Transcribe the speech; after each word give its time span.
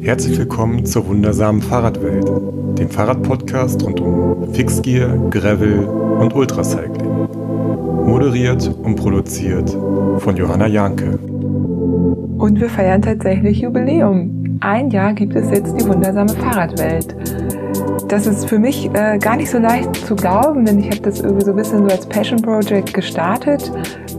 Herzlich 0.00 0.38
willkommen 0.38 0.86
zur 0.86 1.08
wundersamen 1.08 1.60
Fahrradwelt, 1.60 2.28
dem 2.78 2.88
Fahrradpodcast 2.88 3.82
rund 3.84 4.00
um 4.00 4.54
Fixgear, 4.54 5.18
Gravel 5.30 5.84
und 5.86 6.34
Ultracycling. 6.36 7.26
Moderiert 8.06 8.72
und 8.84 8.94
produziert 8.94 9.70
von 10.18 10.36
Johanna 10.36 10.68
Janke. 10.68 11.18
Und 11.18 12.60
wir 12.60 12.68
feiern 12.68 13.02
tatsächlich 13.02 13.58
Jubiläum. 13.58 14.58
Ein 14.60 14.90
Jahr 14.90 15.14
gibt 15.14 15.34
es 15.34 15.50
jetzt 15.50 15.74
die 15.80 15.84
wundersame 15.88 16.30
Fahrradwelt. 16.30 17.16
Das 18.08 18.26
ist 18.26 18.48
für 18.48 18.58
mich 18.58 18.86
äh, 18.94 19.18
gar 19.18 19.36
nicht 19.36 19.50
so 19.50 19.58
leicht 19.58 19.94
zu 19.94 20.16
glauben, 20.16 20.64
denn 20.64 20.78
ich 20.78 20.86
habe 20.86 21.00
das 21.00 21.20
irgendwie 21.20 21.44
so 21.44 21.50
ein 21.50 21.56
bisschen 21.56 21.86
so 21.86 21.94
als 21.94 22.06
Passion 22.06 22.40
Project 22.40 22.94
gestartet. 22.94 23.70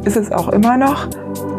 Ist 0.05 0.15
es 0.15 0.31
auch 0.31 0.49
immer 0.49 0.77
noch. 0.77 1.09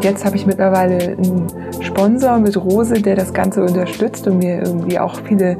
Jetzt 0.01 0.23
habe 0.23 0.37
ich 0.37 0.45
mittlerweile 0.45 1.17
einen 1.17 1.47
Sponsor 1.81 2.39
mit 2.39 2.55
Rose, 2.55 3.01
der 3.01 3.17
das 3.17 3.33
Ganze 3.33 3.61
unterstützt 3.61 4.27
und 4.27 4.37
mir 4.37 4.59
irgendwie 4.63 4.97
auch 4.97 5.19
viele 5.27 5.57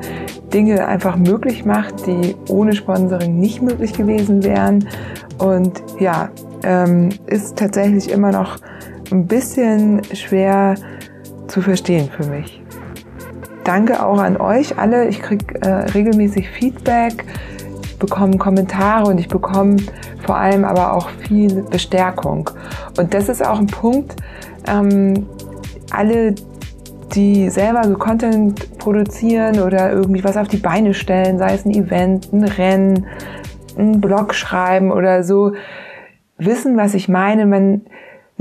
Dinge 0.54 0.88
einfach 0.88 1.18
möglich 1.18 1.65
macht, 1.65 2.07
die 2.07 2.36
ohne 2.48 2.74
Sponsoring 2.74 3.38
nicht 3.38 3.62
möglich 3.62 3.92
gewesen 3.92 4.42
wären. 4.42 4.88
Und 5.40 5.84
ja, 6.00 6.29
ähm, 6.64 7.10
ist 7.28 7.57
tatsächlich 7.57 8.10
immer 8.10 8.32
noch 8.32 8.56
ein 9.12 9.28
bisschen 9.28 10.01
schwer 10.14 10.76
zu 11.48 11.62
verstehen 11.62 12.10
für 12.10 12.28
mich. 12.28 12.61
Danke 13.64 14.04
auch 14.04 14.20
an 14.20 14.38
euch 14.38 14.79
alle. 14.79 15.07
Ich 15.07 15.21
kriege 15.21 15.61
äh, 15.61 15.68
regelmäßig 15.92 16.50
Feedback, 16.50 17.25
ich 17.84 18.00
bekomme 18.00 18.37
Kommentare 18.37 19.07
und 19.07 19.20
ich 19.20 19.28
bekomme 19.28 19.78
vor 20.25 20.37
allem 20.37 20.65
aber 20.65 20.93
auch 20.93 21.10
viel 21.10 21.64
Bestärkung. 21.64 22.50
Und 22.97 23.14
das 23.14 23.29
ist 23.29 23.46
auch 23.46 23.60
ein 23.60 23.68
Punkt, 23.68 24.15
ähm, 24.68 25.28
alle, 25.92 26.34
die 27.14 27.50
selber 27.50 27.84
so 27.84 27.96
Content 27.96 28.78
produzieren 28.79 29.60
oder 29.60 29.92
irgendwie 29.92 30.23
was 30.23 30.37
auf 30.37 30.48
die 30.48 30.57
Beine 30.57 30.93
stellen, 30.93 31.37
sei 31.37 31.54
es 31.54 31.65
ein 31.65 31.71
Event, 31.71 32.31
ein 32.34 32.44
Rennen, 32.44 33.06
ein 33.78 34.02
Blog 34.02 34.34
schreiben 34.34 34.92
oder 34.92 35.23
so, 35.23 35.54
wissen, 36.38 36.78
was 36.78 36.94
ich 36.94 37.09
meine. 37.09 37.45
Man 37.45 37.82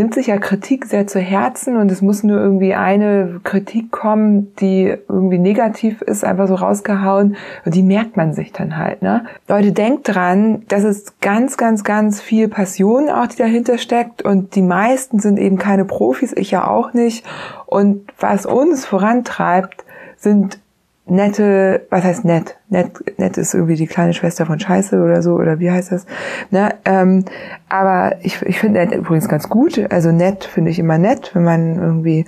nimmt 0.00 0.14
sich 0.14 0.28
ja 0.28 0.38
Kritik 0.38 0.86
sehr 0.86 1.06
zu 1.06 1.20
Herzen 1.20 1.76
und 1.76 1.92
es 1.92 2.00
muss 2.00 2.22
nur 2.22 2.38
irgendwie 2.38 2.72
eine 2.72 3.38
Kritik 3.44 3.90
kommen, 3.90 4.50
die 4.56 4.96
irgendwie 5.08 5.38
negativ 5.38 6.00
ist, 6.00 6.24
einfach 6.24 6.48
so 6.48 6.54
rausgehauen 6.54 7.36
und 7.66 7.74
die 7.74 7.82
merkt 7.82 8.16
man 8.16 8.32
sich 8.32 8.50
dann 8.50 8.78
halt. 8.78 9.02
Ne? 9.02 9.26
Leute, 9.46 9.72
denkt 9.72 10.08
dran, 10.08 10.62
das 10.68 10.84
ist 10.84 11.20
ganz, 11.20 11.58
ganz, 11.58 11.84
ganz 11.84 12.22
viel 12.22 12.48
Passion 12.48 13.10
auch, 13.10 13.26
die 13.26 13.36
dahinter 13.36 13.76
steckt 13.76 14.22
und 14.22 14.54
die 14.54 14.62
meisten 14.62 15.20
sind 15.20 15.38
eben 15.38 15.58
keine 15.58 15.84
Profis, 15.84 16.32
ich 16.34 16.50
ja 16.50 16.66
auch 16.66 16.94
nicht 16.94 17.26
und 17.66 18.10
was 18.18 18.46
uns 18.46 18.86
vorantreibt, 18.86 19.84
sind 20.16 20.60
nette, 21.06 21.86
was 21.90 22.04
heißt 22.04 22.24
nett? 22.24 22.56
Nett, 22.68 23.18
nett 23.18 23.36
ist 23.36 23.54
irgendwie 23.54 23.74
die 23.74 23.86
kleine 23.86 24.14
Schwester 24.14 24.46
von 24.46 24.60
Scheiße 24.60 25.02
oder 25.02 25.22
so, 25.22 25.34
oder 25.34 25.58
wie 25.58 25.70
heißt 25.70 25.92
das? 25.92 26.06
Ne? 26.50 26.74
Ähm, 26.84 27.24
aber 27.68 28.16
ich, 28.22 28.40
ich 28.42 28.60
finde 28.60 28.80
nett 28.80 28.92
übrigens 28.92 29.28
ganz 29.28 29.48
gut. 29.48 29.80
Also 29.90 30.12
nett 30.12 30.44
finde 30.44 30.70
ich 30.70 30.78
immer 30.78 30.98
nett, 30.98 31.30
wenn 31.34 31.44
man 31.44 31.76
irgendwie 31.76 32.24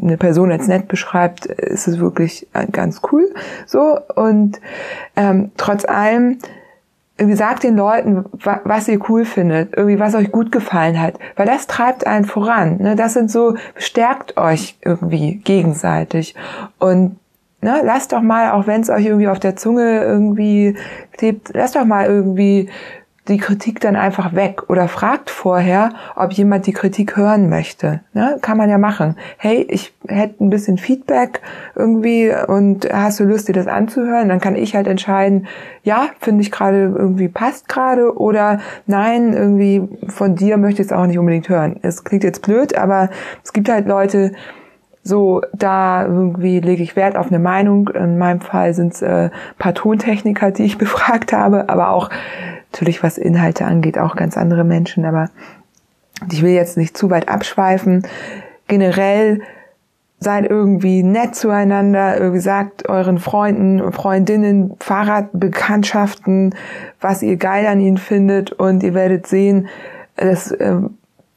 eine 0.00 0.16
Person 0.16 0.52
als 0.52 0.68
nett 0.68 0.88
beschreibt, 0.88 1.46
ist 1.46 1.88
es 1.88 1.98
wirklich 1.98 2.46
ganz 2.72 3.00
cool. 3.10 3.34
So 3.66 3.98
und 4.14 4.60
ähm, 5.16 5.50
trotz 5.56 5.84
allem 5.84 6.38
irgendwie 7.18 7.36
sagt 7.36 7.64
den 7.64 7.76
Leuten, 7.76 8.24
was 8.64 8.88
ihr 8.88 8.98
cool 9.10 9.26
findet, 9.26 9.76
irgendwie 9.76 9.98
was 9.98 10.14
euch 10.14 10.32
gut 10.32 10.50
gefallen 10.50 10.98
hat, 10.98 11.18
weil 11.36 11.44
das 11.44 11.66
treibt 11.66 12.06
einen 12.06 12.24
voran. 12.24 12.78
Ne? 12.78 12.96
Das 12.96 13.12
sind 13.12 13.30
so 13.30 13.56
bestärkt 13.74 14.38
euch 14.38 14.78
irgendwie 14.82 15.36
gegenseitig 15.36 16.34
und 16.78 17.16
Ne, 17.62 17.82
lasst 17.84 18.12
doch 18.12 18.22
mal, 18.22 18.52
auch 18.52 18.66
wenn 18.66 18.80
es 18.80 18.88
euch 18.88 19.04
irgendwie 19.04 19.28
auf 19.28 19.38
der 19.38 19.54
Zunge 19.54 20.02
irgendwie 20.02 20.76
klebt, 21.12 21.50
lasst 21.52 21.76
doch 21.76 21.84
mal 21.84 22.06
irgendwie 22.06 22.70
die 23.28 23.38
Kritik 23.38 23.80
dann 23.80 23.96
einfach 23.96 24.34
weg 24.34 24.68
oder 24.68 24.88
fragt 24.88 25.30
vorher, 25.30 25.90
ob 26.16 26.32
jemand 26.32 26.66
die 26.66 26.72
Kritik 26.72 27.16
hören 27.16 27.48
möchte. 27.48 28.00
Ne? 28.12 28.38
Kann 28.40 28.56
man 28.56 28.68
ja 28.68 28.78
machen. 28.78 29.16
Hey, 29.36 29.66
ich 29.68 29.94
hätte 30.08 30.42
ein 30.42 30.50
bisschen 30.50 30.78
Feedback 30.78 31.40
irgendwie 31.76 32.32
und 32.48 32.92
hast 32.92 33.20
du 33.20 33.24
Lust, 33.24 33.48
dir 33.48 33.52
das 33.52 33.68
anzuhören? 33.68 34.28
Dann 34.28 34.40
kann 34.40 34.56
ich 34.56 34.74
halt 34.74 34.88
entscheiden, 34.88 35.46
ja, 35.84 36.08
finde 36.18 36.42
ich 36.42 36.50
gerade 36.50 36.92
irgendwie 36.96 37.28
passt 37.28 37.68
gerade 37.68 38.18
oder 38.18 38.60
nein, 38.86 39.32
irgendwie 39.32 39.88
von 40.08 40.34
dir 40.34 40.56
möchte 40.56 40.82
ich 40.82 40.88
es 40.88 40.92
auch 40.92 41.06
nicht 41.06 41.18
unbedingt 41.18 41.48
hören. 41.48 41.78
Es 41.82 42.04
klingt 42.04 42.24
jetzt 42.24 42.42
blöd, 42.42 42.76
aber 42.76 43.10
es 43.44 43.52
gibt 43.52 43.68
halt 43.68 43.86
Leute, 43.86 44.32
so, 45.10 45.42
da 45.52 46.06
irgendwie 46.06 46.60
lege 46.60 46.82
ich 46.82 46.96
Wert 46.96 47.16
auf 47.16 47.26
eine 47.26 47.38
Meinung. 47.38 47.88
In 47.88 48.16
meinem 48.16 48.40
Fall 48.40 48.72
sind 48.72 48.94
es 48.94 49.02
äh, 49.02 49.28
paar 49.58 49.74
Tontechniker, 49.74 50.52
die 50.52 50.64
ich 50.64 50.78
befragt 50.86 51.34
habe, 51.34 51.68
aber 51.68 51.90
auch 51.90 52.08
natürlich, 52.72 53.02
was 53.02 53.18
Inhalte 53.18 53.66
angeht, 53.66 53.98
auch 53.98 54.16
ganz 54.16 54.38
andere 54.38 54.64
Menschen. 54.64 55.04
Aber 55.04 55.28
ich 56.30 56.42
will 56.42 56.52
jetzt 56.52 56.78
nicht 56.78 56.96
zu 56.96 57.10
weit 57.10 57.28
abschweifen. 57.28 58.06
Generell 58.68 59.42
seid 60.20 60.48
irgendwie 60.48 61.02
nett 61.02 61.34
zueinander, 61.34 62.18
irgendwie 62.18 62.40
sagt 62.40 62.88
euren 62.88 63.18
Freunden, 63.18 63.90
Freundinnen, 63.92 64.74
Fahrradbekanntschaften, 64.78 66.54
was 67.00 67.22
ihr 67.22 67.36
geil 67.36 67.66
an 67.66 67.80
ihnen 67.80 67.98
findet 67.98 68.52
und 68.52 68.82
ihr 68.82 68.94
werdet 68.94 69.26
sehen, 69.26 69.68
das 70.16 70.52
äh, 70.52 70.76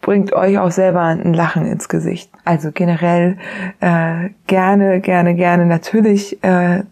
bringt 0.03 0.33
euch 0.33 0.59
auch 0.59 0.69
selber 0.69 1.01
ein 1.01 1.33
Lachen 1.33 1.65
ins 1.65 1.89
Gesicht. 1.89 2.29
Also 2.45 2.71
generell 2.71 3.37
äh, 3.79 4.29
gerne, 4.45 4.99
gerne, 4.99 5.33
gerne 5.33 5.65
natürlich 5.65 6.43
äh, 6.43 6.83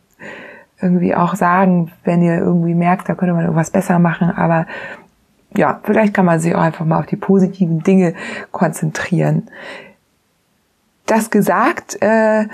irgendwie 0.82 1.14
auch 1.14 1.36
sagen, 1.36 1.92
wenn 2.06 2.24
ihr 2.24 2.38
irgendwie 2.38 2.74
merkt, 2.74 3.08
da 3.10 3.14
könnte 3.14 3.34
man 3.34 3.44
irgendwas 3.44 3.70
besser 3.70 4.00
machen, 4.00 4.32
aber 4.32 4.66
ja, 5.56 5.82
vielleicht 5.84 6.14
kann 6.14 6.26
man 6.26 6.40
sich 6.40 6.56
auch 6.56 6.62
einfach 6.62 6.86
mal 6.86 7.00
auf 7.00 7.06
die 7.06 7.18
positiven 7.18 7.84
Dinge 7.84 8.14
konzentrieren. 8.52 9.50
Das 11.06 11.30
gesagt, 11.30 12.02
äh, 12.02 12.46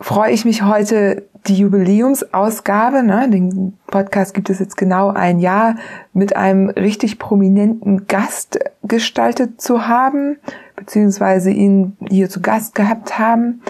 freue 0.00 0.30
ich 0.30 0.44
mich 0.44 0.62
heute 0.62 1.27
die 1.46 1.56
Jubiläumsausgabe, 1.56 3.02
ne, 3.02 3.28
den 3.30 3.78
Podcast 3.86 4.34
gibt 4.34 4.50
es 4.50 4.58
jetzt 4.58 4.76
genau 4.76 5.10
ein 5.10 5.38
Jahr, 5.38 5.76
mit 6.12 6.36
einem 6.36 6.70
richtig 6.70 7.18
prominenten 7.18 8.06
Gast 8.06 8.58
gestaltet 8.82 9.60
zu 9.60 9.86
haben, 9.86 10.38
beziehungsweise 10.76 11.50
ihn 11.50 11.96
hier 12.08 12.28
zu 12.28 12.40
Gast 12.40 12.74
gehabt 12.74 13.18
haben. 13.18 13.62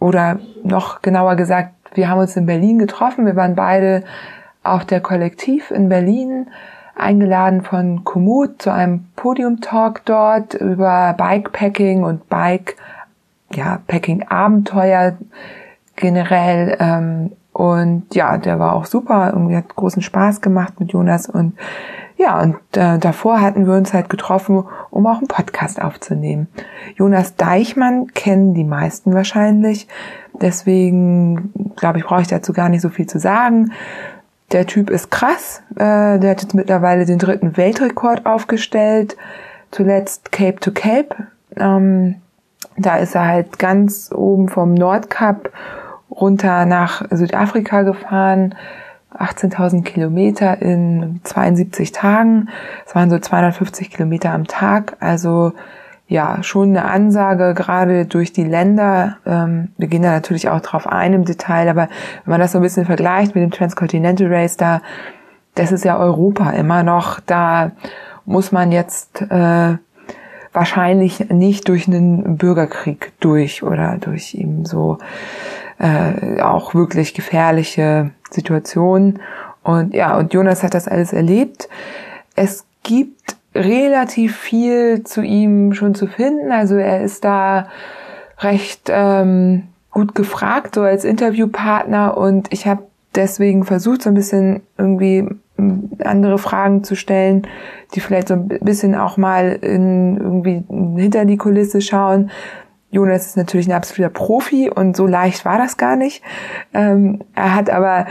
Oder 0.00 0.38
noch 0.62 1.02
genauer 1.02 1.36
gesagt, 1.36 1.74
wir 1.94 2.08
haben 2.08 2.20
uns 2.20 2.36
in 2.36 2.46
Berlin 2.46 2.78
getroffen. 2.78 3.26
Wir 3.26 3.36
waren 3.36 3.54
beide 3.54 4.04
auf 4.62 4.84
der 4.84 5.00
Kollektiv 5.00 5.70
in 5.70 5.88
Berlin 5.88 6.46
eingeladen 6.94 7.62
von 7.62 8.04
Komoot 8.04 8.60
zu 8.62 8.72
einem 8.72 9.06
Podium-Talk 9.16 10.04
dort 10.04 10.54
über 10.54 11.14
Bikepacking 11.16 12.02
und 12.02 12.28
Bike, 12.28 12.76
ja, 13.52 13.80
Packing-Abenteuer 13.86 15.16
generell. 15.98 16.76
Ähm, 16.80 17.32
und 17.52 18.14
ja, 18.14 18.38
der 18.38 18.58
war 18.58 18.74
auch 18.74 18.86
super, 18.86 19.32
irgendwie 19.32 19.56
hat 19.56 19.74
großen 19.74 20.02
Spaß 20.02 20.40
gemacht 20.40 20.78
mit 20.78 20.92
Jonas 20.92 21.28
und 21.28 21.54
ja, 22.16 22.40
und 22.40 22.56
äh, 22.76 22.98
davor 22.98 23.40
hatten 23.40 23.66
wir 23.66 23.74
uns 23.74 23.94
halt 23.94 24.08
getroffen, 24.08 24.64
um 24.90 25.06
auch 25.06 25.18
einen 25.18 25.28
Podcast 25.28 25.80
aufzunehmen. 25.80 26.48
Jonas 26.96 27.36
Deichmann 27.36 28.08
kennen 28.08 28.54
die 28.54 28.64
meisten 28.64 29.14
wahrscheinlich. 29.14 29.86
Deswegen, 30.40 31.52
glaube 31.76 31.98
ich, 31.98 32.04
brauche 32.04 32.22
ich 32.22 32.26
dazu 32.26 32.52
gar 32.52 32.68
nicht 32.68 32.82
so 32.82 32.88
viel 32.88 33.06
zu 33.06 33.20
sagen. 33.20 33.70
Der 34.50 34.66
Typ 34.66 34.90
ist 34.90 35.12
krass. 35.12 35.62
Äh, 35.76 36.18
der 36.18 36.30
hat 36.30 36.42
jetzt 36.42 36.54
mittlerweile 36.54 37.06
den 37.06 37.18
dritten 37.18 37.56
Weltrekord 37.56 38.26
aufgestellt. 38.26 39.16
Zuletzt 39.70 40.32
Cape 40.32 40.58
to 40.58 40.72
Cape. 40.72 41.14
Ähm, 41.56 42.16
da 42.76 42.96
ist 42.96 43.14
er 43.14 43.26
halt 43.26 43.60
ganz 43.60 44.10
oben 44.12 44.48
vom 44.48 44.74
Nordkap 44.74 45.50
runter 46.10 46.66
nach 46.66 47.02
Südafrika 47.10 47.82
gefahren, 47.82 48.54
18.000 49.16 49.84
Kilometer 49.84 50.60
in 50.60 51.20
72 51.24 51.92
Tagen. 51.92 52.48
Es 52.86 52.94
waren 52.94 53.10
so 53.10 53.18
250 53.18 53.90
Kilometer 53.90 54.32
am 54.32 54.46
Tag. 54.46 54.96
Also 55.00 55.52
ja, 56.08 56.42
schon 56.42 56.70
eine 56.70 56.86
Ansage, 56.86 57.52
gerade 57.54 58.06
durch 58.06 58.32
die 58.32 58.44
Länder. 58.44 59.18
Ähm, 59.26 59.68
wir 59.76 59.88
gehen 59.88 60.02
da 60.02 60.10
natürlich 60.10 60.48
auch 60.48 60.60
drauf 60.60 60.86
ein 60.86 61.12
im 61.12 61.24
Detail, 61.24 61.68
aber 61.68 61.88
wenn 62.24 62.32
man 62.32 62.40
das 62.40 62.52
so 62.52 62.58
ein 62.58 62.62
bisschen 62.62 62.86
vergleicht 62.86 63.34
mit 63.34 63.44
dem 63.44 63.50
Transcontinental 63.50 64.32
Race, 64.32 64.56
da, 64.56 64.80
das 65.54 65.70
ist 65.70 65.84
ja 65.84 65.98
Europa 65.98 66.50
immer 66.50 66.82
noch, 66.82 67.20
da 67.20 67.72
muss 68.24 68.52
man 68.52 68.72
jetzt 68.72 69.22
äh, 69.22 69.76
wahrscheinlich 70.58 71.30
nicht 71.30 71.68
durch 71.68 71.86
einen 71.86 72.36
Bürgerkrieg 72.36 73.12
durch 73.20 73.62
oder 73.62 73.96
durch 74.00 74.34
eben 74.34 74.64
so 74.64 74.98
äh, 75.78 76.40
auch 76.40 76.74
wirklich 76.74 77.14
gefährliche 77.14 78.10
Situationen. 78.30 79.20
Und 79.62 79.94
ja, 79.94 80.18
und 80.18 80.34
Jonas 80.34 80.64
hat 80.64 80.74
das 80.74 80.88
alles 80.88 81.12
erlebt. 81.12 81.68
Es 82.34 82.64
gibt 82.82 83.36
relativ 83.54 84.36
viel 84.36 85.04
zu 85.04 85.22
ihm 85.22 85.74
schon 85.74 85.94
zu 85.94 86.08
finden. 86.08 86.50
Also 86.50 86.74
er 86.74 87.02
ist 87.02 87.24
da 87.24 87.68
recht 88.40 88.88
ähm, 88.88 89.68
gut 89.92 90.16
gefragt, 90.16 90.74
so 90.74 90.82
als 90.82 91.04
Interviewpartner 91.04 92.16
und 92.16 92.52
ich 92.52 92.66
habe 92.66 92.82
deswegen 93.14 93.64
versucht, 93.64 94.02
so 94.02 94.10
ein 94.10 94.14
bisschen 94.14 94.62
irgendwie 94.76 95.28
andere 96.04 96.38
Fragen 96.38 96.84
zu 96.84 96.94
stellen, 96.94 97.46
die 97.94 98.00
vielleicht 98.00 98.28
so 98.28 98.34
ein 98.34 98.48
bisschen 98.48 98.94
auch 98.94 99.16
mal 99.16 99.58
in 99.60 100.16
irgendwie 100.16 100.64
hinter 101.00 101.24
die 101.24 101.36
Kulisse 101.36 101.80
schauen. 101.80 102.30
Jonas 102.90 103.26
ist 103.26 103.36
natürlich 103.36 103.68
ein 103.68 103.72
absoluter 103.72 104.12
Profi 104.12 104.70
und 104.70 104.96
so 104.96 105.06
leicht 105.06 105.44
war 105.44 105.58
das 105.58 105.76
gar 105.76 105.96
nicht. 105.96 106.22
Ähm, 106.72 107.20
er 107.34 107.54
hat 107.54 107.70
aber 107.70 108.06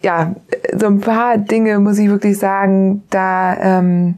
ja 0.00 0.34
so 0.74 0.86
ein 0.86 1.00
paar 1.00 1.36
Dinge, 1.36 1.78
muss 1.80 1.98
ich 1.98 2.08
wirklich 2.08 2.38
sagen, 2.38 3.02
da 3.10 3.56
ähm, 3.78 4.14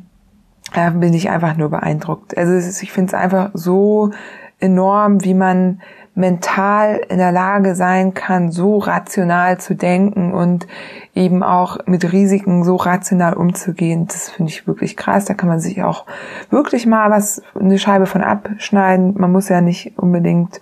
da 0.74 0.90
bin 0.90 1.12
ich 1.12 1.30
einfach 1.30 1.56
nur 1.56 1.68
beeindruckt. 1.70 2.36
Also 2.36 2.52
ist, 2.52 2.82
ich 2.82 2.92
finde 2.92 3.08
es 3.08 3.14
einfach 3.14 3.50
so 3.54 4.10
enorm, 4.58 5.24
wie 5.24 5.34
man 5.34 5.80
mental 6.14 7.00
in 7.08 7.16
der 7.18 7.32
Lage 7.32 7.74
sein 7.74 8.12
kann, 8.12 8.50
so 8.50 8.78
rational 8.78 9.58
zu 9.58 9.74
denken 9.74 10.34
und 10.34 10.66
eben 11.14 11.42
auch 11.42 11.78
mit 11.86 12.12
Risiken 12.12 12.64
so 12.64 12.76
rational 12.76 13.32
umzugehen. 13.34 14.06
Das 14.06 14.28
finde 14.28 14.50
ich 14.50 14.66
wirklich 14.66 14.96
krass. 14.96 15.24
Da 15.24 15.34
kann 15.34 15.48
man 15.48 15.60
sich 15.60 15.82
auch 15.82 16.04
wirklich 16.50 16.86
mal 16.86 17.10
was, 17.10 17.42
eine 17.58 17.78
Scheibe 17.78 18.06
von 18.06 18.22
abschneiden. 18.22 19.14
Man 19.16 19.32
muss 19.32 19.48
ja 19.48 19.62
nicht 19.62 19.98
unbedingt 19.98 20.60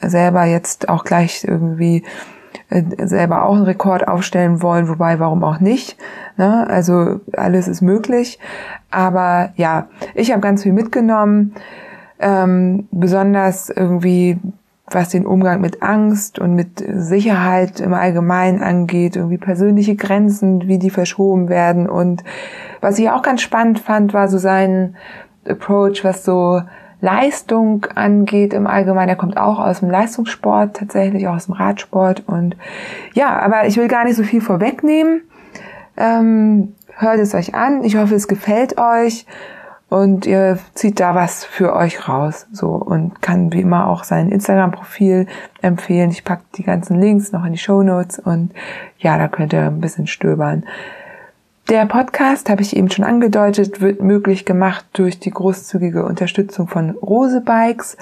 selber 0.00 0.44
jetzt 0.44 0.88
auch 0.88 1.04
gleich 1.04 1.44
irgendwie 1.44 2.04
äh, 2.70 2.82
selber 3.06 3.44
auch 3.44 3.56
einen 3.56 3.64
Rekord 3.64 4.06
aufstellen 4.06 4.62
wollen, 4.62 4.88
wobei 4.88 5.18
warum 5.18 5.42
auch 5.42 5.58
nicht. 5.58 5.96
Ne? 6.36 6.68
Also 6.68 7.20
alles 7.36 7.66
ist 7.66 7.82
möglich. 7.82 8.38
Aber 8.92 9.50
ja, 9.56 9.88
ich 10.14 10.30
habe 10.30 10.40
ganz 10.40 10.62
viel 10.62 10.72
mitgenommen. 10.72 11.54
Ähm, 12.20 12.86
besonders 12.92 13.70
irgendwie 13.70 14.38
was 14.94 15.10
den 15.10 15.26
Umgang 15.26 15.60
mit 15.60 15.82
Angst 15.82 16.38
und 16.38 16.54
mit 16.54 16.84
Sicherheit 16.86 17.80
im 17.80 17.94
Allgemeinen 17.94 18.62
angeht, 18.62 19.16
irgendwie 19.16 19.38
persönliche 19.38 19.96
Grenzen, 19.96 20.68
wie 20.68 20.78
die 20.78 20.90
verschoben 20.90 21.48
werden. 21.48 21.88
Und 21.88 22.24
was 22.80 22.98
ich 22.98 23.10
auch 23.10 23.22
ganz 23.22 23.42
spannend 23.42 23.80
fand, 23.80 24.14
war 24.14 24.28
so 24.28 24.38
sein 24.38 24.96
Approach, 25.46 26.04
was 26.04 26.24
so 26.24 26.62
Leistung 27.00 27.86
angeht 27.94 28.54
im 28.54 28.66
Allgemeinen. 28.66 29.10
Er 29.10 29.16
kommt 29.16 29.36
auch 29.36 29.58
aus 29.58 29.80
dem 29.80 29.90
Leistungssport, 29.90 30.76
tatsächlich 30.76 31.28
auch 31.28 31.34
aus 31.34 31.46
dem 31.46 31.54
Radsport. 31.54 32.24
Und 32.26 32.56
ja, 33.12 33.38
aber 33.38 33.66
ich 33.66 33.76
will 33.76 33.88
gar 33.88 34.04
nicht 34.04 34.16
so 34.16 34.22
viel 34.22 34.40
vorwegnehmen. 34.40 35.22
Ähm, 35.96 36.74
hört 36.96 37.18
es 37.18 37.34
euch 37.34 37.54
an. 37.54 37.84
Ich 37.84 37.96
hoffe, 37.96 38.14
es 38.14 38.26
gefällt 38.26 38.78
euch 38.78 39.26
und 39.88 40.26
ihr 40.26 40.58
zieht 40.74 41.00
da 41.00 41.14
was 41.14 41.44
für 41.44 41.74
euch 41.74 42.08
raus. 42.08 42.46
So 42.52 42.70
und 42.70 43.22
kann 43.22 43.52
wie 43.52 43.60
immer 43.60 43.88
auch 43.88 44.04
sein 44.04 44.30
Instagram-Profil 44.30 45.26
empfehlen. 45.62 46.10
Ich 46.10 46.24
packe 46.24 46.44
die 46.56 46.64
ganzen 46.64 47.00
Links 47.00 47.32
noch 47.32 47.44
in 47.44 47.52
die 47.52 47.58
Show 47.58 47.82
Notes 47.82 48.18
und 48.18 48.52
ja, 48.98 49.18
da 49.18 49.28
könnt 49.28 49.52
ihr 49.52 49.66
ein 49.66 49.80
bisschen 49.80 50.06
stöbern. 50.06 50.64
Der 51.70 51.86
Podcast, 51.86 52.50
habe 52.50 52.60
ich 52.60 52.76
eben 52.76 52.90
schon 52.90 53.06
angedeutet, 53.06 53.80
wird 53.80 54.02
möglich 54.02 54.44
gemacht 54.44 54.84
durch 54.92 55.18
die 55.18 55.30
großzügige 55.30 56.04
Unterstützung 56.04 56.68
von 56.68 56.90
Rose 56.90 57.40
Bikes. 57.40 57.96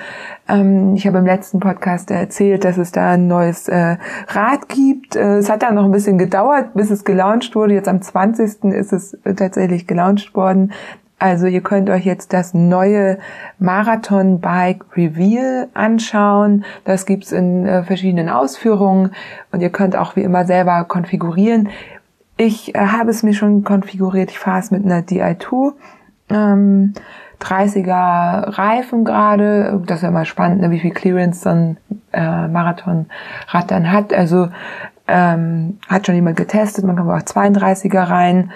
Ähm, 0.48 0.96
ich 0.96 1.06
habe 1.06 1.18
im 1.18 1.26
letzten 1.26 1.60
Podcast 1.60 2.10
erzählt, 2.10 2.64
dass 2.64 2.76
es 2.76 2.90
da 2.90 3.12
ein 3.12 3.28
neues 3.28 3.68
äh, 3.68 3.98
Rad 4.26 4.68
gibt. 4.68 5.14
Äh, 5.14 5.36
es 5.36 5.48
hat 5.48 5.62
dann 5.62 5.76
noch 5.76 5.84
ein 5.84 5.92
bisschen 5.92 6.18
gedauert, 6.18 6.74
bis 6.74 6.90
es 6.90 7.04
gelauncht 7.04 7.54
wurde. 7.54 7.74
Jetzt 7.74 7.86
am 7.86 8.02
20. 8.02 8.64
ist 8.72 8.92
es 8.92 9.16
tatsächlich 9.36 9.86
gelauncht 9.86 10.34
worden. 10.34 10.72
Also 11.22 11.46
ihr 11.46 11.60
könnt 11.60 11.88
euch 11.88 12.04
jetzt 12.04 12.32
das 12.32 12.52
neue 12.52 13.16
Marathon 13.60 14.40
Bike 14.40 14.84
Reveal 14.96 15.68
anschauen. 15.72 16.64
Das 16.84 17.06
gibt's 17.06 17.30
in 17.30 17.64
äh, 17.64 17.84
verschiedenen 17.84 18.28
Ausführungen 18.28 19.12
und 19.52 19.60
ihr 19.60 19.70
könnt 19.70 19.94
auch 19.94 20.16
wie 20.16 20.22
immer 20.22 20.46
selber 20.46 20.82
konfigurieren. 20.82 21.68
Ich 22.36 22.74
äh, 22.74 22.78
habe 22.88 23.10
es 23.10 23.22
mir 23.22 23.34
schon 23.34 23.62
konfiguriert. 23.62 24.32
Ich 24.32 24.40
fahre 24.40 24.58
es 24.58 24.72
mit 24.72 24.84
einer 24.84 24.98
Di2. 25.02 25.74
Ähm, 26.28 26.94
30er 27.40 28.58
Reifen 28.58 29.04
gerade. 29.04 29.80
Das 29.86 29.98
ist 29.98 30.02
ja 30.02 30.10
mal 30.10 30.24
spannend, 30.24 30.60
ne, 30.60 30.72
wie 30.72 30.80
viel 30.80 30.90
Clearance 30.90 31.42
so 31.42 31.50
ein 31.50 31.76
äh, 32.12 32.48
Marathonrad 32.48 33.68
dann 33.68 33.92
hat. 33.92 34.12
Also 34.12 34.48
ähm, 35.06 35.78
hat 35.86 36.04
schon 36.04 36.16
jemand 36.16 36.36
getestet. 36.36 36.84
Man 36.84 36.96
kann 36.96 37.08
auch 37.08 37.18
32er 37.20 38.10
rein 38.10 38.50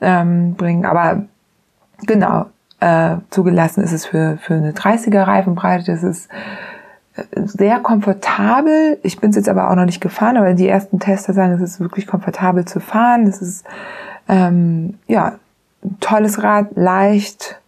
ähm, 0.00 0.54
bringen. 0.56 0.84
Aber 0.84 1.22
Genau. 2.06 2.46
Äh, 2.80 3.16
zugelassen 3.28 3.84
ist 3.84 3.92
es 3.92 4.06
für, 4.06 4.38
für 4.40 4.54
eine 4.54 4.72
30er 4.72 5.26
Reifenbreite. 5.26 5.92
Das 5.92 6.02
ist 6.02 6.30
äh, 7.16 7.22
sehr 7.44 7.78
komfortabel. 7.80 8.98
Ich 9.02 9.20
bin 9.20 9.30
es 9.30 9.36
jetzt 9.36 9.48
aber 9.48 9.70
auch 9.70 9.74
noch 9.74 9.84
nicht 9.84 10.00
gefahren, 10.00 10.36
aber 10.36 10.54
die 10.54 10.68
ersten 10.68 10.98
Tester 10.98 11.34
sagen, 11.34 11.52
es 11.52 11.60
ist 11.60 11.80
wirklich 11.80 12.06
komfortabel 12.06 12.64
zu 12.64 12.80
fahren. 12.80 13.26
Es 13.26 13.42
ist 13.42 13.66
ähm, 14.28 14.98
ja 15.06 15.34
ein 15.84 15.96
tolles 16.00 16.42
Rad, 16.42 16.68
leicht 16.74 17.60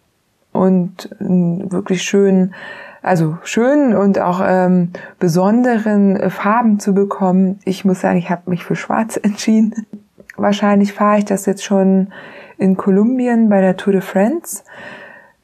und 0.52 1.08
wirklich 1.18 2.02
schön, 2.02 2.54
also 3.02 3.38
schön 3.42 3.94
und 3.94 4.18
auch 4.18 4.40
ähm, 4.44 4.90
besonderen 5.18 6.30
Farben 6.30 6.78
zu 6.78 6.94
bekommen. 6.94 7.58
Ich 7.64 7.84
muss 7.84 8.00
sagen, 8.00 8.18
ich 8.18 8.30
habe 8.30 8.48
mich 8.48 8.64
für 8.64 8.76
Schwarz 8.76 9.16
entschieden. 9.22 9.86
Wahrscheinlich 10.36 10.92
fahre 10.92 11.18
ich 11.18 11.24
das 11.24 11.46
jetzt 11.46 11.64
schon 11.64 12.08
in 12.62 12.76
Kolumbien 12.76 13.48
bei 13.48 13.60
der 13.60 13.76
Tour 13.76 13.92
de 13.92 14.02
France. 14.02 14.62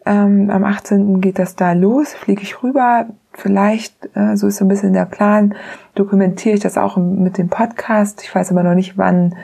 Ähm, 0.07 0.51
am 0.51 0.65
18. 0.65 1.21
geht 1.21 1.39
das 1.39 1.57
da 1.57 1.73
los, 1.73 2.15
fliege 2.15 2.43
ich 2.43 2.63
rüber. 2.63 3.07
Vielleicht, 3.33 4.09
äh, 4.17 4.37
so 4.37 4.47
ist 4.47 4.57
so 4.57 4.65
ein 4.65 4.69
bisschen 4.69 4.93
der 4.93 5.05
Plan, 5.05 5.55
dokumentiere 5.95 6.55
ich 6.55 6.61
das 6.61 6.79
auch 6.79 6.97
mit 6.97 7.37
dem 7.37 7.49
Podcast. 7.49 8.23
Ich 8.23 8.35
weiß 8.35 8.53
aber 8.53 8.63
noch 8.63 8.75
nicht, 8.75 8.97
wann 8.97 9.35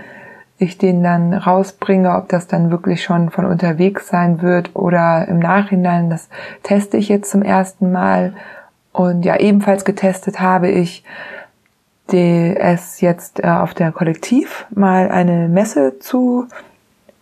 ich 0.56 0.78
den 0.78 1.02
dann 1.02 1.34
rausbringe, 1.34 2.14
ob 2.16 2.28
das 2.28 2.46
dann 2.46 2.70
wirklich 2.70 3.02
schon 3.02 3.30
von 3.30 3.44
unterwegs 3.44 4.08
sein 4.08 4.40
wird 4.40 4.70
oder 4.74 5.26
im 5.28 5.40
Nachhinein. 5.40 6.10
Das 6.10 6.28
teste 6.62 6.96
ich 6.96 7.08
jetzt 7.08 7.30
zum 7.30 7.42
ersten 7.42 7.90
Mal. 7.90 8.34
Und 8.92 9.24
ja, 9.24 9.36
ebenfalls 9.36 9.84
getestet 9.84 10.40
habe 10.40 10.68
ich 10.68 11.04
es 12.06 13.00
jetzt 13.00 13.42
äh, 13.42 13.48
auf 13.48 13.74
der 13.74 13.90
Kollektiv 13.90 14.66
mal 14.70 15.08
eine 15.08 15.48
Messe 15.48 15.98
zu 15.98 16.46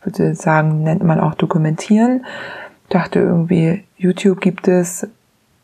würde 0.04 0.34
sagen, 0.34 0.82
nennt 0.82 1.02
man 1.02 1.20
auch 1.20 1.34
dokumentieren. 1.34 2.26
Dachte 2.88 3.20
irgendwie, 3.20 3.84
YouTube 3.96 4.40
gibt 4.40 4.68
es, 4.68 5.08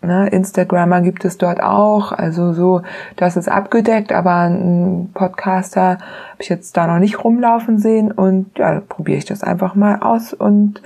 ne, 0.01 0.29
Instagrammer 0.29 1.01
gibt 1.01 1.25
es 1.25 1.39
dort 1.39 1.63
auch, 1.63 2.13
also 2.13 2.53
so, 2.53 2.83
das 3.17 3.37
ist 3.37 3.49
abgedeckt, 3.49 4.13
aber 4.13 4.49
ein 4.49 5.11
Podcaster 5.13 5.99
habe 5.99 6.41
ich 6.41 6.49
jetzt 6.49 6.77
da 6.77 6.87
noch 6.87 6.99
nicht 6.99 7.23
rumlaufen 7.25 7.79
sehen 7.79 8.13
und 8.13 8.59
ja, 8.59 8.81
probiere 8.81 9.19
ich 9.19 9.25
das 9.25 9.43
einfach 9.43 9.75
mal 9.75 10.01
aus 10.01 10.33
und 10.33 10.81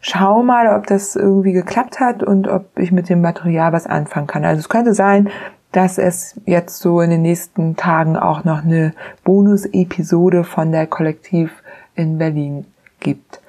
schau 0.00 0.42
mal, 0.42 0.68
ob 0.76 0.86
das 0.86 1.16
irgendwie 1.16 1.52
geklappt 1.52 2.00
hat 2.00 2.22
und 2.22 2.48
ob 2.48 2.78
ich 2.78 2.92
mit 2.92 3.08
dem 3.08 3.20
Material 3.20 3.72
was 3.72 3.86
anfangen 3.86 4.26
kann. 4.26 4.44
Also 4.44 4.60
es 4.60 4.68
könnte 4.68 4.94
sein, 4.94 5.28
dass 5.72 5.98
es 5.98 6.40
jetzt 6.46 6.78
so 6.78 7.00
in 7.00 7.10
den 7.10 7.22
nächsten 7.22 7.76
Tagen 7.76 8.16
auch 8.16 8.44
noch 8.44 8.64
eine 8.64 8.94
Bonus-Episode 9.24 10.44
von 10.44 10.72
der 10.72 10.86
Kollektiv 10.86 11.62
in 11.94 12.18
Berlin 12.18 12.64
gibt. 13.00 13.40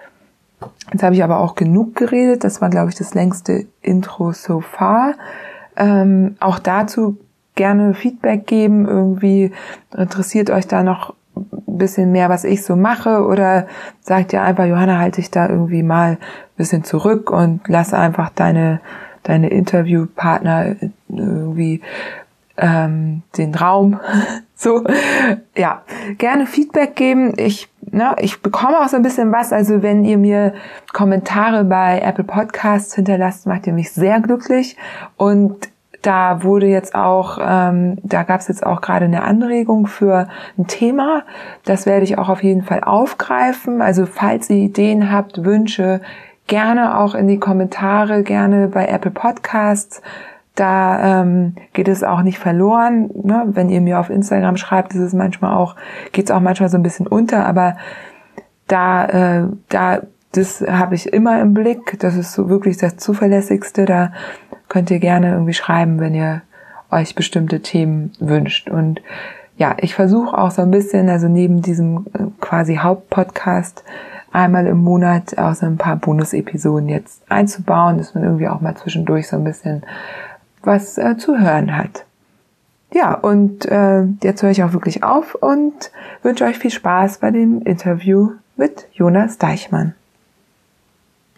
Jetzt 0.91 1.03
habe 1.03 1.15
ich 1.15 1.23
aber 1.23 1.39
auch 1.39 1.55
genug 1.55 1.95
geredet. 1.95 2.43
Das 2.43 2.61
war, 2.61 2.69
glaube 2.69 2.89
ich, 2.89 2.95
das 2.95 3.13
längste 3.13 3.65
Intro 3.81 4.31
so 4.31 4.61
far. 4.61 5.13
Ähm, 5.77 6.35
auch 6.39 6.59
dazu 6.59 7.17
gerne 7.55 7.93
Feedback 7.93 8.47
geben. 8.47 8.87
Irgendwie 8.87 9.51
interessiert 9.95 10.49
euch 10.49 10.67
da 10.67 10.83
noch 10.83 11.13
ein 11.35 11.77
bisschen 11.77 12.11
mehr, 12.11 12.29
was 12.29 12.43
ich 12.43 12.63
so 12.63 12.75
mache 12.75 13.25
oder 13.25 13.67
sagt 14.01 14.33
ihr 14.33 14.41
einfach, 14.41 14.65
Johanna, 14.65 14.97
halte 14.97 15.21
ich 15.21 15.31
da 15.31 15.47
irgendwie 15.47 15.83
mal 15.83 16.11
ein 16.11 16.17
bisschen 16.57 16.83
zurück 16.83 17.31
und 17.31 17.61
lass 17.67 17.93
einfach 17.93 18.29
deine, 18.29 18.81
deine 19.23 19.49
Interviewpartner 19.49 20.75
irgendwie 21.07 21.81
ähm, 22.57 23.23
den 23.37 23.55
Raum. 23.55 23.99
so, 24.55 24.83
ja, 25.55 25.83
gerne 26.17 26.45
Feedback 26.45 26.95
geben. 26.95 27.33
Ich, 27.37 27.69
ne, 27.91 28.15
ich 28.19 28.41
bekomme 28.41 28.79
auch 28.79 28.87
so 28.87 28.95
ein 28.95 29.01
bisschen 29.01 29.31
was. 29.31 29.53
Also 29.53 29.81
wenn 29.81 30.03
ihr 30.03 30.17
mir 30.17 30.53
Kommentare 30.93 31.63
bei 31.63 31.99
Apple 31.99 32.23
Podcasts 32.23 32.95
hinterlasst, 32.95 33.47
macht 33.47 33.67
ihr 33.67 33.73
mich 33.73 33.91
sehr 33.91 34.19
glücklich. 34.19 34.77
Und 35.17 35.69
da 36.01 36.43
wurde 36.43 36.67
jetzt 36.67 36.95
auch, 36.95 37.39
ähm, 37.41 37.97
da 38.03 38.23
gab 38.23 38.39
es 38.39 38.47
jetzt 38.47 38.65
auch 38.65 38.81
gerade 38.81 39.05
eine 39.05 39.23
Anregung 39.23 39.87
für 39.87 40.27
ein 40.57 40.67
Thema. 40.67 41.23
Das 41.65 41.85
werde 41.85 42.05
ich 42.05 42.17
auch 42.17 42.29
auf 42.29 42.43
jeden 42.43 42.63
Fall 42.63 42.83
aufgreifen. 42.83 43.81
Also 43.81 44.05
falls 44.05 44.49
ihr 44.49 44.57
Ideen 44.57 45.11
habt, 45.11 45.43
Wünsche, 45.43 46.01
gerne 46.47 46.97
auch 46.97 47.15
in 47.15 47.27
die 47.27 47.39
Kommentare, 47.39 48.23
gerne 48.23 48.67
bei 48.69 48.87
Apple 48.87 49.11
Podcasts. 49.11 50.01
Da 50.55 51.21
ähm, 51.21 51.55
geht 51.73 51.87
es 51.87 52.03
auch 52.03 52.21
nicht 52.21 52.39
verloren. 52.39 53.09
Ne? 53.23 53.43
Wenn 53.47 53.69
ihr 53.69 53.81
mir 53.81 53.99
auf 53.99 54.09
Instagram 54.09 54.57
schreibt, 54.57 54.93
ist 54.93 54.99
es 54.99 55.13
manchmal 55.13 55.55
auch, 55.55 55.75
geht 56.11 56.25
es 56.25 56.31
auch 56.31 56.41
manchmal 56.41 56.69
so 56.69 56.77
ein 56.77 56.83
bisschen 56.83 57.07
unter, 57.07 57.45
aber 57.45 57.77
da, 58.67 59.05
äh, 59.05 59.43
da, 59.69 60.01
das 60.31 60.61
habe 60.61 60.95
ich 60.95 61.11
immer 61.11 61.41
im 61.41 61.53
Blick. 61.53 61.99
Das 61.99 62.15
ist 62.15 62.33
so 62.33 62.49
wirklich 62.49 62.77
das 62.77 62.97
Zuverlässigste. 62.97 63.85
Da 63.85 64.11
könnt 64.67 64.91
ihr 64.91 64.99
gerne 64.99 65.31
irgendwie 65.31 65.53
schreiben, 65.53 65.99
wenn 65.99 66.13
ihr 66.13 66.41
euch 66.91 67.15
bestimmte 67.15 67.61
Themen 67.61 68.11
wünscht. 68.19 68.69
Und 68.69 69.01
ja, 69.57 69.75
ich 69.79 69.95
versuche 69.95 70.37
auch 70.37 70.51
so 70.51 70.61
ein 70.61 70.71
bisschen, 70.71 71.09
also 71.09 71.27
neben 71.27 71.61
diesem 71.61 72.05
äh, 72.13 72.23
quasi 72.39 72.77
Hauptpodcast, 72.77 73.83
einmal 74.31 74.67
im 74.67 74.77
Monat 74.77 75.37
auch 75.37 75.55
so 75.55 75.65
ein 75.65 75.77
paar 75.77 75.95
Bonus-Episoden 75.95 76.87
jetzt 76.87 77.23
einzubauen, 77.29 77.97
dass 77.97 78.13
man 78.13 78.23
irgendwie 78.23 78.47
auch 78.47 78.61
mal 78.61 78.75
zwischendurch 78.75 79.27
so 79.27 79.37
ein 79.37 79.43
bisschen 79.43 79.83
was 80.63 80.97
äh, 80.97 81.17
zu 81.17 81.39
hören 81.39 81.75
hat. 81.75 82.05
Ja, 82.91 83.13
und 83.13 83.65
äh, 83.65 84.03
jetzt 84.23 84.41
höre 84.41 84.49
ich 84.49 84.63
auch 84.63 84.73
wirklich 84.73 85.03
auf 85.03 85.35
und 85.35 85.91
wünsche 86.23 86.45
euch 86.45 86.57
viel 86.57 86.71
Spaß 86.71 87.19
bei 87.19 87.29
dem 87.29 87.61
Interview 87.61 88.31
mit 88.57 88.87
Jonas 88.93 89.37
Deichmann. 89.37 89.93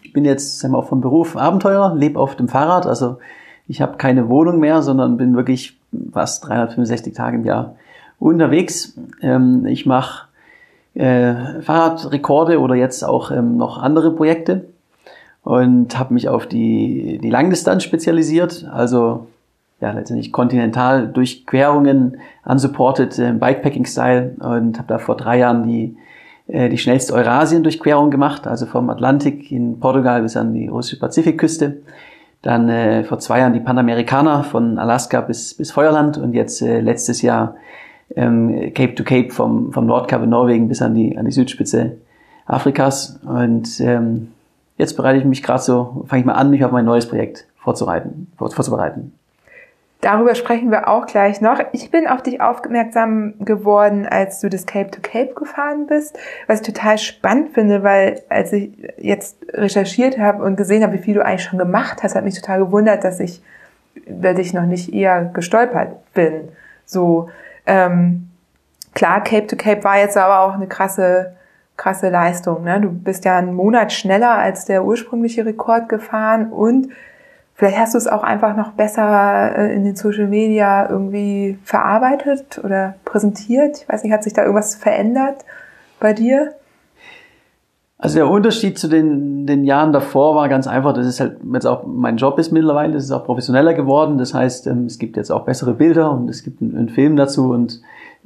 Ich 0.02 0.12
bin 0.12 0.24
jetzt 0.24 0.58
sagen 0.58 0.72
wir, 0.72 0.78
auch 0.78 0.88
vom 0.88 1.00
Beruf 1.00 1.36
Abenteurer, 1.36 1.94
lebe 1.94 2.18
auf 2.18 2.36
dem 2.36 2.48
Fahrrad, 2.48 2.86
also 2.86 3.18
ich 3.68 3.80
habe 3.80 3.96
keine 3.96 4.28
Wohnung 4.28 4.60
mehr, 4.60 4.82
sondern 4.82 5.16
bin 5.16 5.36
wirklich 5.36 5.78
fast 6.12 6.46
365 6.46 7.14
Tage 7.14 7.36
im 7.36 7.44
Jahr 7.44 7.76
unterwegs. 8.18 8.98
Ähm, 9.20 9.66
ich 9.66 9.86
mache 9.86 10.28
äh, 10.94 11.60
Fahrradrekorde 11.60 12.60
oder 12.60 12.74
jetzt 12.74 13.02
auch 13.02 13.30
ähm, 13.30 13.56
noch 13.56 13.78
andere 13.78 14.14
Projekte 14.14 14.66
und 15.42 15.98
habe 15.98 16.14
mich 16.14 16.28
auf 16.28 16.46
die, 16.46 17.18
die 17.22 17.30
Langdistanz 17.30 17.82
spezialisiert, 17.82 18.66
also 18.72 19.26
ja 19.80 19.90
letztendlich 19.90 20.32
kontinental 20.32 21.08
Durchquerungen 21.08 22.18
unsupported 22.44 23.18
äh, 23.18 23.32
Bikepacking-Style 23.32 24.36
und 24.38 24.78
habe 24.78 24.88
da 24.88 24.98
vor 24.98 25.16
drei 25.16 25.38
Jahren 25.38 25.66
die 25.66 25.96
äh, 26.48 26.68
die 26.68 26.78
schnellste 26.78 27.14
Eurasien-Durchquerung 27.14 28.10
gemacht, 28.10 28.46
also 28.46 28.66
vom 28.66 28.90
Atlantik 28.90 29.50
in 29.52 29.78
Portugal 29.78 30.22
bis 30.22 30.36
an 30.36 30.52
die 30.52 30.68
russische 30.68 30.98
Pazifikküste. 30.98 31.78
Dann 32.42 32.68
äh, 32.68 33.04
vor 33.04 33.20
zwei 33.20 33.38
Jahren 33.38 33.52
die 33.52 33.60
Panamerikaner 33.60 34.42
von 34.44 34.78
Alaska 34.78 35.20
bis, 35.20 35.54
bis 35.54 35.70
Feuerland 35.70 36.18
und 36.18 36.34
jetzt 36.34 36.60
äh, 36.60 36.80
letztes 36.80 37.22
Jahr 37.22 37.54
ähm, 38.16 38.72
Cape 38.74 38.94
to 38.94 39.04
Cape 39.04 39.30
vom, 39.30 39.72
vom 39.72 39.86
Nordkap 39.86 40.22
in 40.24 40.30
Norwegen 40.30 40.68
bis 40.68 40.82
an 40.82 40.94
die, 40.94 41.16
an 41.16 41.24
die 41.24 41.32
Südspitze 41.32 41.98
Afrikas. 42.46 43.20
Und 43.24 43.80
ähm, 43.80 44.28
jetzt 44.82 44.96
bereite 44.96 45.18
ich 45.18 45.24
mich 45.24 45.42
gerade 45.42 45.62
so, 45.62 46.04
fange 46.06 46.20
ich 46.20 46.26
mal 46.26 46.34
an, 46.34 46.50
mich 46.50 46.64
auf 46.64 46.72
mein 46.72 46.84
neues 46.84 47.08
Projekt 47.08 47.46
vorzubereiten. 47.56 48.30
vorzubereiten. 48.36 49.12
Darüber 50.02 50.34
sprechen 50.34 50.72
wir 50.72 50.88
auch 50.88 51.06
gleich 51.06 51.40
noch. 51.40 51.60
Ich 51.70 51.92
bin 51.92 52.08
auf 52.08 52.22
dich 52.22 52.40
aufmerksam 52.40 53.34
geworden, 53.38 54.04
als 54.04 54.40
du 54.40 54.50
das 54.50 54.66
Cape 54.66 54.90
to 54.90 54.98
Cape 55.00 55.32
gefahren 55.34 55.86
bist, 55.86 56.18
was 56.48 56.60
ich 56.60 56.66
total 56.66 56.98
spannend 56.98 57.54
finde, 57.54 57.84
weil 57.84 58.20
als 58.28 58.52
ich 58.52 58.72
jetzt 58.98 59.36
recherchiert 59.52 60.18
habe 60.18 60.42
und 60.42 60.56
gesehen 60.56 60.82
habe, 60.82 60.94
wie 60.94 60.98
viel 60.98 61.14
du 61.14 61.24
eigentlich 61.24 61.44
schon 61.44 61.60
gemacht 61.60 62.02
hast, 62.02 62.16
hat 62.16 62.24
mich 62.24 62.34
total 62.34 62.58
gewundert, 62.58 63.04
dass 63.04 63.20
ich 63.20 63.42
über 63.94 64.34
dich 64.34 64.52
noch 64.52 64.66
nicht 64.66 64.92
eher 64.92 65.26
gestolpert 65.26 66.12
bin. 66.14 66.48
So, 66.84 67.28
ähm, 67.66 68.28
klar, 68.94 69.22
Cape 69.22 69.46
to 69.46 69.54
Cape 69.54 69.84
war 69.84 69.98
jetzt 69.98 70.16
aber 70.16 70.40
auch 70.40 70.54
eine 70.54 70.66
krasse, 70.66 71.36
krasse 71.82 72.10
Leistung. 72.10 72.62
Ne? 72.62 72.80
Du 72.80 72.90
bist 72.90 73.24
ja 73.24 73.36
einen 73.36 73.54
Monat 73.54 73.92
schneller 73.92 74.38
als 74.38 74.66
der 74.66 74.84
ursprüngliche 74.84 75.44
Rekord 75.44 75.88
gefahren 75.88 76.52
und 76.52 76.88
vielleicht 77.54 77.76
hast 77.76 77.94
du 77.94 77.98
es 77.98 78.06
auch 78.06 78.22
einfach 78.22 78.56
noch 78.56 78.72
besser 78.72 79.58
äh, 79.58 79.74
in 79.74 79.84
den 79.84 79.96
Social 79.96 80.28
Media 80.28 80.88
irgendwie 80.88 81.58
verarbeitet 81.64 82.60
oder 82.62 82.94
präsentiert. 83.04 83.78
Ich 83.78 83.88
weiß 83.88 84.04
nicht, 84.04 84.12
hat 84.12 84.22
sich 84.22 84.32
da 84.32 84.42
irgendwas 84.42 84.76
verändert 84.76 85.44
bei 85.98 86.12
dir? 86.12 86.52
Also 87.98 88.16
der 88.16 88.28
Unterschied 88.28 88.78
zu 88.78 88.86
den, 88.86 89.46
den 89.46 89.64
Jahren 89.64 89.92
davor 89.92 90.36
war 90.36 90.48
ganz 90.48 90.68
einfach, 90.68 90.92
dass 90.92 91.06
es 91.06 91.18
halt 91.18 91.38
jetzt 91.52 91.66
auch 91.66 91.84
mein 91.84 92.16
Job 92.16 92.38
ist 92.38 92.52
mittlerweile, 92.52 92.96
es 92.96 93.04
ist 93.04 93.12
auch 93.12 93.24
professioneller 93.24 93.74
geworden. 93.74 94.18
Das 94.18 94.34
heißt, 94.34 94.68
ähm, 94.68 94.86
es 94.86 94.98
gibt 94.98 95.16
jetzt 95.16 95.32
auch 95.32 95.44
bessere 95.44 95.74
Bilder 95.74 96.12
und 96.12 96.30
es 96.30 96.44
gibt 96.44 96.62
einen, 96.62 96.76
einen 96.76 96.88
Film 96.88 97.16
dazu 97.16 97.50
und 97.50 97.80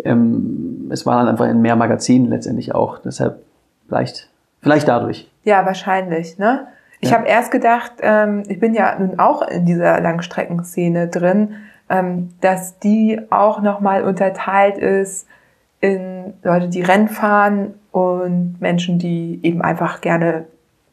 ähm, 0.04 0.88
es 0.90 1.06
war 1.06 1.18
dann 1.18 1.28
einfach 1.28 1.46
in 1.46 1.62
mehr 1.62 1.76
Magazinen 1.76 2.28
letztendlich 2.28 2.74
auch. 2.74 2.98
Deshalb 2.98 3.42
vielleicht, 3.86 4.30
vielleicht 4.60 4.88
dadurch. 4.88 5.30
Ja, 5.44 5.64
wahrscheinlich, 5.64 6.38
ne? 6.38 6.66
Ich 7.00 7.10
ja. 7.10 7.18
habe 7.18 7.28
erst 7.28 7.50
gedacht, 7.50 7.92
ähm, 8.00 8.42
ich 8.48 8.58
bin 8.58 8.74
ja 8.74 8.98
nun 8.98 9.18
auch 9.18 9.42
in 9.42 9.66
dieser 9.66 10.00
Langstreckenszene 10.00 11.08
drin, 11.08 11.56
ähm, 11.88 12.30
dass 12.40 12.78
die 12.78 13.20
auch 13.30 13.60
nochmal 13.60 14.02
unterteilt 14.02 14.78
ist 14.78 15.26
in 15.80 16.34
Leute, 16.42 16.68
die 16.68 16.82
Rennen 16.82 17.08
fahren 17.08 17.74
und 17.92 18.56
Menschen, 18.60 18.98
die 18.98 19.40
eben 19.42 19.62
einfach 19.62 20.00
gerne 20.00 20.46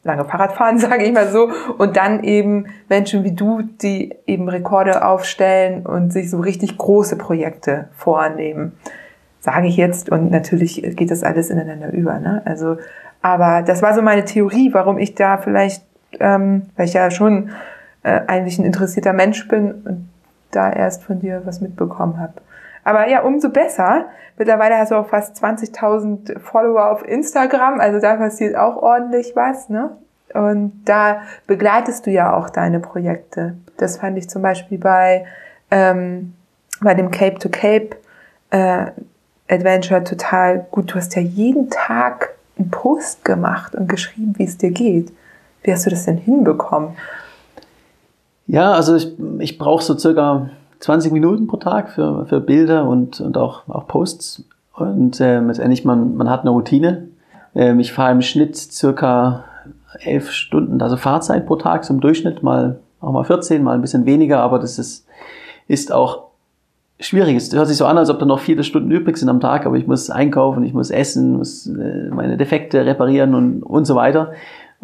lange 0.04 0.24
Fahrrad 0.24 0.52
fahren, 0.52 0.78
sage 0.78 1.04
ich 1.04 1.12
mal 1.12 1.28
so, 1.28 1.50
und 1.78 1.96
dann 1.96 2.22
eben 2.22 2.66
Menschen 2.88 3.24
wie 3.24 3.32
du, 3.32 3.62
die 3.62 4.14
eben 4.26 4.48
Rekorde 4.48 5.04
aufstellen 5.04 5.84
und 5.84 6.12
sich 6.12 6.30
so 6.30 6.38
richtig 6.38 6.78
große 6.78 7.16
Projekte 7.16 7.88
vornehmen, 7.96 8.72
sage 9.40 9.66
ich 9.66 9.76
jetzt. 9.76 10.10
Und 10.10 10.30
natürlich 10.30 10.82
geht 10.96 11.10
das 11.10 11.24
alles 11.24 11.50
ineinander 11.50 11.92
über. 11.92 12.18
Ne? 12.18 12.42
Also, 12.44 12.76
aber 13.22 13.62
das 13.62 13.82
war 13.82 13.94
so 13.94 14.02
meine 14.02 14.24
Theorie, 14.24 14.70
warum 14.72 14.98
ich 14.98 15.14
da 15.14 15.38
vielleicht, 15.38 15.82
ähm, 16.20 16.66
weil 16.76 16.86
ich 16.86 16.94
ja 16.94 17.10
schon 17.10 17.50
äh, 18.02 18.20
eigentlich 18.26 18.58
ein 18.58 18.64
interessierter 18.64 19.12
Mensch 19.12 19.48
bin 19.48 19.72
und 19.72 20.08
da 20.50 20.72
erst 20.72 21.02
von 21.02 21.18
dir 21.18 21.42
was 21.44 21.60
mitbekommen 21.60 22.20
habe. 22.20 22.34
Aber 22.84 23.08
ja, 23.08 23.22
umso 23.22 23.48
besser. 23.48 24.06
Mittlerweile 24.36 24.76
hast 24.76 24.90
du 24.90 24.96
auch 24.96 25.08
fast 25.08 25.42
20.000 25.42 26.38
Follower 26.38 26.90
auf 26.90 27.06
Instagram, 27.06 27.80
also 27.80 28.00
da 28.00 28.16
passiert 28.16 28.56
auch 28.56 28.76
ordentlich 28.76 29.32
was, 29.34 29.68
ne? 29.68 29.96
Und 30.34 30.82
da 30.84 31.22
begleitest 31.46 32.06
du 32.06 32.10
ja 32.10 32.36
auch 32.36 32.50
deine 32.50 32.80
Projekte. 32.80 33.54
Das 33.76 33.98
fand 33.98 34.18
ich 34.18 34.28
zum 34.28 34.42
Beispiel 34.42 34.78
bei, 34.78 35.26
ähm, 35.70 36.34
bei 36.80 36.94
dem 36.94 37.12
Cape 37.12 37.38
to 37.38 37.48
Cape 37.48 37.90
äh, 38.50 38.86
Adventure 39.48 40.02
total 40.02 40.66
gut. 40.72 40.90
Du 40.90 40.96
hast 40.96 41.14
ja 41.14 41.22
jeden 41.22 41.70
Tag 41.70 42.30
einen 42.58 42.70
Post 42.70 43.24
gemacht 43.24 43.76
und 43.76 43.88
geschrieben, 43.88 44.34
wie 44.36 44.44
es 44.44 44.58
dir 44.58 44.72
geht. 44.72 45.12
Wie 45.62 45.72
hast 45.72 45.86
du 45.86 45.90
das 45.90 46.04
denn 46.04 46.16
hinbekommen? 46.16 46.96
Ja, 48.46 48.72
also 48.72 48.96
ich, 48.96 49.12
ich 49.38 49.56
brauche 49.58 49.82
so 49.82 49.96
circa 49.96 50.50
20 50.84 51.12
Minuten 51.12 51.46
pro 51.46 51.56
Tag 51.56 51.90
für, 51.90 52.26
für 52.26 52.40
Bilder 52.40 52.86
und, 52.86 53.18
und 53.18 53.38
auch, 53.38 53.66
auch 53.68 53.88
Posts. 53.88 54.44
Und 54.74 55.18
ähm, 55.18 55.46
letztendlich, 55.46 55.86
man, 55.86 56.14
man 56.14 56.28
hat 56.28 56.42
eine 56.42 56.50
Routine. 56.50 57.08
Ähm, 57.54 57.80
ich 57.80 57.94
fahre 57.94 58.12
im 58.12 58.20
Schnitt 58.20 58.54
circa 58.54 59.44
elf 60.00 60.30
Stunden, 60.30 60.82
also 60.82 60.98
Fahrzeit 60.98 61.46
pro 61.46 61.56
Tag, 61.56 61.88
im 61.88 62.00
Durchschnitt, 62.00 62.42
mal 62.42 62.80
auch 63.00 63.12
mal 63.12 63.24
14, 63.24 63.62
mal 63.62 63.74
ein 63.74 63.80
bisschen 63.80 64.04
weniger, 64.04 64.40
aber 64.40 64.58
das 64.58 64.78
ist, 64.78 65.06
ist 65.68 65.90
auch 65.90 66.24
schwierig. 67.00 67.36
Es 67.36 67.50
hört 67.54 67.68
sich 67.68 67.78
so 67.78 67.86
an, 67.86 67.96
als 67.96 68.10
ob 68.10 68.18
da 68.18 68.26
noch 68.26 68.40
viele 68.40 68.62
Stunden 68.62 68.90
übrig 68.90 69.16
sind 69.16 69.30
am 69.30 69.40
Tag, 69.40 69.64
aber 69.64 69.76
ich 69.76 69.86
muss 69.86 70.10
einkaufen, 70.10 70.64
ich 70.64 70.74
muss 70.74 70.90
essen, 70.90 71.38
muss 71.38 71.66
äh, 71.66 72.10
meine 72.10 72.36
Defekte 72.36 72.84
reparieren 72.84 73.34
und, 73.34 73.62
und 73.62 73.86
so 73.86 73.94
weiter. 73.94 74.32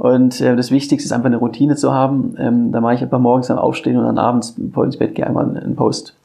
Und 0.00 0.40
äh, 0.40 0.57
das 0.57 0.71
Wichtigste 0.71 1.04
ist 1.04 1.12
einfach 1.12 1.26
eine 1.26 1.37
Routine 1.37 1.76
zu 1.76 1.92
haben. 1.92 2.35
Ähm, 2.38 2.73
da 2.73 2.80
mache 2.80 2.95
ich 2.95 3.02
einfach 3.02 3.19
morgens 3.19 3.50
am 3.50 3.59
Aufstehen 3.59 3.99
und 3.99 4.07
dann 4.07 4.16
abends, 4.16 4.54
bevor 4.57 4.85
ich 4.85 4.87
ins 4.87 4.97
Bett 4.97 5.14
gehe, 5.14 5.26
einmal 5.26 5.45
einen 5.45 5.76
Post. 5.76 6.16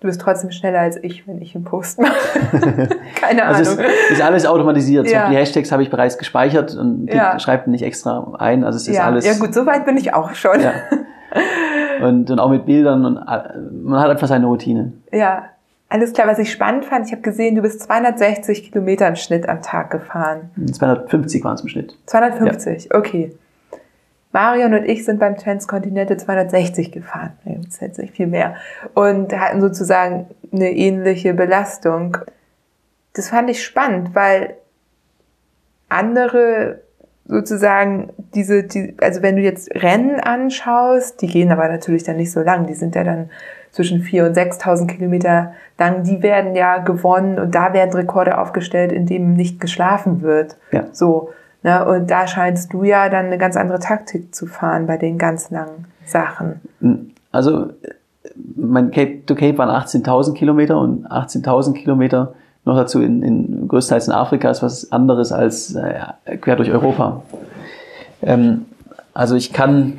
Du 0.00 0.08
bist 0.08 0.20
trotzdem 0.20 0.50
schneller 0.50 0.80
als 0.80 0.96
ich, 1.04 1.28
wenn 1.28 1.40
ich 1.40 1.54
einen 1.54 1.62
Post 1.62 2.00
mache. 2.00 2.12
Keine 3.14 3.44
also 3.44 3.70
Ahnung. 3.70 3.84
Es 4.10 4.18
ist 4.18 4.22
alles 4.22 4.44
automatisiert. 4.44 5.08
Ja. 5.08 5.30
Die 5.30 5.36
Hashtags 5.36 5.70
habe 5.70 5.84
ich 5.84 5.90
bereits 5.90 6.18
gespeichert 6.18 6.74
und 6.74 7.06
die 7.06 7.16
ja. 7.16 7.38
schreibt 7.38 7.68
nicht 7.68 7.82
extra 7.82 8.34
ein. 8.40 8.64
Also 8.64 8.78
es 8.78 8.88
ist 8.88 8.96
ja. 8.96 9.04
alles. 9.04 9.24
Ja 9.24 9.34
gut, 9.38 9.54
so 9.54 9.64
weit 9.64 9.86
bin 9.86 9.96
ich 9.96 10.12
auch 10.12 10.34
schon. 10.34 10.60
Ja. 10.60 10.72
Und, 12.02 12.28
und 12.28 12.40
auch 12.40 12.50
mit 12.50 12.66
Bildern 12.66 13.04
und 13.04 13.16
äh, 13.18 13.56
man 13.84 14.00
hat 14.00 14.10
einfach 14.10 14.26
seine 14.26 14.46
Routine. 14.46 14.92
Ja, 15.12 15.44
alles 15.94 16.12
klar, 16.12 16.26
was 16.26 16.40
ich 16.40 16.50
spannend 16.50 16.86
fand, 16.86 17.06
ich 17.06 17.12
habe 17.12 17.22
gesehen, 17.22 17.54
du 17.54 17.62
bist 17.62 17.80
260 17.82 18.72
Kilometer 18.72 19.06
im 19.06 19.14
Schnitt 19.14 19.48
am 19.48 19.62
Tag 19.62 19.92
gefahren. 19.92 20.50
250 20.72 21.44
waren 21.44 21.54
es 21.54 21.60
im 21.60 21.68
Schnitt. 21.68 21.96
250, 22.06 22.86
ja. 22.86 22.98
okay. 22.98 23.32
Marion 24.32 24.74
und 24.74 24.86
ich 24.86 25.04
sind 25.04 25.20
beim 25.20 25.36
Transcontinental 25.36 26.16
260 26.16 26.90
gefahren. 26.90 27.34
Nee, 27.44 27.60
das 27.62 27.74
ist 27.74 27.80
jetzt 27.80 27.98
nicht 28.00 28.16
viel 28.16 28.26
mehr. 28.26 28.56
Und 28.94 29.38
hatten 29.38 29.60
sozusagen 29.60 30.26
eine 30.52 30.72
ähnliche 30.72 31.32
Belastung. 31.32 32.16
Das 33.12 33.28
fand 33.28 33.48
ich 33.48 33.62
spannend, 33.62 34.16
weil 34.16 34.56
andere 35.88 36.80
sozusagen 37.24 38.12
diese, 38.34 38.64
die, 38.64 38.96
also 39.00 39.22
wenn 39.22 39.36
du 39.36 39.42
jetzt 39.42 39.72
Rennen 39.72 40.18
anschaust, 40.18 41.22
die 41.22 41.28
gehen 41.28 41.52
aber 41.52 41.68
natürlich 41.68 42.02
dann 42.02 42.16
nicht 42.16 42.32
so 42.32 42.40
lang, 42.40 42.66
die 42.66 42.74
sind 42.74 42.96
ja 42.96 43.04
dann 43.04 43.30
zwischen 43.74 44.02
4.000 44.02 44.26
und 44.28 44.36
6.000 44.36 44.86
Kilometer 44.86 45.52
lang, 45.78 46.04
die 46.04 46.22
werden 46.22 46.54
ja 46.54 46.78
gewonnen 46.78 47.40
und 47.40 47.54
da 47.54 47.72
werden 47.72 47.92
Rekorde 47.92 48.38
aufgestellt, 48.38 48.92
in 48.92 49.06
denen 49.06 49.34
nicht 49.34 49.60
geschlafen 49.60 50.22
wird. 50.22 50.56
Ja. 50.70 50.84
So. 50.92 51.30
Ne? 51.64 51.84
Und 51.84 52.08
da 52.10 52.28
scheinst 52.28 52.72
du 52.72 52.84
ja 52.84 53.08
dann 53.08 53.26
eine 53.26 53.38
ganz 53.38 53.56
andere 53.56 53.80
Taktik 53.80 54.32
zu 54.32 54.46
fahren 54.46 54.86
bei 54.86 54.96
den 54.96 55.18
ganz 55.18 55.50
langen 55.50 55.86
Sachen. 56.04 56.60
Also, 57.32 57.70
mein 58.56 58.92
Cape 58.92 59.26
to 59.26 59.34
Cape 59.34 59.58
waren 59.58 59.70
18.000 59.70 60.34
Kilometer 60.34 60.78
und 60.78 61.06
18.000 61.08 61.74
Kilometer 61.74 62.34
noch 62.64 62.76
dazu 62.76 63.02
in, 63.02 63.22
in 63.22 63.68
größtenteils 63.68 64.06
in 64.06 64.14
Afrika 64.14 64.50
ist 64.50 64.62
was 64.62 64.90
anderes 64.92 65.32
als 65.32 65.74
äh, 65.74 66.36
quer 66.40 66.56
durch 66.56 66.70
Europa. 66.70 67.22
Ähm, 68.22 68.66
also 69.12 69.36
ich 69.36 69.52
kann 69.52 69.98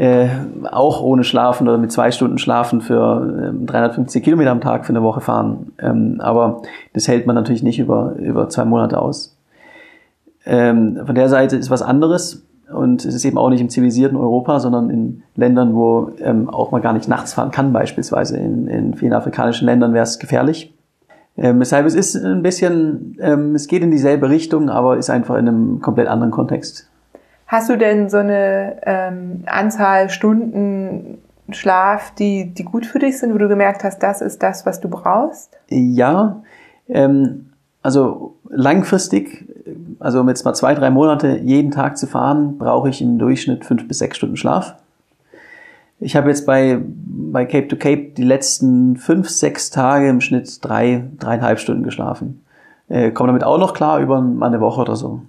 äh, 0.00 0.28
auch 0.70 1.02
ohne 1.02 1.24
Schlafen 1.24 1.68
oder 1.68 1.76
mit 1.76 1.92
zwei 1.92 2.10
Stunden 2.10 2.38
Schlafen 2.38 2.80
für 2.80 3.52
äh, 3.52 3.66
350 3.66 4.24
Kilometer 4.24 4.50
am 4.50 4.62
Tag 4.62 4.86
für 4.86 4.94
eine 4.94 5.02
Woche 5.02 5.20
fahren. 5.20 5.72
Ähm, 5.78 6.16
aber 6.20 6.62
das 6.94 7.06
hält 7.06 7.26
man 7.26 7.36
natürlich 7.36 7.62
nicht 7.62 7.78
über, 7.78 8.14
über 8.16 8.48
zwei 8.48 8.64
Monate 8.64 8.98
aus. 8.98 9.36
Ähm, 10.46 10.98
von 11.04 11.14
der 11.14 11.28
Seite 11.28 11.56
ist 11.56 11.68
was 11.68 11.82
anderes. 11.82 12.46
Und 12.72 13.04
es 13.04 13.14
ist 13.14 13.26
eben 13.26 13.36
auch 13.36 13.50
nicht 13.50 13.60
im 13.60 13.68
zivilisierten 13.68 14.16
Europa, 14.16 14.58
sondern 14.60 14.88
in 14.88 15.22
Ländern, 15.36 15.74
wo 15.74 16.12
ähm, 16.20 16.48
auch 16.48 16.70
man 16.70 16.80
gar 16.80 16.94
nicht 16.94 17.08
nachts 17.08 17.34
fahren 17.34 17.50
kann, 17.50 17.74
beispielsweise. 17.74 18.38
In, 18.38 18.68
in 18.68 18.94
vielen 18.94 19.12
afrikanischen 19.12 19.66
Ländern 19.66 19.92
wäre 19.92 20.04
es 20.04 20.18
gefährlich. 20.18 20.72
Ähm, 21.36 21.58
deshalb 21.58 21.84
es 21.84 21.94
ist 21.94 22.16
ein 22.16 22.42
bisschen, 22.42 23.18
ähm, 23.20 23.54
es 23.54 23.66
geht 23.66 23.82
in 23.82 23.90
dieselbe 23.90 24.30
Richtung, 24.30 24.70
aber 24.70 24.96
ist 24.96 25.10
einfach 25.10 25.36
in 25.36 25.46
einem 25.46 25.80
komplett 25.82 26.08
anderen 26.08 26.30
Kontext. 26.30 26.88
Hast 27.50 27.68
du 27.68 27.76
denn 27.76 28.08
so 28.08 28.18
eine 28.18 28.76
ähm, 28.86 29.42
Anzahl 29.46 30.08
Stunden 30.08 31.18
Schlaf, 31.50 32.12
die, 32.14 32.54
die 32.54 32.62
gut 32.62 32.86
für 32.86 33.00
dich 33.00 33.18
sind, 33.18 33.34
wo 33.34 33.38
du 33.38 33.48
gemerkt 33.48 33.82
hast, 33.82 33.98
das 34.04 34.20
ist 34.20 34.40
das, 34.40 34.66
was 34.66 34.80
du 34.80 34.88
brauchst? 34.88 35.58
Ja, 35.68 36.44
ähm, 36.88 37.50
also 37.82 38.36
langfristig, 38.48 39.48
also 39.98 40.24
jetzt 40.28 40.44
mal 40.44 40.54
zwei, 40.54 40.76
drei 40.76 40.90
Monate 40.90 41.38
jeden 41.38 41.72
Tag 41.72 41.98
zu 41.98 42.06
fahren, 42.06 42.56
brauche 42.56 42.88
ich 42.88 43.02
im 43.02 43.18
Durchschnitt 43.18 43.64
fünf 43.64 43.88
bis 43.88 43.98
sechs 43.98 44.18
Stunden 44.18 44.36
Schlaf. 44.36 44.76
Ich 45.98 46.14
habe 46.14 46.28
jetzt 46.28 46.46
bei, 46.46 46.78
bei 46.80 47.46
Cape 47.46 47.66
to 47.66 47.74
Cape 47.74 48.12
die 48.16 48.22
letzten 48.22 48.96
fünf, 48.96 49.28
sechs 49.28 49.70
Tage 49.70 50.08
im 50.08 50.20
Schnitt 50.20 50.64
drei, 50.64 51.02
dreieinhalb 51.18 51.58
Stunden 51.58 51.82
geschlafen. 51.82 52.44
Äh, 52.88 53.10
komme 53.10 53.26
damit 53.26 53.42
auch 53.42 53.58
noch 53.58 53.74
klar 53.74 53.98
über 53.98 54.18
eine 54.18 54.60
Woche 54.60 54.82
oder 54.82 54.94
so. 54.94 55.22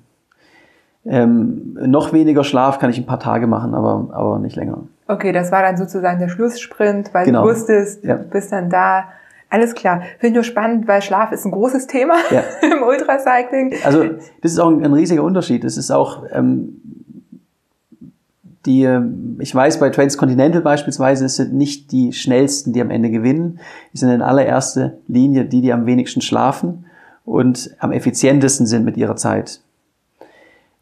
Ähm, 1.05 1.77
noch 1.85 2.13
weniger 2.13 2.43
Schlaf 2.43 2.77
kann 2.79 2.89
ich 2.91 2.97
ein 2.99 3.05
paar 3.07 3.19
Tage 3.19 3.47
machen, 3.47 3.73
aber, 3.73 4.09
aber 4.11 4.39
nicht 4.39 4.55
länger. 4.55 4.83
Okay, 5.07 5.31
das 5.31 5.51
war 5.51 5.61
dann 5.63 5.75
sozusagen 5.77 6.19
der 6.19 6.29
Schlusssprint, 6.29 7.13
weil 7.13 7.25
Genau. 7.25 7.43
du 7.43 7.49
wusstest, 7.49 8.03
Ja. 8.03 8.15
du 8.17 8.23
bist 8.25 8.51
dann 8.51 8.69
da. 8.69 9.05
Alles 9.49 9.73
klar. 9.75 10.01
Finde 10.19 10.27
ich 10.27 10.33
nur 10.35 10.43
spannend, 10.43 10.87
weil 10.87 11.01
Schlaf 11.01 11.31
ist 11.31 11.43
ein 11.43 11.51
großes 11.51 11.87
Thema 11.87 12.13
Ja. 12.29 12.43
im 12.61 12.83
Ultracycling. 12.83 13.73
Also 13.83 14.03
das 14.41 14.51
ist 14.53 14.59
auch 14.59 14.69
ein, 14.69 14.85
ein 14.85 14.93
riesiger 14.93 15.23
Unterschied. 15.23 15.63
Das 15.63 15.75
ist 15.75 15.91
auch 15.91 16.23
ähm, 16.31 16.79
die, 18.65 18.83
ähm, 18.83 19.37
ich 19.41 19.53
weiß, 19.53 19.79
bei 19.79 19.89
Transcontinental 19.89 20.61
beispielsweise 20.61 21.25
es 21.25 21.35
sind 21.35 21.53
nicht 21.53 21.91
die 21.91 22.13
schnellsten, 22.13 22.73
die 22.73 22.81
am 22.81 22.91
Ende 22.91 23.09
gewinnen. 23.09 23.59
Es 23.93 24.01
sind 24.01 24.09
in 24.09 24.21
allererster 24.21 24.93
Linie 25.07 25.45
die, 25.45 25.61
die 25.61 25.73
am 25.73 25.85
wenigsten 25.87 26.21
schlafen 26.21 26.85
und 27.25 27.75
am 27.79 27.91
effizientesten 27.91 28.67
sind 28.67 28.85
mit 28.85 28.97
ihrer 28.97 29.15
Zeit. 29.15 29.61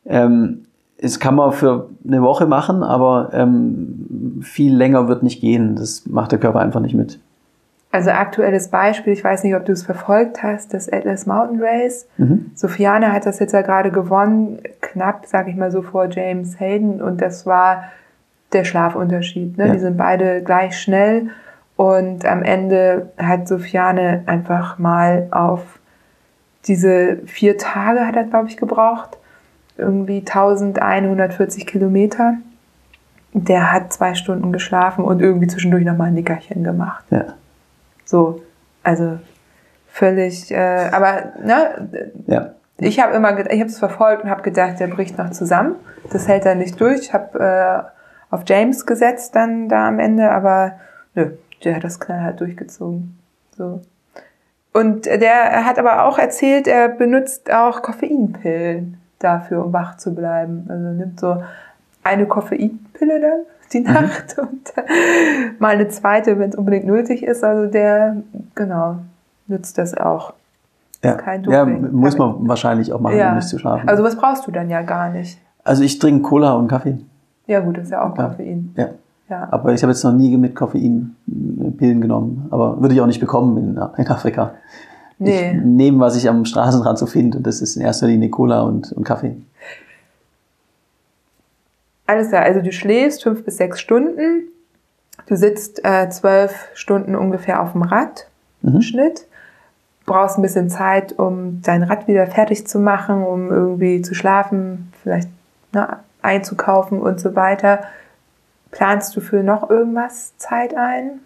Ähm, 0.09 0.65
es 0.97 1.19
kann 1.19 1.35
man 1.35 1.53
für 1.53 1.89
eine 2.05 2.21
Woche 2.21 2.45
machen, 2.45 2.83
aber 2.83 3.29
ähm, 3.31 4.41
viel 4.41 4.75
länger 4.75 5.07
wird 5.07 5.23
nicht 5.23 5.39
gehen. 5.39 5.75
Das 5.75 6.05
macht 6.05 6.31
der 6.31 6.39
Körper 6.39 6.59
einfach 6.59 6.81
nicht 6.81 6.95
mit. 6.95 7.19
Also 7.91 8.11
aktuelles 8.11 8.67
Beispiel, 8.67 9.13
ich 9.13 9.23
weiß 9.23 9.43
nicht, 9.43 9.55
ob 9.55 9.65
du 9.65 9.71
es 9.71 9.83
verfolgt 9.83 10.43
hast, 10.43 10.75
das 10.75 10.91
Atlas 10.91 11.25
Mountain 11.25 11.59
Race. 11.59 12.07
Mhm. 12.17 12.51
Sofiane 12.53 13.11
hat 13.11 13.25
das 13.25 13.39
jetzt 13.39 13.53
ja 13.53 13.61
gerade 13.61 13.89
gewonnen, 13.89 14.59
knapp, 14.81 15.25
sag 15.25 15.47
ich 15.47 15.55
mal 15.55 15.71
so, 15.71 15.81
vor 15.81 16.07
James 16.07 16.59
Hayden. 16.59 17.01
Und 17.01 17.21
das 17.21 17.47
war 17.47 17.85
der 18.53 18.63
Schlafunterschied. 18.63 19.57
Ne? 19.57 19.67
Ja. 19.67 19.73
Die 19.73 19.79
sind 19.79 19.97
beide 19.97 20.43
gleich 20.43 20.77
schnell. 20.77 21.29
Und 21.77 22.25
am 22.25 22.43
Ende 22.43 23.09
hat 23.17 23.47
Sofiane 23.47 24.23
einfach 24.25 24.77
mal 24.77 25.27
auf 25.31 25.79
diese 26.67 27.17
vier 27.25 27.57
Tage, 27.57 28.05
hat 28.05 28.15
er, 28.15 28.25
glaube 28.25 28.49
ich, 28.49 28.57
gebraucht. 28.57 29.17
Irgendwie 29.79 30.19
1140 30.19 31.65
Kilometer. 31.65 32.35
Der 33.33 33.71
hat 33.71 33.93
zwei 33.93 34.15
Stunden 34.15 34.51
geschlafen 34.51 35.03
und 35.03 35.21
irgendwie 35.21 35.47
zwischendurch 35.47 35.85
nochmal 35.85 36.07
ein 36.07 36.15
Nickerchen 36.15 36.63
gemacht. 36.63 37.05
Ja. 37.11 37.25
So, 38.05 38.41
also 38.83 39.19
völlig, 39.87 40.51
äh, 40.51 40.89
aber 40.91 41.33
ne, 41.43 42.11
Ja. 42.27 42.51
ich 42.77 42.99
habe 42.99 43.13
immer, 43.15 43.37
ich 43.51 43.59
habe 43.59 43.69
es 43.69 43.77
verfolgt 43.77 44.23
und 44.23 44.29
habe 44.29 44.41
gedacht, 44.41 44.79
der 44.79 44.87
bricht 44.87 45.17
noch 45.17 45.29
zusammen. 45.31 45.75
Das 46.11 46.27
hält 46.27 46.45
er 46.45 46.55
nicht 46.55 46.79
durch. 46.81 46.99
Ich 47.01 47.13
habe 47.13 47.39
äh, 47.39 48.33
auf 48.35 48.43
James 48.47 48.85
gesetzt 48.85 49.35
dann 49.35 49.69
da 49.69 49.87
am 49.87 49.99
Ende, 49.99 50.31
aber 50.31 50.73
nö, 51.15 51.31
der 51.63 51.75
hat 51.75 51.83
das 51.83 51.99
knallhart 51.99 52.39
durchgezogen. 52.39 53.19
So. 53.55 53.81
Und 54.73 55.05
der 55.05 55.65
hat 55.65 55.77
aber 55.79 56.05
auch 56.05 56.17
erzählt, 56.17 56.67
er 56.67 56.89
benutzt 56.89 57.51
auch 57.51 57.81
Koffeinpillen 57.81 58.98
dafür, 59.19 59.65
um 59.65 59.73
wach 59.73 59.97
zu 59.97 60.13
bleiben. 60.15 60.65
Also 60.69 60.89
nimmt 60.89 61.19
so 61.19 61.37
eine 62.03 62.25
Koffeinpille 62.25 63.21
dann 63.21 63.39
die 63.73 63.81
Nacht 63.81 64.37
und 64.39 64.69
äh, 64.77 64.81
mal 65.59 65.69
eine 65.75 65.87
zweite, 65.89 66.39
wenn 66.39 66.49
es 66.49 66.55
unbedingt 66.55 66.85
nötig 66.85 67.23
ist. 67.23 67.43
Also 67.43 67.71
der, 67.71 68.17
genau, 68.55 68.97
nutzt 69.47 69.77
das 69.77 69.95
auch. 69.95 70.33
Ja. 71.03 71.13
Kein 71.13 71.43
ja, 71.45 71.63
Doping. 71.65 71.91
muss 71.93 72.17
man 72.17 72.47
wahrscheinlich 72.47 72.91
auch 72.91 72.99
machen, 72.99 73.17
Ja. 73.17 73.29
um 73.29 73.35
nicht 73.35 73.47
zu 73.47 73.57
schlafen. 73.57 73.87
Also 73.87 74.03
was 74.03 74.17
brauchst 74.17 74.47
du 74.47 74.51
dann 74.51 74.69
ja 74.69 74.81
gar 74.81 75.09
nicht. 75.09 75.39
Also 75.63 75.83
ich 75.83 75.99
trinke 75.99 76.23
Cola 76.23 76.53
und 76.53 76.67
Kaffee. 76.67 76.97
Ja 77.47 77.59
gut, 77.61 77.77
das 77.77 77.85
ist 77.85 77.91
ja 77.91 78.05
auch 78.05 78.13
Klar. 78.13 78.29
Koffein. 78.29 78.73
Ja. 78.75 78.89
Ja. 79.29 79.47
Aber 79.51 79.73
ich 79.73 79.83
habe 79.83 79.91
jetzt 79.93 80.03
noch 80.03 80.11
nie 80.11 80.35
mit 80.37 80.55
Koffein 80.55 81.15
Pillen 81.77 82.01
genommen. 82.01 82.47
Aber 82.49 82.81
würde 82.81 82.95
ich 82.95 83.01
auch 83.01 83.05
nicht 83.05 83.19
bekommen 83.19 83.57
in, 83.57 83.79
in 83.97 84.07
Afrika. 84.07 84.51
Nee. 85.19 85.51
Ich 85.51 85.63
nehme, 85.63 85.99
was 85.99 86.15
ich 86.15 86.27
am 86.29 86.45
Straßenrand 86.45 86.97
so 86.97 87.05
finde. 87.05 87.37
Und 87.37 87.47
das 87.47 87.61
ist 87.61 87.75
in 87.75 87.81
erster 87.81 88.07
Linie 88.07 88.29
Cola 88.29 88.61
und, 88.61 88.91
und 88.93 89.03
Kaffee. 89.03 89.35
Alles 92.07 92.29
klar, 92.29 92.41
also 92.43 92.61
du 92.61 92.71
schläfst 92.71 93.23
fünf 93.23 93.43
bis 93.45 93.57
sechs 93.57 93.79
Stunden. 93.79 94.47
Du 95.27 95.35
sitzt 95.35 95.85
äh, 95.85 96.09
zwölf 96.09 96.67
Stunden 96.73 97.15
ungefähr 97.15 97.61
auf 97.61 97.73
dem 97.73 97.83
Rad 97.83 98.27
im 98.63 98.73
Mhm. 98.73 98.81
Schnitt. 98.81 99.25
Brauchst 100.05 100.37
ein 100.37 100.41
bisschen 100.41 100.69
Zeit, 100.69 101.19
um 101.19 101.61
dein 101.61 101.83
Rad 101.83 102.07
wieder 102.07 102.25
fertig 102.25 102.65
zu 102.65 102.79
machen, 102.79 103.23
um 103.23 103.51
irgendwie 103.51 104.01
zu 104.01 104.15
schlafen, 104.15 104.91
vielleicht 105.03 105.29
ne, 105.71 105.97
einzukaufen 106.23 106.99
und 106.99 107.19
so 107.19 107.35
weiter. 107.35 107.81
Planst 108.71 109.15
du 109.15 109.21
für 109.21 109.43
noch 109.43 109.69
irgendwas 109.69 110.35
Zeit 110.37 110.75
ein? 110.75 111.19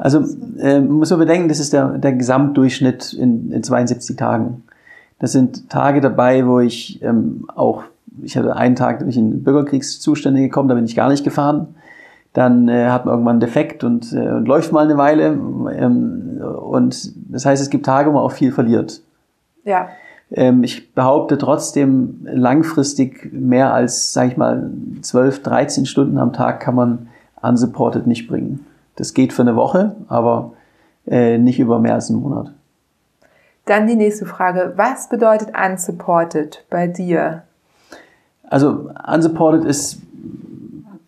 Also 0.00 0.24
äh, 0.58 0.80
muss 0.80 1.10
man 1.10 1.18
bedenken, 1.18 1.50
das 1.50 1.60
ist 1.60 1.74
der, 1.74 1.98
der 1.98 2.14
Gesamtdurchschnitt 2.14 3.12
in, 3.12 3.52
in 3.52 3.62
72 3.62 4.16
Tagen. 4.16 4.62
Das 5.18 5.32
sind 5.32 5.68
Tage 5.68 6.00
dabei, 6.00 6.46
wo 6.46 6.58
ich 6.58 7.02
ähm, 7.02 7.44
auch, 7.54 7.84
ich 8.22 8.34
hatte 8.34 8.56
einen 8.56 8.76
Tag, 8.76 8.98
da 8.98 9.00
bin 9.00 9.10
ich 9.10 9.18
in 9.18 9.44
Bürgerkriegszustände 9.44 10.40
gekommen, 10.40 10.70
da 10.70 10.74
bin 10.74 10.86
ich 10.86 10.96
gar 10.96 11.10
nicht 11.10 11.22
gefahren. 11.22 11.74
Dann 12.32 12.66
äh, 12.68 12.86
hat 12.86 13.04
man 13.04 13.12
irgendwann 13.12 13.32
einen 13.32 13.40
Defekt 13.40 13.84
und, 13.84 14.10
äh, 14.14 14.30
und 14.30 14.46
läuft 14.48 14.72
mal 14.72 14.86
eine 14.86 14.96
Weile. 14.96 15.26
Ähm, 15.26 16.40
und 16.40 17.12
das 17.30 17.44
heißt, 17.44 17.60
es 17.60 17.68
gibt 17.68 17.84
Tage, 17.84 18.08
wo 18.08 18.14
man 18.14 18.22
auch 18.22 18.32
viel 18.32 18.52
verliert. 18.52 19.02
Ja. 19.64 19.88
Ähm, 20.30 20.64
ich 20.64 20.94
behaupte 20.94 21.36
trotzdem, 21.36 22.20
langfristig 22.24 23.30
mehr 23.34 23.74
als, 23.74 24.14
sag 24.14 24.28
ich 24.28 24.38
mal, 24.38 24.70
12, 25.02 25.42
13 25.42 25.84
Stunden 25.84 26.16
am 26.16 26.32
Tag 26.32 26.60
kann 26.60 26.74
man 26.74 27.08
unsupported 27.42 28.06
nicht 28.06 28.28
bringen. 28.28 28.64
Das 28.96 29.14
geht 29.14 29.32
für 29.32 29.42
eine 29.42 29.56
Woche, 29.56 29.96
aber 30.08 30.52
äh, 31.06 31.38
nicht 31.38 31.58
über 31.58 31.78
mehr 31.78 31.94
als 31.94 32.10
einen 32.10 32.20
Monat. 32.20 32.52
Dann 33.66 33.86
die 33.86 33.96
nächste 33.96 34.26
Frage. 34.26 34.72
Was 34.76 35.08
bedeutet 35.08 35.52
unsupported 35.56 36.64
bei 36.70 36.86
dir? 36.86 37.42
Also 38.48 38.90
unsupported 39.06 39.64
ist 39.64 40.00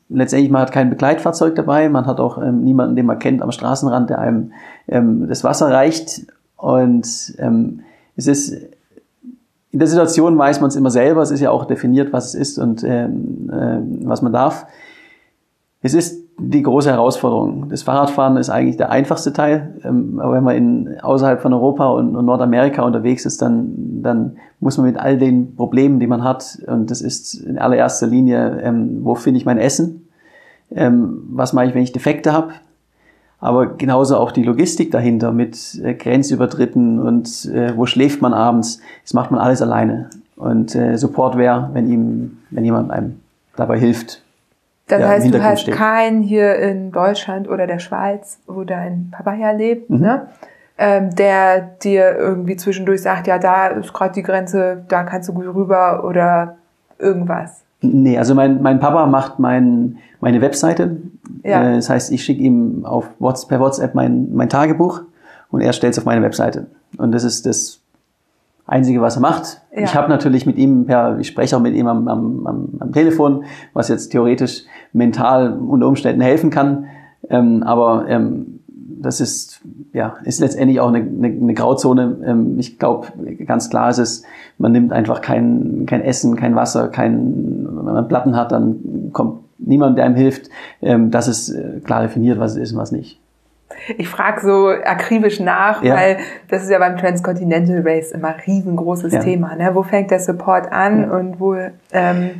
letztendlich, 0.08 0.50
man 0.50 0.62
hat 0.62 0.72
kein 0.72 0.90
Begleitfahrzeug 0.90 1.54
dabei, 1.56 1.88
man 1.88 2.06
hat 2.06 2.20
auch 2.20 2.38
ähm, 2.38 2.62
niemanden, 2.62 2.96
den 2.96 3.06
man 3.06 3.18
kennt 3.18 3.42
am 3.42 3.50
Straßenrand, 3.50 4.10
der 4.10 4.18
einem 4.18 4.52
ähm, 4.88 5.28
das 5.28 5.42
Wasser 5.42 5.70
reicht. 5.70 6.26
Und 6.56 7.34
ähm, 7.38 7.80
es 8.16 8.26
ist 8.26 8.54
in 9.72 9.78
der 9.78 9.88
Situation 9.88 10.36
weiß 10.36 10.60
man 10.60 10.68
es 10.68 10.76
immer 10.76 10.90
selber, 10.90 11.22
es 11.22 11.30
ist 11.30 11.40
ja 11.40 11.50
auch 11.50 11.64
definiert, 11.64 12.12
was 12.12 12.26
es 12.26 12.34
ist 12.34 12.58
und 12.58 12.84
ähm, 12.84 13.50
ähm, 13.52 14.00
was 14.04 14.20
man 14.20 14.32
darf. 14.32 14.66
Es 15.80 15.94
ist 15.94 16.21
die 16.44 16.62
große 16.62 16.90
Herausforderung. 16.90 17.68
Das 17.68 17.82
Fahrradfahren 17.82 18.36
ist 18.36 18.50
eigentlich 18.50 18.76
der 18.76 18.90
einfachste 18.90 19.32
Teil, 19.32 19.80
ähm, 19.84 20.20
aber 20.20 20.34
wenn 20.34 20.44
man 20.44 20.56
in, 20.56 21.00
außerhalb 21.00 21.40
von 21.40 21.52
Europa 21.52 21.88
und, 21.88 22.12
Nordamerika 22.12 22.82
unterwegs 22.82 23.24
ist, 23.24 23.40
dann, 23.40 24.02
dann 24.02 24.36
muss 24.60 24.76
man 24.76 24.86
mit 24.86 24.98
all 24.98 25.18
den 25.18 25.54
Problemen, 25.56 26.00
die 26.00 26.06
man 26.06 26.24
hat, 26.24 26.58
und 26.66 26.90
das 26.90 27.00
ist 27.00 27.34
in 27.34 27.58
allererster 27.58 28.06
Linie, 28.06 28.60
ähm, 28.62 29.00
wo 29.02 29.14
finde 29.14 29.38
ich 29.38 29.46
mein 29.46 29.58
Essen? 29.58 30.08
Ähm, 30.70 31.24
was 31.30 31.52
mache 31.52 31.66
ich, 31.66 31.74
wenn 31.74 31.82
ich 31.82 31.92
Defekte 31.92 32.32
habe? 32.32 32.52
Aber 33.38 33.66
genauso 33.66 34.16
auch 34.18 34.30
die 34.30 34.44
Logistik 34.44 34.92
dahinter 34.92 35.32
mit 35.32 35.80
äh, 35.82 35.94
Grenzübertritten 35.94 37.00
und 37.00 37.44
äh, 37.46 37.76
wo 37.76 37.86
schläft 37.86 38.22
man 38.22 38.32
abends. 38.32 38.80
Das 39.02 39.14
macht 39.14 39.32
man 39.32 39.40
alles 39.40 39.60
alleine. 39.60 40.10
Und 40.36 40.74
äh, 40.74 40.96
Support 40.96 41.36
wäre, 41.36 41.70
wenn 41.72 41.90
ihm, 41.90 42.38
wenn 42.50 42.64
jemand 42.64 42.90
einem 42.90 43.20
dabei 43.56 43.78
hilft. 43.78 44.21
Das 44.88 45.00
Ja, 45.00 45.08
heißt, 45.08 45.32
du 45.32 45.42
hast 45.42 45.62
steht. 45.62 45.74
keinen 45.74 46.22
hier 46.22 46.56
in 46.56 46.90
Deutschland 46.92 47.48
oder 47.48 47.66
der 47.66 47.78
Schweiz, 47.78 48.38
wo 48.46 48.64
dein 48.64 49.08
Papa 49.10 49.34
ja 49.34 49.52
lebt, 49.52 49.88
Mhm. 49.90 50.00
ne? 50.00 50.26
ähm, 50.78 51.14
der 51.14 51.60
dir 51.82 52.16
irgendwie 52.16 52.56
zwischendurch 52.56 53.02
sagt, 53.02 53.26
ja, 53.26 53.38
da 53.38 53.68
ist 53.68 53.92
gerade 53.92 54.14
die 54.14 54.22
Grenze, 54.22 54.82
da 54.88 55.04
kannst 55.04 55.28
du 55.28 55.32
gut 55.34 55.46
rüber 55.54 56.02
oder 56.04 56.56
irgendwas. 56.98 57.62
Nee, 57.82 58.16
also 58.18 58.34
mein, 58.34 58.62
mein 58.62 58.80
Papa 58.80 59.06
macht 59.06 59.38
mein, 59.38 59.98
meine 60.20 60.40
Webseite. 60.40 60.96
Ja. 61.44 61.70
Äh, 61.72 61.74
Das 61.76 61.90
heißt, 61.90 62.10
ich 62.12 62.24
schicke 62.24 62.40
ihm 62.42 62.84
auf 62.84 63.08
Whats- 63.18 63.46
per 63.46 63.60
WhatsApp 63.60 63.94
mein, 63.94 64.32
mein 64.34 64.48
Tagebuch 64.48 65.02
und 65.50 65.60
er 65.60 65.72
stellt 65.72 65.92
es 65.92 65.98
auf 65.98 66.04
meine 66.04 66.22
Webseite. 66.22 66.66
Und 66.96 67.12
das 67.12 67.22
ist 67.24 67.44
das 67.46 67.80
Einzige, 68.66 69.02
was 69.02 69.16
er 69.16 69.22
macht. 69.22 69.60
Ja. 69.74 69.82
Ich 69.82 69.94
habe 69.94 70.08
natürlich 70.08 70.46
mit 70.46 70.56
ihm, 70.56 70.86
per, 70.86 71.18
ich 71.18 71.26
spreche 71.26 71.56
auch 71.56 71.60
mit 71.60 71.74
ihm 71.74 71.86
am, 71.86 72.08
am, 72.08 72.46
am, 72.46 72.68
am 72.78 72.92
Telefon, 72.92 73.44
was 73.72 73.88
jetzt 73.88 74.10
theoretisch 74.10 74.64
mental 74.92 75.58
unter 75.58 75.88
Umständen 75.88 76.20
helfen 76.20 76.50
kann. 76.50 76.86
Ähm, 77.28 77.62
aber 77.62 78.06
ähm, 78.08 78.60
das 79.02 79.20
ist, 79.20 79.60
ja, 79.92 80.14
ist 80.24 80.40
letztendlich 80.40 80.80
auch 80.80 80.88
eine, 80.88 80.98
eine, 80.98 81.26
eine 81.26 81.54
Grauzone. 81.54 82.18
Ähm, 82.24 82.58
ich 82.58 82.78
glaube, 82.78 83.08
ganz 83.46 83.68
klar 83.68 83.90
ist 83.90 83.98
es, 83.98 84.22
man 84.58 84.72
nimmt 84.72 84.92
einfach 84.92 85.20
kein, 85.20 85.84
kein 85.86 86.00
Essen, 86.00 86.36
kein 86.36 86.54
Wasser, 86.54 86.88
kein, 86.88 87.66
wenn 87.66 87.94
man 87.94 88.08
Platten 88.08 88.36
hat, 88.36 88.52
dann 88.52 89.10
kommt 89.12 89.40
niemand, 89.58 89.98
der 89.98 90.04
einem 90.04 90.14
hilft. 90.14 90.50
Ähm, 90.80 91.10
das 91.10 91.28
ist 91.28 91.50
äh, 91.50 91.80
klar 91.80 92.02
definiert, 92.02 92.38
was 92.38 92.52
es 92.52 92.58
ist 92.58 92.72
und 92.72 92.78
was 92.78 92.92
nicht. 92.92 93.21
Ich 93.98 94.08
frage 94.08 94.40
so 94.40 94.68
akribisch 94.68 95.40
nach, 95.40 95.82
Ja. 95.82 95.94
weil 95.96 96.16
das 96.48 96.62
ist 96.62 96.70
ja 96.70 96.78
beim 96.78 96.96
Transcontinental 96.96 97.82
Race 97.84 98.12
immer 98.12 98.28
ein 98.28 98.40
riesengroßes 98.46 99.12
Ja. 99.12 99.20
Thema. 99.20 99.54
Ne? 99.56 99.70
Wo 99.74 99.82
fängt 99.82 100.10
der 100.10 100.20
Support 100.20 100.70
an 100.72 101.10
und 101.10 101.40
wo 101.40 101.54
ähm, 101.92 102.30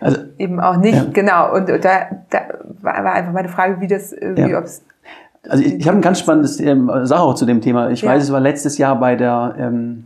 Also 0.00 0.18
eben 0.38 0.60
auch 0.60 0.76
nicht. 0.76 0.94
Ja. 0.96 1.06
Genau. 1.12 1.54
Und 1.54 1.68
da, 1.68 2.06
da 2.30 2.38
war 2.82 3.12
einfach 3.12 3.32
meine 3.32 3.48
Frage, 3.48 3.80
wie 3.80 3.86
das, 3.86 4.12
äh, 4.12 4.32
wie 4.36 4.50
Ja. 4.50 4.58
ob's 4.58 4.82
Also 5.48 5.62
ich, 5.62 5.74
ich 5.74 5.86
habe 5.88 5.98
ein 5.98 6.02
ganz 6.02 6.18
spannendes 6.20 6.58
ähm, 6.60 6.90
Sache 7.04 7.22
auch 7.22 7.34
zu 7.34 7.44
dem 7.46 7.60
Thema. 7.60 7.90
Ich 7.90 8.02
Ja. 8.02 8.10
weiß, 8.12 8.22
es 8.22 8.32
war 8.32 8.40
letztes 8.40 8.78
Jahr 8.78 8.98
bei 8.98 9.14
der 9.16 9.54
ähm, 9.58 10.04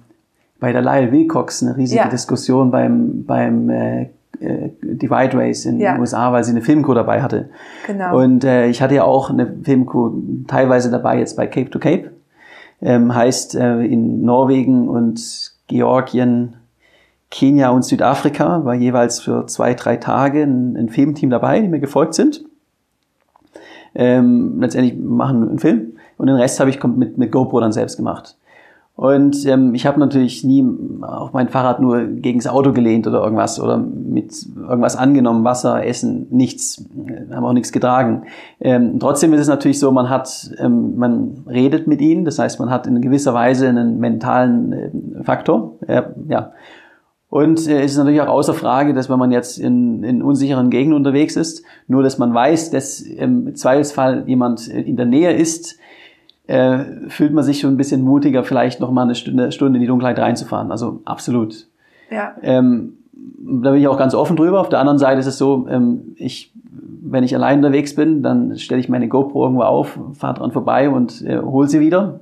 bei 0.61 0.73
der 0.73 0.83
Lyle 0.83 1.13
Wilcox 1.13 1.63
eine 1.63 1.77
riesige 1.77 2.01
Ja. 2.03 2.09
Diskussion 2.09 2.71
beim 2.73 3.25
beim 3.25 3.71
äh, 3.71 4.09
äh, 4.41 4.71
Divide 4.83 5.37
Race 5.37 5.65
in 5.67 5.79
Ja. 5.81 5.93
den 5.95 6.01
USA, 6.01 6.33
weil 6.33 6.45
sie 6.45 6.51
eine 6.53 6.63
Filmcrew 6.63 6.95
dabei 6.95 7.23
hatte. 7.23 7.51
Genau. 7.87 8.19
Und 8.19 8.45
äh, 8.45 8.67
ich 8.69 8.81
hatte 8.83 8.95
ja 8.95 9.05
auch 9.05 9.31
eine 9.31 9.47
Filmcrew 9.63 10.13
teilweise 10.47 10.91
dabei 10.91 11.19
jetzt 11.19 11.37
bei 11.37 11.47
Cape 11.47 11.71
to 11.71 11.79
Cape. 11.79 12.11
Ähm, 12.81 13.15
heißt 13.15 13.57
äh, 13.57 13.81
in 13.83 14.23
Norwegen 14.25 14.89
und 14.89 15.53
Georgien, 15.67 16.55
Kenia 17.31 17.71
und 17.71 17.85
Südafrika 17.85 18.65
war 18.65 18.75
jeweils 18.75 19.21
für 19.21 19.47
zwei, 19.47 19.75
drei 19.75 19.97
Tage 19.97 20.43
ein, 20.45 20.77
ein 20.77 20.89
Filmteam 20.89 21.29
dabei, 21.29 21.61
die 21.61 21.69
mir 21.69 21.81
gefolgt 21.81 22.15
sind. 22.15 22.45
Ähm, 23.95 24.61
letztendlich 24.61 24.97
machen 24.99 25.41
wir 25.43 25.49
einen 25.51 25.59
Film 25.59 25.93
und 26.17 26.27
den 26.29 26.37
Rest 26.37 26.61
habe 26.61 26.71
ich 26.71 26.83
mit, 26.85 27.19
mit 27.19 27.33
GoPro 27.33 27.61
dann 27.61 27.73
selbst 27.73 27.97
gemacht. 27.97 28.37
Und 28.99 29.47
ähm, 29.47 29.77
ich 29.77 29.87
habe 29.87 30.01
natürlich 30.01 30.43
nie 30.43 30.67
auf 31.03 31.33
mein 31.33 31.49
Fahrrad 31.49 31.79
nur 31.79 32.05
gegen 32.05 32.41
das 32.41 32.49
Auto 32.49 32.73
gelehnt 32.73 33.07
oder 33.07 33.23
irgendwas 33.23 33.61
oder 33.61 33.77
mit 33.79 34.35
irgendwas 34.57 34.97
angenommen, 34.97 35.45
Wasser, 35.45 35.87
Essen, 35.87 36.27
nichts, 36.31 36.85
äh, 37.07 37.33
haben 37.33 37.45
auch 37.45 37.53
nichts 37.53 37.71
getragen. 37.71 38.25
Ähm, 38.59 38.99
trotzdem 38.99 39.33
ist 39.35 39.43
es 39.43 39.47
natürlich 39.47 39.79
so, 39.79 39.93
man 39.93 40.11
hat, 40.11 40.51
ähm, 40.59 40.97
man 40.97 41.45
redet 41.47 41.87
mit 41.87 42.01
ihnen, 42.01 42.25
das 42.25 42.41
heißt, 42.41 42.59
man 42.59 42.71
hat 42.71 42.89
in 42.89 43.01
gewisser 43.01 43.35
Weise 43.35 43.69
einen 43.69 44.01
mentalen 44.01 44.73
äh, 44.73 44.91
Faktor, 45.23 45.77
äh, 45.87 46.03
ja. 46.27 46.51
Und 47.29 47.69
äh, 47.69 47.83
es 47.83 47.93
ist 47.93 47.99
natürlich 47.99 48.21
auch 48.21 48.27
außer 48.27 48.55
Frage, 48.55 48.95
dass 48.95 49.09
wenn 49.09 49.21
man 49.21 49.31
jetzt 49.31 49.61
in, 49.61 50.03
in 50.03 50.23
unsicheren 50.23 50.71
Gegenden 50.71 50.97
unterwegs 50.97 51.37
ist, 51.37 51.63
nur 51.87 52.03
dass 52.03 52.19
man 52.19 52.35
weiß, 52.35 52.73
dass 52.73 53.01
im 53.01 53.55
Zweifelsfall 53.55 54.25
jemand 54.27 54.67
in 54.67 54.97
der 54.97 55.07
Nähe 55.07 55.35
ist, 55.35 55.79
äh, 56.49 57.09
fühlt 57.09 57.33
man 57.33 57.45
sich 57.45 57.61
schon 57.61 57.75
ein 57.75 57.77
bisschen 57.77 58.03
mutiger, 58.03 58.43
vielleicht 58.43 58.81
noch 58.81 58.91
mal 58.91 59.03
eine 59.03 59.15
Stunde, 59.15 59.53
Stunde 59.53 59.77
in 59.77 59.83
die 59.83 59.87
Dunkelheit 59.87 60.19
reinzufahren. 60.19 60.73
Also 60.73 61.01
absolut. 61.05 61.67
ja. 62.11 62.35
Ähm, 62.43 62.95
da 63.41 63.71
bin 63.71 63.81
ich 63.81 63.89
auch 63.89 63.99
ganz 63.99 64.15
offen 64.15 64.37
drüber. 64.37 64.61
Auf 64.61 64.69
der 64.69 64.81
anderen 64.81 64.99
Seite 64.99 65.21
ist 65.21 65.27
es 65.27 65.39
so, 65.39 65.67
ähm, 65.69 66.15
ich, 66.17 66.53
wenn 67.03 67.23
ich 67.23 67.35
allein 67.35 67.59
unterwegs 67.59 67.95
bin, 67.95 68.23
dann 68.23 68.57
stelle 68.57 68.81
ich 68.81 68.89
meine 68.89 69.09
GoPro 69.09 69.45
irgendwo 69.45 69.63
auf, 69.63 69.99
fahre 70.15 70.35
dran 70.35 70.53
vorbei 70.53 70.89
und 70.89 71.23
äh, 71.23 71.39
hole 71.39 71.69
sie 71.69 71.81
wieder. 71.81 72.21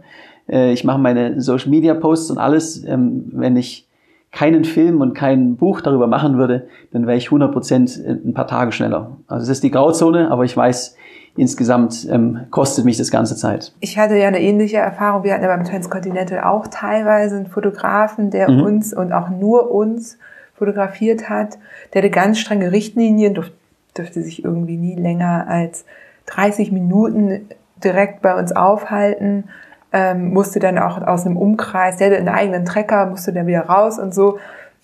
Äh, 0.49 0.73
ich 0.73 0.85
mache 0.85 0.99
meine 0.99 1.41
Social 1.41 1.71
Media 1.71 1.95
Posts 1.95 2.33
und 2.33 2.39
alles. 2.39 2.85
Ähm, 2.85 3.27
wenn 3.33 3.57
ich 3.57 3.87
keinen 4.33 4.65
Film 4.65 5.01
und 5.01 5.15
kein 5.15 5.57
Buch 5.57 5.81
darüber 5.81 6.09
machen 6.09 6.37
würde, 6.37 6.67
dann 6.93 7.07
wäre 7.07 7.17
ich 7.17 7.27
100 7.27 7.53
Prozent 7.53 7.99
ein 8.05 8.35
paar 8.35 8.47
Tage 8.47 8.73
schneller. 8.73 9.17
Also 9.29 9.45
es 9.45 9.49
ist 9.51 9.63
die 9.63 9.71
Grauzone, 9.71 10.31
aber 10.31 10.45
ich 10.45 10.57
weiß, 10.57 10.97
insgesamt 11.37 12.07
ähm, 12.11 12.47
kostet 12.51 12.85
mich 12.85 12.97
das 12.97 13.11
ganze 13.11 13.37
Zeit. 13.37 13.73
Ich 13.81 13.99
hatte 13.99 14.17
ja 14.17 14.29
eine 14.29 14.41
ähnliche 14.41 14.79
Erfahrung. 14.79 15.25
Wir 15.25 15.35
hatten 15.35 15.43
ja 15.45 15.55
beim 15.55 15.65
Transcontinental 15.65 16.41
auch 16.45 16.67
teilweise 16.69 17.37
einen 17.37 17.47
Fotografen, 17.47 18.31
der 18.31 18.51
Mhm. 18.51 18.63
uns 18.63 18.95
und 18.95 19.13
auch 19.13 19.29
nur 19.29 19.71
uns 19.71 20.19
fotografiert 20.55 21.29
hat. 21.29 21.59
Der 21.93 22.03
hatte 22.03 22.11
ganz 22.11 22.39
strenge 22.39 22.73
Richtlinien, 22.73 23.35
durf, 23.35 23.51
dürfte 23.97 24.23
sich 24.23 24.45
irgendwie 24.45 24.77
nie 24.77 24.97
länger 24.97 25.47
als 25.49 25.85
30 26.27 26.73
Minuten 26.73 27.49
direkt 27.83 28.23
bei 28.23 28.39
uns 28.39 28.53
aufhalten, 28.57 29.45
ähm, 29.93 30.33
musste 30.33 30.59
dann 30.59 30.79
auch 30.79 31.01
aus 31.07 31.27
einem 31.27 31.37
Umkreis, 31.37 31.99
der 31.99 32.09
hatte 32.09 32.19
einen 32.19 32.29
eigenen 32.29 32.65
Trecker, 32.65 33.07
musste 33.07 33.33
dann 33.33 33.47
wieder 33.47 33.67
raus 33.67 33.99
und 33.99 34.15
so. 34.15 34.39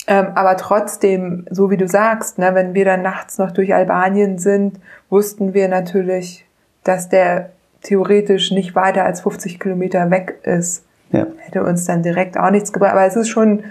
Ähm, 0.07 0.29
aber 0.35 0.57
trotzdem, 0.57 1.47
so 1.51 1.71
wie 1.71 1.77
du 1.77 1.87
sagst, 1.87 2.39
ne, 2.39 2.55
wenn 2.55 2.75
wir 2.75 2.85
dann 2.85 3.03
nachts 3.03 3.39
noch 3.39 3.53
durch 3.53 3.75
Albanien 3.75 4.39
sind, 4.39 4.81
wussten 5.11 5.55
wir 5.55 5.69
natürlich, 5.69 6.45
dass 6.83 7.09
der 7.09 7.51
theoretisch 7.83 8.51
nicht 8.51 8.75
weiter 8.75 9.05
als 9.05 9.21
50 9.21 9.61
Kilometer 9.61 10.11
weg 10.11 10.39
ist. 10.43 10.85
Ja. 11.11 11.27
Hätte 11.39 11.63
uns 11.63 11.85
dann 11.85 12.03
direkt 12.03 12.39
auch 12.39 12.51
nichts 12.51 12.73
gebracht. 12.73 12.93
Aber 12.93 13.05
es 13.05 13.17
ist 13.17 13.29
schon 13.29 13.65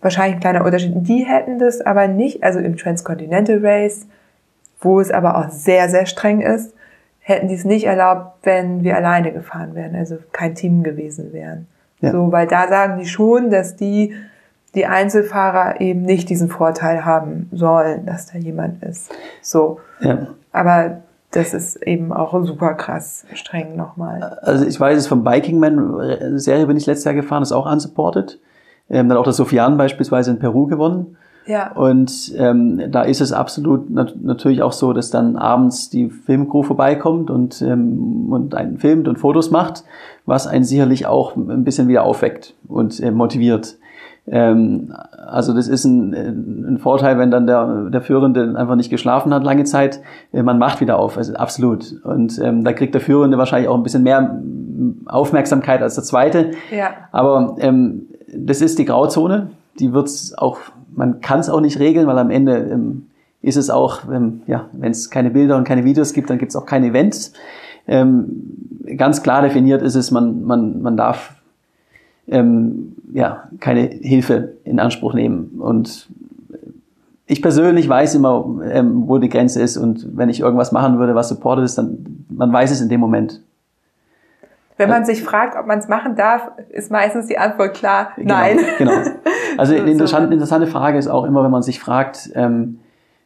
wahrscheinlich 0.00 0.36
ein 0.36 0.40
kleiner 0.40 0.64
Unterschied. 0.64 0.92
Die 0.94 1.24
hätten 1.24 1.58
das 1.58 1.80
aber 1.80 2.08
nicht, 2.08 2.42
also 2.42 2.58
im 2.58 2.76
Transcontinental 2.76 3.60
Race, 3.62 4.06
wo 4.80 5.00
es 5.00 5.10
aber 5.10 5.38
auch 5.38 5.50
sehr, 5.50 5.88
sehr 5.88 6.06
streng 6.06 6.40
ist, 6.40 6.74
hätten 7.20 7.48
die 7.48 7.54
es 7.54 7.64
nicht 7.64 7.86
erlaubt, 7.86 8.38
wenn 8.44 8.84
wir 8.84 8.96
alleine 8.96 9.32
gefahren 9.32 9.74
wären, 9.74 9.96
also 9.96 10.18
kein 10.32 10.54
Team 10.54 10.82
gewesen 10.82 11.32
wären. 11.32 11.66
Ja. 12.00 12.12
So, 12.12 12.30
weil 12.30 12.46
da 12.46 12.68
sagen 12.68 13.00
die 13.00 13.06
schon, 13.06 13.50
dass 13.50 13.74
die, 13.74 14.14
die 14.76 14.86
Einzelfahrer 14.86 15.80
eben 15.80 16.02
nicht 16.02 16.28
diesen 16.28 16.48
Vorteil 16.48 17.04
haben 17.04 17.48
sollen, 17.50 18.06
dass 18.06 18.26
da 18.30 18.38
jemand 18.38 18.82
ist. 18.82 19.10
So. 19.42 19.80
Ja. 20.00 20.28
Aber 20.52 20.98
das 21.32 21.54
ist 21.54 21.76
eben 21.82 22.12
auch 22.12 22.32
super 22.44 22.74
krass 22.74 23.24
streng 23.32 23.74
nochmal. 23.74 24.38
Also 24.42 24.66
ich 24.66 24.78
weiß 24.78 24.96
es 24.98 25.06
vom 25.06 25.24
Biking 25.24 25.58
Man 25.58 26.38
Serie 26.38 26.66
bin 26.66 26.76
ich 26.76 26.86
letztes 26.86 27.04
Jahr 27.04 27.14
gefahren, 27.14 27.42
ist 27.42 27.52
auch 27.52 27.70
unsupported. 27.70 28.38
Ähm, 28.88 29.08
dann 29.08 29.18
auch 29.18 29.24
der 29.24 29.32
Sofian 29.32 29.76
beispielsweise 29.76 30.30
in 30.30 30.38
Peru 30.38 30.66
gewonnen. 30.66 31.16
Ja. 31.46 31.72
Und 31.72 32.34
ähm, 32.36 32.90
da 32.90 33.02
ist 33.02 33.20
es 33.20 33.32
absolut 33.32 33.88
nat 33.88 34.14
natürlich 34.20 34.62
auch 34.62 34.72
so, 34.72 34.92
dass 34.92 35.10
dann 35.10 35.36
abends 35.36 35.90
die 35.90 36.10
Filmcrew 36.10 36.62
vorbeikommt 36.64 37.30
und, 37.30 37.62
ähm, 37.62 38.32
und 38.32 38.54
einen 38.54 38.78
filmt 38.78 39.08
und 39.08 39.18
Fotos 39.18 39.50
macht, 39.50 39.84
was 40.26 40.46
einen 40.46 40.64
sicherlich 40.64 41.06
auch 41.06 41.36
ein 41.36 41.64
bisschen 41.64 41.88
wieder 41.88 42.02
aufweckt 42.02 42.54
und 42.68 43.00
äh, 43.00 43.10
motiviert. 43.10 43.76
Ähm, 44.28 44.92
also 45.26 45.54
das 45.54 45.68
ist 45.68 45.84
ein, 45.84 46.12
ein 46.12 46.78
Vorteil, 46.78 47.18
wenn 47.18 47.30
dann 47.30 47.46
der, 47.46 47.90
der 47.90 48.00
Führende 48.00 48.54
einfach 48.56 48.74
nicht 48.74 48.90
geschlafen 48.90 49.32
hat 49.32 49.44
lange 49.44 49.64
Zeit, 49.64 50.00
äh, 50.32 50.42
man 50.42 50.58
macht 50.58 50.80
wieder 50.80 50.98
auf, 50.98 51.16
also 51.16 51.34
absolut. 51.34 51.94
Und 52.02 52.38
ähm, 52.42 52.64
da 52.64 52.72
kriegt 52.72 52.94
der 52.94 53.00
Führende 53.00 53.38
wahrscheinlich 53.38 53.68
auch 53.68 53.76
ein 53.76 53.82
bisschen 53.82 54.02
mehr 54.02 54.40
Aufmerksamkeit 55.06 55.82
als 55.82 55.94
der 55.94 56.04
Zweite. 56.04 56.52
Ja. 56.76 56.90
Aber 57.12 57.56
ähm, 57.60 58.06
das 58.36 58.60
ist 58.60 58.78
die 58.78 58.84
Grauzone, 58.84 59.50
die 59.78 59.92
wird's 59.92 60.36
auch, 60.36 60.58
man 60.94 61.20
kann 61.20 61.40
es 61.40 61.48
auch 61.48 61.60
nicht 61.60 61.78
regeln, 61.78 62.06
weil 62.06 62.18
am 62.18 62.30
Ende 62.30 62.56
ähm, 62.56 63.06
ist 63.42 63.56
es 63.56 63.70
auch, 63.70 64.00
ähm, 64.12 64.42
ja, 64.46 64.66
wenn 64.72 64.90
es 64.90 65.10
keine 65.10 65.30
Bilder 65.30 65.56
und 65.56 65.64
keine 65.64 65.84
Videos 65.84 66.12
gibt, 66.12 66.30
dann 66.30 66.38
gibt 66.38 66.50
es 66.50 66.56
auch 66.56 66.66
keine 66.66 66.88
Events. 66.88 67.32
Ähm, 67.86 68.42
ganz 68.96 69.22
klar 69.22 69.42
definiert 69.42 69.82
ist 69.82 69.94
es, 69.94 70.10
man, 70.10 70.42
man, 70.42 70.82
man 70.82 70.96
darf 70.96 71.35
ähm, 72.28 72.96
ja, 73.12 73.48
keine 73.60 73.82
Hilfe 73.82 74.54
in 74.64 74.80
Anspruch 74.80 75.14
nehmen. 75.14 75.60
Und 75.60 76.08
ich 77.26 77.42
persönlich 77.42 77.88
weiß 77.88 78.14
immer, 78.14 78.60
ähm, 78.70 79.04
wo 79.06 79.18
die 79.18 79.28
Grenze 79.28 79.60
ist 79.60 79.76
und 79.76 80.16
wenn 80.16 80.28
ich 80.28 80.40
irgendwas 80.40 80.72
machen 80.72 80.98
würde, 80.98 81.14
was 81.14 81.28
supported 81.28 81.64
ist, 81.64 81.76
dann 81.78 82.24
man 82.28 82.52
weiß 82.52 82.70
es 82.70 82.80
in 82.80 82.88
dem 82.88 83.00
Moment. 83.00 83.42
Wenn 84.78 84.90
man 84.90 85.06
sich 85.06 85.22
fragt, 85.22 85.56
ob 85.58 85.66
man 85.66 85.78
es 85.78 85.88
machen 85.88 86.16
darf, 86.16 86.50
ist 86.68 86.90
meistens 86.90 87.26
die 87.28 87.38
Antwort 87.38 87.74
klar, 87.74 88.10
nein. 88.16 88.58
Genau. 88.78 88.92
genau. 88.92 89.10
Also 89.58 89.72
So, 89.72 89.80
eine 89.80 89.90
interessante, 89.90 90.34
interessante 90.34 90.66
Frage 90.66 90.98
ist 90.98 91.08
auch 91.08 91.24
immer, 91.24 91.42
wenn 91.42 91.50
man 91.50 91.62
sich 91.62 91.80
fragt, 91.80 92.30
ähm, 92.34 92.78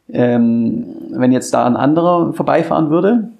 ähm, 0.07 0.85
wenn 1.09 1.33
jetzt 1.33 1.53
da 1.53 1.65
ein 1.65 1.75
anderer 1.75 2.31
vorbeifahren 2.31 2.89
würde, 2.89 3.31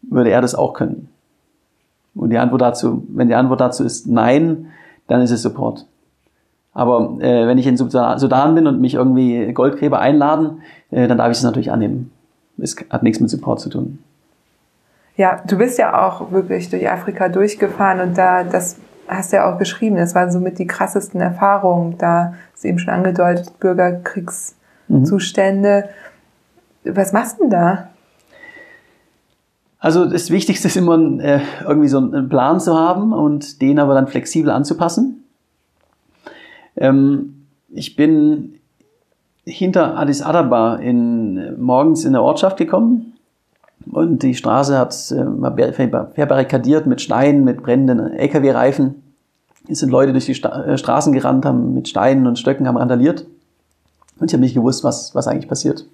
würde 0.00 0.30
er 0.30 0.40
das 0.40 0.54
auch 0.54 0.72
können? 0.72 1.10
Und 2.18 2.30
die 2.30 2.38
Antwort 2.38 2.60
dazu, 2.60 3.06
wenn 3.08 3.28
die 3.28 3.34
Antwort 3.34 3.60
dazu 3.60 3.84
ist 3.84 4.06
nein, 4.08 4.66
dann 5.06 5.22
ist 5.22 5.30
es 5.30 5.42
Support. 5.42 5.86
Aber 6.72 7.16
äh, 7.20 7.46
wenn 7.46 7.58
ich 7.58 7.66
in 7.66 7.76
Sudan 7.76 8.54
bin 8.54 8.66
und 8.66 8.80
mich 8.80 8.94
irgendwie 8.94 9.52
Goldgräber 9.52 10.00
einladen, 10.00 10.62
äh, 10.90 11.08
dann 11.08 11.18
darf 11.18 11.30
ich 11.30 11.38
es 11.38 11.44
natürlich 11.44 11.72
annehmen. 11.72 12.10
Es 12.58 12.76
hat 12.90 13.02
nichts 13.02 13.20
mit 13.20 13.30
Support 13.30 13.60
zu 13.60 13.70
tun. 13.70 13.98
Ja, 15.16 15.40
du 15.46 15.58
bist 15.58 15.78
ja 15.78 16.06
auch 16.06 16.30
wirklich 16.30 16.70
durch 16.70 16.88
Afrika 16.88 17.28
durchgefahren 17.28 18.00
und 18.00 18.18
da, 18.18 18.44
das 18.44 18.76
hast 19.08 19.32
du 19.32 19.36
ja 19.36 19.52
auch 19.52 19.58
geschrieben, 19.58 19.96
das 19.96 20.14
waren 20.14 20.30
somit 20.30 20.58
die 20.58 20.66
krassesten 20.66 21.20
Erfahrungen. 21.20 21.98
Da 21.98 22.34
ist 22.54 22.64
eben 22.64 22.78
schon 22.78 22.94
angedeutet, 22.94 23.58
Bürgerkriegsgebiete 23.58 25.04
Zustände. 25.04 25.88
Was 26.84 27.12
machst 27.12 27.38
du 27.38 27.44
denn 27.44 27.50
da? 27.50 27.88
Also 29.78 30.06
das 30.06 30.30
Wichtigste 30.30 30.68
ist 30.68 30.76
immer 30.76 30.98
äh, 31.20 31.40
irgendwie 31.62 31.88
so 31.88 31.98
einen 31.98 32.28
Plan 32.28 32.58
zu 32.58 32.76
haben 32.76 33.12
und 33.12 33.62
den 33.62 33.78
aber 33.78 33.94
dann 33.94 34.08
flexibel 34.08 34.50
anzupassen. 34.50 35.24
Ähm, 36.76 37.46
ich 37.68 37.94
bin 37.94 38.54
hinter 39.44 39.96
Addis 39.96 40.22
Ababa 40.22 40.76
in, 40.76 41.60
morgens 41.60 42.04
in 42.04 42.12
der 42.12 42.22
Ortschaft 42.22 42.56
gekommen 42.56 43.14
und 43.90 44.22
die 44.22 44.34
Straße 44.34 44.76
hat 44.76 44.94
äh, 45.12 46.14
verbarrikadiert 46.14 46.86
mit 46.86 47.00
Steinen, 47.00 47.44
mit 47.44 47.62
brennenden 47.62 48.12
LKW-Reifen. 48.12 49.02
Es 49.68 49.80
sind 49.80 49.90
Leute 49.90 50.12
durch 50.12 50.26
die 50.26 50.32
äh, 50.42 50.78
Straßen 50.78 51.12
gerannt, 51.12 51.44
haben 51.44 51.74
mit 51.74 51.88
Steinen 51.88 52.26
und 52.26 52.38
Stöcken 52.38 52.66
haben 52.66 52.76
randaliert. 52.76 53.26
Und 54.18 54.30
ich 54.30 54.34
habe 54.34 54.42
nicht 54.42 54.54
gewusst, 54.54 54.82
was, 54.82 55.14
was 55.14 55.28
eigentlich 55.28 55.48
passiert. 55.48 55.86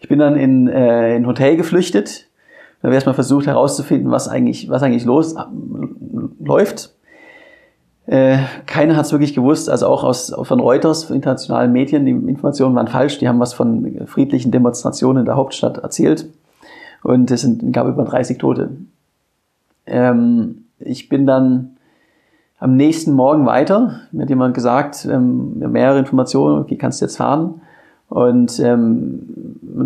Ich 0.00 0.08
bin 0.08 0.18
dann 0.18 0.36
in, 0.36 0.68
äh, 0.68 1.16
in 1.16 1.22
ein 1.22 1.26
Hotel 1.26 1.56
geflüchtet. 1.56 2.26
Da 2.80 2.86
habe 2.86 2.94
erstmal 2.94 3.14
versucht 3.14 3.46
herauszufinden, 3.46 4.10
was 4.10 4.28
eigentlich, 4.28 4.68
was 4.68 4.82
eigentlich 4.82 5.04
los 5.04 5.34
äh, 5.34 5.44
läuft. 6.40 6.94
Äh, 8.06 8.38
keiner 8.66 8.96
hat 8.96 9.04
es 9.04 9.12
wirklich 9.12 9.34
gewusst, 9.34 9.68
also 9.68 9.86
auch 9.86 10.02
aus, 10.02 10.34
von 10.42 10.60
Reuters, 10.60 11.04
von 11.04 11.16
internationalen 11.16 11.72
Medien, 11.72 12.06
die 12.06 12.12
Informationen 12.12 12.74
waren 12.74 12.88
falsch. 12.88 13.18
Die 13.18 13.28
haben 13.28 13.40
was 13.40 13.52
von 13.52 14.06
friedlichen 14.06 14.50
Demonstrationen 14.50 15.20
in 15.20 15.26
der 15.26 15.36
Hauptstadt 15.36 15.78
erzählt. 15.78 16.26
Und 17.02 17.30
es 17.30 17.42
sind, 17.42 17.72
gab 17.72 17.86
über 17.86 18.04
30 18.04 18.38
Tote. 18.38 18.70
Ähm, 19.86 20.64
ich 20.78 21.08
bin 21.08 21.26
dann 21.26 21.76
am 22.58 22.76
nächsten 22.76 23.12
Morgen 23.12 23.46
weiter. 23.46 24.00
Mir 24.10 24.22
hat 24.22 24.30
jemand 24.30 24.54
gesagt, 24.54 25.06
ähm, 25.10 25.58
mehrere 25.58 25.98
Informationen, 25.98 26.60
okay, 26.60 26.76
kannst 26.76 27.00
du 27.00 27.04
jetzt 27.04 27.16
fahren. 27.16 27.60
Und 28.08 28.58
ähm, 28.60 29.20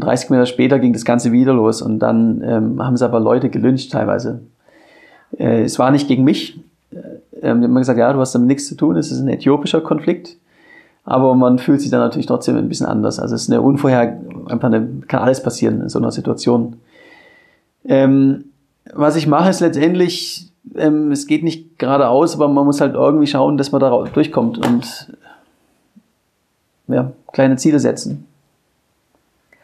30 0.00 0.30
Meter 0.30 0.46
später 0.46 0.78
ging 0.78 0.92
das 0.92 1.04
Ganze 1.04 1.32
wieder 1.32 1.52
los 1.52 1.82
und 1.82 1.98
dann 1.98 2.42
ähm, 2.44 2.82
haben 2.82 2.96
sie 2.96 3.04
aber 3.04 3.18
Leute 3.18 3.50
gelünscht 3.50 3.90
teilweise. 3.90 4.40
Äh, 5.38 5.62
es 5.62 5.78
war 5.78 5.90
nicht 5.90 6.08
gegen 6.08 6.22
mich. 6.22 6.60
Äh, 6.92 6.96
ähm, 7.42 7.60
die 7.60 7.66
haben 7.66 7.74
gesagt, 7.74 7.98
ja, 7.98 8.12
du 8.12 8.20
hast 8.20 8.34
damit 8.34 8.48
nichts 8.48 8.68
zu 8.68 8.76
tun, 8.76 8.96
es 8.96 9.10
ist 9.10 9.20
ein 9.20 9.28
äthiopischer 9.28 9.80
Konflikt. 9.80 10.36
Aber 11.04 11.34
man 11.34 11.58
fühlt 11.58 11.80
sich 11.80 11.90
dann 11.90 12.00
natürlich 12.00 12.26
trotzdem 12.26 12.56
ein 12.56 12.68
bisschen 12.68 12.86
anders. 12.86 13.18
Also 13.18 13.34
es 13.34 13.42
ist 13.42 13.50
eine 13.50 13.60
unvorher, 13.60 14.20
einfach 14.46 14.68
eine, 14.68 14.86
kann 15.08 15.22
alles 15.22 15.42
passieren 15.42 15.80
in 15.80 15.88
so 15.88 15.98
einer 15.98 16.12
Situation. 16.12 16.76
Ähm, 17.84 18.44
was 18.94 19.16
ich 19.16 19.26
mache, 19.26 19.50
ist 19.50 19.60
letztendlich, 19.60 20.52
ähm, 20.76 21.10
es 21.10 21.26
geht 21.26 21.42
nicht 21.42 21.78
geradeaus, 21.80 22.36
aber 22.36 22.46
man 22.46 22.64
muss 22.64 22.80
halt 22.80 22.94
irgendwie 22.94 23.26
schauen, 23.26 23.56
dass 23.56 23.72
man 23.72 23.80
da 23.80 24.04
durchkommt 24.12 24.64
und 24.64 25.12
ja, 26.92 27.12
kleine 27.32 27.56
Ziele 27.56 27.78
setzen. 27.78 28.26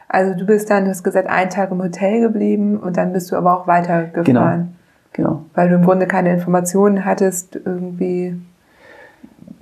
Also 0.09 0.35
du 0.35 0.47
bist 0.47 0.71
dann, 0.71 0.85
du 0.85 0.91
hast 0.91 1.05
gesagt, 1.05 1.29
einen 1.29 1.51
Tag 1.51 1.71
im 1.71 1.83
Hotel 1.83 2.21
geblieben 2.21 2.79
und 2.79 2.97
dann 2.97 3.13
bist 3.13 3.31
du 3.31 3.37
aber 3.37 3.59
auch 3.59 3.67
weitergefahren. 3.67 4.77
Genau. 5.13 5.31
genau. 5.31 5.45
Weil 5.55 5.69
du 5.69 5.75
im 5.75 5.85
Grunde 5.85 6.07
keine 6.07 6.33
Informationen 6.33 7.05
hattest, 7.05 7.57
irgendwie, 7.57 8.41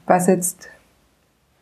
was 0.07 0.29
jetzt 0.29 0.69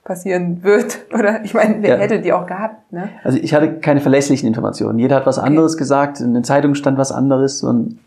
passieren 0.04 0.62
wird. 0.62 1.06
Oder 1.14 1.42
ich 1.44 1.54
meine, 1.54 1.82
wer 1.82 1.90
ja. 1.90 1.96
hätte 1.96 2.20
die 2.20 2.32
auch 2.32 2.46
gehabt? 2.46 2.92
Ne? 2.92 3.08
Also 3.24 3.38
ich 3.38 3.54
hatte 3.54 3.80
keine 3.80 4.00
verlässlichen 4.00 4.46
Informationen. 4.46 4.98
Jeder 4.98 5.16
hat 5.16 5.26
was 5.26 5.38
okay. 5.38 5.48
anderes 5.48 5.78
gesagt, 5.78 6.20
in 6.20 6.34
den 6.34 6.44
Zeitungen 6.44 6.74
stand 6.74 6.98
was 6.98 7.10
anderes 7.10 7.62
und 7.62 7.98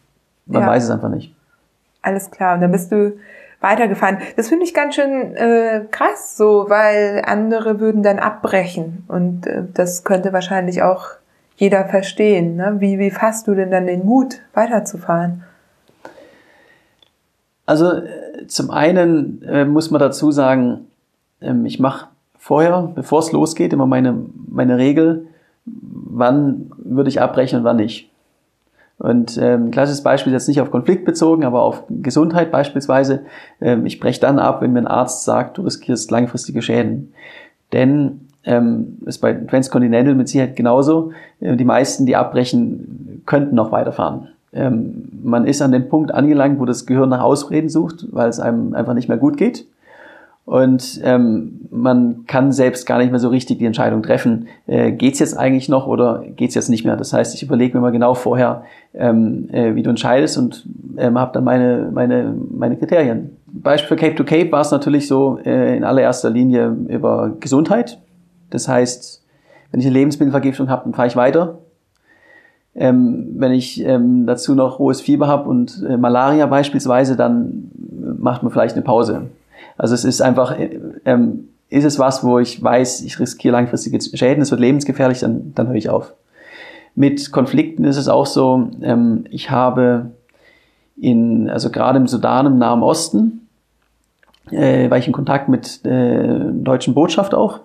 man 0.45 0.61
ja. 0.61 0.67
weiß 0.67 0.83
es 0.83 0.89
einfach 0.91 1.09
nicht. 1.09 1.35
Alles 2.03 2.29
klar. 2.29 2.55
Und 2.55 2.61
dann 2.61 2.71
bist 2.71 2.91
du 2.91 3.17
weitergefahren. 3.59 4.19
Das 4.35 4.49
finde 4.49 4.65
ich 4.65 4.73
ganz 4.73 4.95
schön 4.95 5.35
äh, 5.35 5.85
krass, 5.89 6.37
so, 6.37 6.65
weil 6.67 7.23
andere 7.25 7.79
würden 7.79 8.03
dann 8.03 8.19
abbrechen. 8.19 9.03
Und 9.07 9.47
äh, 9.47 9.63
das 9.73 10.03
könnte 10.03 10.33
wahrscheinlich 10.33 10.83
auch 10.83 11.07
jeder 11.55 11.85
verstehen. 11.85 12.55
Ne? 12.55 12.75
Wie, 12.79 12.99
wie 12.99 13.11
fasst 13.11 13.47
du 13.47 13.55
denn 13.55 13.71
dann 13.71 13.87
den 13.87 14.05
Mut, 14.05 14.39
weiterzufahren? 14.53 15.43
Also 17.65 17.91
äh, 17.91 18.47
zum 18.47 18.69
einen 18.69 19.41
äh, 19.43 19.65
muss 19.65 19.91
man 19.91 19.99
dazu 19.99 20.31
sagen, 20.31 20.87
ähm, 21.41 21.65
ich 21.65 21.79
mache 21.79 22.07
vorher, 22.37 22.91
bevor 22.95 23.19
es 23.19 23.31
losgeht, 23.31 23.73
immer 23.73 23.87
meine, 23.87 24.15
meine 24.47 24.77
Regel, 24.77 25.27
wann 25.65 26.71
würde 26.77 27.09
ich 27.09 27.19
abbrechen 27.19 27.59
und 27.59 27.65
wann 27.65 27.77
nicht. 27.77 28.09
Und 28.99 29.37
ähm, 29.39 29.69
klassisches 29.69 30.01
Beispiel 30.01 30.33
jetzt 30.33 30.47
nicht 30.47 30.59
auf 30.59 30.71
Konflikt 30.71 31.05
bezogen, 31.05 31.45
aber 31.45 31.61
auf 31.61 31.83
Gesundheit 31.89 32.51
beispielsweise. 32.51 33.21
Ähm, 33.61 33.85
ich 33.85 33.99
breche 33.99 34.19
dann 34.19 34.39
ab, 34.39 34.61
wenn 34.61 34.73
mir 34.73 34.79
ein 34.79 34.87
Arzt 34.87 35.23
sagt, 35.23 35.57
du 35.57 35.61
riskierst 35.61 36.09
langfristige 36.09 36.63
Schäden. 36.63 37.13
Denn 37.73 38.21
ähm, 38.43 38.97
ist 39.05 39.19
bei 39.19 39.33
Transcontinental 39.33 40.15
mit 40.15 40.29
Sicherheit 40.29 40.55
genauso. 40.55 41.11
Äh, 41.39 41.55
die 41.57 41.65
meisten, 41.65 42.05
die 42.05 42.15
abbrechen, 42.15 43.21
könnten 43.25 43.55
noch 43.55 43.71
weiterfahren. 43.71 44.29
Ähm, 44.53 45.09
man 45.21 45.45
ist 45.45 45.61
an 45.61 45.73
dem 45.73 45.89
Punkt 45.89 46.13
angelangt, 46.13 46.59
wo 46.59 46.65
das 46.65 46.85
Gehirn 46.85 47.09
nach 47.09 47.21
Ausreden 47.21 47.69
sucht, 47.69 48.07
weil 48.11 48.29
es 48.29 48.39
einem 48.39 48.73
einfach 48.73 48.93
nicht 48.93 49.09
mehr 49.09 49.17
gut 49.17 49.37
geht. 49.37 49.67
Und 50.47 51.01
ähm, 51.03 51.67
man 51.71 52.23
kann 52.25 52.53
selbst 52.53 52.85
gar 52.85 52.99
nicht 52.99 53.11
mehr 53.11 53.19
so 53.19 53.27
richtig 53.27 53.57
die 53.57 53.65
Entscheidung 53.65 54.01
treffen, 54.01 54.47
äh, 54.65 54.93
geht's 54.93 55.19
jetzt 55.19 55.37
eigentlich 55.37 55.67
noch 55.67 55.87
oder 55.87 56.23
geht's 56.37 56.55
jetzt 56.55 56.69
nicht 56.69 56.85
mehr. 56.85 56.95
Das 56.95 57.11
heißt, 57.11 57.35
ich 57.35 57.43
überlege 57.43 57.75
mir 57.75 57.81
mal 57.81 57.91
genau 57.91 58.13
vorher, 58.13 58.63
ähm, 58.93 59.49
äh, 59.51 59.75
wie 59.75 59.83
du 59.83 59.89
entscheidest 59.89 60.37
und 60.37 60.65
ähm, 60.97 61.19
habe 61.19 61.33
dann 61.33 61.43
meine, 61.43 61.91
meine, 61.93 62.33
meine 62.49 62.77
Kriterien. 62.77 63.31
Beispiel 63.45 63.97
für 63.97 64.01
Cape 64.01 64.15
to 64.15 64.23
Cape 64.23 64.49
war 64.53 64.61
es 64.61 64.71
natürlich 64.71 65.09
so 65.09 65.37
äh, 65.43 65.75
in 65.75 65.83
allererster 65.83 66.29
Linie 66.29 66.77
über 66.87 67.33
Gesundheit. 67.41 67.99
Das 68.49 68.69
heißt, 68.69 69.25
wenn 69.71 69.81
ich 69.81 69.85
eine 69.85 69.95
Lebensmittelvergiftung 69.95 70.69
habe, 70.69 70.83
dann 70.85 70.93
fahre 70.93 71.09
ich 71.09 71.17
weiter. 71.17 71.57
Ähm, 72.73 73.35
wenn 73.35 73.51
ich 73.51 73.83
ähm, 73.83 74.25
dazu 74.25 74.55
noch 74.55 74.79
hohes 74.79 75.01
Fieber 75.01 75.27
habe 75.27 75.49
und 75.49 75.83
äh, 75.85 75.97
Malaria 75.97 76.45
beispielsweise, 76.45 77.17
dann 77.17 77.69
macht 78.17 78.43
man 78.43 78.51
vielleicht 78.53 78.75
eine 78.75 78.83
Pause 78.85 79.23
also 79.77 79.93
es 79.93 80.03
ist 80.03 80.21
einfach, 80.21 80.55
ähm, 81.05 81.49
ist 81.69 81.85
es 81.85 81.99
was, 81.99 82.23
wo 82.23 82.39
ich 82.39 82.61
weiß, 82.61 83.01
ich 83.01 83.19
riskiere 83.19 83.53
langfristige 83.53 83.99
Schäden, 84.17 84.41
es 84.41 84.51
wird 84.51 84.61
lebensgefährlich, 84.61 85.19
dann, 85.19 85.53
dann 85.53 85.67
höre 85.67 85.75
ich 85.75 85.89
auf. 85.89 86.13
Mit 86.95 87.31
Konflikten 87.31 87.83
ist 87.83 87.97
es 87.97 88.07
auch 88.07 88.25
so, 88.25 88.69
ähm, 88.81 89.25
ich 89.29 89.51
habe 89.51 90.11
in, 90.99 91.49
also 91.49 91.69
gerade 91.69 91.99
im 91.99 92.07
Sudan, 92.07 92.47
im 92.47 92.57
Nahen 92.57 92.81
Osten, 92.81 93.47
äh, 94.51 94.89
war 94.89 94.97
ich 94.97 95.07
in 95.07 95.13
Kontakt 95.13 95.49
mit 95.49 95.85
äh, 95.85 96.39
deutschen 96.51 96.93
Botschaft 96.93 97.35
auch. 97.35 97.59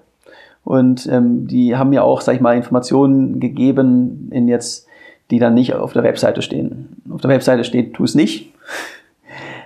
Und 0.64 1.06
ähm, 1.06 1.46
die 1.46 1.76
haben 1.76 1.90
mir 1.90 2.04
auch, 2.04 2.20
sag 2.20 2.34
ich 2.34 2.40
mal, 2.40 2.56
Informationen 2.56 3.40
gegeben, 3.40 4.28
in 4.30 4.48
jetzt, 4.48 4.86
die 5.30 5.38
dann 5.38 5.54
nicht 5.54 5.74
auf 5.74 5.92
der 5.92 6.02
Webseite 6.02 6.42
stehen. 6.42 7.02
Auf 7.10 7.20
der 7.20 7.30
Webseite 7.30 7.64
steht, 7.64 7.94
tu 7.94 8.04
es 8.04 8.14
nicht. 8.14 8.52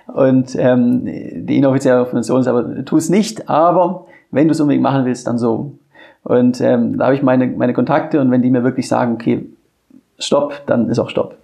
Und 0.07 0.55
ähm, 0.57 1.05
die 1.05 1.59
inoffizielle 1.59 2.01
Information 2.01 2.40
ist 2.40 2.47
aber, 2.47 2.85
tu 2.85 2.97
es 2.97 3.09
nicht, 3.09 3.49
aber 3.49 4.07
wenn 4.31 4.49
du 4.49 4.53
es 4.53 4.61
unbedingt 4.61 4.83
machen 4.83 5.05
willst, 5.05 5.27
dann 5.27 5.38
so. 5.38 5.73
Und 6.23 6.61
ähm, 6.61 6.99
da 6.99 7.07
habe 7.07 7.14
ich 7.14 7.23
meine, 7.23 7.47
meine 7.49 7.73
Kontakte 7.73 8.21
und 8.21 8.31
wenn 8.31 8.42
die 8.42 8.51
mir 8.51 8.64
wirklich 8.64 8.88
sagen, 8.88 9.14
okay, 9.14 9.47
stopp, 10.19 10.62
dann 10.66 10.88
ist 10.88 10.99
auch 10.99 11.11
stopp. 11.11 11.37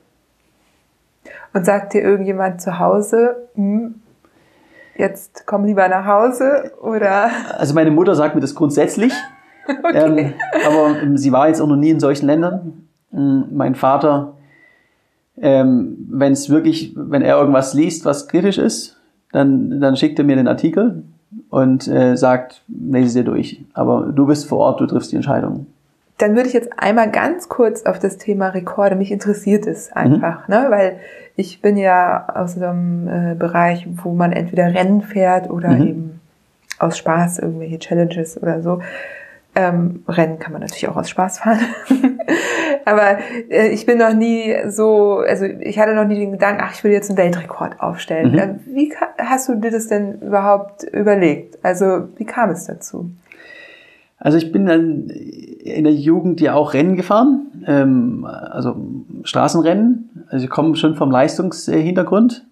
Und 1.52 1.66
sagt 1.66 1.92
dir 1.94 2.02
irgendjemand 2.02 2.60
zu 2.60 2.78
Hause, 2.78 3.48
hm, 3.54 3.96
jetzt 4.96 5.46
komm 5.46 5.64
lieber 5.64 5.88
nach 5.88 6.06
Hause 6.06 6.72
oder? 6.80 7.30
Also 7.58 7.74
meine 7.74 7.90
Mutter 7.90 8.14
sagt 8.14 8.34
mir 8.34 8.40
das 8.40 8.54
grundsätzlich. 8.54 9.12
okay. 9.84 9.94
ähm, 9.94 10.34
aber 10.66 11.00
ähm, 11.00 11.16
sie 11.16 11.30
war 11.30 11.48
jetzt 11.48 11.60
auch 11.60 11.68
noch 11.68 11.76
nie 11.76 11.90
in 11.90 12.00
solchen 12.00 12.26
Ländern. 12.26 12.88
Ähm, 13.12 13.44
mein 13.52 13.74
Vater 13.74 14.34
ähm, 15.42 15.96
wenn 16.08 16.32
es 16.32 16.48
wirklich, 16.48 16.94
wenn 16.96 17.20
er 17.20 17.36
irgendwas 17.36 17.74
liest, 17.74 18.04
was 18.04 18.28
kritisch 18.28 18.58
ist, 18.58 18.96
dann, 19.32 19.80
dann 19.80 19.96
schickt 19.96 20.18
er 20.18 20.24
mir 20.24 20.36
den 20.36 20.48
Artikel 20.48 21.02
und 21.50 21.88
äh, 21.88 22.16
sagt, 22.16 22.62
lese 22.68 23.20
dir 23.20 23.24
durch. 23.24 23.60
Aber 23.74 24.12
du 24.14 24.26
bist 24.26 24.46
vor 24.46 24.58
Ort, 24.58 24.80
du 24.80 24.86
triffst 24.86 25.10
die 25.10 25.16
Entscheidung. 25.16 25.66
Dann 26.18 26.36
würde 26.36 26.46
ich 26.46 26.54
jetzt 26.54 26.70
einmal 26.78 27.10
ganz 27.10 27.48
kurz 27.48 27.84
auf 27.84 27.98
das 27.98 28.18
Thema 28.18 28.48
Rekorde. 28.48 28.94
Mich 28.94 29.10
interessiert 29.10 29.66
es 29.66 29.90
einfach, 29.92 30.46
mhm. 30.46 30.54
ne? 30.54 30.66
weil 30.68 30.96
ich 31.34 31.60
bin 31.60 31.76
ja 31.76 32.28
aus 32.34 32.56
einem 32.56 33.08
äh, 33.08 33.34
Bereich, 33.34 33.88
wo 34.04 34.12
man 34.12 34.32
entweder 34.32 34.72
Rennen 34.72 35.02
fährt 35.02 35.50
oder 35.50 35.70
mhm. 35.70 35.86
eben 35.86 36.20
aus 36.78 36.98
Spaß 36.98 37.40
irgendwelche 37.40 37.80
Challenges 37.80 38.40
oder 38.40 38.62
so. 38.62 38.80
Ähm, 39.54 40.04
Rennen 40.06 40.38
kann 40.38 40.52
man 40.52 40.60
natürlich 40.60 40.88
auch 40.88 40.96
aus 40.96 41.10
Spaß 41.10 41.40
fahren. 41.40 41.58
Aber 42.84 43.18
äh, 43.50 43.68
ich 43.68 43.86
bin 43.86 43.98
noch 43.98 44.14
nie 44.14 44.54
so, 44.68 45.18
also 45.18 45.44
ich 45.44 45.78
hatte 45.78 45.94
noch 45.94 46.06
nie 46.06 46.18
den 46.18 46.32
Gedanken, 46.32 46.62
ach, 46.64 46.74
ich 46.74 46.84
will 46.84 46.92
jetzt 46.92 47.10
einen 47.10 47.18
Weltrekord 47.18 47.80
aufstellen. 47.80 48.32
Mhm. 48.32 48.38
Äh, 48.38 48.54
wie 48.66 48.92
hast 49.18 49.48
du 49.48 49.54
dir 49.56 49.70
das 49.70 49.88
denn 49.88 50.20
überhaupt 50.20 50.84
überlegt? 50.84 51.58
Also 51.62 52.08
wie 52.16 52.24
kam 52.24 52.50
es 52.50 52.66
dazu? 52.66 53.10
Also 54.18 54.38
ich 54.38 54.52
bin 54.52 54.66
dann 54.66 55.08
in 55.08 55.82
der 55.82 55.92
Jugend 55.92 56.40
ja 56.40 56.54
auch 56.54 56.74
Rennen 56.74 56.94
gefahren, 56.94 57.64
ähm, 57.66 58.24
also 58.24 58.76
Straßenrennen. 59.24 60.26
Also 60.28 60.44
ich 60.44 60.50
komme 60.50 60.76
schon 60.76 60.94
vom 60.94 61.10
Leistungshintergrund. 61.10 62.46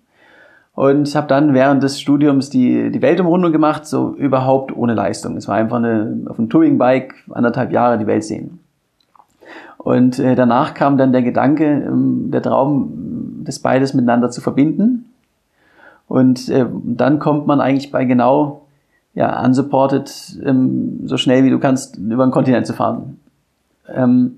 und 0.74 1.14
habe 1.14 1.26
dann 1.28 1.54
während 1.54 1.82
des 1.82 2.00
Studiums 2.00 2.50
die, 2.50 2.90
die 2.90 3.02
Weltumrundung 3.02 3.52
gemacht, 3.52 3.86
so 3.86 4.14
überhaupt 4.14 4.74
ohne 4.76 4.94
Leistung. 4.94 5.36
Es 5.36 5.46
war 5.46 5.56
einfach 5.56 5.76
eine, 5.76 6.24
auf 6.26 6.38
einem 6.38 6.48
Touring-Bike 6.48 7.14
anderthalb 7.30 7.70
Jahre 7.70 7.98
die 7.98 8.06
Welt 8.06 8.24
sehen. 8.24 8.58
Und 9.82 10.18
äh, 10.18 10.34
danach 10.34 10.74
kam 10.74 10.98
dann 10.98 11.10
der 11.10 11.22
Gedanke, 11.22 11.64
ähm, 11.64 12.30
der 12.30 12.42
Traum, 12.42 13.42
das 13.44 13.60
beides 13.60 13.94
miteinander 13.94 14.30
zu 14.30 14.42
verbinden. 14.42 15.06
Und 16.06 16.50
äh, 16.50 16.66
dann 16.84 17.18
kommt 17.18 17.46
man 17.46 17.62
eigentlich 17.62 17.90
bei 17.90 18.04
genau 18.04 18.66
ja, 19.14 19.42
unsupported 19.42 20.38
ähm, 20.44 21.00
so 21.06 21.16
schnell 21.16 21.44
wie 21.44 21.50
du 21.50 21.58
kannst 21.58 21.96
über 21.96 22.26
den 22.26 22.30
Kontinent 22.30 22.66
zu 22.66 22.74
fahren. 22.74 23.20
Ähm, 23.88 24.36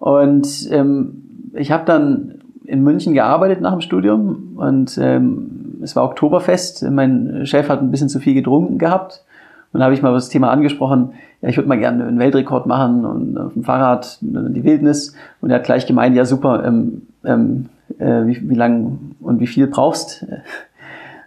und 0.00 0.68
ähm, 0.72 1.22
ich 1.52 1.70
habe 1.70 1.84
dann 1.84 2.40
in 2.64 2.82
München 2.82 3.14
gearbeitet 3.14 3.60
nach 3.60 3.72
dem 3.72 3.80
Studium 3.80 4.56
und 4.56 4.98
ähm, 5.00 5.78
es 5.82 5.94
war 5.94 6.04
Oktoberfest. 6.04 6.82
Mein 6.90 7.46
Chef 7.46 7.68
hat 7.68 7.80
ein 7.80 7.92
bisschen 7.92 8.08
zu 8.08 8.18
viel 8.18 8.34
getrunken 8.34 8.78
gehabt. 8.78 9.22
Und 9.74 9.80
da 9.80 9.86
habe 9.86 9.94
ich 9.94 10.02
mal 10.02 10.12
das 10.12 10.28
Thema 10.28 10.50
angesprochen, 10.52 11.14
ja, 11.42 11.48
ich 11.48 11.56
würde 11.56 11.68
mal 11.68 11.78
gerne 11.78 12.06
einen 12.06 12.20
Weltrekord 12.20 12.66
machen 12.66 13.04
und 13.04 13.36
auf 13.36 13.54
dem 13.54 13.64
Fahrrad 13.64 14.18
die 14.20 14.62
Wildnis. 14.62 15.16
Und 15.40 15.50
er 15.50 15.56
hat 15.56 15.64
gleich 15.64 15.84
gemeint, 15.84 16.14
ja 16.14 16.24
super, 16.24 16.64
ähm, 16.64 17.02
ähm, 17.24 17.66
äh, 17.98 18.24
wie, 18.24 18.48
wie 18.48 18.54
lang 18.54 18.98
und 19.20 19.40
wie 19.40 19.48
viel 19.48 19.66
brauchst. 19.66 20.24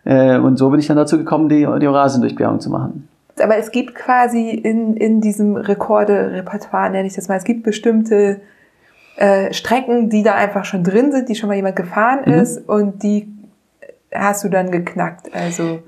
Äh, 0.05 0.37
und 0.37 0.55
so 0.55 0.69
bin 0.69 0.79
ich 0.79 0.87
dann 0.87 0.95
dazu 0.95 1.17
gekommen, 1.17 1.49
die, 1.49 1.67
die 1.81 1.87
Eurasien-Durchquerung 1.87 2.61
zu 2.61 2.69
machen. 2.69 3.09
Aber 3.43 3.57
es 3.57 3.71
gibt 3.71 3.93
quasi 3.93 4.51
in, 4.51 4.95
in 4.95 5.19
diesem 5.19 5.57
Rekorde-Repertoire, 5.57 6.89
nenne 6.89 7.07
ich 7.07 7.15
das 7.15 7.27
mal, 7.27 7.35
es 7.35 7.43
gibt 7.43 7.63
bestimmte 7.63 8.39
äh, 9.17 9.53
Strecken, 9.53 10.09
die 10.09 10.23
da 10.23 10.35
einfach 10.35 10.63
schon 10.63 10.85
drin 10.85 11.11
sind, 11.11 11.27
die 11.27 11.35
schon 11.35 11.49
mal 11.49 11.55
jemand 11.55 11.75
gefahren 11.75 12.21
mhm. 12.25 12.33
ist 12.33 12.69
und 12.69 13.03
die 13.03 13.27
hast 14.13 14.43
du 14.43 14.49
dann 14.49 14.71
geknackt, 14.71 15.33
also 15.33 15.79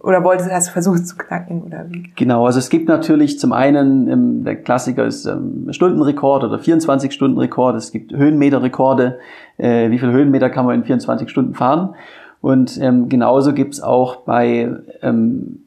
oder 0.00 0.22
wolltest 0.22 0.50
hast 0.50 0.68
du 0.68 0.72
versucht 0.72 1.06
zu 1.06 1.16
knacken 1.16 1.62
oder 1.62 1.86
wie? 1.88 2.10
Genau, 2.16 2.46
also 2.46 2.58
es 2.58 2.70
gibt 2.70 2.88
natürlich 2.88 3.38
zum 3.38 3.52
einen 3.52 4.08
ähm, 4.08 4.44
der 4.44 4.56
Klassiker 4.56 5.04
ist 5.04 5.26
ähm, 5.26 5.68
Stundenrekord 5.70 6.44
oder 6.44 6.58
24 6.58 7.12
Stunden 7.12 7.38
Rekord. 7.38 7.76
Es 7.76 7.90
gibt 7.92 8.12
Höhenmeterrekorde. 8.12 9.18
Äh, 9.58 9.90
wie 9.90 9.98
viele 9.98 10.12
Höhenmeter 10.12 10.50
kann 10.50 10.66
man 10.66 10.76
in 10.76 10.84
24 10.84 11.28
Stunden 11.28 11.54
fahren? 11.54 11.94
Und 12.40 12.78
ähm, 12.80 13.08
genauso 13.08 13.52
gibt's 13.52 13.80
auch 13.80 14.16
bei 14.16 14.70
ähm, 15.02 15.64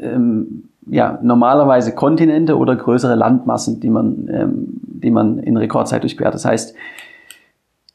ähm, 0.00 0.64
ja, 0.86 1.18
normalerweise 1.22 1.94
Kontinente 1.94 2.56
oder 2.56 2.76
größere 2.76 3.14
Landmassen, 3.14 3.80
die 3.80 3.90
man, 3.90 4.28
ähm, 4.32 4.66
die 4.82 5.10
man 5.10 5.38
in 5.38 5.56
Rekordzeit 5.56 6.02
durchquert. 6.02 6.34
Das 6.34 6.44
heißt, 6.44 6.74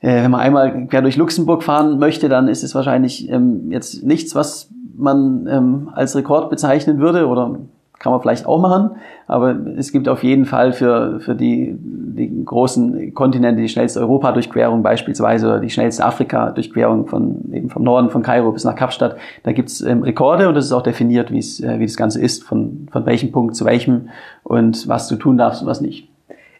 wenn 0.01 0.31
man 0.31 0.41
einmal 0.41 0.87
quer 0.87 1.01
durch 1.01 1.17
Luxemburg 1.17 1.63
fahren 1.63 1.99
möchte, 1.99 2.29
dann 2.29 2.47
ist 2.47 2.63
es 2.63 2.75
wahrscheinlich 2.75 3.29
ähm, 3.29 3.71
jetzt 3.71 4.03
nichts, 4.03 4.35
was 4.35 4.69
man 4.97 5.47
ähm, 5.49 5.89
als 5.93 6.15
Rekord 6.15 6.49
bezeichnen 6.49 6.99
würde 6.99 7.27
oder 7.27 7.57
kann 7.99 8.11
man 8.11 8.21
vielleicht 8.21 8.45
auch 8.45 8.59
machen, 8.59 8.91
aber 9.25 9.55
es 9.77 9.91
gibt 9.91 10.09
auf 10.09 10.23
jeden 10.23 10.45
Fall 10.45 10.73
für, 10.73 11.19
für 11.21 11.33
die, 11.33 11.75
die 11.79 12.43
großen 12.43 13.13
Kontinente 13.13 13.61
die 13.61 13.69
schnellste 13.69 14.01
Europa-Durchquerung 14.01 14.83
beispielsweise 14.83 15.47
oder 15.47 15.59
die 15.59 15.69
schnellste 15.69 16.05
Afrika-Durchquerung 16.05 17.07
von 17.07 17.51
eben 17.53 17.69
vom 17.69 17.83
Norden 17.83 18.09
von 18.09 18.21
Kairo 18.21 18.51
bis 18.51 18.63
nach 18.63 18.75
Kapstadt. 18.75 19.15
Da 19.43 19.53
gibt's 19.53 19.81
ähm, 19.81 20.03
Rekorde 20.03 20.49
und 20.49 20.57
es 20.57 20.65
ist 20.65 20.71
auch 20.71 20.83
definiert, 20.83 21.31
wie 21.31 21.39
äh, 21.39 21.79
wie 21.79 21.85
das 21.85 21.95
Ganze 21.95 22.21
ist, 22.21 22.43
von, 22.43 22.87
von 22.91 23.05
welchem 23.05 23.31
Punkt 23.31 23.55
zu 23.55 23.65
welchem 23.65 24.09
und 24.43 24.87
was 24.87 25.07
du 25.07 25.15
tun 25.15 25.37
darfst 25.37 25.61
und 25.61 25.67
was 25.67 25.81
nicht. 25.81 26.09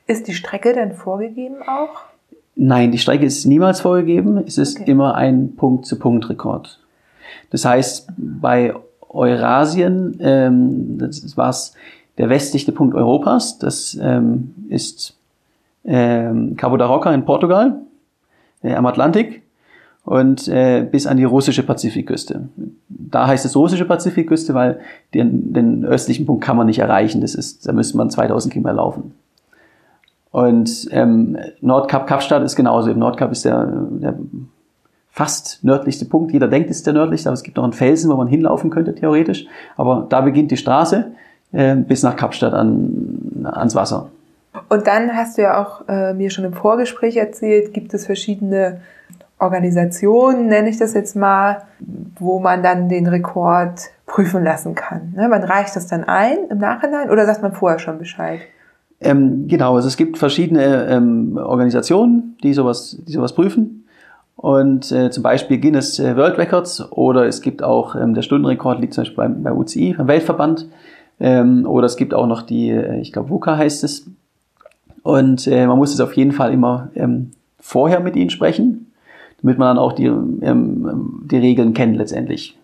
Ist 0.08 0.28
die 0.28 0.34
Strecke 0.34 0.74
denn 0.74 0.94
vorgegeben 0.94 1.58
auch? 1.68 2.15
Nein, 2.56 2.92
die 2.92 2.98
Strecke 2.98 3.26
ist 3.26 3.46
niemals 3.46 3.82
vorgegeben. 3.82 4.38
Es 4.46 4.58
ist 4.58 4.80
okay. 4.80 4.92
immer 4.92 5.16
ein 5.16 5.56
Punkt-zu-Punkt-Rekord. 5.56 6.80
Das 7.50 7.66
heißt, 7.66 8.10
bei 8.18 8.74
Eurasien, 9.10 10.18
ähm, 10.22 10.98
das 10.98 11.36
war 11.38 11.54
der 12.18 12.30
westlichste 12.30 12.72
Punkt 12.72 12.96
Europas. 12.96 13.60
Das 13.60 13.98
ähm, 14.02 14.54
ist 14.70 15.18
ähm, 15.84 16.56
Cabo 16.56 16.78
da 16.78 16.86
Roca 16.86 17.14
in 17.14 17.26
Portugal, 17.26 17.82
äh, 18.64 18.74
am 18.74 18.86
Atlantik 18.86 19.42
und 20.06 20.48
äh, 20.48 20.88
bis 20.90 21.08
an 21.08 21.18
die 21.18 21.24
russische 21.24 21.64
Pazifikküste. 21.64 22.48
Da 22.88 23.28
heißt 23.28 23.46
es 23.46 23.56
russische 23.56 23.86
Pazifikküste, 23.86 24.54
weil 24.54 24.80
den, 25.14 25.54
den 25.54 25.84
östlichen 25.84 26.26
Punkt 26.26 26.44
kann 26.44 26.58
man 26.58 26.68
nicht 26.68 26.80
erreichen. 26.80 27.22
Das 27.22 27.36
ist, 27.36 27.68
da 27.68 27.74
müsste 27.74 27.98
man 27.98 28.10
2000 28.10 28.54
Kilometer 28.54 28.76
laufen. 28.76 29.14
Und 30.36 30.90
ähm, 30.92 31.38
Nordkap 31.62 32.08
Kapstadt 32.08 32.44
ist 32.44 32.58
genauso. 32.58 32.92
Im 32.92 33.00
Nordkap 33.00 33.32
ist 33.32 33.46
der, 33.46 33.70
der 33.72 34.16
fast 35.10 35.64
nördlichste 35.64 36.04
Punkt. 36.04 36.34
Jeder 36.34 36.50
denkt, 36.50 36.70
es 36.70 36.76
ist 36.76 36.86
der 36.86 36.94
nördlichste, 36.94 37.30
aber 37.30 37.36
es 37.36 37.44
gibt 37.44 37.56
noch 37.56 37.64
einen 37.64 37.72
Felsen, 37.72 38.12
wo 38.12 38.18
man 38.18 38.28
hinlaufen 38.28 38.70
könnte, 38.70 38.94
theoretisch. 38.94 39.46
Aber 39.78 40.08
da 40.10 40.20
beginnt 40.20 40.52
die 40.52 40.58
Straße 40.58 41.14
äh, 41.54 41.76
bis 41.76 42.04
nach 42.04 42.18
Kapstadt 42.18 42.54
an, 42.54 43.48
ans 43.50 43.76
Wasser. 43.76 44.10
Und 44.68 44.86
dann 44.88 45.16
hast 45.16 45.38
du 45.38 45.44
ja 45.44 45.64
auch 45.64 45.88
äh, 45.88 46.14
mir 46.14 46.30
schon 46.30 46.44
im 46.44 46.52
Vorgespräch 46.52 47.16
erzählt, 47.16 47.74
gibt 47.74 47.94
es 47.94 48.06
verschiedene 48.06 48.82
Organisationen, 49.40 50.48
nenne 50.48 50.68
ich 50.68 50.78
das 50.78 50.94
jetzt 50.96 51.16
mal, 51.16 51.62
wo 52.20 52.40
man 52.40 52.62
dann 52.62 52.90
den 52.90 53.08
Rekord 53.08 53.80
prüfen 54.06 54.44
lassen 54.44 54.76
kann. 54.76 55.14
Ne? 55.16 55.30
Man 55.30 55.46
reicht 55.46 55.78
das 55.78 55.88
dann 55.88 56.04
ein 56.04 56.40
im 56.50 56.58
Nachhinein 56.58 57.10
oder 57.10 57.26
sagt 57.26 57.42
man 57.42 57.54
vorher 57.54 57.80
schon 57.80 58.00
Bescheid? 58.00 58.42
Ähm, 59.06 59.48
genau, 59.48 59.76
also 59.76 59.88
es 59.88 59.98
gibt 59.98 60.18
verschiedene 60.18 60.88
ähm, 60.88 61.38
Organisationen, 61.38 62.38
die 62.42 62.54
sowas, 62.54 62.98
die 63.08 63.14
sowas 63.14 63.34
prüfen. 63.34 63.86
Und 64.36 64.92
äh, 64.92 65.12
zum 65.12 65.22
Beispiel 65.22 65.60
Guinness 65.60 66.00
äh, 66.00 66.18
World 66.18 66.40
Records 66.40 66.92
oder 66.92 67.26
es 67.28 67.42
gibt 67.42 67.62
auch, 67.62 67.96
ähm, 67.96 68.16
der 68.16 68.24
Stundenrekord 68.24 68.82
liegt 68.82 68.96
zum 68.96 69.04
Beispiel 69.04 69.18
beim, 69.18 69.44
bei 69.44 69.54
UCI, 69.54 69.94
beim 69.94 70.08
Weltverband. 70.08 70.68
Ähm, 71.20 71.68
oder 71.68 71.86
es 71.86 71.98
gibt 71.98 72.16
auch 72.16 72.26
noch 72.26 72.42
die, 72.42 72.72
äh, 72.72 73.00
ich 73.00 73.14
glaube, 73.14 73.30
VUCA 73.30 73.58
heißt 73.58 73.84
es. 73.84 74.10
Und 75.04 75.46
äh, 75.48 75.68
man 75.68 75.78
muss 75.78 75.94
es 75.94 76.02
auf 76.02 76.18
jeden 76.18 76.32
Fall 76.32 76.52
immer 76.52 76.90
ähm, 76.96 77.32
vorher 77.60 78.00
mit 78.00 78.16
ihnen 78.16 78.32
sprechen, 78.32 78.92
damit 79.44 79.60
man 79.60 79.76
dann 79.76 79.78
auch 79.78 79.94
die, 79.94 80.08
ähm, 80.08 81.22
die 81.30 81.38
Regeln 81.38 81.76
kennt 81.76 81.96
letztendlich. 81.96 82.58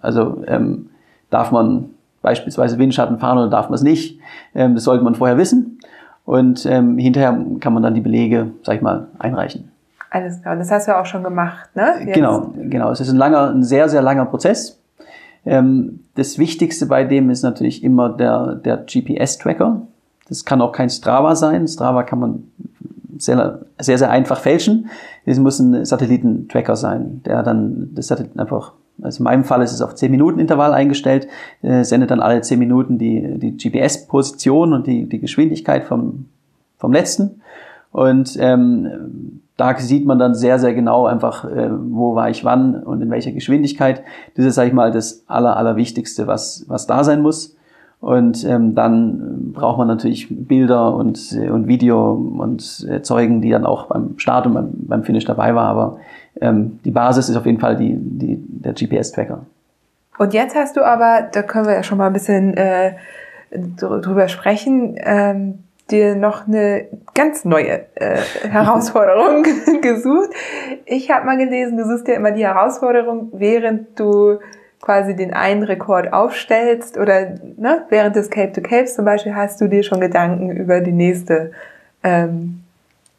Also 0.00 0.42
ähm, 0.46 0.86
darf 1.28 1.52
man 1.52 1.90
beispielsweise 2.24 2.78
Windschatten 2.78 3.20
fahren 3.20 3.38
oder 3.38 3.48
darf 3.48 3.68
man 3.68 3.74
es 3.74 3.82
nicht. 3.82 4.18
Ähm, 4.56 4.74
das 4.74 4.82
sollte 4.82 5.04
man 5.04 5.14
vorher 5.14 5.38
wissen. 5.38 5.78
Und 6.24 6.66
ähm, 6.66 6.98
hinterher 6.98 7.38
kann 7.60 7.74
man 7.74 7.82
dann 7.82 7.94
die 7.94 8.00
Belege, 8.00 8.50
sag 8.62 8.76
ich 8.76 8.82
mal, 8.82 9.08
einreichen. 9.18 9.70
Alles 10.10 10.40
klar. 10.42 10.56
Das 10.56 10.70
hast 10.70 10.88
du 10.88 10.92
ja 10.92 11.00
auch 11.00 11.06
schon 11.06 11.22
gemacht, 11.22 11.68
ne? 11.74 11.96
Jetzt. 12.00 12.14
Genau, 12.14 12.52
genau. 12.56 12.90
Es 12.90 13.00
ist 13.00 13.10
ein 13.10 13.16
langer, 13.16 13.50
ein 13.50 13.62
sehr, 13.62 13.88
sehr 13.88 14.02
langer 14.02 14.24
Prozess. 14.24 14.80
Ähm, 15.44 16.00
das 16.14 16.38
Wichtigste 16.38 16.86
bei 16.86 17.04
dem 17.04 17.30
ist 17.30 17.42
natürlich 17.42 17.84
immer 17.84 18.08
der, 18.08 18.54
der 18.54 18.78
GPS-Tracker. 18.78 19.82
Das 20.28 20.44
kann 20.44 20.62
auch 20.62 20.72
kein 20.72 20.88
Strava 20.88 21.36
sein. 21.36 21.68
Strava 21.68 22.02
kann 22.04 22.18
man 22.18 22.44
sehr, 23.18 23.60
sehr, 23.78 23.98
sehr 23.98 24.10
einfach 24.10 24.40
fälschen. 24.40 24.88
Es 25.26 25.38
muss 25.38 25.58
ein 25.58 25.84
Satellitentracker 25.84 26.76
sein, 26.76 27.22
der 27.26 27.42
dann 27.42 27.90
das 27.94 28.06
Satelliten 28.06 28.40
einfach 28.40 28.72
also 29.02 29.20
in 29.20 29.24
meinem 29.24 29.44
Fall 29.44 29.62
ist 29.62 29.72
es 29.72 29.82
auf 29.82 29.94
10 29.94 30.10
Minuten 30.10 30.38
Intervall 30.38 30.72
eingestellt, 30.72 31.28
äh, 31.62 31.84
sendet 31.84 32.10
dann 32.10 32.20
alle 32.20 32.40
10 32.40 32.58
Minuten 32.58 32.98
die, 32.98 33.38
die 33.38 33.56
GPS-Position 33.56 34.72
und 34.72 34.86
die, 34.86 35.08
die 35.08 35.20
Geschwindigkeit 35.20 35.84
vom, 35.84 36.26
vom 36.78 36.92
letzten. 36.92 37.40
Und 37.90 38.36
ähm, 38.40 39.40
da 39.56 39.76
sieht 39.78 40.04
man 40.04 40.18
dann 40.18 40.34
sehr, 40.34 40.58
sehr 40.58 40.74
genau 40.74 41.06
einfach, 41.06 41.44
äh, 41.44 41.70
wo 41.70 42.14
war 42.14 42.28
ich 42.30 42.44
wann 42.44 42.82
und 42.82 43.02
in 43.02 43.10
welcher 43.10 43.32
Geschwindigkeit. 43.32 44.02
Das 44.36 44.44
ist, 44.44 44.56
sag 44.56 44.66
ich 44.66 44.72
mal, 44.72 44.90
das 44.90 45.24
Aller, 45.28 45.56
Allerwichtigste, 45.56 46.26
was, 46.26 46.64
was 46.68 46.86
da 46.86 47.04
sein 47.04 47.22
muss. 47.22 47.56
Und 48.00 48.44
ähm, 48.44 48.74
dann 48.74 49.52
braucht 49.54 49.78
man 49.78 49.88
natürlich 49.88 50.26
Bilder 50.28 50.94
und, 50.94 51.32
äh, 51.32 51.48
und 51.48 51.68
Video 51.68 52.12
und 52.12 52.86
äh, 52.90 53.00
Zeugen, 53.00 53.40
die 53.40 53.50
dann 53.50 53.64
auch 53.64 53.86
beim 53.86 54.18
Start 54.18 54.46
und 54.46 54.54
beim, 54.54 54.70
beim 54.72 55.04
Finish 55.04 55.24
dabei 55.24 55.54
war. 55.54 55.68
Aber 55.68 55.96
ähm, 56.40 56.80
die 56.84 56.90
Basis 56.90 57.28
ist 57.28 57.36
auf 57.36 57.46
jeden 57.46 57.60
Fall 57.60 57.76
die, 57.76 57.94
die, 57.96 58.36
der 58.38 58.72
GPS-Tracker. 58.72 59.44
Und 60.18 60.34
jetzt 60.34 60.54
hast 60.54 60.76
du 60.76 60.82
aber, 60.82 61.28
da 61.32 61.42
können 61.42 61.66
wir 61.66 61.74
ja 61.74 61.82
schon 61.82 61.98
mal 61.98 62.06
ein 62.06 62.12
bisschen 62.12 62.56
äh, 62.56 62.94
drüber 63.50 64.28
sprechen, 64.28 64.96
ähm, 64.98 65.64
dir 65.90 66.14
noch 66.14 66.46
eine 66.46 66.86
ganz 67.14 67.44
neue 67.44 67.84
äh, 67.96 68.18
Herausforderung 68.48 69.42
gesucht. 69.82 70.30
Ich 70.86 71.10
habe 71.10 71.26
mal 71.26 71.36
gelesen, 71.36 71.76
du 71.76 71.84
suchst 71.84 72.08
ja 72.08 72.14
immer 72.14 72.30
die 72.30 72.44
Herausforderung, 72.44 73.28
während 73.32 73.98
du 73.98 74.38
quasi 74.80 75.16
den 75.16 75.32
einen 75.32 75.62
Rekord 75.62 76.12
aufstellst 76.12 76.98
oder 76.98 77.36
ne, 77.56 77.86
während 77.88 78.16
des 78.16 78.28
Cape 78.28 78.52
to 78.52 78.60
Capes 78.60 78.94
zum 78.94 79.06
Beispiel 79.06 79.34
hast 79.34 79.60
du 79.60 79.68
dir 79.68 79.82
schon 79.82 80.00
Gedanken 80.00 80.50
über 80.50 80.80
die 80.80 80.92
nächste 80.92 81.52
ähm, 82.02 82.63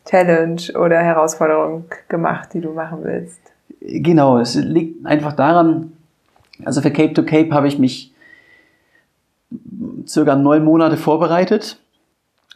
Challenge 0.05 0.61
oder 0.79 0.99
Herausforderung 0.99 1.85
gemacht, 2.07 2.49
die 2.53 2.61
du 2.61 2.71
machen 2.73 2.99
willst? 3.03 3.39
Genau, 3.81 4.37
es 4.37 4.55
liegt 4.55 5.05
einfach 5.05 5.33
daran, 5.33 5.93
also 6.63 6.81
für 6.81 6.91
Cape 6.91 7.13
to 7.13 7.23
Cape 7.23 7.51
habe 7.51 7.67
ich 7.67 7.77
mich 7.77 8.13
circa 10.07 10.35
neun 10.35 10.63
Monate 10.63 10.97
vorbereitet. 10.97 11.79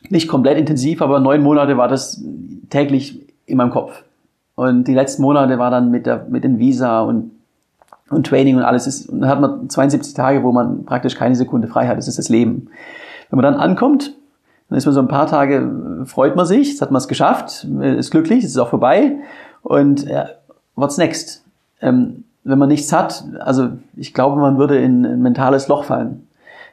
Nicht 0.10 0.28
komplett 0.28 0.58
intensiv, 0.58 1.02
aber 1.02 1.20
neun 1.20 1.42
Monate 1.42 1.78
war 1.78 1.88
das 1.88 2.24
täglich 2.70 3.28
in 3.46 3.58
meinem 3.58 3.72
Kopf. 3.72 4.04
Und 4.56 4.88
die 4.88 4.94
letzten 4.94 5.22
Monate 5.22 5.60
war 5.60 5.72
dann 5.72 5.92
mit, 5.92 6.06
der, 6.06 6.26
mit 6.30 6.44
den 6.44 6.60
Visa 6.60 7.02
und 7.02 7.32
und 8.10 8.26
Training 8.26 8.58
und 8.58 8.64
alles 8.64 8.88
ist, 8.88 9.10
dann 9.12 9.28
hat 9.28 9.40
man 9.40 9.70
72 9.70 10.14
Tage, 10.14 10.44
wo 10.44 10.52
man 10.52 10.86
praktisch 10.86 11.16
keine 11.16 11.36
Sekunde 11.36 11.68
frei 11.68 11.88
hat. 11.88 11.98
Das 11.98 12.08
ist 12.08 12.18
das 12.18 12.30
Leben. 12.30 12.70
Wenn 13.30 13.38
man 13.40 13.44
dann 13.44 13.62
ankommt, 13.62 14.16
dann 14.70 14.78
ist 14.78 14.86
man 14.86 14.94
so 14.94 15.02
ein 15.02 15.08
paar 15.08 15.28
Tage, 15.28 16.06
freut 16.06 16.36
man 16.36 16.46
sich, 16.46 16.70
jetzt 16.70 16.82
hat 16.82 16.92
man 16.92 17.00
es 17.00 17.08
geschafft, 17.08 17.68
ist 17.82 18.12
glücklich, 18.12 18.44
es 18.44 18.52
ist 18.52 18.58
auch 18.58 18.70
vorbei. 18.70 19.18
Und 19.64 20.08
ja, 20.08 20.30
what's 20.76 20.98
next? 20.98 21.44
Ähm, 21.82 22.24
wenn 22.44 22.60
man 22.60 22.70
nichts 22.70 22.94
hat, 22.94 23.24
also 23.40 23.70
ich 23.96 24.14
glaube, 24.14 24.40
man 24.40 24.58
würde 24.58 24.78
in 24.78 25.06
ein 25.06 25.22
mentales 25.22 25.68
Loch 25.68 25.84
fallen. 25.86 26.28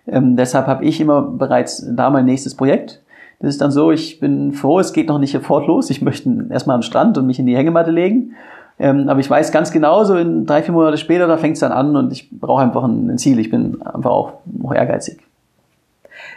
Ähm, 0.07 0.37
deshalb 0.37 0.67
habe 0.67 0.85
ich 0.85 1.01
immer 1.01 1.23
bereits 1.23 1.85
da 1.89 2.11
mein 2.11 2.25
nächstes 2.25 2.55
Projekt. 2.55 3.03
Das 3.41 3.51
ist 3.51 3.61
dann 3.61 3.71
so, 3.71 3.91
ich 3.91 4.21
bin 4.21 4.53
froh, 4.53 4.79
es 4.79 4.93
geht 4.93 5.09
noch 5.09 5.19
nicht 5.19 5.33
sofort 5.33 5.67
los. 5.67 5.91
Ich 5.91 6.01
möchte 6.01 6.47
erstmal 6.51 6.77
am 6.77 6.83
Strand 6.83 7.19
und 7.19 7.27
mich 7.27 7.39
in 7.39 7.47
die 7.47 7.57
Hängematte 7.57 7.91
legen. 7.91 8.35
Ähm, 8.79 9.09
aber 9.09 9.21
ich 9.21 9.29
weiß 9.29 9.53
ganz 9.53 9.73
genau, 9.73 10.05
so 10.05 10.17
in 10.17 10.47
drei, 10.47 10.63
vier 10.63 10.73
Monate 10.73 10.99
später, 10.99 11.27
da 11.27 11.37
fängt 11.37 11.55
es 11.55 11.61
dann 11.61 11.73
an 11.73 11.97
und 11.97 12.13
ich 12.13 12.29
brauche 12.31 12.63
einfach 12.63 12.85
ein, 12.85 13.17
Ziel. 13.19 13.39
Ich 13.39 13.51
bin 13.51 13.81
einfach 13.83 14.11
auch 14.11 14.33
ehrgeizig. 14.75 15.21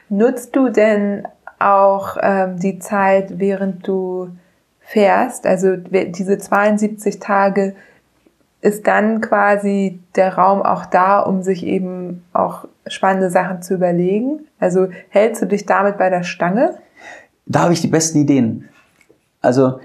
Nutzt 0.10 0.55
du 0.55 0.70
denn 0.70 1.24
auch 1.60 2.18
ähm, 2.22 2.60
die 2.60 2.80
Zeit, 2.80 3.39
während 3.39 3.88
du 3.88 4.30
fährst, 4.80 5.45
also 5.45 5.76
diese 5.76 6.38
72 6.38 7.20
Tage, 7.20 7.76
ist 8.62 8.88
dann 8.88 9.22
quasi 9.22 9.99
der 10.16 10.36
Raum 10.36 10.62
auch 10.62 10.86
da, 10.86 11.20
um 11.20 11.43
sich 11.43 11.66
eben 11.66 12.24
auch 12.34 12.66
spannende 12.88 13.30
Sachen 13.30 13.62
zu 13.62 13.76
überlegen? 13.76 14.41
Also 14.60 14.88
hältst 15.10 15.41
du 15.41 15.45
dich 15.45 15.66
damit 15.66 15.97
bei 15.97 16.10
der 16.10 16.24
Stange? 16.24 16.78
Da 17.45 17.62
habe 17.62 17.74
ich 17.74 17.82
die 17.82 17.88
besten 17.88 18.20
Ideen. 18.20 18.68
Also 19.41 19.80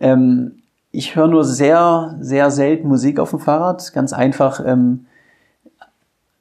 ähm, 0.00 0.62
ich 0.90 1.16
höre 1.16 1.28
nur 1.28 1.44
sehr, 1.44 2.16
sehr 2.20 2.50
selten 2.50 2.88
Musik 2.88 3.18
auf 3.18 3.30
dem 3.30 3.40
Fahrrad. 3.40 3.92
Ganz 3.92 4.12
einfach, 4.12 4.64
ähm, 4.64 5.06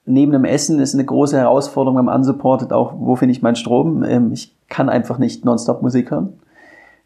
neben 0.05 0.31
dem 0.31 0.45
Essen 0.45 0.79
ist 0.79 0.93
eine 0.93 1.05
große 1.05 1.37
Herausforderung 1.37 1.95
beim 1.95 2.13
Unsupported 2.13 2.73
auch, 2.73 2.93
wo 2.97 3.15
finde 3.15 3.31
ich 3.31 3.41
meinen 3.41 3.55
Strom? 3.55 4.03
Ähm, 4.03 4.31
ich 4.33 4.53
kann 4.69 4.89
einfach 4.89 5.17
nicht 5.17 5.45
nonstop 5.45 5.81
Musik 5.81 6.11
hören. 6.11 6.33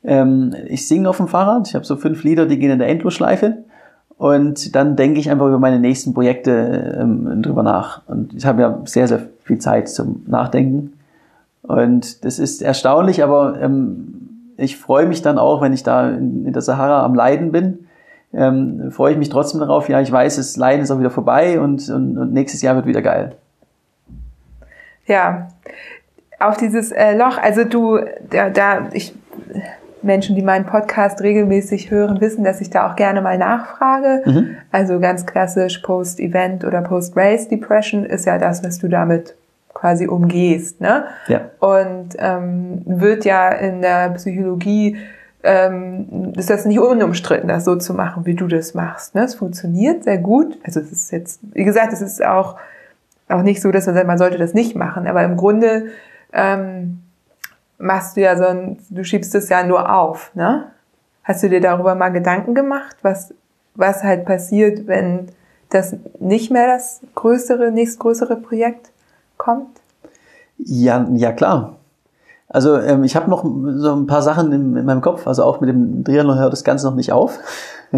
Ähm, 0.03 0.55
ich 0.67 0.87
singe 0.87 1.09
auf 1.09 1.17
dem 1.17 1.27
Fahrrad. 1.27 1.67
Ich 1.67 1.75
habe 1.75 1.85
so 1.85 1.95
fünf 1.95 2.23
Lieder, 2.23 2.45
die 2.45 2.59
gehen 2.59 2.71
in 2.71 2.79
der 2.79 2.87
Endlosschleife. 2.87 3.63
Und 4.17 4.75
dann 4.75 4.95
denke 4.95 5.19
ich 5.19 5.29
einfach 5.29 5.47
über 5.47 5.59
meine 5.59 5.79
nächsten 5.79 6.13
Projekte 6.13 6.97
ähm, 6.99 7.41
drüber 7.43 7.61
nach. 7.61 8.01
Und 8.07 8.33
ich 8.33 8.45
habe 8.45 8.61
ja 8.61 8.79
sehr, 8.85 9.07
sehr 9.07 9.21
viel 9.43 9.59
Zeit 9.59 9.89
zum 9.89 10.23
Nachdenken. 10.25 10.93
Und 11.61 12.25
das 12.25 12.39
ist 12.39 12.61
erstaunlich, 12.61 13.23
aber 13.23 13.61
ähm, 13.61 14.53
ich 14.57 14.77
freue 14.77 15.05
mich 15.05 15.21
dann 15.21 15.37
auch, 15.37 15.61
wenn 15.61 15.73
ich 15.73 15.83
da 15.83 16.09
in, 16.09 16.45
in 16.45 16.53
der 16.53 16.61
Sahara 16.63 17.05
am 17.05 17.13
Leiden 17.13 17.51
bin. 17.51 17.87
Ähm, 18.37 18.91
freue 18.91 19.13
ich 19.13 19.17
mich 19.17 19.29
trotzdem 19.29 19.59
darauf, 19.59 19.89
ja, 19.89 19.99
ich 19.99 20.11
weiß, 20.11 20.35
das 20.35 20.57
Leiden 20.57 20.83
ist 20.83 20.91
auch 20.91 20.99
wieder 20.99 21.09
vorbei 21.09 21.59
und, 21.59 21.89
und, 21.89 22.17
und 22.17 22.33
nächstes 22.33 22.61
Jahr 22.61 22.75
wird 22.75 22.85
wieder 22.85 23.01
geil. 23.01 23.35
Ja, 25.07 25.47
auf 26.39 26.57
dieses 26.57 26.91
äh, 26.91 27.17
Loch, 27.17 27.39
also 27.39 27.63
du, 27.63 27.99
da, 28.29 28.51
da 28.51 28.89
ich 28.93 29.15
Menschen, 30.03 30.35
die 30.35 30.43
meinen 30.43 30.65
Podcast 30.65 31.21
regelmäßig 31.21 31.89
hören, 31.89 32.21
wissen, 32.21 32.43
dass 32.43 32.61
ich 32.61 32.69
da 32.69 32.89
auch 32.89 32.95
gerne 32.95 33.21
mal 33.21 33.37
nachfrage. 33.37 34.21
Mhm. 34.25 34.57
Also 34.71 34.99
ganz 34.99 35.25
klassisch 35.25 35.79
Post-Event 35.79 36.63
oder 36.63 36.81
Post-Race-Depression 36.81 38.05
ist 38.05 38.25
ja 38.25 38.37
das, 38.37 38.63
was 38.63 38.77
du 38.77 38.87
damit 38.87 39.35
quasi 39.73 40.07
umgehst. 40.07 40.79
Ne? 40.79 41.05
Ja. 41.27 41.41
Und 41.59 42.09
ähm, 42.19 42.81
wird 42.85 43.25
ja 43.25 43.49
in 43.49 43.81
der 43.81 44.09
Psychologie 44.11 44.97
ähm, 45.47 46.33
ist 46.35 46.49
das 46.49 46.65
nicht 46.65 46.79
unumstritten, 46.79 47.47
das 47.47 47.63
so 47.63 47.77
zu 47.77 47.93
machen, 47.93 48.25
wie 48.25 48.35
du 48.35 48.47
das 48.47 48.73
machst. 48.73 49.15
Ne? 49.15 49.23
Es 49.23 49.35
funktioniert 49.35 50.03
sehr 50.03 50.17
gut. 50.17 50.57
Also 50.63 50.81
es 50.81 50.91
ist 50.91 51.11
jetzt, 51.11 51.39
wie 51.53 51.63
gesagt, 51.63 51.93
es 51.93 52.01
ist 52.01 52.23
auch, 52.23 52.57
auch 53.29 53.41
nicht 53.43 53.61
so, 53.61 53.71
dass 53.71 53.85
man 53.85 53.95
sagt, 53.95 54.07
man 54.07 54.17
sollte 54.17 54.37
das 54.37 54.53
nicht 54.53 54.75
machen. 54.75 55.07
Aber 55.07 55.23
im 55.23 55.37
Grunde 55.37 55.87
ähm, 56.33 56.99
machst 57.77 58.17
du 58.17 58.21
ja 58.21 58.35
so 58.35 58.45
ein, 58.45 58.77
du 58.89 59.05
schiebst 59.05 59.33
es 59.35 59.47
ja 59.47 59.63
nur 59.63 59.93
auf, 59.93 60.31
ne? 60.35 60.65
Hast 61.23 61.43
du 61.43 61.49
dir 61.49 61.61
darüber 61.61 61.95
mal 61.95 62.09
Gedanken 62.09 62.53
gemacht, 62.53 62.97
was, 63.01 63.33
was 63.75 64.03
halt 64.03 64.25
passiert, 64.25 64.87
wenn 64.87 65.27
das 65.69 65.95
nicht 66.19 66.51
mehr 66.51 66.67
das 66.67 67.01
größere, 67.15 67.71
nächstgrößere 67.71 68.37
Projekt 68.37 68.91
kommt? 69.37 69.81
Ja, 70.57 71.07
ja 71.13 71.31
klar. 71.31 71.77
Also 72.49 72.77
ähm, 72.77 73.03
ich 73.03 73.15
habe 73.15 73.29
noch 73.29 73.43
so 73.43 73.93
ein 73.93 74.07
paar 74.07 74.21
Sachen 74.21 74.51
in, 74.53 74.77
in, 74.77 74.85
meinem 74.85 75.01
Kopf, 75.01 75.27
also 75.27 75.43
auch 75.43 75.59
mit 75.59 75.69
dem 75.69 76.03
Triathlon 76.03 76.39
hört 76.39 76.53
das 76.53 76.63
Ganze 76.63 76.87
noch 76.87 76.95
nicht 76.95 77.11
auf. 77.11 77.39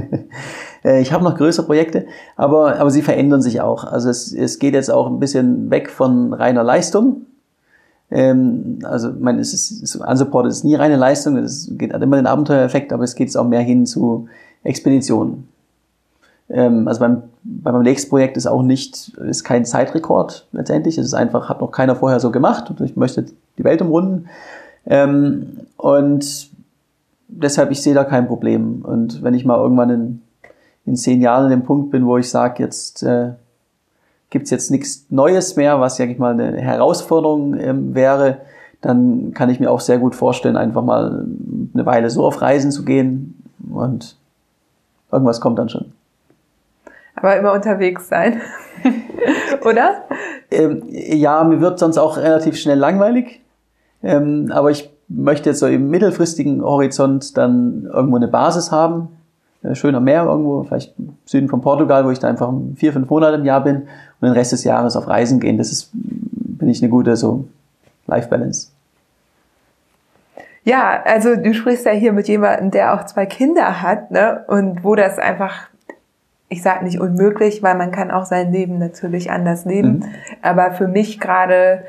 Äh, 0.82 1.02
ich 1.02 1.12
habe 1.12 1.26
noch 1.26 1.36
größere 1.36 1.66
Projekte, 1.66 2.06
aber, 2.38 2.80
aber 2.80 2.90
sie 2.90 3.02
verändern 3.02 3.42
sich 3.42 3.60
auch. 3.60 3.84
Also 3.84 4.10
es, 4.10 4.32
es 4.32 4.60
geht 4.60 4.74
jetzt 4.74 4.90
auch 4.90 5.08
ein 5.08 5.20
bisschen 5.20 5.70
weg 5.70 5.90
von 5.90 6.32
reiner 6.32 6.64
Leistung, 6.64 7.26
ähm, 8.12 8.80
also, 8.84 9.10
ich 9.12 9.20
meine, 9.20 9.40
es 9.40 9.54
ist, 9.54 9.96
Unsupported 9.96 10.52
ist 10.52 10.64
nie 10.64 10.76
reine 10.76 10.96
Leistung, 10.96 11.38
es 11.38 11.70
geht, 11.72 11.94
hat 11.94 12.02
immer 12.02 12.16
den 12.16 12.28
Abenteuereffekt, 12.28 12.92
aber 12.92 13.04
es 13.04 13.16
geht 13.16 13.36
auch 13.38 13.48
mehr 13.48 13.62
hin 13.62 13.86
zu 13.86 14.28
Expeditionen. 14.64 15.48
Ähm, 16.50 16.88
also 16.88 17.00
beim, 17.00 17.24
bei 17.44 17.72
meinem 17.72 17.84
nächsten 17.84 18.10
Projekt 18.10 18.38
ist 18.38 18.48
auch 18.48 18.64
nicht, 18.64 19.10
ist 19.18 19.44
kein 19.44 19.66
Zeitrekord 19.66 20.48
letztendlich, 20.52 20.98
es 20.98 21.06
ist 21.06 21.14
einfach, 21.14 21.50
hat 21.50 21.62
noch 21.62 21.72
keiner 21.72 21.96
vorher 21.96 22.20
so 22.20 22.32
gemacht 22.32 22.70
und 22.70 22.82
ich 22.82 22.96
möchte 22.96 23.26
die 23.58 23.64
Welt 23.64 23.82
umrunden. 23.82 24.28
Ähm, 24.86 25.60
und 25.78 26.50
deshalb, 27.28 27.72
ich 27.72 27.82
sehe 27.82 27.94
da 27.94 28.04
kein 28.04 28.28
Problem. 28.28 28.82
Und 28.84 29.22
wenn 29.24 29.34
ich 29.34 29.46
mal 29.46 29.58
irgendwann 29.58 29.90
in, 29.90 30.22
in 30.86 30.96
zehn 30.96 31.22
Jahren 31.22 31.46
an 31.46 31.52
dem 31.52 31.64
Punkt 31.64 31.92
bin, 31.92 32.06
wo 32.06 32.18
ich 32.18 32.30
sage, 32.30 32.64
jetzt 32.64 33.04
äh, 33.04 33.32
gibt's 34.30 34.50
jetzt 34.50 34.72
nichts 34.72 35.06
Neues 35.10 35.56
mehr, 35.56 35.80
was, 35.80 35.98
sag 35.98 36.10
ich 36.10 36.18
mal, 36.18 36.34
eine 36.34 36.58
Herausforderung 36.60 37.56
ähm, 37.60 37.96
wäre, 37.96 38.40
dann 38.82 39.34
kann 39.34 39.50
ich 39.50 39.60
mir 39.60 39.70
auch 39.70 39.82
sehr 39.82 40.00
gut 40.00 40.16
vorstellen, 40.16 40.56
einfach 40.56 40.84
mal 40.84 41.26
eine 41.74 41.86
Weile 41.86 42.10
so 42.10 42.26
auf 42.26 42.42
Reisen 42.42 42.72
zu 42.72 42.86
gehen 42.86 43.44
und 43.72 44.16
irgendwas 45.12 45.42
kommt 45.42 45.60
dann 45.60 45.70
schon. 45.70 45.92
Aber 47.22 47.38
immer 47.38 47.54
unterwegs 47.54 48.08
sein, 48.08 48.42
oder? 49.66 50.04
Ähm, 50.52 50.84
ja, 50.90 51.44
mir 51.44 51.62
wird 51.62 51.80
sonst 51.80 51.98
auch 51.98 52.18
relativ 52.18 52.58
schnell 52.58 52.78
langweilig. 52.78 53.42
Ähm, 54.02 54.52
aber 54.54 54.72
ich 54.72 54.90
möchte 55.10 55.50
jetzt 55.50 55.60
so 55.60 55.68
im 55.68 55.90
mittelfristigen 55.90 56.64
Horizont 56.64 57.38
dann 57.38 57.90
irgendwo 57.92 58.16
eine 58.16 58.28
Basis 58.28 58.72
haben, 58.72 59.10
äh, 59.64 59.76
schöner 59.76 60.00
Meer 60.00 60.24
irgendwo, 60.24 60.64
vielleicht 60.64 60.98
im 60.98 61.18
Süden 61.26 61.50
von 61.50 61.62
Portugal, 61.62 62.06
wo 62.06 62.12
ich 62.12 62.20
da 62.20 62.30
einfach 62.30 62.54
vier, 62.76 62.94
fünf 62.94 63.10
Monate 63.10 63.36
im 63.36 63.46
Jahr 63.46 63.64
bin 63.64 63.76
und 64.22 64.28
den 64.28 64.32
Rest 64.32 64.54
des 64.54 64.64
Jahres 64.64 64.96
auf 64.96 65.08
Reisen 65.08 65.40
gehen. 65.40 65.58
Das 65.58 65.72
ist, 65.72 65.90
bin 65.94 66.70
ich 66.70 66.82
eine 66.82 66.90
gute 66.90 67.16
so 67.18 67.46
Life 68.08 68.30
Balance. 68.30 68.70
Ja, 70.64 71.02
also 71.04 71.36
du 71.36 71.54
sprichst 71.54 71.86
ja 71.86 71.92
hier 71.92 72.14
mit 72.14 72.28
jemandem, 72.28 72.72
der 72.72 72.94
auch 72.94 73.06
zwei 73.06 73.26
Kinder 73.26 73.82
hat, 73.82 74.12
ne? 74.12 74.44
Und 74.48 74.84
wo 74.84 74.96
das 74.96 75.18
einfach, 75.18 75.70
ich 76.50 76.64
sage 76.64 76.84
nicht 76.84 77.00
unmöglich, 77.00 77.62
weil 77.62 77.76
man 77.76 77.92
kann 77.92 78.12
auch 78.12 78.26
sein 78.26 78.52
Leben 78.52 78.80
natürlich 78.80 79.32
anders 79.32 79.66
leben. 79.66 80.00
Mhm. 80.00 80.06
Aber 80.42 80.72
für 80.72 80.88
mich 80.88 81.20
gerade 81.20 81.84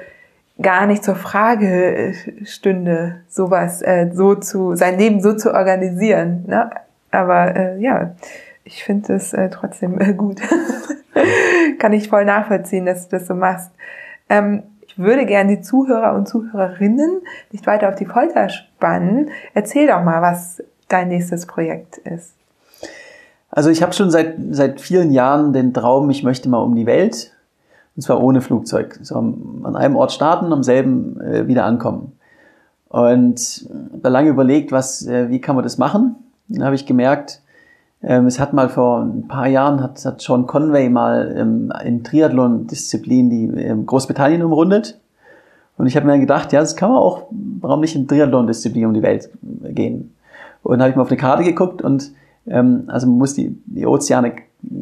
gar 0.61 0.87
nicht 0.87 1.03
zur 1.03 1.17
Frage 1.17 2.15
stünde, 2.45 3.17
sowas 3.29 3.81
äh, 3.81 4.11
so 4.13 4.35
zu, 4.35 4.77
sein 4.77 4.99
Leben 4.99 5.23
so 5.23 5.35
zu 5.35 5.55
organisieren. 5.55 6.45
Ne? 6.47 6.71
Aber 7.11 7.57
äh, 7.57 7.79
ja, 7.79 8.15
ich 8.65 8.85
finde 8.85 9.15
es 9.15 9.33
äh, 9.33 9.49
trotzdem 9.49 9.99
äh, 9.99 10.13
gut. 10.13 10.41
Kann 11.79 11.95
ich 11.95 12.09
voll 12.09 12.27
nachvollziehen, 12.27 12.85
dass 12.85 13.09
du 13.09 13.17
das 13.17 13.27
so 13.27 13.35
machst. 13.35 13.71
Ähm, 14.29 14.63
ich 14.83 14.99
würde 14.99 15.25
gerne 15.25 15.57
die 15.57 15.63
Zuhörer 15.63 16.15
und 16.15 16.29
Zuhörerinnen 16.29 17.23
nicht 17.53 17.67
weiter 17.67 17.89
auf 17.89 17.95
die 17.95 18.07
Folter 18.07 18.51
spannen. 18.51 19.31
Erzähl 19.55 19.87
doch 19.87 20.03
mal, 20.03 20.21
was 20.21 20.63
dein 20.89 21.09
nächstes 21.09 21.47
Projekt 21.47 21.99
ist. 21.99 22.35
Also 23.51 23.70
ich 23.70 23.82
habe 23.82 23.92
schon 23.92 24.11
seit, 24.11 24.36
seit 24.51 24.80
vielen 24.80 25.11
Jahren 25.11 25.53
den 25.53 25.74
Traum, 25.74 26.09
ich 26.11 26.22
möchte 26.22 26.48
mal 26.48 26.59
um 26.59 26.74
die 26.74 26.86
Welt. 26.86 27.32
Und 27.96 28.03
zwar 28.03 28.22
ohne 28.22 28.40
Flugzeug. 28.40 28.98
So 29.03 29.16
an 29.16 29.76
einem 29.76 29.96
Ort 29.96 30.12
starten, 30.12 30.53
am 30.53 30.62
selben 30.62 31.20
äh, 31.20 31.48
wieder 31.48 31.64
ankommen. 31.64 32.12
Und 32.88 33.68
da 34.03 34.09
lange 34.09 34.30
überlegt, 34.30 34.72
was, 34.72 35.07
äh, 35.07 35.28
wie 35.28 35.40
kann 35.40 35.57
man 35.57 35.64
das 35.64 35.78
machen? 35.78 36.16
Dann 36.48 36.64
habe 36.64 36.74
ich 36.74 36.86
gemerkt, 36.86 37.42
ähm, 38.03 38.26
es 38.26 38.40
hat 38.40 38.53
mal 38.53 38.68
vor 38.68 39.03
ein 39.03 39.28
paar 39.28 39.46
Jahren, 39.48 39.82
hat, 39.82 40.05
hat 40.05 40.20
Sean 40.20 40.46
Conway 40.46 40.88
mal 40.88 41.34
ähm, 41.36 41.72
in 41.84 42.03
Triathlon-Disziplin 42.03 43.30
die 43.30 43.44
ähm, 43.61 43.86
Großbritannien 43.86 44.42
umrundet. 44.42 44.98
Und 45.76 45.86
ich 45.86 45.96
habe 45.96 46.07
mir 46.07 46.18
gedacht, 46.18 46.53
ja, 46.53 46.61
das 46.61 46.76
kann 46.76 46.90
man 46.90 46.98
auch, 46.98 47.26
warum 47.61 47.80
nicht 47.80 47.96
in 47.96 48.09
Triathlon-Disziplin 48.09 48.86
um 48.86 48.94
die 48.94 49.03
Welt 49.03 49.30
gehen? 49.42 50.14
Und 50.62 50.72
dann 50.72 50.80
habe 50.80 50.90
ich 50.90 50.96
mal 50.96 51.03
auf 51.03 51.11
eine 51.11 51.16
Karte 51.16 51.44
geguckt 51.44 51.82
und 51.82 52.12
ähm, 52.47 52.84
also 52.88 53.07
man 53.07 53.18
muss 53.18 53.34
die, 53.34 53.57
die 53.66 53.86
Ozeane, 53.86 54.32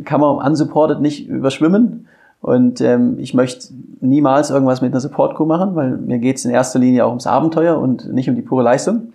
kann 0.05 0.21
man 0.21 0.37
unsupported 0.45 1.01
nicht 1.01 1.29
überschwimmen. 1.29 2.07
Und 2.41 2.81
ähm, 2.81 3.19
ich 3.19 3.35
möchte 3.35 3.69
niemals 4.01 4.51
irgendwas 4.51 4.81
mit 4.81 4.93
einer 4.93 5.01
Support-Crew 5.01 5.45
machen, 5.45 5.75
weil 5.75 5.97
mir 5.97 6.19
geht 6.19 6.37
es 6.37 6.45
in 6.45 6.53
erster 6.53 6.79
Linie 6.79 7.05
auch 7.05 7.09
ums 7.11 7.27
Abenteuer 7.27 7.79
und 7.79 8.13
nicht 8.13 8.29
um 8.29 8.37
die 8.37 8.43
pure 8.43 8.63
Leistung. 8.63 9.13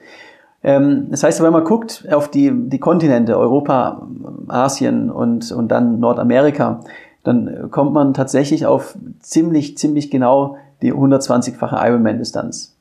Ähm, 0.61 1.07
das 1.09 1.23
heißt, 1.23 1.41
wenn 1.41 1.53
man 1.53 1.63
guckt 1.63 2.05
auf 2.11 2.29
die, 2.29 2.51
die 2.53 2.79
Kontinente, 2.79 3.37
Europa, 3.37 4.07
Asien 4.49 5.09
und, 5.09 5.51
und 5.51 5.69
dann 5.69 5.99
Nordamerika, 5.99 6.81
dann 7.23 7.71
kommt 7.71 7.93
man 7.93 8.13
tatsächlich 8.13 8.65
auf 8.65 8.97
ziemlich, 9.19 9.77
ziemlich 9.77 10.11
genau 10.11 10.57
die 10.81 10.93
120-fache 10.93 11.77
Ironman-Distanz. 11.87 12.75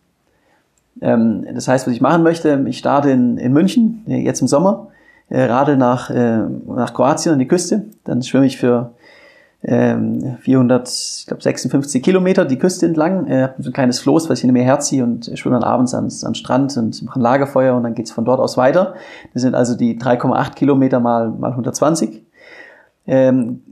Ähm, 1.01 1.47
das 1.55 1.69
heißt, 1.69 1.87
was 1.87 1.95
ich 1.95 2.01
machen 2.01 2.25
möchte, 2.25 2.65
ich 2.67 2.79
starte 2.79 3.11
in, 3.11 3.39
in 3.39 3.53
München, 3.53 4.03
jetzt 4.07 4.41
im 4.41 4.49
Sommer, 4.49 4.89
äh, 5.33 5.45
radel 5.45 5.79
nach, 5.79 6.11
äh, 6.11 6.43
nach 6.67 6.93
Kroatien 6.93 7.33
an 7.33 7.39
die 7.39 7.49
Küste, 7.49 7.87
dann 8.05 8.23
schwimme 8.23 8.45
ich 8.45 8.59
für 8.59 8.93
ähm, 9.65 10.37
400, 10.41 10.89
ich 10.89 11.25
glaube 11.27 11.43
56 11.43 12.03
Kilometer 12.03 12.45
die 12.45 12.59
Küste 12.59 12.85
entlang, 12.85 13.27
äh, 13.29 13.51
so 13.59 13.71
ein 13.71 13.73
kleines 13.73 14.01
Floß, 14.01 14.29
was 14.29 14.41
ich 14.41 14.45
in 14.45 14.53
mir 14.53 14.65
herziehe 14.65 15.03
und 15.03 15.31
schwimme 15.39 15.59
dann 15.59 15.65
abends 15.65 15.95
ans, 15.95 16.23
ans 16.23 16.37
Strand 16.37 16.77
und 16.77 17.03
mache 17.05 17.19
ein 17.19 17.23
Lagerfeuer 17.23 17.75
und 17.75 17.85
dann 17.85 17.95
geht's 17.95 18.11
von 18.11 18.27
dort 18.27 18.41
aus 18.41 18.59
weiter. 18.59 18.95
Das 19.33 19.41
sind 19.41 19.55
also 19.55 19.75
die 19.75 19.99
3,8 19.99 20.55
Kilometer 20.55 21.01
mal, 21.01 21.31
mal 21.31 21.53
120. 21.53 22.23
Ähm, 23.07 23.63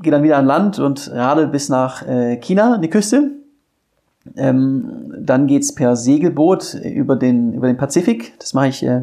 gehe 0.00 0.10
dann 0.10 0.24
wieder 0.24 0.38
an 0.38 0.46
Land 0.46 0.80
und 0.80 1.08
radel 1.12 1.46
bis 1.46 1.68
nach 1.68 2.04
äh, 2.06 2.36
China, 2.38 2.74
an 2.74 2.82
die 2.82 2.90
Küste. 2.90 3.30
Ähm, 4.36 5.14
dann 5.18 5.46
geht's 5.46 5.72
per 5.72 5.94
Segelboot 5.94 6.74
über 6.82 7.14
den, 7.14 7.52
über 7.52 7.68
den 7.68 7.76
Pazifik. 7.76 8.32
Das 8.40 8.54
mache 8.54 8.68
ich 8.68 8.82
äh, 8.82 9.02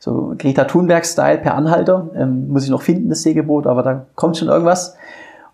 so 0.00 0.34
Greta 0.36 0.64
Thunberg-Style 0.64 1.38
per 1.38 1.54
Anhalter. 1.54 2.08
Ähm, 2.16 2.48
muss 2.48 2.64
ich 2.64 2.70
noch 2.70 2.82
finden, 2.82 3.10
das 3.10 3.22
Segelboot, 3.22 3.66
aber 3.66 3.82
da 3.84 4.06
kommt 4.16 4.36
schon 4.36 4.48
irgendwas. 4.48 4.96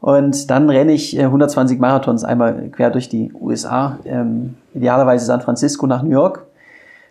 Und 0.01 0.51
dann 0.51 0.71
renne 0.71 0.93
ich 0.93 1.19
120 1.19 1.77
äh, 1.77 1.81
Marathons 1.81 2.25
einmal 2.25 2.69
quer 2.71 2.91
durch 2.91 3.09
die 3.09 3.33
USA, 3.35 3.99
ähm, 4.05 4.55
idealerweise 4.73 5.27
San 5.27 5.41
Francisco 5.41 5.87
nach 5.87 6.03
New 6.03 6.11
York, 6.11 6.47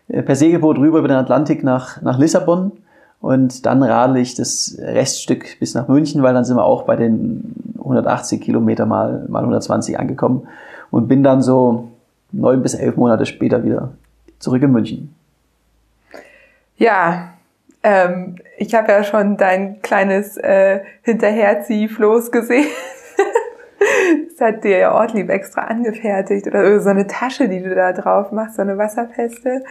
äh, 0.08 0.24
per 0.24 0.36
Segelboot 0.36 0.78
rüber 0.78 1.00
über 1.00 1.10
den 1.10 1.18
Atlantik 1.18 1.64
nach, 1.64 2.02
nach 2.02 2.18
Lissabon 2.18 2.72
und 3.20 3.66
dann 3.66 3.84
radel 3.84 4.18
ich 4.18 4.36
das 4.36 4.78
Reststück 4.80 5.60
bis 5.60 5.74
nach 5.74 5.88
München, 5.88 6.24
weil 6.24 6.34
dann 6.34 6.46
sind 6.46 6.58
wir 6.58 6.64
auch 6.64 6.84
bei 6.84 6.96
den 6.96 7.56
180 7.80 8.40
Kilometer 8.40 8.86
mal, 8.86 9.26
mal 9.28 9.40
120 9.40 10.00
angekommen 10.00 10.48
und 10.92 11.08
bin 11.08 11.24
dann 11.24 11.42
so 11.42 11.90
neun 12.32 12.62
bis 12.62 12.76
elf 12.76 12.96
Monate 12.98 13.26
später 13.26 13.64
wieder 13.64 13.90
zurück 14.40 14.62
in 14.62 14.72
München. 14.72 15.15
Ja, 16.78 17.34
ähm, 17.84 18.36
ich 18.58 18.74
habe 18.74 18.92
ja 18.92 19.04
schon 19.04 19.38
dein 19.38 19.82
kleines 19.82 20.38
äh, 20.38 20.82
Hinterherziehfloß 21.04 22.32
gesehen. 22.32 22.68
das 24.30 24.42
hat 24.42 24.64
dir 24.64 24.78
ja 24.78 24.96
Ortlieb 24.96 25.30
extra 25.30 25.62
angefertigt 25.62 26.48
oder 26.48 26.80
so 26.80 26.90
eine 26.90 27.08
Tasche, 27.08 27.48
die 27.48 27.62
du 27.62 27.74
da 27.76 27.94
drauf 27.94 28.32
machst, 28.32 28.56
so 28.56 28.62
eine 28.62 28.78
Wasserfeste, 28.78 29.64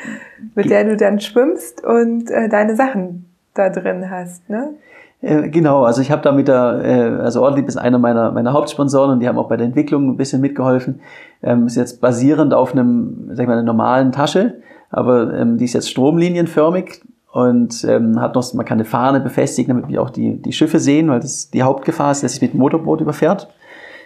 mit 0.55 0.71
der 0.71 0.85
du 0.85 0.97
dann 0.97 1.21
schwimmst 1.21 1.85
und 1.85 2.31
äh, 2.31 2.49
deine 2.49 2.77
Sachen 2.77 3.29
da 3.55 3.69
drin 3.71 4.11
hast, 4.11 4.49
ne? 4.49 4.75
Äh, 5.21 5.49
genau, 5.49 5.85
also 5.85 6.03
ich 6.03 6.11
habe 6.11 6.23
da 6.23 6.33
mit 6.33 6.49
der, 6.49 6.83
äh, 6.85 7.23
also 7.23 7.43
Ortlieb 7.43 7.67
ist 7.67 7.79
einer 7.79 7.99
meiner, 7.99 8.31
meiner 8.31 8.53
Hauptsponsoren 8.53 9.11
und 9.11 9.21
die 9.21 9.29
haben 9.29 9.39
auch 9.39 9.49
bei 9.49 9.57
der 9.57 9.67
Entwicklung 9.67 10.11
ein 10.11 10.17
bisschen 10.17 10.41
mitgeholfen. 10.41 11.01
Ähm, 11.43 11.67
ist 11.67 11.77
jetzt 11.77 12.01
basierend 12.01 12.53
auf 12.53 12.73
einem, 12.73 13.31
sag 13.33 13.45
ich 13.45 13.49
mal, 13.49 13.55
einer 13.55 13.63
normalen 13.63 14.13
Tasche, 14.13 14.61
aber 14.95 15.35
ähm, 15.35 15.59
die 15.59 15.65
ist 15.65 15.73
jetzt 15.73 15.91
stromlinienförmig 15.91 17.03
und 17.33 17.85
ähm, 17.85 18.21
hat 18.21 18.37
noch, 18.37 18.55
man 18.55 18.65
kann 18.65 18.79
eine 18.79 18.85
Fahne 18.85 19.19
befestigen, 19.19 19.75
damit 19.75 19.91
wir 19.91 20.01
auch 20.01 20.11
die, 20.11 20.41
die 20.41 20.53
Schiffe 20.53 20.79
sehen, 20.79 21.09
weil 21.09 21.19
das 21.19 21.51
die 21.51 21.65
Hauptgefahr 21.65 22.13
ist, 22.13 22.23
dass 22.23 22.33
sich 22.33 22.43
mit 22.43 22.53
dem 22.53 22.61
Motorboot 22.61 23.01
überfährt. 23.01 23.49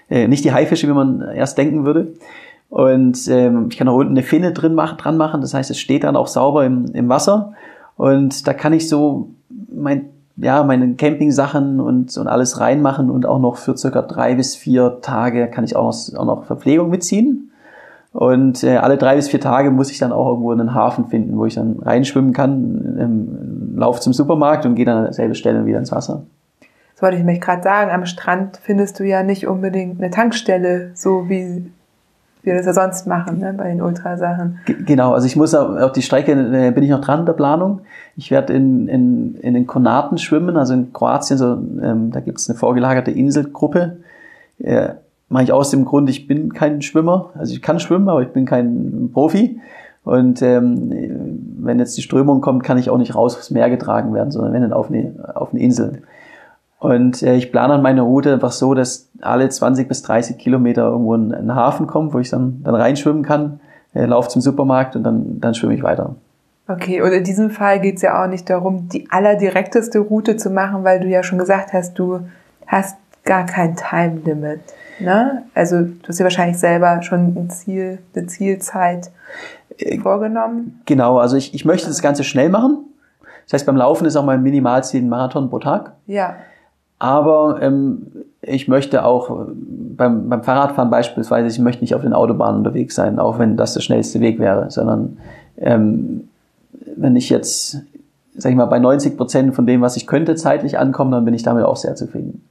Äh, 0.08 0.28
nicht 0.28 0.44
die 0.44 0.52
Haifische, 0.52 0.88
wie 0.88 0.92
man 0.92 1.20
erst 1.20 1.58
denken 1.58 1.84
würde. 1.84 2.14
Und 2.70 3.28
ähm, 3.28 3.66
ich 3.70 3.76
kann 3.76 3.88
auch 3.88 3.96
unten 3.96 4.12
eine 4.12 4.22
Finne 4.22 4.52
drin 4.52 4.74
machen, 4.74 4.96
dran 4.96 5.18
machen, 5.18 5.42
das 5.42 5.52
heißt, 5.52 5.70
es 5.70 5.78
steht 5.78 6.04
dann 6.04 6.16
auch 6.16 6.26
sauber 6.26 6.64
im, 6.64 6.86
im 6.94 7.08
Wasser. 7.10 7.52
Und 7.96 8.46
da 8.46 8.54
kann 8.54 8.72
ich 8.72 8.88
so 8.88 9.30
mein, 9.70 10.06
ja, 10.36 10.62
meine 10.62 10.94
Camping-Sachen 10.94 11.80
und, 11.80 12.16
und 12.16 12.26
alles 12.28 12.60
reinmachen 12.60 13.10
und 13.10 13.26
auch 13.26 13.40
noch 13.40 13.56
für 13.56 13.76
circa 13.76 14.02
drei 14.02 14.36
bis 14.36 14.56
vier 14.56 15.00
Tage 15.02 15.48
kann 15.48 15.64
ich 15.64 15.76
auch 15.76 15.84
noch, 15.84 16.18
auch 16.18 16.24
noch 16.24 16.44
Verpflegung 16.44 16.88
mitziehen. 16.88 17.50
Und 18.12 18.64
äh, 18.64 18.76
alle 18.76 18.96
drei 18.96 19.16
bis 19.16 19.28
vier 19.28 19.40
Tage 19.40 19.70
muss 19.70 19.90
ich 19.90 19.98
dann 19.98 20.12
auch 20.12 20.28
irgendwo 20.28 20.50
einen 20.50 20.74
Hafen 20.74 21.06
finden, 21.08 21.36
wo 21.36 21.46
ich 21.46 21.54
dann 21.54 21.78
reinschwimmen 21.80 22.32
kann, 22.32 22.96
ähm, 22.98 23.74
lauf 23.76 24.00
zum 24.00 24.12
Supermarkt 24.12 24.64
und 24.66 24.74
gehe 24.74 24.86
dann 24.86 24.98
an 24.98 25.04
derselben 25.04 25.34
Stelle 25.34 25.66
wieder 25.66 25.78
ins 25.78 25.92
Wasser. 25.92 26.22
Das 26.94 27.02
wollte 27.02 27.16
ich 27.16 27.24
mich 27.24 27.40
gerade 27.40 27.62
sagen. 27.62 27.90
Am 27.92 28.06
Strand 28.06 28.56
findest 28.56 28.98
du 28.98 29.04
ja 29.04 29.22
nicht 29.22 29.46
unbedingt 29.46 30.00
eine 30.00 30.10
Tankstelle, 30.10 30.90
so 30.94 31.28
wie 31.28 31.70
wir 32.42 32.54
das 32.56 32.66
ja 32.66 32.72
sonst 32.72 33.06
machen, 33.06 33.38
ne, 33.38 33.54
bei 33.56 33.68
den 33.68 33.82
Ultrasachen. 33.82 34.58
Genau, 34.86 35.12
also 35.12 35.26
ich 35.26 35.36
muss 35.36 35.54
auf 35.54 35.92
die 35.92 36.02
Strecke, 36.02 36.32
äh, 36.32 36.70
bin 36.70 36.82
ich 36.82 36.90
noch 36.90 37.00
dran 37.00 37.26
der 37.26 37.34
Planung. 37.34 37.82
Ich 38.16 38.30
werde 38.30 38.54
in, 38.54 38.88
in, 38.88 39.34
in 39.36 39.54
den 39.54 39.66
Konaten 39.66 40.18
schwimmen, 40.18 40.56
also 40.56 40.74
in 40.74 40.92
Kroatien, 40.92 41.38
so, 41.38 41.52
ähm, 41.52 42.10
da 42.10 42.20
gibt 42.20 42.38
es 42.38 42.48
eine 42.48 42.58
vorgelagerte 42.58 43.10
Inselgruppe. 43.10 43.98
Äh, 44.58 44.90
Mache 45.28 45.44
ich 45.44 45.52
aus 45.52 45.70
dem 45.70 45.84
Grund, 45.84 46.08
ich 46.08 46.26
bin 46.26 46.52
kein 46.54 46.80
Schwimmer, 46.80 47.30
also 47.38 47.52
ich 47.52 47.60
kann 47.60 47.80
schwimmen, 47.80 48.08
aber 48.08 48.22
ich 48.22 48.28
bin 48.28 48.46
kein 48.46 49.10
Profi. 49.12 49.60
Und 50.04 50.40
ähm, 50.40 51.58
wenn 51.58 51.78
jetzt 51.78 51.96
die 51.98 52.02
Strömung 52.02 52.40
kommt, 52.40 52.62
kann 52.62 52.78
ich 52.78 52.88
auch 52.88 52.96
nicht 52.96 53.14
raus 53.14 53.36
aufs 53.36 53.50
Meer 53.50 53.68
getragen 53.68 54.14
werden, 54.14 54.30
sondern 54.30 54.54
wenn 54.54 54.62
dann 54.62 54.72
auf 54.72 54.88
eine, 54.88 55.12
auf 55.34 55.52
eine 55.52 55.60
Insel. 55.60 56.02
Und 56.78 57.22
äh, 57.22 57.34
ich 57.34 57.52
plane 57.52 57.74
an 57.74 57.82
meine 57.82 58.02
Route 58.02 58.32
einfach 58.32 58.52
so, 58.52 58.72
dass 58.72 59.10
alle 59.20 59.48
20 59.48 59.88
bis 59.88 60.02
30 60.02 60.38
Kilometer 60.38 60.84
irgendwo 60.84 61.14
ein, 61.14 61.34
ein 61.34 61.54
Hafen 61.54 61.86
kommt, 61.86 62.14
wo 62.14 62.20
ich 62.20 62.30
dann, 62.30 62.62
dann 62.62 62.74
reinschwimmen 62.74 63.22
kann, 63.22 63.60
äh, 63.94 64.06
laufe 64.06 64.28
zum 64.28 64.40
Supermarkt 64.40 64.96
und 64.96 65.02
dann, 65.02 65.40
dann 65.40 65.54
schwimme 65.54 65.74
ich 65.74 65.82
weiter. 65.82 66.14
Okay, 66.68 67.00
und 67.00 67.12
in 67.12 67.24
diesem 67.24 67.50
Fall 67.50 67.80
geht 67.80 67.96
es 67.96 68.02
ja 68.02 68.22
auch 68.22 68.28
nicht 68.28 68.48
darum, 68.48 68.88
die 68.90 69.10
allerdirekteste 69.10 69.98
Route 69.98 70.36
zu 70.36 70.50
machen, 70.50 70.84
weil 70.84 71.00
du 71.00 71.08
ja 71.08 71.22
schon 71.22 71.38
gesagt 71.38 71.72
hast, 71.72 71.98
du 71.98 72.20
hast 72.66 72.96
gar 73.24 73.46
kein 73.46 73.74
Time 73.74 74.20
Limit. 74.24 74.60
Ne? 75.00 75.44
Also 75.54 75.82
du 75.82 76.08
hast 76.08 76.18
dir 76.18 76.24
wahrscheinlich 76.24 76.58
selber 76.58 77.02
schon 77.02 77.34
ein 77.36 77.50
Ziel, 77.50 77.98
eine 78.14 78.26
Zielzeit 78.26 79.10
äh, 79.78 79.98
vorgenommen. 79.98 80.80
Genau, 80.86 81.18
also 81.18 81.36
ich, 81.36 81.54
ich 81.54 81.64
möchte 81.64 81.88
das 81.88 82.02
Ganze 82.02 82.24
schnell 82.24 82.48
machen. 82.48 82.84
Das 83.44 83.54
heißt, 83.54 83.66
beim 83.66 83.76
Laufen 83.76 84.06
ist 84.06 84.16
auch 84.16 84.24
mein 84.24 84.42
Minimalziel 84.42 85.02
ein 85.02 85.08
Marathon 85.08 85.48
pro 85.48 85.58
Tag. 85.58 85.92
Ja. 86.06 86.36
Aber 86.98 87.60
ähm, 87.62 88.06
ich 88.42 88.68
möchte 88.68 89.04
auch 89.04 89.46
beim, 89.48 90.28
beim 90.28 90.42
Fahrradfahren 90.42 90.90
beispielsweise, 90.90 91.48
ich 91.48 91.58
möchte 91.58 91.82
nicht 91.82 91.94
auf 91.94 92.02
den 92.02 92.12
Autobahnen 92.12 92.58
unterwegs 92.58 92.94
sein, 92.94 93.18
auch 93.18 93.38
wenn 93.38 93.56
das 93.56 93.74
der 93.74 93.80
schnellste 93.80 94.20
Weg 94.20 94.38
wäre, 94.38 94.70
sondern 94.70 95.18
ähm, 95.56 96.28
wenn 96.96 97.16
ich 97.16 97.30
jetzt, 97.30 97.78
sag 98.36 98.50
ich 98.50 98.56
mal, 98.56 98.66
bei 98.66 98.78
90 98.78 99.16
Prozent 99.16 99.54
von 99.54 99.66
dem, 99.66 99.80
was 99.80 99.96
ich 99.96 100.06
könnte, 100.06 100.34
zeitlich 100.34 100.78
ankomme, 100.78 101.12
dann 101.12 101.24
bin 101.24 101.34
ich 101.34 101.42
damit 101.42 101.64
auch 101.64 101.76
sehr 101.76 101.94
zufrieden. 101.94 102.44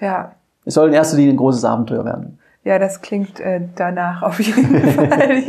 Ja. 0.00 0.32
Es 0.66 0.74
soll 0.74 0.88
in 0.88 0.94
erster 0.94 1.16
Linie 1.16 1.32
ein 1.32 1.36
großes 1.38 1.64
Abenteuer 1.64 2.04
werden. 2.04 2.38
Ja, 2.64 2.80
das 2.80 3.00
klingt 3.00 3.38
äh, 3.38 3.60
danach 3.76 4.22
auf 4.22 4.40
jeden 4.40 4.80
Fall. 4.92 5.42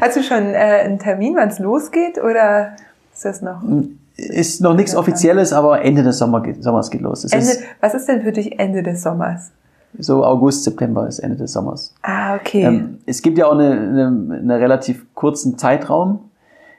Hast 0.00 0.16
du 0.18 0.22
schon 0.22 0.52
äh, 0.52 0.82
einen 0.84 0.98
Termin, 0.98 1.34
wann 1.34 1.48
es 1.48 1.58
losgeht 1.58 2.18
oder 2.22 2.76
ist 3.12 3.24
das 3.24 3.40
noch? 3.40 3.62
Hm, 3.62 3.98
ist 4.16 4.60
noch 4.60 4.74
nichts 4.74 4.94
Offizielles, 4.94 5.54
aber 5.54 5.82
Ende 5.82 6.02
des 6.02 6.18
Sommer 6.18 6.42
geht, 6.42 6.62
Sommers 6.62 6.90
geht 6.90 7.00
los. 7.00 7.24
Ende, 7.24 7.38
ist, 7.38 7.62
was 7.80 7.94
ist 7.94 8.06
denn 8.06 8.22
für 8.22 8.32
dich 8.32 8.58
Ende 8.60 8.82
des 8.82 9.02
Sommers? 9.02 9.50
So 9.98 10.24
August, 10.24 10.64
September 10.64 11.08
ist 11.08 11.18
Ende 11.20 11.36
des 11.36 11.52
Sommers. 11.52 11.94
Ah, 12.02 12.34
okay. 12.36 12.64
Ähm, 12.64 12.98
es 13.06 13.22
gibt 13.22 13.38
ja 13.38 13.46
auch 13.46 13.52
eine, 13.52 13.70
eine, 13.70 14.38
eine 14.40 14.60
relativ 14.60 15.06
kurzen 15.14 15.56
Zeitraum. 15.56 16.30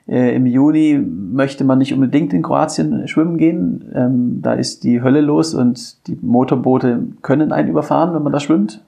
Äh, 0.07 0.35
Im 0.35 0.45
Juni 0.45 0.99
möchte 0.99 1.63
man 1.63 1.77
nicht 1.77 1.93
unbedingt 1.93 2.33
in 2.33 2.41
Kroatien 2.41 3.07
schwimmen 3.07 3.37
gehen. 3.37 3.91
Ähm, 3.93 4.41
da 4.41 4.53
ist 4.53 4.83
die 4.83 5.01
Hölle 5.01 5.21
los 5.21 5.53
und 5.53 6.07
die 6.07 6.17
Motorboote 6.21 7.07
können 7.21 7.51
einen 7.51 7.69
überfahren, 7.69 8.13
wenn 8.13 8.23
man 8.23 8.33
da 8.33 8.39
schwimmt. 8.39 8.83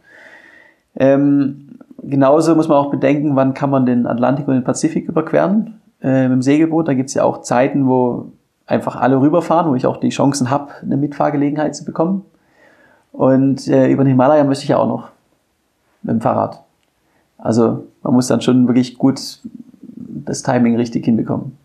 Ähm, 0.98 1.78
genauso 2.02 2.56
muss 2.56 2.68
man 2.68 2.78
auch 2.78 2.92
bedenken, 2.92 3.36
wann 3.36 3.54
kann 3.54 3.70
man 3.70 3.86
den 3.86 4.08
Atlantik 4.08 4.48
und 4.48 4.56
den 4.56 4.64
Pazifik 4.64 5.08
überqueren 5.08 5.80
äh, 6.02 6.24
mit 6.24 6.34
dem 6.34 6.42
Segelboot. 6.42 6.88
Da 6.88 6.94
gibt 6.94 7.10
es 7.10 7.16
ja 7.16 7.24
auch 7.24 7.42
Zeiten, 7.42 7.88
wo 7.88 8.32
einfach 8.68 8.96
alle 8.96 9.20
rüberfahren, 9.20 9.72
wo 9.72 9.76
ich 9.76 9.86
auch 9.86 9.98
die 9.98 10.10
Chancen 10.10 10.50
habe, 10.50 10.72
eine 10.82 10.98
Mitfahrgelegenheit 10.98 11.76
zu 11.76 11.86
bekommen. 11.86 12.26
Und 13.12 13.68
äh, 13.68 13.90
über 13.90 14.04
den 14.04 14.10
Himalaya 14.10 14.44
möchte 14.44 14.64
ich 14.64 14.70
ja 14.70 14.78
auch 14.78 14.88
noch 14.88 15.10
mit 16.04 16.14
dem 16.14 16.22
Fahrrad. 16.22 16.62
Also 17.38 17.86
man 18.04 18.14
muss 18.14 18.28
dann 18.28 18.42
schon 18.42 18.68
wirklich 18.68 18.98
gut 18.98 19.40
das 20.26 20.44
Timing 20.44 20.76
richtig 20.76 21.06
hinbekommen. 21.06 21.58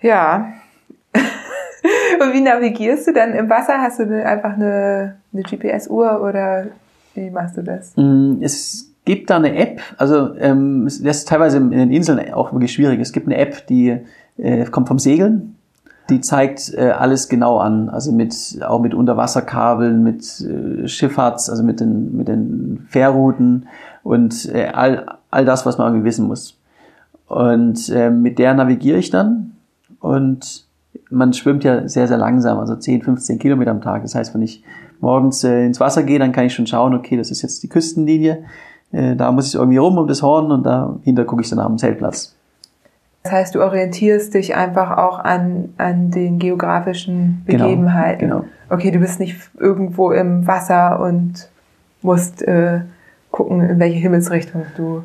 Ja. 0.00 0.52
Und 2.20 2.32
wie 2.32 2.40
navigierst 2.40 3.06
du 3.08 3.12
dann 3.12 3.32
im 3.34 3.48
Wasser? 3.48 3.78
Hast 3.78 3.98
du 3.98 4.24
einfach 4.24 4.54
eine, 4.54 5.16
eine 5.32 5.42
GPS-Uhr 5.42 6.22
oder 6.22 6.66
wie 7.14 7.30
machst 7.30 7.56
du 7.56 7.62
das? 7.62 7.92
Mm, 7.96 8.40
es 8.40 8.92
gibt 9.04 9.30
da 9.30 9.36
eine 9.36 9.56
App, 9.56 9.80
also 9.96 10.34
ähm, 10.36 10.84
das 10.84 10.98
ist 10.98 11.28
teilweise 11.28 11.58
in 11.58 11.70
den 11.70 11.90
Inseln 11.90 12.32
auch 12.32 12.52
wirklich 12.52 12.72
schwierig. 12.72 13.00
Es 13.00 13.12
gibt 13.12 13.26
eine 13.26 13.36
App, 13.36 13.66
die 13.66 13.98
äh, 14.38 14.64
kommt 14.66 14.88
vom 14.88 14.98
Segeln. 14.98 15.56
Die 16.10 16.20
zeigt 16.20 16.74
äh, 16.74 16.90
alles 16.90 17.28
genau 17.28 17.58
an, 17.58 17.88
also 17.88 18.12
mit 18.12 18.34
auch 18.62 18.80
mit 18.80 18.92
Unterwasserkabeln, 18.92 20.02
mit 20.02 20.24
äh, 20.40 20.86
Schifffahrts, 20.88 21.48
also 21.48 21.62
mit 21.62 21.80
den 21.80 22.16
mit 22.16 22.28
den 22.28 22.86
Fährrouten 22.88 23.68
und 24.02 24.52
äh, 24.52 24.66
all 24.72 25.06
all 25.30 25.44
das, 25.44 25.64
was 25.64 25.78
man 25.78 25.88
irgendwie 25.88 26.06
wissen 26.06 26.26
muss. 26.26 26.58
Und 27.32 27.88
äh, 27.88 28.10
mit 28.10 28.38
der 28.38 28.52
navigiere 28.52 28.98
ich 28.98 29.08
dann 29.08 29.52
und 30.00 30.66
man 31.08 31.32
schwimmt 31.32 31.64
ja 31.64 31.88
sehr, 31.88 32.06
sehr 32.06 32.18
langsam, 32.18 32.58
also 32.58 32.76
10, 32.76 33.00
15 33.00 33.38
Kilometer 33.38 33.70
am 33.70 33.80
Tag. 33.80 34.02
Das 34.02 34.14
heißt, 34.14 34.34
wenn 34.34 34.42
ich 34.42 34.62
morgens 35.00 35.42
äh, 35.42 35.64
ins 35.64 35.80
Wasser 35.80 36.02
gehe, 36.02 36.18
dann 36.18 36.32
kann 36.32 36.44
ich 36.44 36.52
schon 36.52 36.66
schauen, 36.66 36.94
okay, 36.94 37.16
das 37.16 37.30
ist 37.30 37.40
jetzt 37.40 37.62
die 37.62 37.70
Küstenlinie, 37.70 38.44
äh, 38.92 39.16
da 39.16 39.32
muss 39.32 39.48
ich 39.48 39.54
irgendwie 39.54 39.78
rum 39.78 39.96
um 39.96 40.06
das 40.06 40.22
Horn 40.22 40.52
und 40.52 40.64
dahinter 40.64 41.24
gucke 41.24 41.40
ich 41.40 41.48
dann 41.48 41.58
am 41.58 41.78
Zeltplatz. 41.78 42.36
Das 43.22 43.32
heißt, 43.32 43.54
du 43.54 43.62
orientierst 43.62 44.34
dich 44.34 44.54
einfach 44.54 44.98
auch 44.98 45.18
an, 45.18 45.70
an 45.78 46.10
den 46.10 46.38
geografischen 46.38 47.44
Genau, 47.46 47.64
Begebenheiten. 47.64 48.28
genau. 48.28 48.44
Okay, 48.68 48.90
du 48.90 48.98
bist 48.98 49.20
nicht 49.20 49.38
irgendwo 49.58 50.10
im 50.10 50.46
Wasser 50.46 51.00
und 51.00 51.48
musst 52.02 52.42
äh, 52.42 52.80
gucken, 53.30 53.62
in 53.62 53.78
welche 53.78 54.00
Himmelsrichtung 54.00 54.66
du 54.76 55.04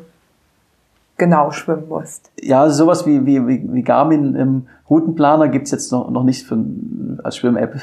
genau 1.18 1.50
schwimmen 1.50 1.88
musst. 1.88 2.30
Ja, 2.40 2.62
also 2.62 2.84
sowas 2.84 3.06
wie, 3.06 3.26
wie, 3.26 3.46
wie, 3.46 3.64
wie 3.72 3.82
Garmin 3.82 4.34
im 4.34 4.66
Routenplaner 4.88 5.48
gibt's 5.48 5.70
jetzt 5.70 5.92
noch, 5.92 6.10
noch 6.10 6.24
nicht 6.24 6.46
für, 6.46 6.56
als 7.22 7.36
Schwimm-App. 7.36 7.74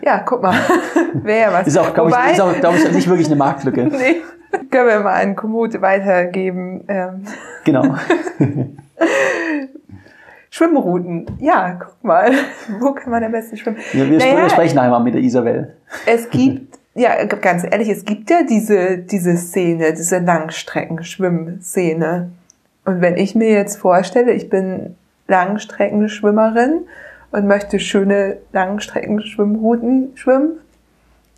Ja, 0.00 0.20
guck 0.20 0.42
mal. 0.42 0.54
Wäre 1.14 1.50
ja 1.50 1.52
was. 1.52 1.66
Ist 1.66 1.76
auch, 1.78 1.92
glaube 1.92 2.10
ich, 2.10 2.16
Wobei- 2.16 2.32
ist 2.32 2.40
auch, 2.40 2.54
glaub 2.58 2.74
ich, 2.74 2.90
nicht 2.92 3.08
wirklich 3.08 3.26
eine 3.26 3.36
Marktlücke. 3.36 3.84
nee, 3.84 4.22
können 4.70 4.88
wir 4.88 5.00
mal 5.00 5.20
an 5.22 5.36
Komoot 5.36 5.80
weitergeben. 5.82 6.84
Ähm, 6.88 7.24
Genau. 7.64 7.82
Schwimmrouten. 10.50 11.26
Ja, 11.38 11.78
guck 11.78 12.02
mal. 12.02 12.30
Wo 12.80 12.92
kann 12.92 13.10
man 13.10 13.22
am 13.22 13.32
besten 13.32 13.56
schwimmen? 13.58 13.76
Wir, 13.92 14.08
wir, 14.08 14.18
Naja, 14.18 14.36
wir 14.42 14.48
sprechen 14.48 14.78
einmal 14.78 15.02
mit 15.02 15.14
der 15.14 15.20
Isabel. 15.20 15.76
Es 16.06 16.30
gibt, 16.30 16.77
ja, 16.98 17.24
ganz 17.24 17.64
ehrlich, 17.64 17.88
es 17.88 18.04
gibt 18.04 18.30
ja 18.30 18.42
diese, 18.42 18.98
diese 18.98 19.36
Szene, 19.36 19.92
diese 19.92 20.18
Langstreckenschwimmszene. 20.18 22.30
Und 22.84 23.00
wenn 23.00 23.16
ich 23.16 23.34
mir 23.34 23.50
jetzt 23.50 23.76
vorstelle, 23.76 24.32
ich 24.32 24.50
bin 24.50 24.96
Langstreckenschwimmerin 25.28 26.86
und 27.30 27.46
möchte 27.46 27.78
schöne 27.78 28.38
Langstreckenschwimmrouten 28.52 30.16
schwimmen, 30.16 30.58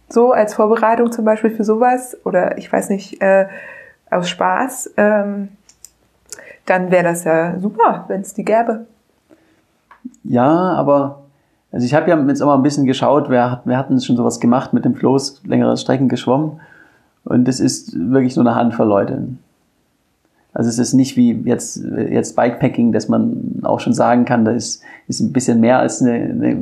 so 0.08 0.32
als 0.32 0.54
Vorbereitung 0.54 1.12
zum 1.12 1.24
Beispiel 1.24 1.50
für 1.50 1.64
sowas, 1.64 2.16
oder 2.24 2.58
ich 2.58 2.72
weiß 2.72 2.88
nicht, 2.88 3.22
äh, 3.22 3.46
aus 4.10 4.28
Spaß, 4.28 4.94
ähm, 4.96 5.50
dann 6.66 6.90
wäre 6.90 7.04
das 7.04 7.22
ja 7.24 7.58
super, 7.58 8.06
wenn 8.08 8.22
es 8.22 8.34
die 8.34 8.44
gäbe. 8.44 8.86
Ja, 10.24 10.48
aber 10.48 11.22
also 11.72 11.86
ich 11.86 11.94
habe 11.94 12.10
ja 12.10 12.18
jetzt 12.26 12.40
mal 12.40 12.54
ein 12.54 12.62
bisschen 12.62 12.86
geschaut, 12.86 13.28
wer, 13.28 13.50
hat, 13.50 13.62
wer 13.64 13.78
hat 13.78 13.90
denn 13.90 14.00
schon 14.00 14.16
sowas 14.16 14.40
gemacht 14.40 14.72
mit 14.72 14.84
dem 14.84 14.94
Floß, 14.94 15.42
längere 15.44 15.76
Strecken 15.76 16.08
geschwommen. 16.08 16.60
Und 17.24 17.46
es 17.46 17.60
ist 17.60 17.94
wirklich 17.94 18.36
nur 18.36 18.46
eine 18.46 18.56
Handvoll 18.56 18.88
Leute. 18.88 19.28
Also 20.52 20.68
es 20.68 20.78
ist 20.78 20.94
nicht 20.94 21.16
wie 21.16 21.32
jetzt, 21.44 21.84
jetzt 22.08 22.34
Bikepacking, 22.34 22.90
dass 22.90 23.08
man 23.08 23.60
auch 23.62 23.78
schon 23.78 23.92
sagen 23.92 24.24
kann, 24.24 24.44
das 24.44 24.56
ist, 24.56 24.82
ist 25.06 25.20
ein 25.20 25.32
bisschen 25.32 25.60
mehr 25.60 25.78
als 25.78 26.02
eine, 26.02 26.12
eine 26.12 26.56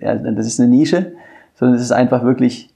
ja, 0.00 0.14
das 0.14 0.46
ist 0.46 0.60
eine 0.60 0.68
Nische, 0.68 1.12
sondern 1.56 1.76
es 1.76 1.82
ist 1.82 1.90
einfach 1.90 2.22
wirklich, 2.22 2.70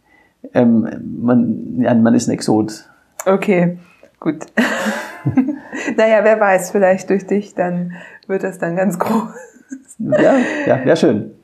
ähm, 0.54 0.88
man, 1.20 1.80
ja, 1.80 1.94
man 1.94 2.14
ist 2.14 2.26
ein 2.26 2.32
Exot. 2.32 2.88
Okay, 3.24 3.78
gut. 4.18 4.46
naja, 5.96 6.20
wer 6.24 6.40
weiß, 6.40 6.72
vielleicht 6.72 7.08
durch 7.10 7.26
dich, 7.26 7.54
dann 7.54 7.92
wird 8.26 8.42
das 8.42 8.58
dann 8.58 8.74
ganz 8.74 8.98
groß. 8.98 9.30
Ja, 9.98 10.34
ja, 10.66 10.84
wäre 10.84 10.96
schön. 10.96 11.37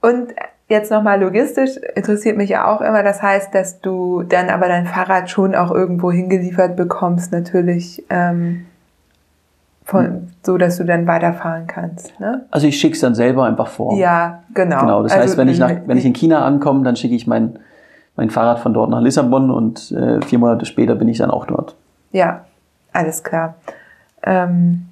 Und 0.00 0.34
jetzt 0.68 0.90
nochmal 0.90 1.20
logistisch 1.20 1.76
interessiert 1.94 2.36
mich 2.36 2.50
ja 2.50 2.66
auch 2.66 2.80
immer, 2.80 3.02
das 3.02 3.22
heißt, 3.22 3.54
dass 3.54 3.80
du 3.80 4.22
dann 4.22 4.50
aber 4.50 4.68
dein 4.68 4.86
Fahrrad 4.86 5.30
schon 5.30 5.54
auch 5.54 5.70
irgendwo 5.70 6.12
hingeliefert 6.12 6.76
bekommst, 6.76 7.32
natürlich, 7.32 8.04
ähm, 8.10 8.66
von, 9.84 10.28
so 10.42 10.58
dass 10.58 10.76
du 10.76 10.84
dann 10.84 11.06
weiterfahren 11.06 11.66
kannst, 11.66 12.20
ne? 12.20 12.44
Also 12.50 12.66
ich 12.66 12.78
schicke 12.78 12.94
es 12.94 13.00
dann 13.00 13.14
selber 13.14 13.46
einfach 13.46 13.68
vor. 13.68 13.96
Ja, 13.96 14.42
genau. 14.52 14.80
Genau, 14.80 15.02
das 15.02 15.12
Also, 15.12 15.24
heißt, 15.24 15.38
wenn 15.38 15.48
ich, 15.48 15.58
nach, 15.58 15.72
wenn 15.86 15.96
ich 15.96 16.04
in 16.04 16.12
China 16.12 16.44
ankomme, 16.44 16.84
dann 16.84 16.94
schicke 16.94 17.14
ich 17.14 17.26
mein, 17.26 17.58
mein 18.14 18.28
Fahrrad 18.28 18.58
von 18.58 18.74
dort 18.74 18.90
nach 18.90 19.00
Lissabon 19.00 19.50
und 19.50 19.90
äh, 19.92 20.20
vier 20.20 20.38
Monate 20.38 20.66
später 20.66 20.94
bin 20.94 21.08
ich 21.08 21.16
dann 21.16 21.30
auch 21.30 21.46
dort. 21.46 21.74
Ja, 22.12 22.44
alles 22.92 23.24
klar. 23.24 23.54
Ähm, 24.22 24.88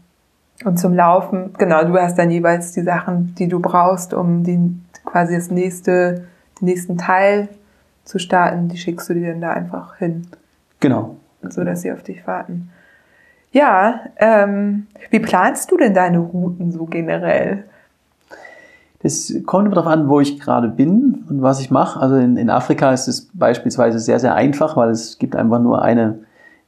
und 0.64 0.78
zum 0.78 0.94
Laufen, 0.94 1.52
genau, 1.59 1.84
du 1.84 1.94
hast 1.98 2.16
dann 2.18 2.30
jeweils 2.30 2.72
die 2.72 2.82
Sachen, 2.82 3.34
die 3.36 3.48
du 3.48 3.61
brauchst, 3.61 4.14
um 4.14 4.42
die, 4.42 4.59
quasi 5.04 5.34
das 5.34 5.50
nächste, 5.50 6.24
den 6.61 6.66
nächsten 6.66 6.96
Teil 6.96 7.48
zu 8.04 8.18
starten, 8.18 8.68
die 8.68 8.78
schickst 8.78 9.09
du 9.09 9.14
dir 9.14 9.32
dann 9.32 9.40
da 9.40 9.50
einfach 9.50 9.96
hin, 9.96 10.26
Genau. 10.80 11.16
so 11.48 11.64
dass 11.64 11.82
sie 11.82 11.92
auf 11.92 12.02
dich 12.02 12.26
warten. 12.26 12.70
Ja, 13.52 14.00
ähm, 14.16 14.86
wie 15.11 15.18
planst 15.18 15.70
du 15.70 15.76
denn 15.76 15.94
deine 15.94 16.18
Routen 16.18 16.72
so 16.72 16.84
generell? 16.86 17.64
Das 19.02 19.32
kommt 19.46 19.66
immer 19.66 19.74
darauf 19.76 19.92
an, 19.92 20.09
wo 20.09 20.20
ich 20.20 20.40
gerade 20.40 20.68
bin 20.68 21.24
und 21.28 21.42
was 21.42 21.61
ich 21.61 21.70
mache. 21.70 22.00
Also 22.00 22.16
in, 22.16 22.36
in 22.36 22.50
Afrika 22.50 22.92
ist 22.92 23.09
es 23.09 23.28
beispielsweise 23.32 23.98
sehr, 23.98 24.18
sehr 24.18 24.34
einfach, 24.34 24.76
weil 24.76 24.90
es 24.90 25.18
gibt 25.18 25.36
einfach 25.36 25.61
nur 25.61 25.82
eine 25.82 26.20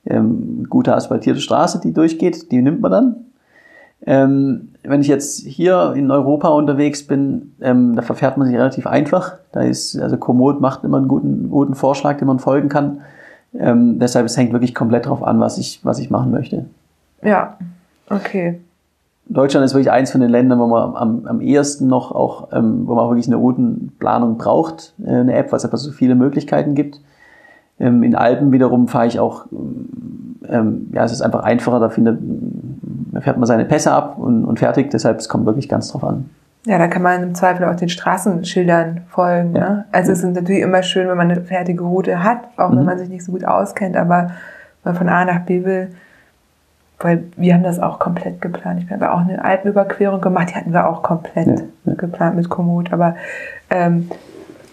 ähm, 0.06 0.66
gute 0.68 0.94
asphaltierte 0.94 1.40
Straße, 1.40 1.80
die 1.80 1.92
durchgeht. 1.92 2.52
Die 2.52 2.62
nimmt 2.62 2.80
man 2.80 2.90
dann. 2.92 3.16
Ähm, 4.06 4.68
wenn 4.84 5.00
ich 5.00 5.08
jetzt 5.08 5.40
hier 5.40 5.92
in 5.96 6.10
Europa 6.10 6.48
unterwegs 6.48 7.06
bin, 7.06 7.52
ähm, 7.60 7.96
da 7.96 8.02
verfährt 8.02 8.36
man 8.36 8.46
sich 8.46 8.56
relativ 8.56 8.86
einfach. 8.86 9.34
Da 9.52 9.62
ist, 9.62 9.98
also 9.98 10.16
Komoot 10.16 10.60
macht 10.60 10.84
immer 10.84 10.98
einen 10.98 11.08
guten, 11.08 11.50
guten 11.50 11.74
Vorschlag, 11.74 12.18
den 12.18 12.28
man 12.28 12.38
folgen 12.38 12.68
kann. 12.68 13.00
Ähm, 13.58 13.98
deshalb, 13.98 14.26
es 14.26 14.36
hängt 14.36 14.52
wirklich 14.52 14.74
komplett 14.74 15.06
darauf 15.06 15.22
an, 15.22 15.40
was 15.40 15.58
ich, 15.58 15.80
was 15.84 15.98
ich 15.98 16.10
machen 16.10 16.30
möchte. 16.30 16.66
Ja, 17.22 17.58
okay. 18.08 18.60
Deutschland 19.26 19.64
ist 19.64 19.74
wirklich 19.74 19.90
eins 19.90 20.10
von 20.10 20.20
den 20.20 20.30
Ländern, 20.30 20.58
wo 20.58 20.66
man 20.66 20.96
am, 20.96 21.26
am 21.26 21.40
ehesten 21.40 21.86
noch 21.86 22.12
auch, 22.12 22.48
ähm, 22.52 22.86
wo 22.86 22.94
man 22.94 23.04
auch 23.04 23.10
wirklich 23.10 23.26
eine 23.26 23.36
Routenplanung 23.36 24.38
braucht, 24.38 24.94
äh, 25.04 25.10
eine 25.10 25.34
App, 25.34 25.52
weil 25.52 25.58
es 25.58 25.64
einfach 25.64 25.78
so 25.78 25.90
viele 25.90 26.14
Möglichkeiten 26.14 26.74
gibt. 26.74 27.00
Ähm, 27.80 28.02
in 28.02 28.14
Alpen 28.14 28.52
wiederum 28.52 28.88
fahre 28.88 29.06
ich 29.06 29.20
auch, 29.20 29.46
ähm, 30.48 30.90
ja, 30.92 31.04
es 31.04 31.12
ist 31.12 31.22
einfach 31.22 31.44
einfacher, 31.44 31.80
da 31.80 31.88
findet, 31.88 32.18
da 33.12 33.20
fährt 33.20 33.38
man 33.38 33.46
seine 33.46 33.64
Pässe 33.64 33.92
ab 33.92 34.18
und, 34.18 34.44
und 34.44 34.58
fertig, 34.58 34.90
deshalb 34.90 35.18
es 35.18 35.28
kommt 35.28 35.46
wirklich 35.46 35.68
ganz 35.68 35.90
drauf 35.92 36.04
an. 36.04 36.30
Ja, 36.66 36.76
da 36.78 36.88
kann 36.88 37.02
man 37.02 37.22
im 37.22 37.34
Zweifel 37.34 37.64
auch 37.66 37.76
den 37.76 37.88
Straßenschildern 37.88 39.02
folgen. 39.08 39.54
Ja. 39.54 39.68
Ne? 39.68 39.84
Also 39.92 40.12
es 40.12 40.22
ist 40.22 40.34
natürlich 40.34 40.62
immer 40.62 40.82
schön, 40.82 41.08
wenn 41.08 41.16
man 41.16 41.30
eine 41.30 41.40
fertige 41.40 41.84
Route 41.84 42.22
hat, 42.22 42.40
auch 42.56 42.70
wenn 42.70 42.80
Mhm. 42.80 42.84
man 42.84 42.98
sich 42.98 43.08
nicht 43.08 43.24
so 43.24 43.32
gut 43.32 43.44
auskennt, 43.44 43.96
aber 43.96 44.32
wenn 44.82 44.92
man 44.92 44.94
von 44.96 45.08
A 45.08 45.24
nach 45.24 45.40
B 45.40 45.64
will, 45.64 45.88
weil 47.00 47.24
wir 47.36 47.54
haben 47.54 47.62
das 47.62 47.78
auch 47.78 48.00
komplett 48.00 48.40
geplant. 48.40 48.82
Ich 48.84 48.90
habe 48.90 49.12
auch 49.12 49.20
eine 49.20 49.44
Alpenüberquerung 49.44 50.20
gemacht, 50.20 50.50
die 50.50 50.56
hatten 50.56 50.72
wir 50.72 50.88
auch 50.88 51.02
komplett 51.02 51.64
ja. 51.84 51.94
geplant 51.94 52.34
mit 52.34 52.48
Komoot, 52.48 52.92
aber 52.92 53.14
ähm, 53.70 54.10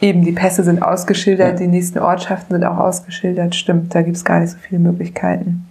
eben 0.02 0.24
die 0.24 0.32
Pässe 0.32 0.64
sind 0.64 0.82
ausgeschildert, 0.82 1.52
Ja. 1.52 1.56
die 1.56 1.68
nächsten 1.68 2.00
Ortschaften 2.00 2.54
sind 2.56 2.64
auch 2.66 2.78
ausgeschildert, 2.78 3.56
stimmt, 3.56 3.94
da 3.96 4.02
gibt 4.02 4.18
es 4.18 4.26
gar 4.26 4.40
nicht 4.40 4.52
so 4.52 4.58
viele 4.58 4.80
Möglichkeiten. 4.80 5.68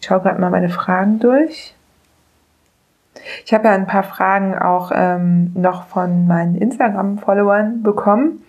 Ich 0.00 0.06
schaue 0.06 0.20
gerade 0.20 0.40
mal 0.40 0.50
meine 0.50 0.68
Fragen 0.68 1.18
durch. 1.18 1.74
Ich 3.44 3.52
habe 3.52 3.64
ja 3.68 3.74
ein 3.74 3.86
paar 3.86 4.04
Fragen 4.04 4.56
auch 4.56 4.92
ähm, 4.94 5.52
noch 5.54 5.86
von 5.88 6.26
meinen 6.26 6.54
Instagram-Followern 6.56 7.82
bekommen. 7.82 8.42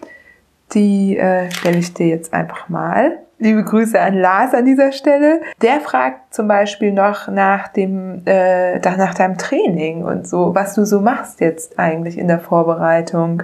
Die 0.74 1.18
äh, 1.18 1.49
stelle 1.51 1.80
ich 1.80 1.93
dir 1.93 2.07
jetzt 2.07 2.34
einfach 2.34 2.70
mal. 2.70 3.18
Liebe 3.39 3.64
Grüße 3.64 3.99
an 3.99 4.16
Lars 4.16 4.53
an 4.53 4.66
dieser 4.66 4.91
Stelle. 4.91 5.41
Der 5.62 5.80
fragt 5.82 6.34
zum 6.34 6.47
Beispiel 6.47 6.91
noch 6.91 7.28
nach 7.30 7.70
dem, 7.70 8.22
äh, 8.26 8.78
nach 8.80 8.97
nach 8.97 9.14
deinem 9.16 9.38
Training 9.38 10.03
und 10.03 10.28
so, 10.28 10.53
was 10.53 10.76
du 10.76 10.86
so 10.86 11.01
machst 11.01 11.39
jetzt 11.41 11.80
eigentlich 11.80 12.18
in 12.18 12.28
der 12.28 12.39
Vorbereitung. 12.39 13.43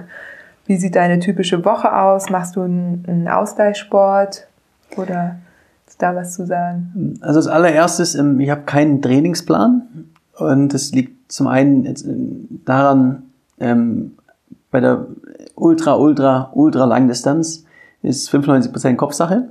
Wie 0.66 0.76
sieht 0.76 0.96
deine 0.96 1.20
typische 1.20 1.64
Woche 1.64 1.96
aus? 1.96 2.28
Machst 2.30 2.56
du 2.56 2.62
einen, 2.62 3.28
Ausgleichssport 3.28 4.46
oder 4.96 5.36
ist 5.86 6.02
da 6.02 6.14
was 6.14 6.34
zu 6.34 6.46
sagen? 6.46 7.18
Also 7.20 7.38
als 7.38 7.46
allererstes, 7.46 8.14
ähm, 8.14 8.40
ich 8.40 8.50
habe 8.50 8.62
keinen 8.62 9.00
Trainingsplan 9.00 9.82
und 10.38 10.74
das 10.74 10.92
liegt 10.92 11.32
zum 11.32 11.46
einen 11.46 11.86
ähm, 11.86 12.60
daran, 12.64 13.22
ähm, 13.60 14.12
bei 14.70 14.80
der 14.80 15.06
Ultra, 15.54 15.94
Ultra, 15.94 16.50
Ultra 16.52 16.84
Langdistanz 16.84 17.64
ist 18.02 18.28
95% 18.30 18.96
Kopfsache. 18.96 19.48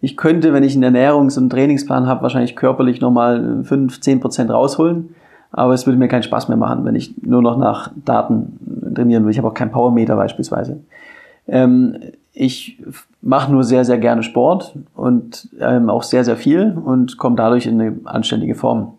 Ich 0.00 0.16
könnte, 0.16 0.52
wenn 0.52 0.62
ich 0.62 0.74
einen 0.74 0.94
Ernährungs- 0.94 1.36
und 1.36 1.50
Trainingsplan 1.50 2.06
habe, 2.06 2.22
wahrscheinlich 2.22 2.54
körperlich 2.54 3.00
nochmal 3.00 3.64
5, 3.64 3.98
10% 3.98 4.50
rausholen, 4.50 5.14
aber 5.50 5.74
es 5.74 5.86
würde 5.86 5.98
mir 5.98 6.08
keinen 6.08 6.22
Spaß 6.22 6.48
mehr 6.48 6.56
machen, 6.56 6.84
wenn 6.84 6.94
ich 6.94 7.14
nur 7.22 7.42
noch 7.42 7.56
nach 7.56 7.90
Daten 8.04 8.92
trainieren 8.94 9.24
will. 9.24 9.30
Ich 9.30 9.38
habe 9.38 9.48
auch 9.48 9.54
keinen 9.54 9.70
Powermeter 9.70 10.16
beispielsweise. 10.16 10.80
Ähm, 11.46 11.96
ich 12.32 12.78
mache 13.20 13.50
nur 13.50 13.64
sehr, 13.64 13.84
sehr 13.84 13.98
gerne 13.98 14.22
Sport 14.22 14.76
und 14.94 15.48
ähm, 15.58 15.90
auch 15.90 16.02
sehr, 16.02 16.24
sehr 16.24 16.36
viel 16.36 16.76
und 16.84 17.18
komme 17.18 17.36
dadurch 17.36 17.66
in 17.66 17.80
eine 17.80 17.96
anständige 18.04 18.54
Form. 18.54 18.94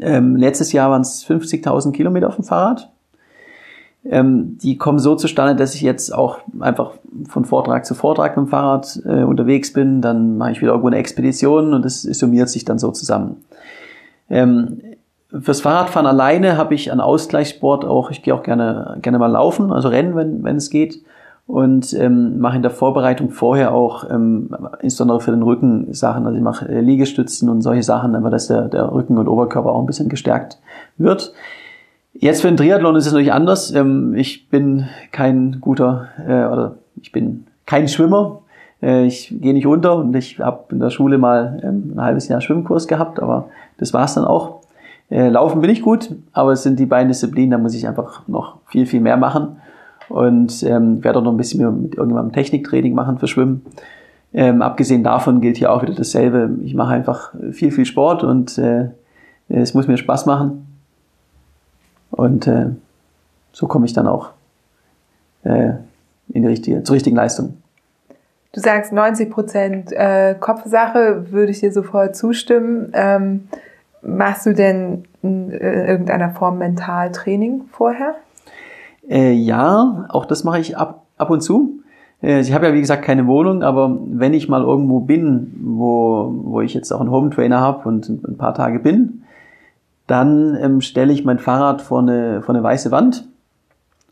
Ähm, 0.00 0.36
letztes 0.36 0.72
Jahr 0.72 0.90
waren 0.90 1.02
es 1.02 1.26
50.000 1.26 1.92
Kilometer 1.92 2.28
auf 2.28 2.36
dem 2.36 2.44
Fahrrad. 2.44 2.90
Ähm, 4.04 4.58
die 4.58 4.78
kommen 4.78 4.98
so 4.98 5.14
zustande, 5.14 5.54
dass 5.54 5.74
ich 5.74 5.82
jetzt 5.82 6.12
auch 6.12 6.38
einfach 6.60 6.92
von 7.28 7.44
Vortrag 7.44 7.84
zu 7.84 7.94
Vortrag 7.94 8.36
mit 8.36 8.46
dem 8.46 8.50
Fahrrad 8.50 9.00
äh, 9.04 9.22
unterwegs 9.22 9.72
bin. 9.72 10.00
Dann 10.00 10.38
mache 10.38 10.52
ich 10.52 10.60
wieder 10.60 10.70
irgendwo 10.70 10.88
eine 10.88 10.96
Expedition 10.96 11.74
und 11.74 11.84
das 11.84 12.02
summiert 12.02 12.48
sich 12.48 12.64
dann 12.64 12.78
so 12.78 12.90
zusammen. 12.90 13.44
Ähm, 14.28 14.80
fürs 15.40 15.60
Fahrradfahren 15.62 16.06
alleine 16.06 16.56
habe 16.56 16.74
ich 16.74 16.92
an 16.92 17.00
Ausgleichssport 17.00 17.84
auch, 17.84 18.10
ich 18.10 18.22
gehe 18.22 18.34
auch 18.34 18.42
gerne, 18.42 18.98
gerne 19.02 19.18
mal 19.18 19.28
laufen, 19.28 19.72
also 19.72 19.88
rennen, 19.88 20.14
wenn, 20.14 20.44
wenn 20.44 20.56
es 20.56 20.70
geht. 20.70 21.02
und 21.46 21.92
ähm, 21.94 22.38
mache 22.38 22.56
in 22.56 22.62
der 22.62 22.70
Vorbereitung 22.70 23.30
vorher 23.30 23.74
auch 23.74 24.08
ähm, 24.08 24.56
insbesondere 24.80 25.20
für 25.20 25.32
den 25.32 25.42
Rücken 25.42 25.92
Sachen. 25.92 26.24
Also 26.24 26.36
ich 26.36 26.42
mache 26.42 26.68
äh, 26.68 26.80
Liegestützen 26.80 27.48
und 27.48 27.62
solche 27.62 27.82
Sachen, 27.82 28.14
aber 28.14 28.30
dass 28.30 28.46
der, 28.46 28.68
der 28.68 28.92
Rücken 28.92 29.18
und 29.18 29.28
Oberkörper 29.28 29.70
auch 29.70 29.80
ein 29.80 29.86
bisschen 29.86 30.08
gestärkt 30.08 30.58
wird. 30.98 31.32
Jetzt 32.14 32.42
für 32.42 32.48
den 32.48 32.56
Triathlon 32.56 32.96
ist 32.96 33.06
es 33.06 33.12
natürlich 33.12 33.32
anders. 33.32 33.74
Ähm, 33.74 34.14
ich 34.14 34.48
bin 34.48 34.88
kein 35.10 35.58
guter 35.60 36.08
äh, 36.26 36.46
oder 36.46 36.76
ich 37.00 37.10
bin 37.10 37.46
kein 37.66 37.88
Schwimmer. 37.88 38.38
Äh, 38.80 39.06
ich 39.06 39.34
gehe 39.40 39.52
nicht 39.52 39.66
unter 39.66 39.96
und 39.96 40.14
ich 40.14 40.38
habe 40.38 40.64
in 40.70 40.80
der 40.80 40.90
Schule 40.90 41.18
mal 41.18 41.60
ähm, 41.64 41.92
ein 41.96 42.02
halbes 42.02 42.28
Jahr 42.28 42.40
Schwimmkurs 42.40 42.86
gehabt, 42.86 43.20
aber 43.20 43.48
das 43.78 43.92
war's 43.92 44.14
dann 44.14 44.24
auch. 44.24 44.61
Äh, 45.12 45.28
Laufen 45.28 45.60
bin 45.60 45.68
ich 45.68 45.82
gut, 45.82 46.14
aber 46.32 46.52
es 46.52 46.62
sind 46.62 46.78
die 46.80 46.86
beiden 46.86 47.08
Disziplinen, 47.08 47.50
da 47.50 47.58
muss 47.58 47.74
ich 47.74 47.86
einfach 47.86 48.26
noch 48.28 48.60
viel, 48.66 48.86
viel 48.86 49.00
mehr 49.00 49.18
machen 49.18 49.56
und 50.08 50.62
ähm, 50.62 51.04
werde 51.04 51.18
auch 51.18 51.22
noch 51.22 51.32
ein 51.32 51.36
bisschen 51.36 51.60
mehr 51.60 51.70
mit 51.70 51.96
irgendjemandem 51.96 52.32
Techniktraining 52.32 52.94
machen 52.94 53.18
für 53.18 53.26
Schwimmen. 53.26 53.66
Ähm, 54.32 54.62
abgesehen 54.62 55.04
davon 55.04 55.42
gilt 55.42 55.58
hier 55.58 55.70
auch 55.70 55.82
wieder 55.82 55.92
dasselbe. 55.92 56.56
Ich 56.64 56.74
mache 56.74 56.94
einfach 56.94 57.34
viel, 57.50 57.70
viel 57.72 57.84
Sport 57.84 58.24
und 58.24 58.56
äh, 58.56 58.88
es 59.50 59.74
muss 59.74 59.86
mir 59.86 59.98
Spaß 59.98 60.24
machen. 60.24 60.66
Und 62.10 62.46
äh, 62.46 62.70
so 63.52 63.66
komme 63.66 63.84
ich 63.84 63.92
dann 63.92 64.06
auch 64.06 64.30
äh, 65.44 65.72
in 66.32 66.40
die 66.40 66.48
richtige, 66.48 66.82
zur 66.84 66.94
richtigen 66.94 67.16
Leistung. 67.16 67.58
Du 68.52 68.60
sagst 68.60 68.94
90 68.94 69.30
Prozent 69.30 69.92
äh, 69.92 70.34
Kopfsache, 70.40 71.30
würde 71.30 71.52
ich 71.52 71.60
dir 71.60 71.72
sofort 71.72 72.16
zustimmen. 72.16 72.90
Ähm, 72.94 73.48
machst 74.02 74.46
du 74.46 74.54
denn 74.54 75.04
in 75.22 75.50
irgendeiner 75.50 76.30
Form 76.30 76.58
Mentaltraining 76.58 77.62
vorher? 77.70 78.16
Äh, 79.08 79.32
ja, 79.32 80.06
auch 80.08 80.26
das 80.26 80.44
mache 80.44 80.60
ich 80.60 80.76
ab, 80.76 81.06
ab 81.16 81.30
und 81.30 81.40
zu. 81.42 81.80
Äh, 82.22 82.40
ich 82.40 82.52
habe 82.52 82.66
ja 82.66 82.74
wie 82.74 82.80
gesagt 82.80 83.04
keine 83.04 83.26
Wohnung, 83.26 83.62
aber 83.62 83.98
wenn 84.06 84.34
ich 84.34 84.48
mal 84.48 84.62
irgendwo 84.62 85.00
bin, 85.00 85.52
wo, 85.62 86.32
wo 86.44 86.60
ich 86.60 86.74
jetzt 86.74 86.92
auch 86.92 87.00
einen 87.00 87.10
Home 87.10 87.30
Trainer 87.30 87.60
habe 87.60 87.88
und 87.88 88.08
ein 88.08 88.36
paar 88.36 88.54
Tage 88.54 88.78
bin, 88.78 89.24
dann 90.06 90.56
ähm, 90.60 90.80
stelle 90.80 91.12
ich 91.12 91.24
mein 91.24 91.38
Fahrrad 91.38 91.82
vor 91.82 92.00
eine, 92.00 92.42
vor 92.42 92.54
eine 92.54 92.64
weiße 92.64 92.90
Wand 92.90 93.28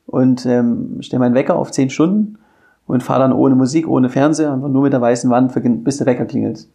und 0.06 0.46
ähm, 0.46 0.98
stelle 1.00 1.20
meinen 1.20 1.34
Wecker 1.34 1.56
auf 1.56 1.70
zehn 1.70 1.90
Stunden 1.90 2.38
und 2.86 3.02
fahre 3.02 3.20
dann 3.20 3.32
ohne 3.32 3.54
Musik, 3.54 3.88
ohne 3.88 4.08
Fernseher, 4.08 4.52
einfach 4.52 4.68
nur 4.68 4.82
mit 4.82 4.92
der 4.92 5.00
weißen 5.00 5.30
Wand, 5.30 5.52
bis 5.84 5.98
der 5.98 6.06
Wecker 6.06 6.24
klingelt. 6.24 6.66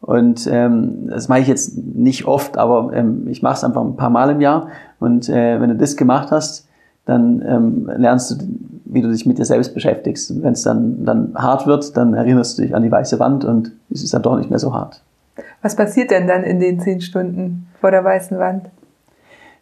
Und 0.00 0.48
ähm, 0.50 1.08
das 1.08 1.28
mache 1.28 1.40
ich 1.40 1.48
jetzt 1.48 1.76
nicht 1.76 2.26
oft, 2.26 2.58
aber 2.58 2.92
ähm, 2.94 3.26
ich 3.28 3.42
mache 3.42 3.54
es 3.54 3.64
einfach 3.64 3.82
ein 3.82 3.96
paar 3.96 4.10
Mal 4.10 4.30
im 4.30 4.40
Jahr. 4.40 4.68
Und 5.00 5.28
äh, 5.28 5.60
wenn 5.60 5.70
du 5.70 5.76
das 5.76 5.96
gemacht 5.96 6.30
hast, 6.30 6.68
dann 7.06 7.42
ähm, 7.46 7.90
lernst 7.96 8.30
du, 8.30 8.36
wie 8.84 9.00
du 9.00 9.10
dich 9.10 9.26
mit 9.26 9.38
dir 9.38 9.44
selbst 9.44 9.74
beschäftigst. 9.74 10.30
Und 10.30 10.42
wenn 10.42 10.52
es 10.52 10.62
dann, 10.62 11.04
dann 11.04 11.32
hart 11.34 11.66
wird, 11.66 11.96
dann 11.96 12.14
erinnerst 12.14 12.58
du 12.58 12.62
dich 12.62 12.74
an 12.74 12.82
die 12.82 12.90
weiße 12.90 13.18
Wand 13.18 13.44
und 13.44 13.72
es 13.90 14.02
ist 14.02 14.12
dann 14.12 14.22
doch 14.22 14.36
nicht 14.36 14.50
mehr 14.50 14.58
so 14.58 14.74
hart. 14.74 15.02
Was 15.62 15.76
passiert 15.76 16.10
denn 16.10 16.26
dann 16.26 16.42
in 16.42 16.60
den 16.60 16.80
zehn 16.80 17.00
Stunden 17.00 17.68
vor 17.80 17.90
der 17.90 18.04
weißen 18.04 18.38
Wand? 18.38 18.66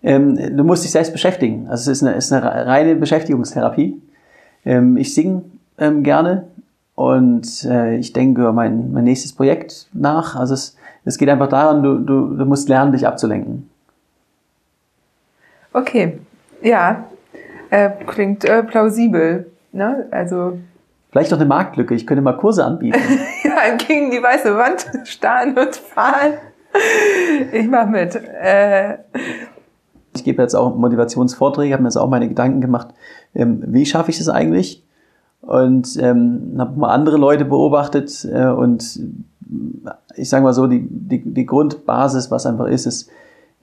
Ähm, 0.03 0.57
du 0.57 0.65
musst 0.65 0.85
dich 0.85 0.91
selbst 0.91 1.13
beschäftigen. 1.13 1.69
Also 1.69 1.91
es 1.91 1.99
ist 1.99 2.07
eine, 2.07 2.17
ist 2.17 2.33
eine 2.33 2.45
reine 2.45 2.97
Beschäftigungstherapie. 2.97 4.01
Ähm, 4.65 4.97
ich 4.97 5.15
singe 5.15 5.43
ähm, 5.79 6.03
gerne 6.03 6.45
und 6.95 7.65
äh, 7.65 7.97
ich 7.97 8.13
denke 8.13 8.43
über 8.43 8.53
mein, 8.53 8.93
mein 8.93 9.05
nächstes 9.05 9.33
Projekt 9.33 9.89
nach. 9.93 10.37
Also 10.37 10.55
es, 10.55 10.77
es 11.05 11.19
geht 11.19 11.29
einfach 11.29 11.49
daran, 11.49 11.83
du, 11.83 11.99
du, 11.99 12.37
du 12.37 12.45
musst 12.45 12.69
lernen, 12.69 12.93
dich 12.93 13.07
abzulenken. 13.07 13.69
Okay, 15.73 16.21
ja, 16.63 17.05
äh, 17.71 17.91
klingt 18.07 18.45
äh, 18.45 18.63
plausibel. 18.63 19.51
Ne? 19.73 20.07
Also 20.13 20.59
Vielleicht 21.11 21.31
noch 21.31 21.39
eine 21.39 21.47
Marktlücke. 21.47 21.95
Ich 21.95 22.07
könnte 22.07 22.23
mal 22.23 22.37
Kurse 22.37 22.65
anbieten. 22.65 22.99
ja, 23.45 23.77
gegen 23.77 24.11
die 24.11 24.23
weiße 24.23 24.57
Wand 24.57 24.87
starren 25.05 25.57
und 25.57 25.77
fahren. 25.77 26.35
Ich 27.53 27.69
mach 27.69 27.89
mit. 27.89 28.17
Äh. 28.17 28.99
Ich 30.15 30.25
gebe 30.25 30.43
jetzt 30.43 30.55
auch 30.55 30.77
Motivationsvorträge, 30.77 31.73
habe 31.73 31.83
mir 31.83 31.89
jetzt 31.89 31.97
auch 31.97 32.09
meine 32.09 32.29
Gedanken 32.29 32.61
gemacht, 32.61 32.89
ähm, 33.35 33.63
wie 33.67 33.87
schaffe 33.87 34.11
ich 34.11 34.19
das 34.19 34.29
eigentlich? 34.29 34.84
Und 35.47 35.97
ähm, 36.01 36.55
habe 36.59 36.79
mal 36.79 36.91
andere 36.91 37.17
Leute 37.17 37.45
beobachtet 37.45 38.27
äh, 38.31 38.47
und 38.47 39.01
ich 40.17 40.29
sage 40.29 40.45
mal 40.45 40.55
so, 40.55 40.67
die, 40.67 40.87
die, 40.89 41.23
die 41.23 41.47
Grundbasis, 41.47 42.31
was 42.31 42.47
einfach 42.47 42.67
ist, 42.67 42.87
ist, 42.87 43.11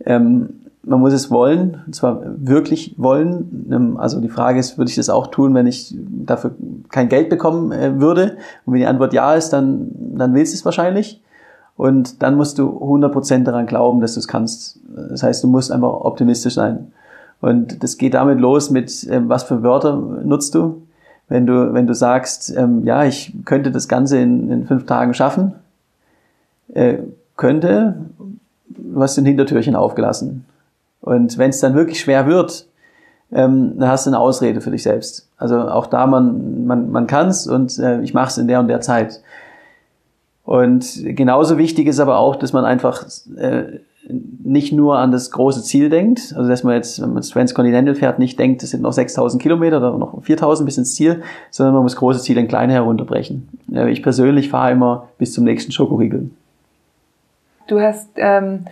ähm, 0.06 0.50
man 0.84 1.00
muss 1.00 1.14
es 1.14 1.30
wollen, 1.30 1.82
und 1.86 1.96
zwar 1.96 2.22
wirklich 2.38 2.96
wollen. 2.98 3.68
Ähm, 3.72 3.98
also 3.98 4.20
die 4.20 4.30
Frage 4.30 4.60
ist, 4.60 4.78
würde 4.78 4.90
ich 4.90 4.96
das 4.96 5.10
auch 5.10 5.28
tun, 5.28 5.54
wenn 5.54 5.68
ich 5.68 5.96
dafür 6.26 6.56
kein 6.90 7.10
Geld 7.10 7.30
bekommen 7.30 7.72
äh, 7.72 8.00
würde? 8.00 8.38
Und 8.66 8.74
wenn 8.74 8.82
die 8.82 8.88
Antwort 8.88 9.14
ja 9.14 9.34
ist, 9.36 9.50
dann, 9.50 9.92
dann 10.16 10.34
willst 10.34 10.54
du 10.54 10.58
es 10.58 10.66
wahrscheinlich. 10.66 11.22
Und 11.78 12.22
dann 12.22 12.36
musst 12.36 12.60
du 12.60 12.70
100% 12.70 13.44
daran 13.44 13.66
glauben, 13.66 14.02
dass 14.02 14.16
du 14.16 14.20
es 14.20 14.28
kannst. 14.28 14.80
Das 15.10 15.24
heißt, 15.24 15.44
du 15.44 15.48
musst 15.48 15.72
einfach 15.72 16.02
optimistisch 16.02 16.56
sein. 16.56 16.92
Und 17.42 17.84
das 17.84 17.98
geht 17.98 18.14
damit 18.14 18.40
los 18.40 18.70
mit, 18.70 19.08
äh, 19.08 19.22
was 19.28 19.44
für 19.44 19.64
Wörter 19.64 19.96
nutzt 19.96 20.56
du? 20.56 20.82
Wenn 21.32 21.46
du, 21.46 21.74
wenn 21.74 21.88
du 21.88 21.96
sagst, 21.96 22.54
ähm, 22.58 22.86
ja, 22.86 23.06
ich 23.06 23.32
könnte 23.46 23.72
das 23.72 23.88
Ganze 23.88 24.20
in, 24.20 24.52
in 24.52 24.68
fünf 24.68 24.86
Tagen 24.86 25.14
schaffen, 25.14 25.54
äh, 26.74 26.98
könnte, 27.38 27.96
du 28.68 29.02
hast 29.02 29.16
den 29.16 29.26
Hintertürchen 29.26 29.74
aufgelassen. 29.74 30.44
Und 31.00 31.38
wenn 31.38 31.50
es 31.50 31.62
dann 31.62 31.74
wirklich 31.74 32.02
schwer 32.02 32.28
wird, 32.28 32.68
ähm, 33.32 33.80
dann 33.80 33.88
hast 33.88 34.06
du 34.06 34.10
eine 34.10 34.20
Ausrede 34.20 34.60
für 34.60 34.72
dich 34.72 34.84
selbst. 34.84 35.30
Also 35.38 35.58
auch 35.58 35.88
da, 35.88 36.06
man, 36.06 36.66
man, 36.68 36.92
man 36.92 37.08
kann 37.08 37.30
es 37.30 37.48
und 37.48 37.80
äh, 37.80 38.02
ich 38.02 38.14
mache 38.14 38.28
es 38.28 38.38
in 38.38 38.50
der 38.50 38.60
und 38.60 38.68
der 38.68 38.82
Zeit. 38.82 39.22
Und 40.44 41.02
genauso 41.16 41.58
wichtig 41.58 41.88
ist 41.88 42.02
aber 42.02 42.18
auch, 42.18 42.36
dass 42.36 42.52
man 42.52 42.66
einfach 42.66 43.06
äh, 43.38 43.80
nicht 44.08 44.74
nur 44.74 44.98
an 44.98 45.12
das 45.12 45.32
große 45.32 45.64
Ziel 45.64 45.90
denkt, 45.90 46.34
also 46.36 46.50
dass 46.50 46.64
man 46.64 46.76
jetzt, 46.76 47.02
wenn 47.02 47.14
man 47.14 47.22
Transcontinental 47.22 47.96
fährt, 47.96 48.20
nicht 48.20 48.40
denkt, 48.40 48.64
es 48.64 48.72
sind 48.72 48.82
noch 48.82 48.94
6000 48.94 49.42
Kilometer 49.42 49.78
oder 49.78 49.98
noch 49.98 50.24
4000 50.24 50.66
bis 50.66 50.78
ins 50.78 50.96
Ziel, 50.96 51.22
sondern 51.52 51.76
man 51.76 51.84
muss 51.84 51.96
große 51.96 52.22
Ziele 52.22 52.42
in 52.42 52.48
kleine 52.48 52.74
herunterbrechen. 52.74 53.48
Ich 53.90 54.02
persönlich 54.02 54.50
fahre 54.50 54.72
immer 54.72 55.10
bis 55.18 55.34
zum 55.34 55.44
nächsten 55.44 55.72
Schokoriegel. 55.72 56.32
Du 57.68 57.80
hast 57.80 58.10
ähm, 58.16 58.66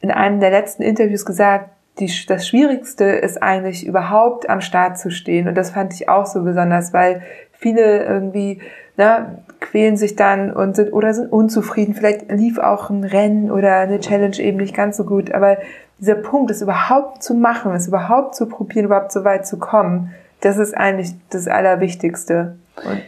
in 0.00 0.10
einem 0.10 0.40
der 0.40 0.50
letzten 0.50 0.82
Interviews 0.82 1.24
gesagt, 1.24 1.70
die, 1.98 2.10
das 2.26 2.46
Schwierigste 2.46 3.04
ist 3.04 3.42
eigentlich 3.42 3.86
überhaupt 3.86 4.48
am 4.48 4.60
Start 4.60 4.98
zu 4.98 5.10
stehen. 5.10 5.48
Und 5.48 5.54
das 5.54 5.70
fand 5.70 5.92
ich 5.94 6.08
auch 6.08 6.26
so 6.26 6.42
besonders, 6.42 6.92
weil 6.92 7.22
viele 7.62 8.04
irgendwie 8.04 8.60
ne, 8.96 9.38
quälen 9.60 9.96
sich 9.96 10.16
dann 10.16 10.52
und 10.52 10.76
sind 10.76 10.92
oder 10.92 11.14
sind 11.14 11.32
unzufrieden. 11.32 11.94
Vielleicht 11.94 12.30
lief 12.30 12.58
auch 12.58 12.90
ein 12.90 13.04
Rennen 13.04 13.50
oder 13.50 13.76
eine 13.76 14.00
Challenge 14.00 14.38
eben 14.38 14.58
nicht 14.58 14.74
ganz 14.74 14.96
so 14.96 15.04
gut. 15.04 15.32
Aber 15.32 15.56
dieser 15.98 16.16
Punkt, 16.16 16.50
es 16.50 16.60
überhaupt 16.60 17.22
zu 17.22 17.34
machen, 17.34 17.72
es 17.72 17.88
überhaupt 17.88 18.34
zu 18.34 18.46
probieren, 18.46 18.86
überhaupt 18.86 19.12
so 19.12 19.24
weit 19.24 19.46
zu 19.46 19.58
kommen, 19.58 20.10
das 20.40 20.58
ist 20.58 20.76
eigentlich 20.76 21.14
das 21.30 21.46
Allerwichtigste. 21.48 22.56
Und 22.84 23.00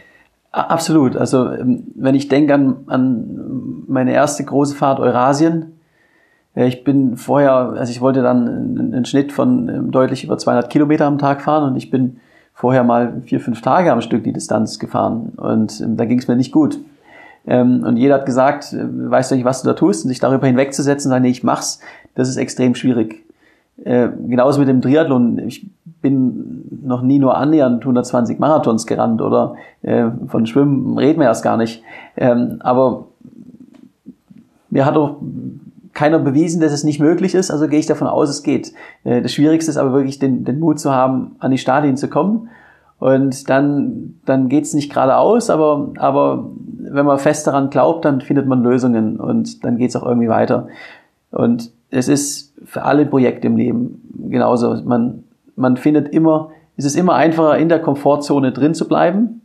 Absolut. 0.53 1.17
Also 1.17 1.51
ähm, 1.51 1.89
wenn 1.97 2.15
ich 2.15 2.29
denke 2.29 2.55
an, 2.55 2.85
an 2.87 3.83
meine 3.89 4.13
erste 4.13 4.45
große 4.45 4.77
Fahrt 4.77 5.01
Eurasien, 5.01 5.73
ich 6.55 6.85
bin 6.85 7.17
vorher, 7.17 7.75
also 7.77 7.91
ich 7.91 8.01
wollte 8.01 8.23
dann 8.23 8.47
einen 8.93 9.05
Schnitt 9.05 9.33
von 9.33 9.69
ähm, 9.69 9.91
deutlich 9.91 10.23
über 10.23 10.39
200 10.39 10.71
Kilometer 10.71 11.07
am 11.07 11.19
Tag 11.19 11.43
fahren 11.43 11.65
und 11.65 11.77
ich 11.77 11.91
bin 11.91 12.21
vorher 12.55 12.85
mal 12.85 13.21
vier, 13.27 13.41
fünf 13.41 13.61
Tage 13.61 13.93
am 13.93 14.01
Stück 14.01 14.25
die 14.25 14.33
Distanz 14.33 14.79
gefahren 14.79 15.33
und 15.37 15.81
ähm, 15.81 15.97
da 15.97 16.05
ging 16.05 16.19
es 16.19 16.29
mir 16.29 16.37
nicht 16.37 16.53
gut. 16.53 16.79
Ähm, 17.47 17.85
und 17.85 17.97
jeder 17.97 18.15
hat 18.15 18.27
gesagt, 18.27 18.73
äh, 18.73 19.11
weißt 19.11 19.33
du 19.33 19.35
nicht, 19.35 19.45
was 19.45 19.63
du 19.63 19.69
da 19.69 19.75
tust 19.75 20.05
und 20.05 20.09
sich 20.09 20.21
darüber 20.21 20.47
hinwegzusetzen, 20.47 21.11
sagen, 21.11 21.23
nee, 21.23 21.31
ich 21.31 21.43
mach's, 21.43 21.81
das 22.15 22.29
ist 22.29 22.37
extrem 22.37 22.75
schwierig. 22.75 23.23
Äh, 23.85 24.09
genauso 24.29 24.61
mit 24.61 24.69
dem 24.69 24.81
Triathlon. 24.81 25.41
Ich 25.41 25.67
bin 26.01 26.65
noch 26.85 27.03
nie 27.03 27.19
nur 27.19 27.37
annähernd 27.37 27.81
120 27.83 28.39
Marathons 28.39 28.87
gerannt 28.87 29.21
oder 29.21 29.57
äh, 29.83 30.07
von 30.29 30.47
Schwimmen 30.47 30.97
reden 30.97 31.21
wir 31.21 31.27
erst 31.27 31.43
gar 31.43 31.57
nicht. 31.57 31.83
Ähm, 32.17 32.59
aber 32.61 33.07
mir 34.71 34.87
hat 34.87 34.97
auch 34.97 35.17
keiner 35.95 36.19
bewiesen, 36.19 36.61
dass 36.61 36.73
es 36.73 36.85
nicht 36.85 37.01
möglich 37.01 37.35
ist, 37.35 37.51
also 37.51 37.69
gehe 37.69 37.79
ich 37.79 37.87
davon 37.87 38.09
aus, 38.09 38.29
es 38.29 38.43
geht. 38.43 38.73
Äh, 39.05 39.23
das 39.23 39.33
Schwierigste 39.33 39.71
ist 39.71 39.77
aber 39.77 39.93
wirklich 39.93 40.19
den, 40.19 40.45
den 40.45 40.59
Mut 40.59 40.79
zu 40.81 40.93
haben, 40.93 41.37
an 41.39 41.51
die 41.51 41.59
Stadien 41.59 41.97
zu 41.97 42.09
kommen. 42.09 42.49
Und 42.99 43.51
dann, 43.51 44.15
dann 44.25 44.49
geht's 44.49 44.73
nicht 44.73 44.93
geradeaus, 44.93 45.51
aber, 45.51 45.93
aber 45.99 46.51
wenn 46.79 47.07
man 47.07 47.19
fest 47.19 47.47
daran 47.47 47.71
glaubt, 47.71 48.05
dann 48.05 48.21
findet 48.21 48.47
man 48.47 48.63
Lösungen 48.63 49.19
und 49.19 49.65
dann 49.65 49.77
geht's 49.79 49.97
auch 49.97 50.07
irgendwie 50.07 50.29
weiter. 50.29 50.69
Und 51.31 51.71
es 51.91 52.09
ist 52.09 52.55
für 52.65 52.83
alle 52.83 53.07
Projekte 53.07 53.47
im 53.47 53.57
Leben 53.57 54.03
genauso. 54.31 54.75
Man, 54.85 55.25
man 55.57 55.77
findet 55.77 56.09
immer, 56.09 56.51
es 56.77 56.85
ist 56.85 56.97
immer 56.97 57.15
einfacher, 57.15 57.59
in 57.59 57.69
der 57.69 57.81
Komfortzone 57.81 58.53
drin 58.53 58.75
zu 58.75 58.89
bleiben, 58.89 59.43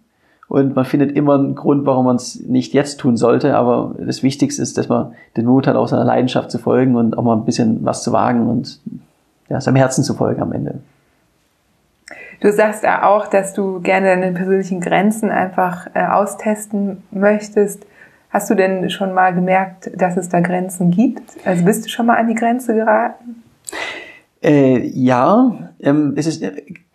und 0.50 0.76
man 0.76 0.84
findet 0.84 1.16
immer 1.16 1.36
einen 1.36 1.54
Grund, 1.54 1.86
warum 1.86 2.06
man 2.06 2.16
es 2.16 2.42
nicht 2.42 2.74
jetzt 2.74 3.00
tun 3.00 3.18
sollte. 3.18 3.56
Aber 3.56 3.94
das 4.00 4.24
Wichtigste 4.24 4.64
ist, 4.64 4.78
dass 4.80 4.90
man 4.90 5.14
den 5.38 5.46
Mut 5.46 5.68
hat, 5.68 5.76
auch 5.76 5.88
seiner 5.88 6.04
Leidenschaft 6.04 6.50
zu 6.50 6.58
folgen 6.58 6.96
und 6.96 7.18
auch 7.18 7.24
mal 7.24 7.38
ein 7.38 7.46
bisschen 7.46 7.86
was 7.86 8.04
zu 8.04 8.12
wagen 8.12 8.48
und 8.48 8.82
ja, 9.48 9.62
seinem 9.62 9.76
Herzen 9.76 10.04
zu 10.04 10.16
folgen 10.16 10.42
am 10.42 10.52
Ende. 10.52 10.80
Du 12.42 12.52
sagst 12.52 12.84
ja 12.84 13.08
auch, 13.08 13.28
dass 13.28 13.54
du 13.54 13.80
gerne 13.80 14.08
deine 14.08 14.32
persönlichen 14.32 14.82
Grenzen 14.82 15.30
einfach 15.30 15.88
äh, 15.94 16.06
austesten 16.06 17.04
möchtest. 17.12 17.86
Hast 18.32 18.50
du 18.50 18.56
denn 18.56 18.90
schon 18.90 19.14
mal 19.14 19.34
gemerkt, 19.36 19.92
dass 19.96 20.18
es 20.18 20.30
da 20.30 20.40
Grenzen 20.40 20.90
gibt? 20.90 21.22
Also 21.46 21.64
bist 21.64 21.86
du 21.86 21.90
schon 21.90 22.08
mal 22.08 22.18
an 22.18 22.28
die 22.28 22.36
Grenze 22.36 22.74
geraten? 22.74 23.44
Äh, 24.42 24.88
ja, 24.88 25.70
ähm, 25.80 26.14
es 26.16 26.26
ist 26.26 26.44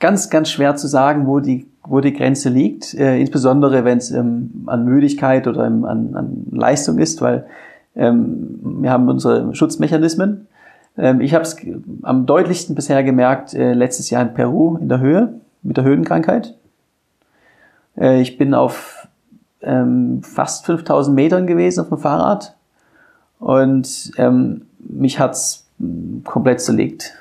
ganz, 0.00 0.30
ganz 0.30 0.50
schwer 0.50 0.74
zu 0.76 0.88
sagen, 0.88 1.26
wo 1.26 1.40
die, 1.40 1.66
wo 1.87 2.01
die 2.01 2.12
Grenze 2.12 2.49
liegt, 2.49 2.95
äh, 2.95 3.18
insbesondere 3.20 3.85
wenn 3.85 3.99
es 3.99 4.11
ähm, 4.11 4.64
an 4.66 4.85
Müdigkeit 4.85 5.47
oder 5.47 5.66
ähm, 5.66 5.85
an, 5.85 6.14
an 6.14 6.47
Leistung 6.51 6.99
ist, 6.99 7.20
weil 7.20 7.47
ähm, 7.95 8.59
wir 8.80 8.91
haben 8.91 9.09
unsere 9.09 9.55
Schutzmechanismen. 9.55 10.47
Ähm, 10.97 11.20
ich 11.20 11.35
habe 11.35 11.43
es 11.43 11.57
am 12.03 12.26
deutlichsten 12.26 12.74
bisher 12.74 13.03
gemerkt 13.05 13.55
äh, 13.55 13.72
letztes 13.74 14.11
Jahr 14.11 14.22
in 14.22 14.35
Peru 14.35 14.76
in 14.76 14.89
der 14.89 15.01
Höhe 15.01 15.35
mit 15.62 15.76
der 15.76 15.85
Höhenkrankheit. 15.85 16.55
Äh, 17.97 18.20
ich 18.20 18.39
bin 18.39 18.55
auf 18.55 19.09
ähm, 19.62 20.22
fast 20.22 20.66
5000 20.66 21.14
Metern 21.14 21.47
gewesen 21.47 21.80
auf 21.80 21.89
dem 21.89 21.99
Fahrrad 21.99 22.55
und 23.39 24.12
ähm, 24.16 24.62
mich 24.78 25.18
hat's 25.18 25.66
komplett 26.24 26.61
zerlegt. 26.61 27.14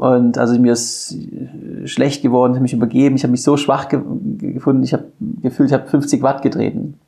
Und 0.00 0.38
also 0.38 0.58
mir 0.58 0.72
ist 0.72 1.14
schlecht 1.84 2.22
geworden, 2.22 2.52
ich 2.52 2.56
habe 2.56 2.62
mich 2.62 2.72
übergeben, 2.72 3.16
ich 3.16 3.22
habe 3.22 3.32
mich 3.32 3.42
so 3.42 3.58
schwach 3.58 3.90
ge 3.90 4.00
gefunden, 4.38 4.82
ich 4.82 4.94
habe 4.94 5.04
gefühlt, 5.42 5.68
ich 5.68 5.74
habe 5.74 5.86
50 5.88 6.22
Watt 6.22 6.40
getreten. 6.40 6.98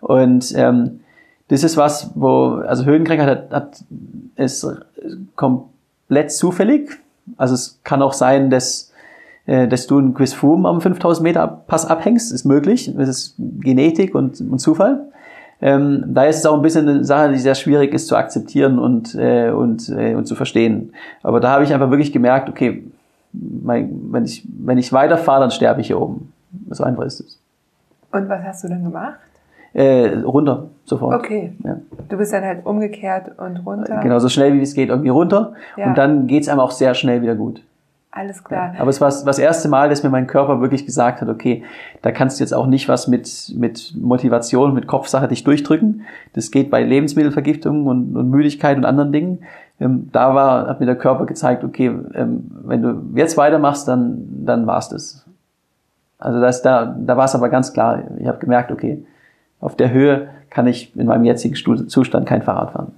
Und 0.00 0.54
ähm, 0.54 1.00
das 1.48 1.64
ist 1.64 1.76
was, 1.76 2.12
wo, 2.14 2.62
also 2.64 2.84
Höhenkrankheit 2.84 3.28
hat, 3.28 3.50
hat, 3.50 3.84
ist 4.36 4.68
komplett 5.34 6.30
zufällig. 6.30 6.90
Also 7.38 7.54
es 7.54 7.80
kann 7.82 8.02
auch 8.02 8.12
sein, 8.12 8.50
dass, 8.50 8.92
äh, 9.46 9.66
dass 9.66 9.88
du 9.88 9.98
einen 9.98 10.14
Quizfum 10.14 10.64
am 10.64 10.80
5000 10.80 11.24
Meter 11.24 11.48
Pass 11.66 11.86
abhängst, 11.86 12.30
ist 12.30 12.44
möglich. 12.44 12.94
Das 12.96 13.08
ist 13.08 13.34
Genetik 13.36 14.14
und, 14.14 14.40
und 14.40 14.60
Zufall. 14.60 15.08
Ähm, 15.60 16.04
da 16.08 16.24
ist 16.24 16.38
es 16.38 16.46
auch 16.46 16.54
ein 16.54 16.62
bisschen 16.62 16.88
eine 16.88 17.04
Sache, 17.04 17.32
die 17.32 17.38
sehr 17.38 17.54
schwierig 17.54 17.94
ist 17.94 18.08
zu 18.08 18.16
akzeptieren 18.16 18.78
und, 18.78 19.14
äh, 19.14 19.50
und, 19.50 19.88
äh, 19.88 20.14
und 20.14 20.26
zu 20.26 20.34
verstehen. 20.34 20.92
Aber 21.22 21.40
da 21.40 21.50
habe 21.50 21.64
ich 21.64 21.72
einfach 21.72 21.90
wirklich 21.90 22.12
gemerkt, 22.12 22.48
okay, 22.48 22.84
mein, 23.32 23.90
wenn, 24.10 24.24
ich, 24.24 24.46
wenn 24.58 24.78
ich 24.78 24.92
weiterfahre, 24.92 25.40
dann 25.40 25.50
sterbe 25.50 25.80
ich 25.80 25.86
hier 25.86 26.00
oben. 26.00 26.32
So 26.70 26.84
einfach 26.84 27.04
ist 27.04 27.20
es. 27.20 27.40
Und 28.12 28.28
was 28.28 28.42
hast 28.42 28.64
du 28.64 28.68
dann 28.68 28.84
gemacht? 28.84 29.18
Äh, 29.72 30.20
runter, 30.24 30.68
sofort. 30.86 31.14
Okay. 31.16 31.52
Ja. 31.62 31.76
Du 32.08 32.16
bist 32.16 32.32
dann 32.32 32.44
halt 32.44 32.64
umgekehrt 32.64 33.38
und 33.38 33.58
runter. 33.58 34.00
Genau, 34.02 34.18
so 34.18 34.30
schnell 34.30 34.54
wie 34.54 34.62
es 34.62 34.72
geht, 34.72 34.88
irgendwie 34.88 35.10
runter. 35.10 35.52
Ja. 35.76 35.88
Und 35.88 35.98
dann 35.98 36.26
geht's 36.26 36.48
einem 36.48 36.60
auch 36.60 36.70
sehr 36.70 36.94
schnell 36.94 37.20
wieder 37.20 37.34
gut. 37.34 37.62
Alles 38.16 38.42
klar. 38.42 38.72
Ja. 38.74 38.80
Aber 38.80 38.88
es 38.88 39.00
war 39.02 39.08
das 39.08 39.38
erste 39.38 39.68
Mal, 39.68 39.90
dass 39.90 40.02
mir 40.02 40.08
mein 40.08 40.26
Körper 40.26 40.62
wirklich 40.62 40.86
gesagt 40.86 41.20
hat, 41.20 41.28
okay, 41.28 41.64
da 42.00 42.12
kannst 42.12 42.40
du 42.40 42.44
jetzt 42.44 42.54
auch 42.54 42.66
nicht 42.66 42.88
was 42.88 43.08
mit, 43.08 43.52
mit 43.54 43.94
Motivation, 43.94 44.72
mit 44.72 44.86
Kopfsache 44.86 45.28
dich 45.28 45.44
durchdrücken. 45.44 46.02
Das 46.32 46.50
geht 46.50 46.70
bei 46.70 46.82
Lebensmittelvergiftungen 46.82 47.86
und, 47.86 48.16
und 48.16 48.30
Müdigkeit 48.30 48.78
und 48.78 48.86
anderen 48.86 49.12
Dingen. 49.12 49.40
Ähm, 49.78 50.08
da 50.12 50.34
war, 50.34 50.66
hat 50.66 50.80
mir 50.80 50.86
der 50.86 50.96
Körper 50.96 51.26
gezeigt, 51.26 51.62
okay, 51.62 51.88
ähm, 52.14 52.50
wenn 52.64 52.80
du 52.80 53.02
jetzt 53.16 53.36
weitermachst, 53.36 53.86
dann, 53.86 54.44
dann 54.46 54.66
war's 54.66 54.88
das. 54.88 55.26
Also 56.18 56.40
das, 56.40 56.62
da, 56.62 56.96
da 56.98 57.18
war 57.18 57.26
es 57.26 57.34
aber 57.34 57.50
ganz 57.50 57.74
klar. 57.74 58.02
Ich 58.18 58.26
habe 58.26 58.38
gemerkt, 58.38 58.72
okay, 58.72 59.04
auf 59.60 59.76
der 59.76 59.90
Höhe 59.90 60.28
kann 60.48 60.66
ich 60.66 60.96
in 60.96 61.06
meinem 61.06 61.24
jetzigen 61.24 61.54
Zustand 61.54 62.26
kein 62.26 62.40
Fahrrad 62.40 62.70
fahren. 62.70 62.92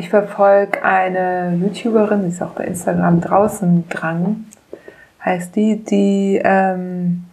Ich 0.00 0.08
verfolge 0.08 0.82
eine 0.82 1.58
YouTuberin, 1.60 2.22
die 2.22 2.28
ist 2.28 2.40
auch 2.40 2.52
bei 2.52 2.64
Instagram 2.64 3.20
draußen 3.20 3.86
dran, 3.90 4.46
heißt 5.22 5.54
die, 5.54 5.84
die 5.84 6.40
ähm, 6.42 7.26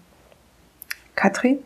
Katrin. 1.16 1.60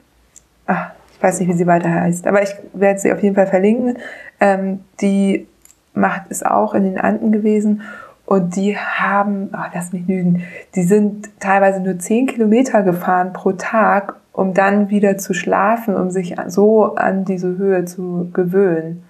Ach, 0.68 0.92
ich 1.12 1.24
weiß 1.24 1.40
nicht, 1.40 1.50
wie 1.50 1.54
sie 1.54 1.66
weiter 1.66 1.92
heißt, 1.92 2.28
aber 2.28 2.44
ich 2.44 2.52
werde 2.74 3.00
sie 3.00 3.12
auf 3.12 3.24
jeden 3.24 3.34
Fall 3.34 3.48
verlinken. 3.48 3.98
Ähm, 4.40 4.82
die 5.02 5.48
macht 5.96 6.30
es 6.30 6.44
auch 6.44 6.76
in 6.76 6.84
den 6.84 7.00
Anden 7.00 7.32
gewesen 7.32 7.82
und 8.28 8.56
die 8.56 8.78
haben, 8.78 9.50
oh, 9.54 9.70
lass 9.74 9.94
mich 9.94 10.08
lügen, 10.08 10.44
die 10.76 10.84
sind 10.84 11.32
teilweise 11.40 11.80
nur 11.80 11.98
10 11.98 12.28
Kilometer 12.28 12.84
gefahren 12.84 13.34
pro 13.34 13.54
Tag, 13.54 14.18
um 14.34 14.54
dann 14.54 14.92
wieder 14.92 15.18
zu 15.18 15.34
schlafen, 15.34 15.96
um 15.96 16.12
sich 16.12 16.36
so 16.46 16.94
an 16.94 17.26
diese 17.26 17.58
Höhe 17.58 17.86
zu 17.86 18.30
gewöhnen. 18.32 19.04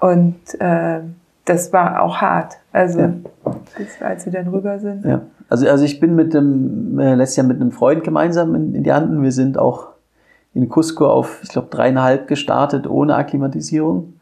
Und 0.00 0.36
äh, 0.60 1.00
das 1.44 1.72
war 1.72 2.02
auch 2.02 2.16
hart. 2.18 2.54
Also, 2.72 3.00
ja. 3.00 3.12
das, 3.44 4.02
als 4.02 4.24
sie 4.24 4.30
dann 4.30 4.48
rüber 4.48 4.78
sind. 4.78 5.04
Ja. 5.04 5.22
Also, 5.48 5.68
also 5.68 5.84
ich 5.84 5.98
bin 5.98 6.14
mit 6.14 6.34
dem, 6.34 6.98
äh, 6.98 7.14
letztes 7.14 7.36
Jahr 7.36 7.46
mit 7.46 7.60
einem 7.60 7.72
Freund 7.72 8.04
gemeinsam 8.04 8.54
in, 8.54 8.74
in 8.74 8.84
die 8.84 8.92
Anden. 8.92 9.22
Wir 9.22 9.32
sind 9.32 9.58
auch 9.58 9.88
in 10.54 10.68
Cusco 10.68 11.06
auf, 11.06 11.40
ich 11.42 11.50
glaube, 11.50 11.68
dreieinhalb 11.70 12.28
gestartet 12.28 12.88
ohne 12.88 13.14
Akklimatisierung 13.14 14.14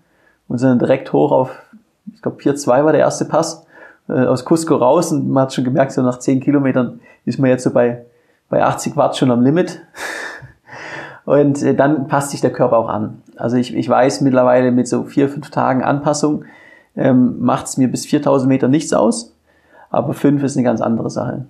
und 0.48 0.58
sind 0.58 0.68
dann 0.68 0.78
direkt 0.78 1.12
hoch 1.12 1.32
auf, 1.32 1.62
ich 2.12 2.22
glaube, 2.22 2.40
4-2 2.40 2.84
war 2.84 2.92
der 2.92 3.00
erste 3.00 3.24
Pass, 3.24 3.66
äh, 4.08 4.12
aus 4.12 4.44
Cusco 4.44 4.76
raus 4.76 5.12
und 5.12 5.28
man 5.28 5.44
hat 5.44 5.54
schon 5.54 5.64
gemerkt, 5.64 5.92
so 5.92 6.02
nach 6.02 6.18
10 6.18 6.40
Kilometern 6.40 7.00
ist 7.24 7.38
man 7.38 7.50
jetzt 7.50 7.64
so 7.64 7.72
bei, 7.72 8.04
bei 8.48 8.62
80 8.62 8.96
Watt 8.96 9.16
schon 9.16 9.30
am 9.30 9.42
Limit. 9.42 9.80
Und 11.26 11.62
äh, 11.62 11.74
dann 11.74 12.08
passt 12.08 12.30
sich 12.30 12.40
der 12.40 12.52
Körper 12.52 12.78
auch 12.78 12.88
an. 12.88 13.20
Also 13.36 13.56
ich, 13.56 13.76
ich 13.76 13.86
weiß 13.86 14.22
mittlerweile 14.22 14.70
mit 14.70 14.88
so 14.88 15.02
vier, 15.02 15.28
fünf 15.28 15.50
Tagen 15.50 15.82
Anpassung 15.82 16.44
ähm, 16.96 17.36
macht 17.40 17.66
es 17.66 17.76
mir 17.76 17.88
bis 17.88 18.06
4000 18.06 18.48
Meter 18.48 18.68
nichts 18.68 18.94
aus. 18.94 19.34
Aber 19.90 20.14
fünf 20.14 20.42
ist 20.42 20.56
eine 20.56 20.64
ganz 20.64 20.80
andere 20.80 21.10
Sache. 21.10 21.44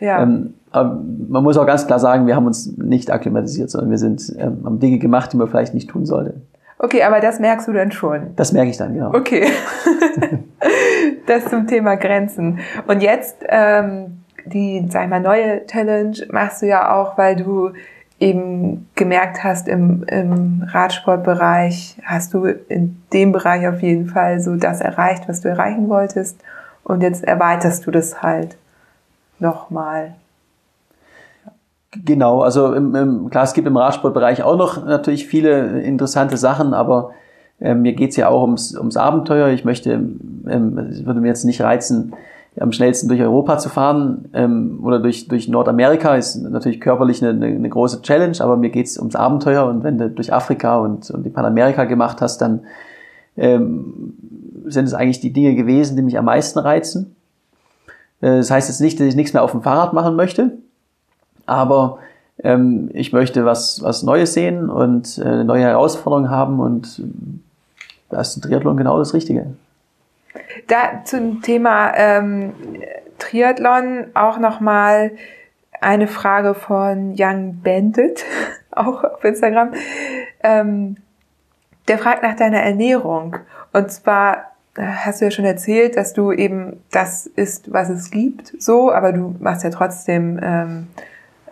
Ja. 0.00 0.22
Ähm, 0.22 0.54
man 0.72 1.44
muss 1.44 1.56
auch 1.56 1.66
ganz 1.66 1.86
klar 1.86 2.00
sagen, 2.00 2.26
wir 2.26 2.34
haben 2.34 2.46
uns 2.46 2.76
nicht 2.76 3.10
akklimatisiert, 3.12 3.70
sondern 3.70 3.90
wir 3.90 3.98
sind, 3.98 4.34
ähm, 4.38 4.62
haben 4.64 4.80
Dinge 4.80 4.98
gemacht, 4.98 5.32
die 5.32 5.36
man 5.36 5.46
vielleicht 5.46 5.72
nicht 5.72 5.88
tun 5.88 6.04
sollte. 6.04 6.34
Okay, 6.78 7.04
aber 7.04 7.20
das 7.20 7.38
merkst 7.38 7.68
du 7.68 7.72
dann 7.72 7.92
schon. 7.92 8.34
Das 8.34 8.52
merke 8.52 8.70
ich 8.70 8.76
dann, 8.76 8.94
genau. 8.94 9.14
Okay. 9.14 9.46
das 11.26 11.44
zum 11.46 11.68
Thema 11.68 11.94
Grenzen. 11.94 12.58
Und 12.88 13.02
jetzt 13.02 13.36
ähm, 13.48 14.24
die, 14.46 14.86
sag 14.90 15.04
ich 15.04 15.10
mal, 15.10 15.20
neue 15.20 15.66
Challenge 15.66 16.16
machst 16.30 16.62
du 16.62 16.66
ja 16.66 16.94
auch, 16.94 17.16
weil 17.16 17.36
du 17.36 17.70
eben 18.20 18.88
gemerkt 18.94 19.42
hast, 19.42 19.68
im, 19.68 20.04
im 20.04 20.64
Radsportbereich 20.66 21.96
hast 22.04 22.32
du 22.34 22.44
in 22.44 22.96
dem 23.12 23.32
Bereich 23.32 23.66
auf 23.66 23.82
jeden 23.82 24.06
Fall 24.06 24.40
so 24.40 24.56
das 24.56 24.80
erreicht, 24.80 25.28
was 25.28 25.40
du 25.40 25.48
erreichen 25.48 25.88
wolltest. 25.88 26.38
Und 26.84 27.02
jetzt 27.02 27.24
erweiterst 27.24 27.86
du 27.86 27.90
das 27.90 28.22
halt 28.22 28.56
nochmal. 29.38 30.14
Genau, 32.04 32.42
also 32.42 32.74
im, 32.74 32.94
im, 32.94 33.30
klar, 33.30 33.44
es 33.44 33.52
gibt 33.52 33.66
im 33.66 33.76
Radsportbereich 33.76 34.42
auch 34.42 34.56
noch 34.56 34.84
natürlich 34.84 35.26
viele 35.26 35.80
interessante 35.82 36.36
Sachen, 36.36 36.74
aber 36.74 37.12
äh, 37.60 37.74
mir 37.74 37.92
geht's 37.92 38.16
ja 38.16 38.28
auch 38.28 38.42
ums, 38.42 38.76
ums 38.76 38.96
Abenteuer. 38.96 39.48
Ich 39.48 39.64
möchte, 39.64 39.92
ähm, 39.92 41.04
würde 41.04 41.20
mir 41.20 41.28
jetzt 41.28 41.44
nicht 41.44 41.60
reizen, 41.60 42.14
am 42.60 42.70
schnellsten 42.72 43.08
durch 43.08 43.20
Europa 43.20 43.58
zu 43.58 43.68
fahren 43.68 44.26
ähm, 44.32 44.78
oder 44.82 45.00
durch, 45.00 45.26
durch 45.26 45.48
Nordamerika 45.48 46.14
ist 46.14 46.36
natürlich 46.36 46.80
körperlich 46.80 47.24
eine, 47.24 47.44
eine 47.44 47.68
große 47.68 48.02
Challenge, 48.02 48.36
aber 48.40 48.56
mir 48.56 48.70
geht's 48.70 48.96
ums 48.96 49.16
Abenteuer 49.16 49.66
und 49.66 49.82
wenn 49.82 49.98
du 49.98 50.08
durch 50.08 50.32
Afrika 50.32 50.78
und, 50.78 51.10
und 51.10 51.24
die 51.24 51.30
Panamerika 51.30 51.84
gemacht 51.84 52.20
hast, 52.20 52.38
dann 52.38 52.60
ähm, 53.36 54.14
sind 54.66 54.84
es 54.84 54.94
eigentlich 54.94 55.20
die 55.20 55.32
Dinge 55.32 55.56
gewesen, 55.56 55.96
die 55.96 56.02
mich 56.02 56.16
am 56.16 56.26
meisten 56.26 56.60
reizen. 56.60 57.16
Äh, 58.20 58.36
das 58.36 58.50
heißt 58.52 58.68
jetzt 58.68 58.80
nicht, 58.80 59.00
dass 59.00 59.08
ich 59.08 59.16
nichts 59.16 59.32
mehr 59.32 59.42
auf 59.42 59.50
dem 59.50 59.62
Fahrrad 59.62 59.92
machen 59.92 60.14
möchte, 60.14 60.52
aber 61.46 61.98
ähm, 62.42 62.88
ich 62.92 63.12
möchte 63.12 63.44
was, 63.44 63.82
was 63.82 64.04
Neues 64.04 64.32
sehen 64.32 64.70
und 64.70 65.18
äh, 65.18 65.42
neue 65.42 65.62
Herausforderungen 65.62 66.30
haben 66.30 66.60
und 66.60 67.02
da 68.10 68.20
ist 68.20 68.36
ein 68.36 68.42
Triathlon 68.42 68.76
genau 68.76 68.98
das 68.98 69.12
Richtige. 69.12 69.54
Da 70.66 71.02
zum 71.04 71.42
Thema 71.42 71.92
ähm, 71.96 72.54
Triathlon 73.18 74.06
auch 74.14 74.38
nochmal 74.38 75.12
eine 75.80 76.06
Frage 76.06 76.54
von 76.54 77.14
Young 77.16 77.60
Bandit, 77.62 78.24
auch 78.70 79.04
auf 79.04 79.24
Instagram. 79.24 79.72
Ähm, 80.42 80.96
der 81.88 81.98
fragt 81.98 82.22
nach 82.22 82.36
deiner 82.36 82.60
Ernährung. 82.60 83.36
Und 83.72 83.90
zwar 83.90 84.52
äh, 84.76 84.82
hast 84.82 85.20
du 85.20 85.26
ja 85.26 85.30
schon 85.30 85.44
erzählt, 85.44 85.96
dass 85.96 86.12
du 86.14 86.32
eben 86.32 86.82
das 86.90 87.26
isst, 87.26 87.72
was 87.72 87.90
es 87.90 88.10
gibt, 88.10 88.54
so, 88.58 88.92
aber 88.92 89.12
du 89.12 89.34
machst 89.38 89.64
ja 89.64 89.70
trotzdem, 89.70 90.40
ähm, 90.42 90.88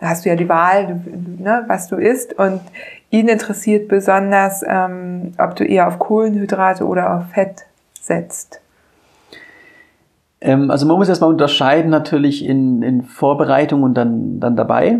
hast 0.01 0.25
du 0.25 0.29
ja 0.29 0.35
die 0.35 0.49
Wahl, 0.49 1.01
ne, 1.37 1.63
was 1.67 1.87
du 1.87 1.95
isst. 1.95 2.33
Und 2.33 2.61
ihn 3.09 3.27
interessiert 3.27 3.87
besonders, 3.87 4.63
ähm, 4.67 5.33
ob 5.37 5.55
du 5.55 5.63
eher 5.63 5.87
auf 5.87 5.99
Kohlenhydrate 5.99 6.85
oder 6.85 7.15
auf 7.15 7.29
Fett 7.33 7.65
setzt. 8.01 8.62
Ähm, 10.43 10.69
also 10.69 10.85
man 10.85 10.97
muss 10.97 11.09
erstmal 11.09 11.29
unterscheiden 11.29 11.89
natürlich 11.89 12.45
in, 12.45 12.83
in 12.83 13.01
Vorbereitung 13.01 13.81
und 13.83 13.95
dann, 13.95 14.39
dann 14.39 14.55
dabei. 14.55 14.99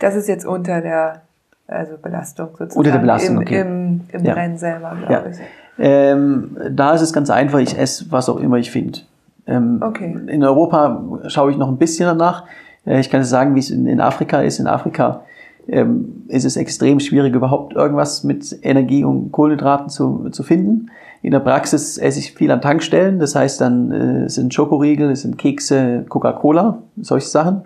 Das 0.00 0.16
ist 0.16 0.28
jetzt 0.28 0.44
unter 0.44 0.80
der 0.80 1.22
also 1.66 1.96
Belastung 1.96 2.48
sozusagen. 2.50 2.78
Unter 2.78 2.90
der 2.92 2.98
Belastung, 2.98 3.36
Im, 3.36 3.42
okay. 3.42 3.60
im, 3.60 4.00
im 4.12 4.24
ja. 4.24 4.34
Rennen 4.34 4.58
selber, 4.58 4.96
glaube 4.98 5.12
ja. 5.12 5.24
ich. 5.30 5.36
Ähm, 5.78 6.56
da 6.70 6.92
ist 6.92 7.00
es 7.00 7.12
ganz 7.12 7.30
einfach, 7.30 7.58
ich 7.60 7.78
esse, 7.78 8.10
was 8.10 8.28
auch 8.28 8.38
immer 8.38 8.58
ich 8.58 8.70
finde. 8.70 9.00
Ähm, 9.46 9.80
Okay. 9.80 10.16
In 10.26 10.44
Europa 10.44 11.02
schaue 11.28 11.52
ich 11.52 11.56
noch 11.56 11.68
ein 11.68 11.78
bisschen 11.78 12.06
danach. 12.06 12.44
Äh, 12.84 13.00
Ich 13.00 13.10
kann 13.10 13.20
es 13.20 13.30
sagen, 13.30 13.54
wie 13.54 13.60
es 13.60 13.70
in, 13.70 13.86
in 13.86 14.00
Afrika 14.00 14.40
ist. 14.40 14.58
In 14.58 14.66
Afrika 14.66 15.22
ähm, 15.68 16.24
ist 16.28 16.44
es 16.44 16.56
extrem 16.56 17.00
schwierig, 17.00 17.34
überhaupt 17.34 17.74
irgendwas 17.74 18.24
mit 18.24 18.58
Energie 18.62 19.04
und 19.04 19.32
Kohlenhydraten 19.32 19.88
zu, 19.88 20.28
zu 20.30 20.42
finden. 20.42 20.90
In 21.24 21.30
der 21.30 21.40
Praxis 21.40 21.96
esse 21.96 22.18
ich 22.18 22.34
viel 22.34 22.50
an 22.50 22.60
Tankstellen. 22.60 23.18
Das 23.18 23.34
heißt 23.34 23.58
dann, 23.58 23.90
äh, 23.90 24.28
sind 24.28 24.52
Schokoriegel, 24.52 25.10
es 25.10 25.22
sind 25.22 25.38
Kekse, 25.38 26.04
Coca-Cola, 26.06 26.82
solche 27.00 27.28
Sachen. 27.28 27.62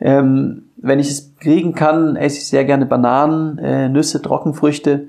Ähm, 0.00 0.64
wenn 0.76 0.98
ich 0.98 1.08
es 1.08 1.36
kriegen 1.36 1.72
kann, 1.76 2.16
esse 2.16 2.38
ich 2.38 2.48
sehr 2.48 2.64
gerne 2.64 2.86
Bananen, 2.86 3.58
äh, 3.58 3.88
Nüsse, 3.88 4.20
Trockenfrüchte 4.20 5.06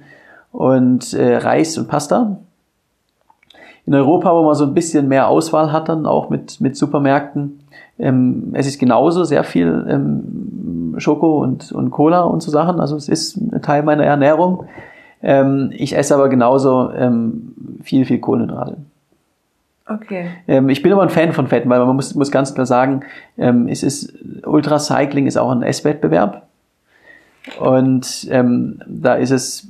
und 0.52 1.12
äh, 1.16 1.38
Reis 1.38 1.76
und 1.80 1.88
Pasta. 1.88 2.38
In 3.88 3.96
Europa, 3.96 4.32
wo 4.32 4.44
man 4.44 4.54
so 4.54 4.66
ein 4.66 4.76
bisschen 4.76 5.08
mehr 5.08 5.28
Auswahl 5.28 5.72
hat, 5.72 5.90
dann 5.90 6.06
auch 6.06 6.30
mit, 6.30 6.62
mit 6.62 6.78
Supermärkten, 6.78 7.62
ähm, 7.98 8.52
es 8.54 8.68
ist 8.68 8.78
genauso 8.78 9.24
sehr 9.24 9.44
viel 9.44 9.88
ähm, 9.90 10.94
Schoko 11.00 11.42
und, 11.42 11.72
und 11.72 11.90
Cola 11.90 12.22
und 12.26 12.44
so 12.44 12.52
Sachen. 12.52 12.80
Also 12.80 12.96
es 12.96 13.10
ist 13.10 13.38
ein 13.38 13.60
Teil 13.64 13.82
meiner 13.82 14.06
Ernährung. 14.06 14.66
Ähm, 15.24 15.72
ich 15.74 15.96
esse 15.96 16.16
aber 16.16 16.30
genauso 16.30 16.92
ähm, 16.94 17.54
viel, 17.84 18.06
viel 18.06 18.20
Kohlenhydrate. 18.20 18.78
Okay. 19.88 20.30
Ähm, 20.48 20.70
ich 20.70 20.82
bin 20.82 20.92
aber 20.92 21.04
ein 21.04 21.10
Fan 21.10 21.34
von 21.34 21.48
Fetten, 21.48 21.70
weil 21.70 21.80
man 21.86 21.96
muss, 21.96 22.16
muss 22.16 22.32
ganz 22.32 22.54
klar 22.54 22.66
sagen, 22.66 23.02
ähm, 23.38 23.68
es 23.68 23.84
ist, 23.84 24.14
Ultracycling 24.46 25.28
ist 25.28 25.38
auch 25.38 25.52
ein 25.52 25.64
Esswettbewerb. 25.64 26.48
Und 27.60 28.28
ähm, 28.30 28.80
da 28.86 29.16
ist 29.16 29.32
es, 29.32 29.68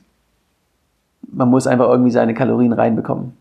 man 1.31 1.49
muss 1.49 1.67
einfach 1.67 1.89
irgendwie 1.89 2.11
seine 2.11 2.33
Kalorien 2.33 2.73
reinbekommen. 2.73 3.33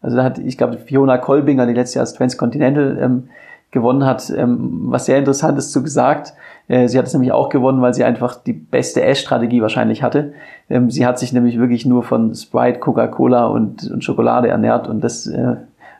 Also 0.00 0.16
da 0.16 0.24
hat, 0.24 0.38
ich 0.38 0.58
glaube, 0.58 0.78
Fiona 0.78 1.16
Kolbinger, 1.18 1.66
die 1.66 1.72
letztes 1.72 1.94
Jahr 1.94 2.04
das 2.04 2.14
Transcontinental 2.14 2.98
ähm, 3.00 3.28
gewonnen 3.70 4.04
hat, 4.04 4.30
was 4.36 5.06
sehr 5.06 5.18
Interessantes 5.18 5.72
zu 5.72 5.82
gesagt. 5.82 6.34
Äh, 6.72 6.88
sie 6.88 6.98
hat 6.98 7.06
es 7.06 7.12
nämlich 7.12 7.32
auch 7.32 7.50
gewonnen, 7.50 7.82
weil 7.82 7.92
sie 7.92 8.02
einfach 8.02 8.34
die 8.42 8.54
beste 8.54 9.02
Essstrategie 9.02 9.60
wahrscheinlich 9.60 10.02
hatte. 10.02 10.32
Ähm, 10.70 10.90
sie 10.90 11.04
hat 11.04 11.18
sich 11.18 11.34
nämlich 11.34 11.58
wirklich 11.58 11.84
nur 11.84 12.02
von 12.02 12.34
Sprite, 12.34 12.78
Coca-Cola 12.78 13.44
und, 13.44 13.90
und 13.90 14.02
Schokolade 14.02 14.48
ernährt 14.48 14.88
und 14.88 15.04
das 15.04 15.26
äh, 15.26 15.56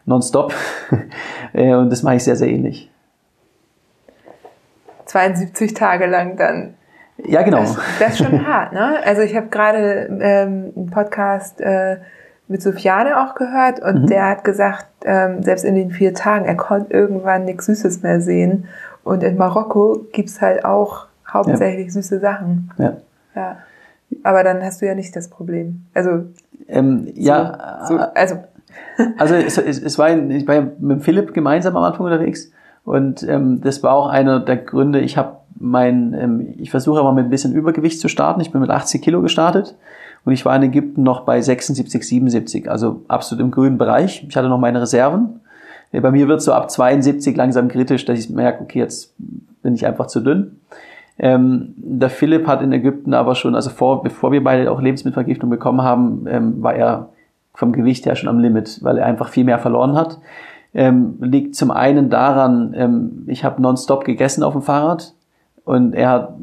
nonstop. 0.07 0.55
äh, 1.53 1.75
und 1.75 1.91
das 1.91 2.03
mache 2.03 2.15
ich 2.15 2.25
sehr, 2.25 2.37
sehr 2.37 2.49
ähnlich. 2.49 2.91
72 5.05 5.75
Tage 5.75 6.07
lang 6.07 6.39
dann. 6.39 6.73
Ja, 7.19 7.43
genau. 7.43 7.61
Das, 7.61 7.79
das 7.99 8.09
ist 8.13 8.19
schon 8.25 8.47
hart, 8.47 8.73
ne? 8.73 8.97
Also 9.05 9.21
ich 9.21 9.37
habe 9.37 9.49
gerade 9.49 10.09
ähm, 10.23 10.73
einen 10.75 10.91
Podcast 10.91 11.61
äh, 11.61 11.99
mit 12.49 12.63
Sofiane 12.63 13.23
auch 13.23 13.35
gehört 13.35 13.83
und 13.83 14.05
Mhm. 14.05 14.07
der 14.07 14.27
hat 14.27 14.45
gesagt, 14.45 14.87
ähm, 15.05 15.43
selbst 15.43 15.67
in 15.67 15.75
den 15.75 15.91
vier 15.91 16.15
Tagen, 16.15 16.47
er 16.47 16.57
konnte 16.57 16.95
irgendwann 16.95 17.45
nichts 17.45 17.67
Süßes 17.67 18.03
mehr 18.03 18.23
sehen. 18.23 18.69
Und 19.05 19.23
in 19.23 19.37
Marokko 19.37 20.07
gibt's 20.13 20.41
halt 20.41 20.65
auch 20.65 21.07
hauptsächlich 21.29 21.93
süße 21.93 22.21
Sachen. 22.21 22.71
Ja. 22.79 22.97
Ja. 23.35 23.57
Aber 24.23 24.45
dann 24.45 24.63
hast 24.63 24.83
du 24.83 24.87
ja 24.87 24.95
nicht 24.95 25.17
das 25.17 25.29
Problem. 25.29 25.87
Also, 25.95 26.25
Ähm, 26.69 27.09
ja, 27.15 27.87
so, 27.89 27.97
also 27.97 28.37
Also 29.19 29.35
es, 29.35 29.59
es, 29.59 29.83
es 29.83 29.99
war, 29.99 30.17
ich 30.17 30.47
war 30.47 30.55
ja 30.55 30.67
mit 30.79 31.03
Philipp 31.03 31.35
gemeinsam 31.35 31.77
am 31.77 31.85
Anfang 31.85 32.07
unterwegs 32.07 32.51
und 32.85 33.23
ähm, 33.29 33.61
das 33.61 33.83
war 33.83 33.95
auch 33.95 34.09
einer 34.09 34.41
der 34.41 34.57
Gründe. 34.57 35.01
Ich 35.01 35.17
habe 35.17 35.37
mein, 35.59 36.15
ähm, 36.15 36.55
ich 36.59 36.71
versuche 36.71 37.01
aber 37.01 37.13
mit 37.13 37.25
ein 37.25 37.31
bisschen 37.31 37.53
Übergewicht 37.53 38.01
zu 38.01 38.09
starten. 38.09 38.41
Ich 38.41 38.51
bin 38.51 38.61
mit 38.61 38.71
80 38.71 39.03
Kilo 39.03 39.23
gestartet 39.23 39.77
und 40.25 40.33
ich 40.33 40.45
war 40.45 40.57
in 40.57 40.63
Ägypten 40.63 41.03
noch 41.03 41.25
bei 41.25 41.41
76, 41.41 42.07
77, 42.07 42.71
also 42.71 43.03
absolut 43.09 43.43
im 43.43 43.51
grünen 43.51 43.79
Bereich. 43.79 44.27
Ich 44.29 44.37
hatte 44.37 44.49
noch 44.49 44.59
meine 44.59 44.81
Reserven. 44.81 45.41
Bei 46.01 46.11
mir 46.11 46.27
wird 46.27 46.41
so 46.41 46.53
ab 46.53 46.71
72 46.71 47.37
langsam 47.37 47.69
kritisch, 47.69 48.05
dass 48.05 48.19
ich 48.19 48.31
merke, 48.31 48.63
okay, 48.63 48.79
jetzt 48.79 49.15
bin 49.63 49.75
ich 49.75 49.87
einfach 49.87 50.07
zu 50.07 50.21
dünn. 50.21 50.61
Ähm, 51.19 51.75
der 51.77 52.09
Philipp 52.09 52.47
hat 52.47 52.63
in 52.63 52.73
Ägypten 52.73 53.13
aber 53.15 53.35
schon, 53.35 53.55
also 53.55 53.71
vor, 53.71 54.03
bevor 54.03 54.33
wir 54.33 54.43
beide 54.43 54.71
auch 54.71 54.81
Lebensmittelvergiftung 54.81 55.51
bekommen 55.51 55.83
haben, 55.83 56.27
ähm, 56.27 56.63
war 56.63 56.75
er 56.75 57.11
vom 57.55 57.73
Gewicht 57.73 58.07
her 58.07 58.17
schon 58.17 58.31
am 58.31 58.39
Limit, 58.39 58.83
weil 58.83 58.99
er 58.99 59.07
einfach 59.07 59.29
viel 59.29 59.45
mehr 59.45 59.59
verloren 59.59 59.95
hat. 59.95 60.19
Ähm, 60.75 61.17
liegt 61.21 61.55
zum 61.55 61.71
einen 61.71 62.09
daran, 62.09 62.73
ähm, 62.75 63.25
ich 63.27 63.45
habe 63.45 63.61
nonstop 63.61 64.05
gegessen 64.05 64.43
auf 64.43 64.55
dem 64.55 64.63
Fahrrad 64.63 65.13
und 65.65 65.95
er 65.95 66.09
hat 66.09 66.35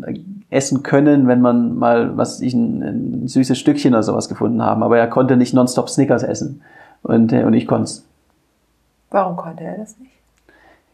essen 0.52 0.84
können, 0.84 1.28
wenn 1.28 1.42
man 1.42 1.76
mal 1.76 2.16
was 2.16 2.40
ich 2.42 2.54
ein, 2.54 2.84
ein 2.84 3.28
süßes 3.28 3.58
Stückchen 3.58 3.94
oder 3.94 4.04
sowas 4.04 4.30
gefunden 4.30 4.62
haben, 4.62 4.84
aber 4.84 5.00
er 5.00 5.08
konnte 5.08 5.36
nicht 5.36 5.56
nonstop 5.56 5.90
Snickers 5.90 6.22
essen 6.22 6.62
und 7.02 7.34
äh, 7.34 7.44
und 7.44 7.54
ich 7.54 7.66
konnte 7.66 7.92
warum 9.12 9.36
konnte 9.36 9.64
er 9.64 9.78
das 9.78 9.98
nicht? 10.00 10.12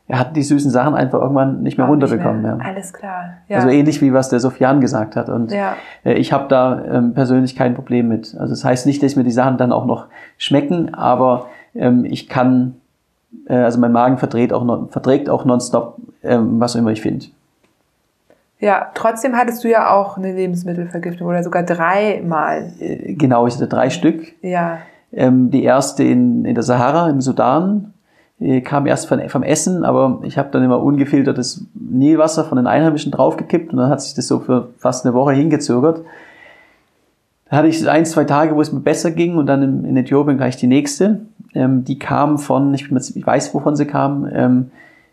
Er 0.08 0.20
hat 0.20 0.36
die 0.36 0.44
süßen 0.44 0.70
Sachen 0.70 0.94
einfach 0.94 1.20
irgendwann 1.20 1.64
nicht 1.64 1.80
mehr 1.80 1.88
Auch 1.90 1.96
nicht 1.96 2.04
runterbekommen. 2.04 2.42
mehr. 2.44 2.58
Ja. 2.62 2.66
Alles 2.70 2.94
klar. 2.94 3.30
Ja. 3.48 3.58
Also 3.58 3.70
ähnlich 3.70 4.04
wie 4.04 4.14
was 4.14 4.30
der 4.30 4.40
Sofian 4.40 4.80
gesagt 4.80 5.16
hat. 5.16 5.30
Und 5.30 5.52
Ja. 5.52 5.74
äh, 6.04 6.14
ich 6.14 6.32
habe 6.32 6.48
da 6.48 6.80
ähm, 6.86 7.16
persönlich 7.16 7.56
kein 7.56 7.74
Problem 7.74 8.08
mit. 8.08 8.36
Also 8.40 8.54
das 8.54 8.64
heißt 8.64 8.86
nicht, 8.86 9.02
dass 9.02 9.16
mir 9.16 9.24
die 9.24 9.32
Sachen 9.32 9.58
dann 9.58 9.72
auch 9.72 9.86
noch 9.86 10.06
schmecken, 10.38 10.94
aber 10.94 11.48
ähm, 11.74 12.06
ich 12.06 12.30
kann, 12.30 12.76
äh, 13.48 13.56
also 13.56 13.80
mein 13.80 13.92
Magen 13.94 14.20
verdreht 14.20 14.54
auch 14.54 14.64
non, 14.64 14.90
verträgt 14.90 15.28
auch 15.28 15.44
nonstop, 15.44 15.98
ähm, 16.22 16.60
was 16.60 16.76
auch 16.76 16.80
immer 16.80 16.92
ich 16.92 17.02
finde. 17.02 17.26
ja, 18.60 18.92
trotzdem 18.94 19.36
hattest 19.36 19.64
du 19.64 19.70
ja 19.70 19.90
auch 19.92 20.18
eine 20.18 20.34
Lebensmittelvergiftung 20.34 21.28
oder 21.28 21.42
sogar 21.44 21.64
dreimal. 21.64 22.72
Äh, 22.80 23.14
genau, 23.16 23.48
ich 23.48 23.56
hatte 23.56 23.68
drei 23.68 23.90
Stück. 23.90 24.34
Ja. 24.44 24.78
Ähm, 25.12 25.50
die 25.50 25.64
erste 25.64 26.04
in, 26.04 26.46
in 26.46 26.54
der 26.54 26.64
Sahara 26.64 27.10
im 27.10 27.22
Sudan 27.22 27.92
kam 28.64 28.86
erst 28.86 29.08
von, 29.08 29.22
vom 29.30 29.44
Essen, 29.44 29.86
aber 29.86 30.20
ich 30.24 30.38
habe 30.38 30.50
dann 30.52 30.64
immer 30.64 30.82
ungefiltertes 30.84 31.66
Nilwasser 31.74 32.44
von 32.44 32.58
den 32.58 32.68
Einheimischen 32.68 33.12
draufgekippt 33.12 33.72
und 33.72 33.78
dann 33.80 33.90
hat 33.90 34.02
sich 34.02 34.14
das 34.14 34.28
so 34.28 34.40
für 34.40 34.70
fast 34.78 35.06
eine 35.06 35.14
Woche 35.16 35.32
hingezögert. 35.34 36.02
Da 37.50 37.58
hatte 37.58 37.68
ich 37.68 37.88
ein, 37.90 38.06
zwei 38.06 38.26
Tage, 38.26 38.56
wo 38.56 38.62
es 38.62 38.74
mir 38.74 38.82
besser 38.82 39.12
ging 39.12 39.38
und 39.38 39.46
dann 39.46 39.62
in, 39.64 39.86
in 39.86 39.98
Äthiopien 39.98 40.38
gleich 40.38 40.58
die 40.58 40.68
nächste. 40.68 41.22
Ähm, 41.54 41.86
die 41.86 41.98
kam 41.98 42.38
von, 42.38 42.74
ich, 42.74 42.88
bin 42.90 42.98
jetzt- 42.98 43.16
ich 43.16 43.26
weiß, 43.26 43.54
wovon 43.54 43.76
sie 43.76 43.86
kam. 43.86 44.28
Ähm, 44.34 44.72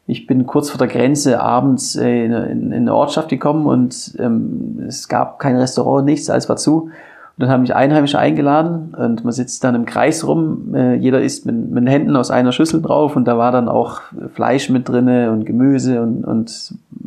ich 0.09 0.27
bin 0.27 0.45
kurz 0.47 0.71
vor 0.71 0.79
der 0.79 0.89
Grenze 0.89 1.41
abends 1.41 1.95
äh, 1.95 2.25
in, 2.25 2.33
in, 2.33 2.63
in 2.73 2.73
eine 2.73 2.95
Ortschaft 2.95 3.29
gekommen 3.29 3.67
und 3.67 4.17
ähm, 4.19 4.83
es 4.89 5.09
gab 5.09 5.39
kein 5.39 5.57
Restaurant, 5.57 6.05
nichts, 6.07 6.29
alles 6.29 6.49
war 6.49 6.57
zu. 6.57 6.91
Und 7.39 7.45
dann 7.45 7.51
haben 7.51 7.63
mich 7.63 7.75
Einheimische 7.75 8.19
eingeladen 8.19 8.95
und 8.97 9.25
man 9.25 9.33
sitzt 9.33 9.65
dann 9.65 9.75
im 9.75 9.87
Kreis 9.87 10.27
rum. 10.27 10.75
Äh, 10.75 10.95
jeder 10.97 11.23
isst 11.23 11.47
mit, 11.47 11.71
mit 11.71 11.85
den 11.85 11.87
Händen 11.87 12.15
aus 12.15 12.31
einer 12.31 12.53
Schüssel 12.53 12.83
drauf 12.83 13.17
und 13.17 13.27
da 13.27 13.39
war 13.39 13.53
dann 13.53 13.69
auch 13.69 14.03
Fleisch 14.35 14.69
mit 14.69 14.89
drinne 14.89 15.31
und 15.33 15.47
Gemüse 15.47 16.03
und, 16.03 16.25
und 16.25 16.51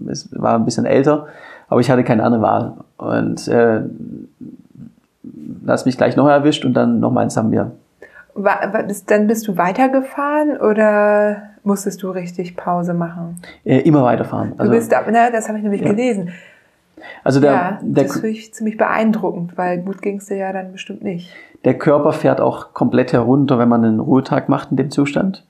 es 0.10 0.30
war 0.32 0.56
ein 0.56 0.66
bisschen 0.66 0.86
älter. 0.86 1.28
Aber 1.68 1.80
ich 1.80 1.90
hatte 1.92 2.04
keine 2.04 2.24
andere 2.24 2.42
Wahl. 2.42 2.74
Und 2.98 3.48
äh, 3.48 3.82
hast 5.68 5.86
mich 5.86 5.98
gleich 5.98 6.16
noch 6.16 6.28
erwischt 6.28 6.66
und 6.66 6.74
dann 6.74 7.00
nochmal 7.00 7.24
in 7.26 7.30
Sambia. 7.30 7.72
War, 8.34 8.74
war 8.74 8.84
das, 8.84 9.06
dann 9.06 9.28
bist 9.28 9.48
du 9.48 9.58
weitergefahren 9.58 10.58
oder 10.58 11.44
musstest 11.64 12.04
du 12.04 12.10
richtig 12.10 12.58
Pause 12.58 12.94
machen? 12.94 13.40
Äh, 13.64 13.80
immer 13.80 14.04
weiterfahren. 14.04 14.54
Du 14.58 14.70
bist, 14.70 14.94
na, 15.12 15.30
das 15.32 15.48
habe 15.48 15.58
ich 15.58 15.64
nämlich 15.64 15.82
Ja. 15.82 15.90
gelesen. 15.90 16.32
Also 17.24 17.39
der, 17.39 17.52
ja, 17.52 17.80
der, 17.82 18.04
das 18.06 18.14
finde 18.14 18.30
ich 18.30 18.54
ziemlich 18.54 18.78
beeindruckend, 18.78 19.58
weil 19.58 19.80
gut 19.80 20.02
ging 20.02 20.18
es 20.18 20.26
dir 20.26 20.38
ja 20.38 20.54
dann 20.54 20.72
bestimmt 20.72 21.04
nicht. 21.04 21.30
der 21.64 21.78
Körper 21.78 22.14
fährt 22.14 22.41
auch 22.41 22.74
komplett 22.74 23.14
herunter, 23.14 23.60
wenn 23.60 23.70
man 23.70 23.84
einen 23.84 24.00
Ruhetag 24.00 24.50
macht 24.50 24.72
in 24.72 24.78
dem 24.78 24.91
Zustand. 24.91 25.43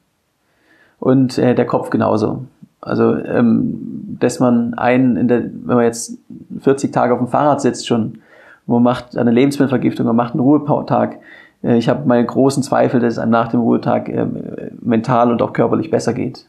Und 1.00 1.38
äh, 1.38 1.56
der 1.56 1.66
Kopf 1.66 1.89
genauso. 1.89 2.46
Also, 2.82 3.16
ähm, 3.16 4.18
dass 4.20 4.39
man 4.39 4.76
einen, 4.76 5.18
in 5.18 5.28
der, 5.28 5.43
wenn 5.43 5.76
man 5.76 5.84
jetzt 5.84 6.18
40 6.62 6.91
Tage 6.91 7.14
auf 7.14 7.20
dem 7.20 7.28
Fahrrad 7.28 7.62
sitzt 7.62 7.88
schon, 7.88 8.20
man 8.68 8.84
macht 8.84 9.18
eine 9.18 9.32
Lebensmittelvergiftung, 9.32 10.06
man 10.06 10.16
macht 10.16 10.34
einen 10.34 10.41
Ruhetag. 10.41 11.18
Äh, 11.64 11.78
ich 11.78 11.89
habe 11.89 12.08
meine 12.08 12.26
großen 12.26 12.64
Zweifel, 12.64 13.00
dass 13.00 13.14
es 13.14 13.20
einem 13.20 13.32
nach 13.32 13.50
dem 13.50 13.60
Ruhetag 13.60 14.10
ähm, 14.10 14.36
äh, 14.36 14.72
mental 14.82 15.32
und 15.32 15.41
auch 15.41 15.54
körperlich 15.54 15.91
besser 15.91 16.14
geht. 16.14 16.48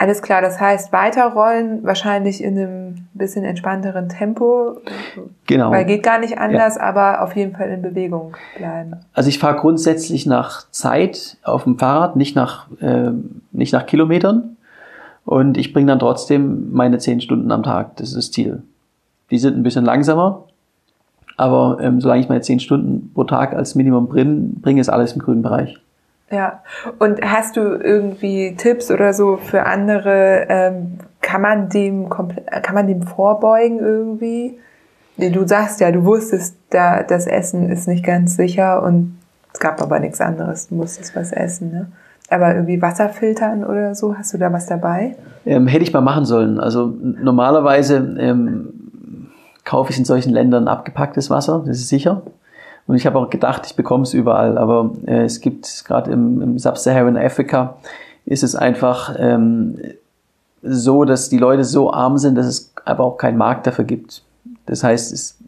Alles 0.00 0.22
klar, 0.22 0.40
das 0.40 0.58
heißt 0.58 0.94
weiterrollen, 0.94 1.84
wahrscheinlich 1.84 2.42
in 2.42 2.56
einem 2.58 2.94
bisschen 3.12 3.44
entspannteren 3.44 4.08
Tempo, 4.08 4.78
Genau. 5.46 5.70
weil 5.70 5.84
geht 5.84 6.02
gar 6.02 6.18
nicht 6.18 6.38
anders, 6.38 6.78
aber 6.78 7.22
auf 7.22 7.36
jeden 7.36 7.54
Fall 7.54 7.68
in 7.68 7.82
Bewegung 7.82 8.34
bleiben. 8.56 8.96
Also 9.12 9.28
ich 9.28 9.38
fahre 9.38 9.56
grundsätzlich 9.58 10.24
nach 10.24 10.70
Zeit 10.70 11.36
auf 11.42 11.64
dem 11.64 11.78
Fahrrad, 11.78 12.16
nicht 12.16 12.34
nach, 12.34 12.68
äh, 12.80 13.10
nicht 13.52 13.74
nach 13.74 13.84
Kilometern. 13.84 14.56
Und 15.26 15.58
ich 15.58 15.74
bringe 15.74 15.88
dann 15.88 15.98
trotzdem 15.98 16.72
meine 16.72 16.96
zehn 16.96 17.20
Stunden 17.20 17.52
am 17.52 17.62
Tag. 17.62 17.96
Das 17.96 18.08
ist 18.08 18.16
das 18.16 18.30
Ziel. 18.30 18.62
Die 19.30 19.38
sind 19.38 19.54
ein 19.54 19.62
bisschen 19.62 19.84
langsamer, 19.84 20.44
aber 21.36 21.76
ähm, 21.82 22.00
solange 22.00 22.22
ich 22.22 22.28
meine 22.30 22.40
zehn 22.40 22.58
Stunden 22.58 23.12
pro 23.12 23.24
Tag 23.24 23.52
als 23.52 23.74
Minimum 23.74 24.08
bringe, 24.08 24.48
bringe 24.62 24.80
ist 24.80 24.88
alles 24.88 25.12
im 25.12 25.20
grünen 25.20 25.42
Bereich. 25.42 25.78
Ja. 26.30 26.62
Und 26.98 27.20
hast 27.22 27.56
du 27.56 27.60
irgendwie 27.60 28.54
Tipps 28.56 28.90
oder 28.90 29.12
so 29.12 29.36
für 29.36 29.66
andere? 29.66 30.46
Ähm, 30.48 30.98
kann 31.20 31.42
man 31.42 31.68
dem 31.68 32.08
kann 32.08 32.74
man 32.74 32.86
dem 32.86 33.02
vorbeugen 33.02 33.78
irgendwie? 33.78 34.58
Du 35.16 35.46
sagst 35.46 35.80
ja, 35.80 35.90
du 35.90 36.04
wusstest, 36.04 36.56
da 36.70 37.02
das 37.02 37.26
Essen 37.26 37.68
ist 37.68 37.88
nicht 37.88 38.04
ganz 38.04 38.36
sicher 38.36 38.82
und 38.82 39.18
es 39.52 39.60
gab 39.60 39.82
aber 39.82 39.98
nichts 39.98 40.20
anderes. 40.20 40.68
Du 40.68 40.76
musstest 40.76 41.14
was 41.16 41.32
essen, 41.32 41.72
ne? 41.72 41.92
Aber 42.30 42.54
irgendwie 42.54 42.80
Wasser 42.80 43.08
filtern 43.08 43.64
oder 43.64 43.94
so, 43.96 44.16
hast 44.16 44.32
du 44.32 44.38
da 44.38 44.52
was 44.52 44.66
dabei? 44.66 45.16
Ähm, 45.44 45.66
hätte 45.66 45.82
ich 45.82 45.92
mal 45.92 46.00
machen 46.00 46.24
sollen. 46.24 46.60
Also 46.60 46.94
normalerweise 47.02 47.96
ähm, 48.20 49.30
kaufe 49.64 49.90
ich 49.90 49.98
in 49.98 50.04
solchen 50.04 50.32
Ländern 50.32 50.68
abgepacktes 50.68 51.28
Wasser, 51.28 51.64
das 51.66 51.78
ist 51.78 51.88
sicher. 51.88 52.22
Und 52.86 52.96
ich 52.96 53.06
habe 53.06 53.18
auch 53.18 53.30
gedacht, 53.30 53.66
ich 53.66 53.76
bekomme 53.76 54.02
es 54.02 54.14
überall, 54.14 54.58
aber 54.58 54.90
äh, 55.06 55.24
es 55.24 55.40
gibt 55.40 55.84
gerade 55.84 56.10
im, 56.10 56.42
im 56.42 56.58
Sub-Saharan 56.58 57.16
Afrika 57.16 57.76
ist 58.26 58.42
es 58.42 58.54
einfach 58.54 59.14
ähm, 59.18 59.78
so, 60.62 61.04
dass 61.04 61.28
die 61.28 61.38
Leute 61.38 61.64
so 61.64 61.92
arm 61.92 62.18
sind, 62.18 62.36
dass 62.36 62.46
es 62.46 62.72
aber 62.84 63.04
auch 63.04 63.16
keinen 63.16 63.38
Markt 63.38 63.66
dafür 63.66 63.84
gibt. 63.84 64.22
Das 64.66 64.84
heißt, 64.84 65.12
es, 65.12 65.38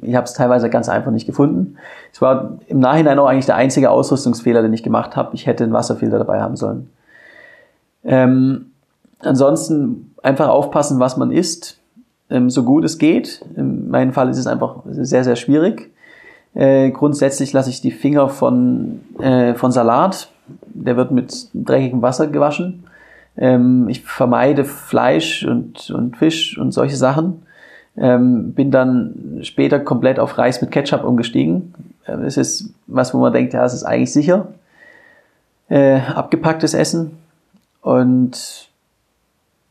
ich 0.00 0.14
habe 0.14 0.24
es 0.24 0.32
teilweise 0.32 0.70
ganz 0.70 0.88
einfach 0.88 1.10
nicht 1.10 1.26
gefunden. 1.26 1.76
Es 2.12 2.20
war 2.20 2.58
im 2.66 2.80
Nachhinein 2.80 3.18
auch 3.18 3.26
eigentlich 3.26 3.46
der 3.46 3.56
einzige 3.56 3.90
Ausrüstungsfehler, 3.90 4.62
den 4.62 4.72
ich 4.72 4.82
gemacht 4.82 5.16
habe. 5.16 5.34
Ich 5.34 5.46
hätte 5.46 5.64
einen 5.64 5.72
Wasserfilter 5.72 6.18
dabei 6.18 6.40
haben 6.40 6.56
sollen. 6.56 6.90
Ähm, 8.04 8.72
ansonsten 9.20 10.14
einfach 10.22 10.48
aufpassen, 10.48 11.00
was 11.00 11.16
man 11.16 11.30
isst, 11.30 11.78
ähm, 12.30 12.50
so 12.50 12.64
gut 12.64 12.84
es 12.84 12.98
geht. 12.98 13.44
In 13.56 13.90
meinem 13.90 14.12
Fall 14.12 14.28
ist 14.28 14.38
es 14.38 14.46
einfach 14.46 14.76
sehr, 14.86 15.24
sehr 15.24 15.36
schwierig. 15.36 15.90
Äh, 16.54 16.90
grundsätzlich 16.90 17.52
lasse 17.52 17.70
ich 17.70 17.80
die 17.80 17.90
Finger 17.90 18.28
von, 18.28 19.00
äh, 19.20 19.54
von 19.54 19.72
Salat. 19.72 20.30
Der 20.64 20.96
wird 20.96 21.10
mit 21.10 21.48
dreckigem 21.54 22.02
Wasser 22.02 22.26
gewaschen. 22.26 22.84
Ähm, 23.36 23.88
ich 23.88 24.02
vermeide 24.02 24.64
Fleisch 24.64 25.44
und, 25.44 25.90
und 25.90 26.16
Fisch 26.16 26.58
und 26.58 26.72
solche 26.72 26.96
Sachen. 26.96 27.42
Ähm, 27.96 28.52
bin 28.52 28.70
dann 28.70 29.40
später 29.42 29.80
komplett 29.80 30.18
auf 30.18 30.38
Reis 30.38 30.60
mit 30.60 30.70
Ketchup 30.70 31.04
umgestiegen. 31.04 31.74
Ähm, 32.06 32.22
das 32.22 32.36
ist 32.36 32.72
was, 32.86 33.14
wo 33.14 33.18
man 33.18 33.32
denkt, 33.32 33.54
ja, 33.54 33.62
das 33.62 33.74
ist 33.74 33.84
eigentlich 33.84 34.12
sicher. 34.12 34.48
Äh, 35.68 36.00
abgepacktes 36.14 36.74
Essen. 36.74 37.18
Und 37.82 38.68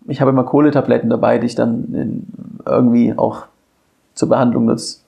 ich 0.07 0.21
habe 0.21 0.31
immer 0.31 0.43
Kohletabletten 0.43 1.09
dabei, 1.09 1.37
die 1.37 1.47
ich 1.47 1.55
dann 1.55 2.25
irgendwie 2.65 3.13
auch 3.17 3.45
zur 4.13 4.29
Behandlung 4.29 4.65
nutze. 4.65 4.99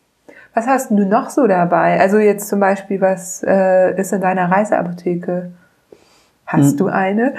Was 0.54 0.68
hast 0.68 0.92
du 0.92 1.06
noch 1.06 1.30
so 1.30 1.48
dabei? 1.48 2.00
Also 2.00 2.18
jetzt 2.18 2.48
zum 2.48 2.60
Beispiel, 2.60 3.02
was 3.02 3.44
äh, 3.48 4.00
ist 4.00 4.14
in 4.14 4.22
deiner 4.22 4.52
Reiseapotheke? 4.52 5.52
Hast 6.46 6.72
hm. 6.72 6.78
du 6.78 6.88
eine? 6.88 7.36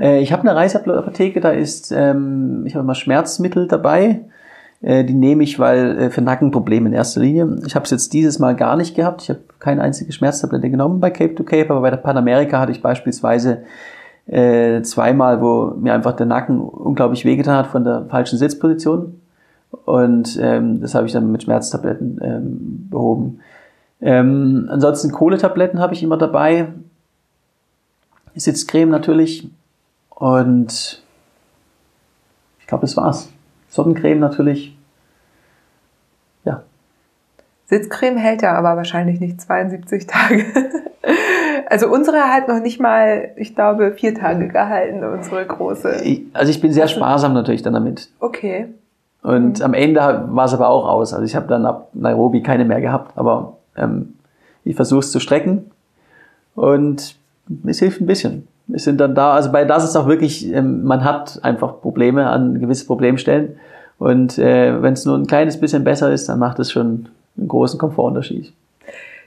Äh, 0.00 0.20
ich 0.20 0.32
habe 0.32 0.42
eine 0.42 0.56
Reiseapotheke, 0.56 1.40
da 1.40 1.50
ist, 1.50 1.92
ähm, 1.92 2.64
ich 2.66 2.74
habe 2.74 2.82
immer 2.82 2.96
Schmerzmittel 2.96 3.68
dabei. 3.68 4.20
Äh, 4.82 5.04
die 5.04 5.14
nehme 5.14 5.42
ich, 5.44 5.58
weil 5.58 5.98
äh, 5.98 6.10
für 6.10 6.22
Nackenprobleme 6.22 6.88
in 6.88 6.94
erster 6.94 7.20
Linie. 7.20 7.58
Ich 7.66 7.74
habe 7.74 7.84
es 7.84 7.90
jetzt 7.90 8.12
dieses 8.12 8.38
Mal 8.38 8.54
gar 8.56 8.76
nicht 8.76 8.94
gehabt. 8.94 9.22
Ich 9.22 9.30
habe 9.30 9.40
keine 9.60 9.82
einzige 9.82 10.12
Schmerztablette 10.12 10.70
genommen 10.70 11.00
bei 11.00 11.10
Cape 11.10 11.34
to 11.34 11.44
Cape, 11.44 11.70
aber 11.70 11.80
bei 11.80 11.90
der 11.90 11.96
Panamerika 11.98 12.60
hatte 12.60 12.72
ich 12.72 12.82
beispielsweise 12.82 13.62
äh, 14.26 14.82
zweimal, 14.82 15.40
wo 15.40 15.74
mir 15.76 15.94
einfach 15.94 16.12
der 16.12 16.26
Nacken 16.26 16.60
unglaublich 16.60 17.24
wehgetan 17.24 17.56
hat 17.56 17.68
von 17.68 17.84
der 17.84 18.06
falschen 18.08 18.38
Sitzposition. 18.38 19.20
Und 19.70 20.38
ähm, 20.40 20.80
das 20.80 20.94
habe 20.94 21.06
ich 21.06 21.12
dann 21.12 21.30
mit 21.30 21.42
Schmerztabletten 21.42 22.20
ähm, 22.22 22.88
behoben. 22.90 23.40
Ähm, 24.00 24.68
ansonsten 24.70 25.12
Kohletabletten 25.12 25.80
habe 25.80 25.94
ich 25.94 26.02
immer 26.02 26.16
dabei. 26.16 26.68
Sitzcreme 28.34 28.90
natürlich. 28.90 29.50
Und 30.10 31.02
ich 32.60 32.66
glaube, 32.66 32.82
das 32.82 32.96
war's. 32.96 33.30
Sonnencreme 33.68 34.20
natürlich. 34.20 34.76
Ja. 36.44 36.62
Sitzcreme 37.66 38.16
hält 38.16 38.42
ja 38.42 38.54
aber 38.54 38.76
wahrscheinlich 38.76 39.20
nicht 39.20 39.40
72 39.40 40.06
Tage. 40.06 40.44
also 41.66 41.88
unsere 41.88 42.18
hat 42.18 42.48
noch 42.48 42.60
nicht 42.60 42.80
mal, 42.80 43.32
ich 43.36 43.54
glaube, 43.54 43.92
vier 43.92 44.14
Tage 44.14 44.48
gehalten, 44.48 45.04
unsere 45.04 45.44
große. 45.44 46.02
Also 46.32 46.50
ich 46.50 46.60
bin 46.60 46.72
sehr 46.72 46.88
sparsam 46.88 47.34
natürlich 47.34 47.62
dann 47.62 47.74
damit. 47.74 48.10
Okay. 48.20 48.68
Und 49.28 49.58
mhm. 49.58 49.64
am 49.64 49.74
Ende 49.74 50.24
war 50.28 50.46
es 50.46 50.54
aber 50.54 50.70
auch 50.70 50.88
aus. 50.88 51.12
Also 51.12 51.26
ich 51.26 51.36
habe 51.36 51.46
dann 51.48 51.66
ab 51.66 51.90
Nairobi 51.92 52.42
keine 52.42 52.64
mehr 52.64 52.80
gehabt, 52.80 53.12
aber 53.16 53.58
ähm, 53.76 54.14
ich 54.64 54.74
versuche 54.74 55.00
es 55.00 55.12
zu 55.12 55.20
strecken 55.20 55.70
und 56.54 57.14
es 57.66 57.78
hilft 57.78 58.00
ein 58.00 58.06
bisschen. 58.06 58.48
Wir 58.66 58.78
sind 58.80 58.98
dann 58.98 59.14
da, 59.14 59.34
also 59.34 59.52
bei 59.52 59.66
das 59.66 59.84
ist 59.84 59.96
auch 59.96 60.06
wirklich, 60.06 60.50
ähm, 60.50 60.82
man 60.82 61.04
hat 61.04 61.40
einfach 61.42 61.82
Probleme 61.82 62.30
an 62.30 62.58
gewisse 62.58 62.86
Problemstellen 62.86 63.56
und 63.98 64.38
äh, 64.38 64.82
wenn 64.82 64.94
es 64.94 65.04
nur 65.04 65.18
ein 65.18 65.26
kleines 65.26 65.60
bisschen 65.60 65.84
besser 65.84 66.10
ist, 66.10 66.30
dann 66.30 66.38
macht 66.38 66.58
es 66.58 66.72
schon 66.72 67.10
einen 67.36 67.48
großen 67.48 67.78
Komfortunterschied. 67.78 68.54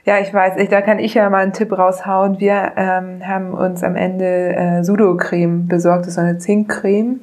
Ja, 0.04 0.18
ich 0.18 0.34
weiß, 0.34 0.54
ich, 0.56 0.68
da 0.68 0.80
kann 0.80 0.98
ich 0.98 1.14
ja 1.14 1.30
mal 1.30 1.44
einen 1.44 1.52
Tipp 1.52 1.78
raushauen. 1.78 2.40
Wir 2.40 2.72
ähm, 2.74 3.20
haben 3.24 3.54
uns 3.54 3.84
am 3.84 3.94
Ende 3.94 4.56
äh, 4.56 4.82
Sudo-Creme 4.82 5.68
besorgt, 5.68 6.02
das 6.02 6.08
ist 6.08 6.14
so 6.16 6.22
eine 6.22 6.38
Zinkcreme. 6.38 7.20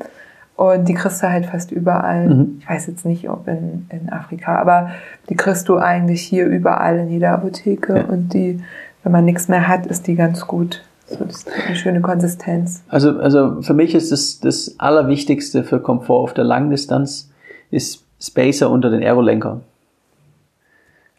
Und 0.60 0.90
die 0.90 0.94
kriegst 0.94 1.24
du 1.24 1.30
halt 1.30 1.46
fast 1.46 1.72
überall. 1.72 2.28
Mhm. 2.28 2.58
Ich 2.60 2.70
weiß 2.70 2.88
jetzt 2.88 3.06
nicht, 3.06 3.30
ob 3.30 3.48
in, 3.48 3.88
in 3.90 4.12
Afrika, 4.12 4.58
aber 4.58 4.90
die 5.30 5.38
kriegst 5.38 5.70
du 5.70 5.78
eigentlich 5.78 6.22
hier 6.22 6.48
überall 6.48 7.00
in 7.00 7.10
jeder 7.10 7.32
Apotheke. 7.32 7.96
Ja. 7.96 8.04
Und 8.04 8.34
die, 8.34 8.60
wenn 9.04 9.14
man 9.14 9.24
nichts 9.24 9.48
mehr 9.48 9.70
hat, 9.70 9.86
ist 9.86 10.06
die 10.08 10.16
ganz 10.16 10.48
gut. 10.48 10.84
So, 11.08 11.24
das 11.24 11.38
ist 11.38 11.50
eine 11.66 11.78
schöne 11.78 12.02
Konsistenz. 12.02 12.84
Also, 12.90 13.20
also 13.20 13.62
für 13.62 13.74
mich 13.74 13.96
ist 13.96 14.12
das, 14.12 14.42
das 14.42 14.76
Allerwichtigste 14.80 15.64
für 15.64 15.80
Komfort 15.80 16.24
auf 16.24 16.34
der 16.34 16.44
Langdistanz 16.44 17.32
ist 17.72 18.04
Spacer 18.20 18.70
unter 18.70 18.90
den 18.90 19.02
Aerolenker. 19.02 19.62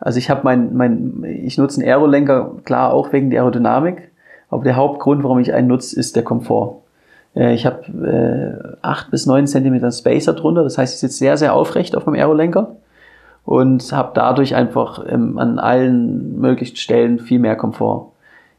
Also 0.01 0.19
ich 0.19 0.29
habe 0.29 0.43
mein, 0.45 0.77
mein, 0.77 1.25
ich 1.25 1.57
nutze 1.57 1.81
einen 1.81 1.89
Aerolenker, 1.89 2.57
klar 2.67 2.93
auch 2.93 3.11
wegen 3.15 3.31
der 3.31 3.41
Aerodynamik, 3.41 4.11
aber 4.51 4.65
der 4.65 4.77
Hauptgrund, 4.77 5.25
warum 5.25 5.39
ich 5.39 5.55
einen 5.55 5.69
nutze, 5.69 5.99
ist 5.99 6.15
der 6.15 6.25
Komfort. 6.25 6.80
Äh, 7.35 7.55
ich 7.55 7.67
habe 7.67 8.73
äh, 8.73 8.77
8 8.83 9.11
bis 9.11 9.27
9 9.27 9.47
Zentimeter 9.47 9.91
Spacer 9.91 10.33
drunter, 10.33 10.63
das 10.63 10.79
heißt, 10.79 10.95
ich 10.95 11.01
sitze 11.01 11.19
sehr, 11.19 11.37
sehr 11.37 11.55
aufrecht 11.55 11.97
auf 11.97 12.07
meinem 12.07 12.17
Aerolenker 12.17 12.77
und 13.45 13.93
habe 13.93 14.13
dadurch 14.15 14.55
einfach 14.55 15.05
ähm, 15.09 15.39
an 15.39 15.59
allen 15.59 16.41
möglichen 16.41 16.77
Stellen 16.77 17.19
viel 17.19 17.39
mehr 17.39 17.57
Komfort. 17.57 18.13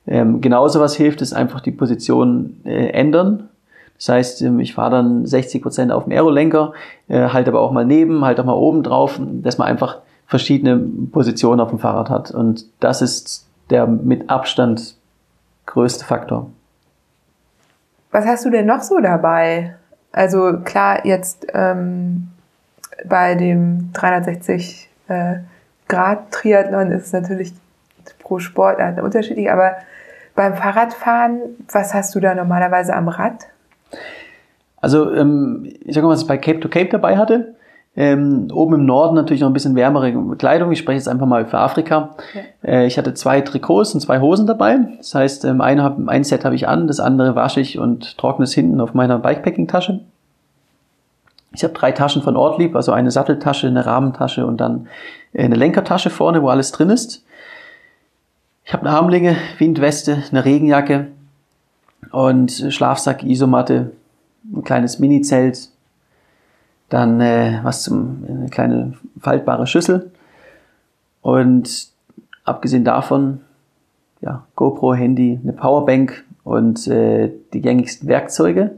Ähm, 0.08 0.42
genauso 0.42 0.80
was 0.80 0.96
hilft, 0.96 1.22
ist 1.22 1.34
einfach 1.34 1.62
die 1.62 1.72
Position 1.72 2.58
äh, 2.66 2.88
ändern. 2.90 3.50
Das 3.98 4.10
heißt, 4.10 4.42
ähm, 4.42 4.60
ich 4.60 4.74
fahre 4.74 4.92
dann 4.92 5.26
60 5.26 5.62
Prozent 5.62 5.92
auf 5.92 6.06
dem 6.06 6.14
Aerolenker, 6.14 6.74
äh, 7.08 7.30
halt 7.30 7.48
aber 7.48 7.62
auch 7.62 7.72
mal 7.72 7.86
neben, 7.86 8.26
halt 8.26 8.40
auch 8.40 8.46
mal 8.46 8.54
oben 8.54 8.84
drauf, 8.84 9.20
dass 9.44 9.58
man 9.58 9.68
einfach 9.68 10.00
verschiedene 10.26 10.78
Positionen 11.12 11.60
auf 11.60 11.70
dem 11.70 11.80
Fahrrad 11.80 12.10
hat. 12.10 12.32
Und 12.32 12.66
das 12.80 13.02
ist 13.02 13.48
der 13.70 13.86
mit 13.86 14.30
Abstand 14.30 14.96
größte 15.68 16.04
Faktor. 16.04 16.50
Was 18.12 18.26
hast 18.26 18.46
du 18.46 18.50
denn 18.50 18.66
noch 18.66 18.82
so 18.82 19.00
dabei? 19.00 19.76
Also 20.12 20.60
klar, 20.64 21.06
jetzt 21.06 21.48
ähm, 21.54 22.30
bei 23.06 23.36
dem 23.36 23.92
360 23.94 24.90
äh, 25.08 25.36
ist 26.92 27.08
es 27.08 27.14
natürlich 27.14 27.54
pro 28.20 28.40
Sportart 28.40 29.00
unterschiedlich, 29.02 29.52
aber 29.52 29.76
beim 30.36 30.56
Fahrradfahren, 30.56 31.40
was 31.72 31.94
hast 31.94 32.16
du 32.16 32.20
da 32.20 32.34
normalerweise 32.34 32.94
am 32.94 33.10
Rad? 33.10 33.48
Also 34.78 35.14
ähm, 35.14 35.74
ich 35.86 35.94
sag 35.94 36.04
mal, 36.04 36.10
was 36.10 36.22
ich 36.22 36.28
bei 36.28 36.38
Cape 36.38 36.60
to 36.60 36.70
Cape 36.70 36.90
dabei 36.90 37.18
hatte, 37.18 37.56
ähm, 37.96 38.48
oben 38.54 38.76
im 38.76 38.86
Norden 38.86 39.16
natürlich 39.16 39.42
noch 39.42 39.50
ein 39.50 39.54
bisschen 39.54 39.76
wärmere 39.76 40.14
Kleidung. 40.38 40.72
Ich 40.72 40.80
spreche 40.80 40.98
jetzt 40.98 41.10
einfach 41.10 41.26
mal 41.26 41.46
für 41.46 41.58
Afrika. 41.58 42.16
Ja. 42.34 42.70
Äh, 42.70 42.88
ich 42.88 42.98
hatte 42.98 43.14
zwei 43.14 43.42
Trikots 43.42 43.94
und 43.94 44.00
zwei 44.00 44.22
Hosen 44.22 44.48
dabei. 44.48 44.80
Das 44.98 45.14
heißt, 45.14 45.46
ähm, 45.46 45.62
hab, 45.62 45.98
ein 46.08 46.24
Set 46.24 46.46
habe 46.46 46.56
ich 46.56 46.68
an, 46.70 46.88
das 46.88 47.02
andere 47.02 47.36
wasche 47.36 47.60
ich 47.60 47.78
und 47.78 48.18
trockne 48.18 48.46
es 48.46 48.54
hinten 48.54 48.80
auf 48.80 48.94
meiner 48.94 49.20
Bikepacking-Tasche. 49.20 50.00
Ich 51.54 51.66
habe 51.66 51.74
drei 51.74 51.92
Taschen 51.92 52.22
von 52.22 52.38
Ortlieb, 52.38 52.78
also 52.78 52.94
eine 52.94 53.12
Satteltasche, 53.12 53.68
eine 53.68 53.86
Rahmentasche 53.86 54.46
und 54.46 54.62
dann 54.62 54.88
äh, 55.34 55.44
eine 55.44 55.56
Lenkertasche 55.56 56.10
vorne, 56.10 56.42
wo 56.42 56.48
alles 56.48 56.72
drin 56.72 56.90
ist. 56.90 57.26
Ich 58.64 58.72
habe 58.72 58.88
eine 58.88 58.96
Armlinge, 58.96 59.36
Windweste, 59.58 60.24
eine 60.32 60.46
Regenjacke 60.46 61.08
und 62.12 62.52
Schlafsack, 62.70 63.24
Isomatte, 63.24 63.92
ein 64.46 64.64
kleines 64.64 65.00
Mini-Zelt, 65.00 65.71
dann 66.92 67.22
äh, 67.22 67.60
was 67.64 67.84
zum 67.84 68.26
eine 68.28 68.50
kleine 68.50 68.94
faltbare 69.20 69.66
Schüssel 69.66 70.12
und 71.22 71.88
abgesehen 72.44 72.84
davon 72.84 73.42
ja 74.20 74.46
GoPro 74.56 74.94
Handy, 74.94 75.40
eine 75.42 75.54
Powerbank 75.54 76.24
und 76.44 76.86
äh, 76.88 77.32
die 77.54 77.62
gängigsten 77.62 78.08
Werkzeuge. 78.08 78.72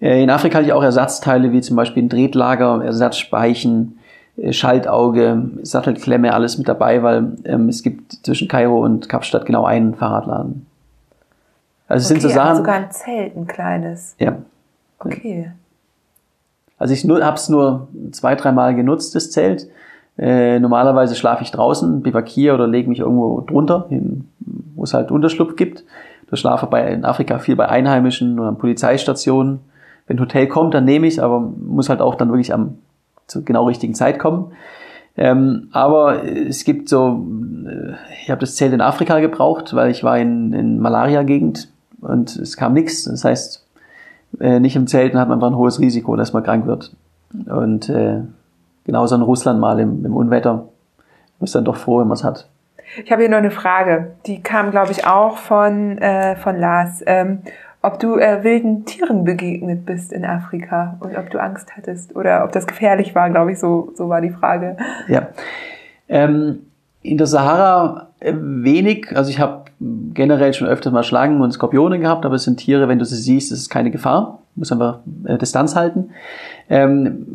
Äh, 0.00 0.22
in 0.22 0.30
Afrika 0.30 0.58
hatte 0.58 0.66
ich 0.66 0.72
auch 0.72 0.82
Ersatzteile 0.82 1.50
wie 1.50 1.62
zum 1.62 1.76
Beispiel 1.76 2.02
ein 2.02 2.08
Drehtlager, 2.10 2.84
Ersatzspeichen, 2.84 3.98
äh, 4.36 4.52
Schaltauge, 4.52 5.50
Sattelklemme, 5.62 6.34
alles 6.34 6.58
mit 6.58 6.68
dabei, 6.68 7.02
weil 7.02 7.38
ähm, 7.44 7.70
es 7.70 7.82
gibt 7.82 8.12
zwischen 8.24 8.48
Kairo 8.48 8.84
und 8.84 9.08
Kapstadt 9.08 9.46
genau 9.46 9.64
einen 9.64 9.94
Fahrradladen. 9.94 10.66
Also 11.88 12.06
okay, 12.06 12.16
es 12.16 12.22
sind 12.22 12.22
so 12.22 12.28
Sachen. 12.28 12.56
sogar 12.58 12.74
ein 12.74 12.90
Zelt, 12.90 13.34
ein 13.34 13.46
kleines. 13.46 14.14
Ja. 14.18 14.36
Okay. 14.98 15.50
Also 16.78 16.94
ich 16.94 17.04
habe 17.04 17.36
es 17.36 17.48
nur 17.48 17.88
zwei, 18.12 18.34
dreimal 18.34 18.74
genutzt, 18.74 19.14
das 19.14 19.30
Zelt. 19.30 19.68
Äh, 20.16 20.60
normalerweise 20.60 21.14
schlafe 21.16 21.42
ich 21.42 21.50
draußen, 21.50 22.02
bivakiere 22.02 22.54
oder 22.54 22.66
lege 22.66 22.88
mich 22.88 23.00
irgendwo 23.00 23.40
drunter, 23.40 23.88
wo 24.76 24.84
es 24.84 24.94
halt 24.94 25.10
Unterschlupf 25.10 25.56
gibt. 25.56 25.84
Da 26.30 26.36
schlafe 26.36 26.66
bei, 26.66 26.92
in 26.92 27.04
Afrika 27.04 27.38
viel 27.38 27.56
bei 27.56 27.68
Einheimischen 27.68 28.38
oder 28.38 28.48
an 28.48 28.58
Polizeistationen. 28.58 29.60
Wenn 30.06 30.16
ein 30.16 30.20
Hotel 30.20 30.46
kommt, 30.46 30.74
dann 30.74 30.84
nehme 30.84 31.06
ich 31.06 31.22
aber 31.22 31.40
muss 31.40 31.88
halt 31.88 32.00
auch 32.00 32.14
dann 32.14 32.28
wirklich 32.28 32.52
am 32.52 32.78
zur 33.26 33.44
genau 33.44 33.66
richtigen 33.66 33.94
Zeit 33.94 34.18
kommen. 34.18 34.52
Ähm, 35.16 35.68
aber 35.72 36.24
es 36.24 36.64
gibt 36.64 36.88
so, 36.88 37.24
äh, 37.66 37.94
ich 38.22 38.30
habe 38.30 38.40
das 38.40 38.56
Zelt 38.56 38.72
in 38.72 38.80
Afrika 38.80 39.20
gebraucht, 39.20 39.74
weil 39.74 39.90
ich 39.90 40.02
war 40.02 40.18
in, 40.18 40.52
in 40.52 40.80
Malaria-Gegend 40.80 41.68
und 42.00 42.36
es 42.36 42.56
kam 42.56 42.72
nichts. 42.74 43.04
Das 43.04 43.24
heißt, 43.24 43.63
äh, 44.40 44.60
nicht 44.60 44.76
im 44.76 44.86
Zelt, 44.86 45.14
dann 45.14 45.20
hat 45.20 45.28
man 45.28 45.38
einfach 45.38 45.50
ein 45.50 45.56
hohes 45.56 45.80
Risiko, 45.80 46.16
dass 46.16 46.32
man 46.32 46.42
krank 46.42 46.66
wird. 46.66 46.94
Und 47.46 47.88
äh, 47.88 48.20
genauso 48.84 49.16
in 49.16 49.22
Russland 49.22 49.60
mal 49.60 49.78
im, 49.80 50.04
im 50.04 50.14
Unwetter. 50.14 50.54
Man 50.54 51.44
ist 51.44 51.54
dann 51.54 51.64
doch 51.64 51.76
froh, 51.76 52.00
wenn 52.00 52.08
man 52.08 52.16
es 52.16 52.24
hat. 52.24 52.48
Ich 53.02 53.10
habe 53.10 53.22
hier 53.22 53.30
noch 53.30 53.38
eine 53.38 53.50
Frage. 53.50 54.12
Die 54.26 54.42
kam, 54.42 54.70
glaube 54.70 54.92
ich, 54.92 55.06
auch 55.06 55.38
von, 55.38 55.98
äh, 55.98 56.36
von 56.36 56.56
Lars. 56.56 57.02
Ähm, 57.06 57.40
ob 57.82 57.98
du 57.98 58.16
äh, 58.16 58.42
wilden 58.44 58.86
Tieren 58.86 59.24
begegnet 59.24 59.84
bist 59.84 60.12
in 60.12 60.24
Afrika 60.24 60.96
und 61.00 61.16
ob 61.18 61.28
du 61.30 61.38
Angst 61.38 61.76
hattest 61.76 62.16
oder 62.16 62.44
ob 62.44 62.52
das 62.52 62.66
gefährlich 62.66 63.14
war, 63.14 63.28
glaube 63.30 63.52
ich, 63.52 63.58
so, 63.58 63.92
so 63.94 64.08
war 64.08 64.20
die 64.20 64.30
Frage. 64.30 64.76
Ja. 65.08 65.28
Ähm, 66.08 66.60
in 67.02 67.18
der 67.18 67.26
Sahara 67.26 68.08
wenig. 68.32 69.14
Also 69.16 69.30
ich 69.30 69.38
habe 69.38 69.64
generell 70.14 70.54
schon 70.54 70.68
öfters 70.68 70.92
mal 70.92 71.02
Schlangen 71.02 71.40
und 71.40 71.52
Skorpione 71.52 71.98
gehabt, 71.98 72.24
aber 72.24 72.36
es 72.36 72.44
sind 72.44 72.58
Tiere, 72.58 72.88
wenn 72.88 72.98
du 72.98 73.04
sie 73.04 73.16
siehst, 73.16 73.52
ist 73.52 73.60
es 73.60 73.68
keine 73.68 73.90
Gefahr. 73.90 74.38
Du 74.54 74.60
musst 74.60 74.72
einfach 74.72 75.00
äh, 75.24 75.36
Distanz 75.36 75.74
halten. 75.74 76.10
Ähm, 76.70 77.26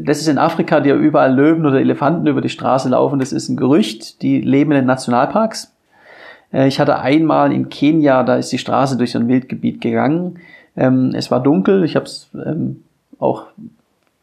das 0.00 0.18
ist 0.18 0.28
in 0.28 0.38
Afrika, 0.38 0.80
die 0.80 0.90
überall 0.90 1.34
Löwen 1.34 1.66
oder 1.66 1.78
Elefanten 1.80 2.26
über 2.26 2.40
die 2.40 2.48
Straße 2.48 2.88
laufen. 2.88 3.18
Das 3.18 3.32
ist 3.32 3.48
ein 3.48 3.56
Gerücht. 3.56 4.22
Die 4.22 4.40
leben 4.40 4.72
in 4.72 4.78
den 4.78 4.86
Nationalparks. 4.86 5.72
Äh, 6.52 6.68
ich 6.68 6.80
hatte 6.80 6.98
einmal 6.98 7.52
in 7.52 7.68
Kenia, 7.68 8.22
da 8.22 8.36
ist 8.36 8.50
die 8.50 8.58
Straße 8.58 8.96
durch 8.96 9.12
so 9.12 9.18
ein 9.18 9.28
Wildgebiet 9.28 9.80
gegangen. 9.80 10.38
Ähm, 10.76 11.12
es 11.14 11.30
war 11.30 11.42
dunkel, 11.42 11.84
ich 11.84 11.96
habe 11.96 12.06
es 12.06 12.30
ähm, 12.34 12.82
auch 13.18 13.46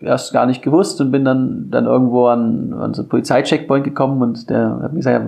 erst 0.02 0.34
gar 0.34 0.46
nicht 0.46 0.62
gewusst 0.64 1.00
und 1.00 1.12
bin 1.12 1.24
dann, 1.24 1.70
dann 1.70 1.86
irgendwo 1.86 2.28
an, 2.28 2.74
an 2.74 2.94
so 2.94 3.04
einen 3.04 3.10
Polizeicheckpoint 3.10 3.84
gekommen 3.84 4.22
und 4.22 4.50
der 4.50 4.80
hat 4.82 4.94
mir 4.94 5.00
gesagt, 5.00 5.26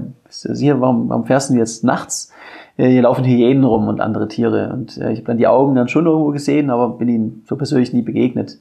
hier, 0.56 0.82
warum, 0.82 1.10
warum 1.10 1.26
fährst 1.26 1.50
du 1.50 1.56
jetzt 1.56 1.84
nachts? 1.84 2.32
Äh, 2.78 2.90
hier 2.90 3.04
laufen 3.04 3.24
Hyänen 3.24 3.64
rum 3.64 3.88
und 3.88 4.02
andere 4.02 4.28
Tiere. 4.28 4.72
Und 4.74 4.98
äh, 4.98 5.12
ich 5.12 5.20
habe 5.20 5.28
dann 5.28 5.38
die 5.38 5.48
Augen 5.48 5.76
dann 5.76 5.88
schon 5.88 6.06
irgendwo 6.06 6.32
gesehen, 6.32 6.70
aber 6.70 6.90
bin 6.90 7.10
ihnen 7.10 7.44
so 7.48 7.56
persönlich 7.56 7.94
nie 7.94 8.02
begegnet. 8.02 8.60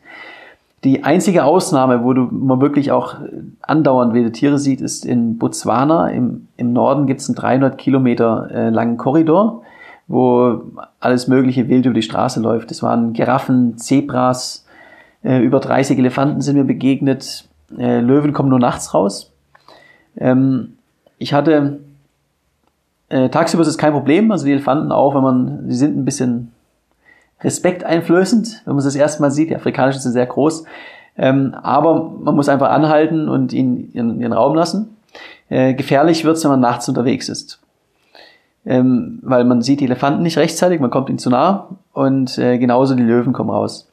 Die 0.85 1.05
einzige 1.05 1.45
Ausnahme, 1.45 2.03
wo 2.03 2.13
du 2.13 2.29
man 2.31 2.61
wirklich 2.61 2.91
auch 2.91 3.15
andauernd 3.61 4.15
wilde 4.15 4.33
Tiere 4.33 4.59
sieht, 4.59 4.81
ist 4.81 5.07
in 5.07 5.39
Botswana. 5.39 6.09
Im, 6.09 6.49
im 6.57 6.73
Norden 6.73 7.07
gibt 7.07 7.21
es 7.21 7.29
einen 7.29 7.37
300 7.37 7.79
Kilometer 7.79 8.51
äh, 8.51 8.69
langen 8.69 8.97
Korridor, 8.97 9.63
wo 10.09 10.63
alles 10.99 11.29
mögliche 11.29 11.69
wild 11.69 11.87
über 11.87 11.95
die 11.95 12.03
Straße 12.03 12.41
läuft. 12.41 12.73
Das 12.73 12.83
waren 12.83 13.13
Giraffen, 13.13 13.79
Zebras, 13.79 14.67
äh, 15.23 15.39
über 15.39 15.61
30 15.61 15.99
Elefanten 15.99 16.41
sind 16.41 16.57
mir 16.57 16.65
begegnet. 16.65 17.49
Äh, 17.79 18.01
Löwen 18.01 18.33
kommen 18.33 18.49
nur 18.49 18.59
nachts 18.59 18.93
raus. 18.93 19.33
Ähm, 20.17 20.75
ich 21.23 21.33
hatte 21.33 21.79
äh, 23.09 23.29
tagsüber 23.29 23.63
ist 23.63 23.69
es 23.69 23.79
kein 23.79 23.93
Problem, 23.93 24.33
also 24.33 24.45
die 24.45 24.53
Elefanten 24.53 24.91
auch, 24.91 25.15
wenn 25.15 25.23
man, 25.23 25.71
sie 25.71 25.77
sind 25.77 25.97
ein 25.97 26.05
bisschen 26.05 26.53
respekteinflößend, 27.43 28.63
wenn 28.65 28.73
man 28.73 28.79
es 28.79 28.85
das 28.85 28.97
erste 28.97 29.23
Mal 29.23 29.31
sieht. 29.31 29.51
Die 29.51 29.57
afrikanischen 29.57 30.01
sind 30.01 30.13
sehr 30.13 30.27
groß. 30.27 30.65
Ähm, 31.17 31.55
aber 31.63 32.11
man 32.23 32.35
muss 32.35 32.49
einfach 32.49 32.71
anhalten 32.71 33.29
und 33.29 33.53
ihn 33.53 33.91
ihren, 33.93 34.21
ihren 34.21 34.33
Raum 34.33 34.55
lassen. 34.55 34.97
Äh, 35.49 35.75
gefährlich 35.75 36.25
wird 36.25 36.39
es, 36.39 36.45
wenn 36.45 36.53
man 36.53 36.61
nachts 36.61 36.89
unterwegs 36.89 37.29
ist. 37.29 37.61
Ähm, 38.65 39.19
weil 39.23 39.45
man 39.45 39.61
sieht 39.61 39.81
die 39.81 39.85
Elefanten 39.85 40.23
nicht 40.23 40.39
rechtzeitig, 40.39 40.81
man 40.81 40.91
kommt 40.91 41.09
ihnen 41.09 41.19
zu 41.19 41.31
nah 41.31 41.69
und 41.93 42.39
äh, 42.39 42.59
genauso 42.59 42.95
die 42.95 43.03
Löwen 43.03 43.33
kommen 43.33 43.51
raus. 43.51 43.89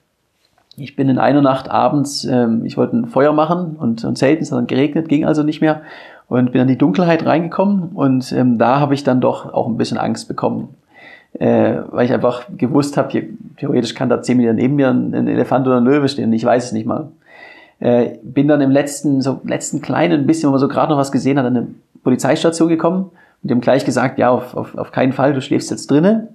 Ich 0.77 0.95
bin 0.95 1.09
in 1.09 1.17
einer 1.17 1.41
Nacht 1.41 1.69
abends, 1.69 2.23
ähm, 2.23 2.63
ich 2.65 2.77
wollte 2.77 2.95
ein 2.95 3.07
Feuer 3.07 3.33
machen 3.33 3.75
und, 3.77 4.05
und 4.05 4.17
zelten, 4.17 4.43
es 4.43 4.51
hat 4.51 4.59
dann 4.59 4.67
geregnet, 4.67 5.09
ging 5.09 5.25
also 5.25 5.43
nicht 5.43 5.59
mehr 5.59 5.81
und 6.29 6.53
bin 6.53 6.61
in 6.61 6.67
die 6.67 6.77
Dunkelheit 6.77 7.25
reingekommen 7.25 7.89
und 7.93 8.31
ähm, 8.31 8.57
da 8.57 8.79
habe 8.79 8.93
ich 8.93 9.03
dann 9.03 9.19
doch 9.19 9.53
auch 9.53 9.67
ein 9.67 9.77
bisschen 9.77 9.97
Angst 9.97 10.27
bekommen 10.27 10.69
äh, 11.33 11.75
weil 11.91 12.05
ich 12.05 12.13
einfach 12.13 12.45
gewusst 12.57 12.97
habe, 12.97 13.23
theoretisch 13.57 13.93
kann 13.93 14.09
da 14.09 14.21
zehn 14.21 14.37
Meter 14.37 14.53
neben 14.53 14.75
mir 14.75 14.89
ein, 14.89 15.13
ein 15.13 15.27
Elefant 15.27 15.67
oder 15.67 15.77
ein 15.77 15.83
Löwe 15.83 16.07
stehen 16.07 16.33
ich 16.33 16.43
weiß 16.43 16.65
es 16.65 16.71
nicht 16.71 16.87
mal. 16.87 17.09
Äh, 17.79 18.17
bin 18.23 18.47
dann 18.47 18.61
im 18.61 18.71
letzten, 18.71 19.21
so 19.21 19.39
letzten 19.45 19.81
kleinen 19.81 20.25
bisschen, 20.25 20.47
wo 20.47 20.51
man 20.51 20.59
so 20.59 20.67
gerade 20.67 20.91
noch 20.91 20.99
was 20.99 21.11
gesehen 21.11 21.37
hat, 21.37 21.45
an 21.45 21.55
eine 21.55 21.67
Polizeistation 22.03 22.67
gekommen 22.67 23.11
und 23.41 23.51
dem 23.51 23.61
gleich 23.61 23.85
gesagt, 23.85 24.19
ja, 24.19 24.29
auf, 24.29 24.55
auf, 24.55 24.75
auf 24.77 24.91
keinen 24.91 25.13
Fall, 25.13 25.33
du 25.33 25.41
schläfst 25.41 25.71
jetzt 25.71 25.89
drinnen. 25.89 26.29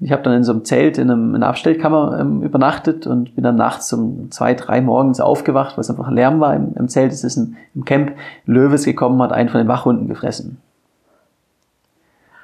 Ich 0.00 0.12
habe 0.12 0.22
dann 0.22 0.34
in 0.34 0.44
so 0.44 0.52
einem 0.52 0.64
Zelt 0.64 0.96
in, 0.96 1.10
einem, 1.10 1.30
in 1.30 1.36
einer 1.36 1.48
Abstellkammer 1.48 2.18
ähm, 2.20 2.42
übernachtet 2.42 3.06
und 3.06 3.34
bin 3.34 3.42
dann 3.42 3.56
nachts 3.56 3.92
um 3.92 4.30
zwei, 4.30 4.54
drei 4.54 4.80
morgens 4.80 5.20
aufgewacht, 5.20 5.76
weil 5.76 5.80
es 5.80 5.90
einfach 5.90 6.10
Lärm 6.10 6.38
war 6.38 6.54
im, 6.54 6.74
im 6.76 6.88
Zelt. 6.88 7.12
Es 7.12 7.24
ist 7.24 7.36
ein, 7.36 7.56
im 7.74 7.84
Camp 7.84 8.12
Löwes 8.46 8.84
gekommen, 8.84 9.20
hat 9.22 9.32
einen 9.32 9.48
von 9.48 9.58
den 9.58 9.68
Wachhunden 9.68 10.08
gefressen. 10.08 10.58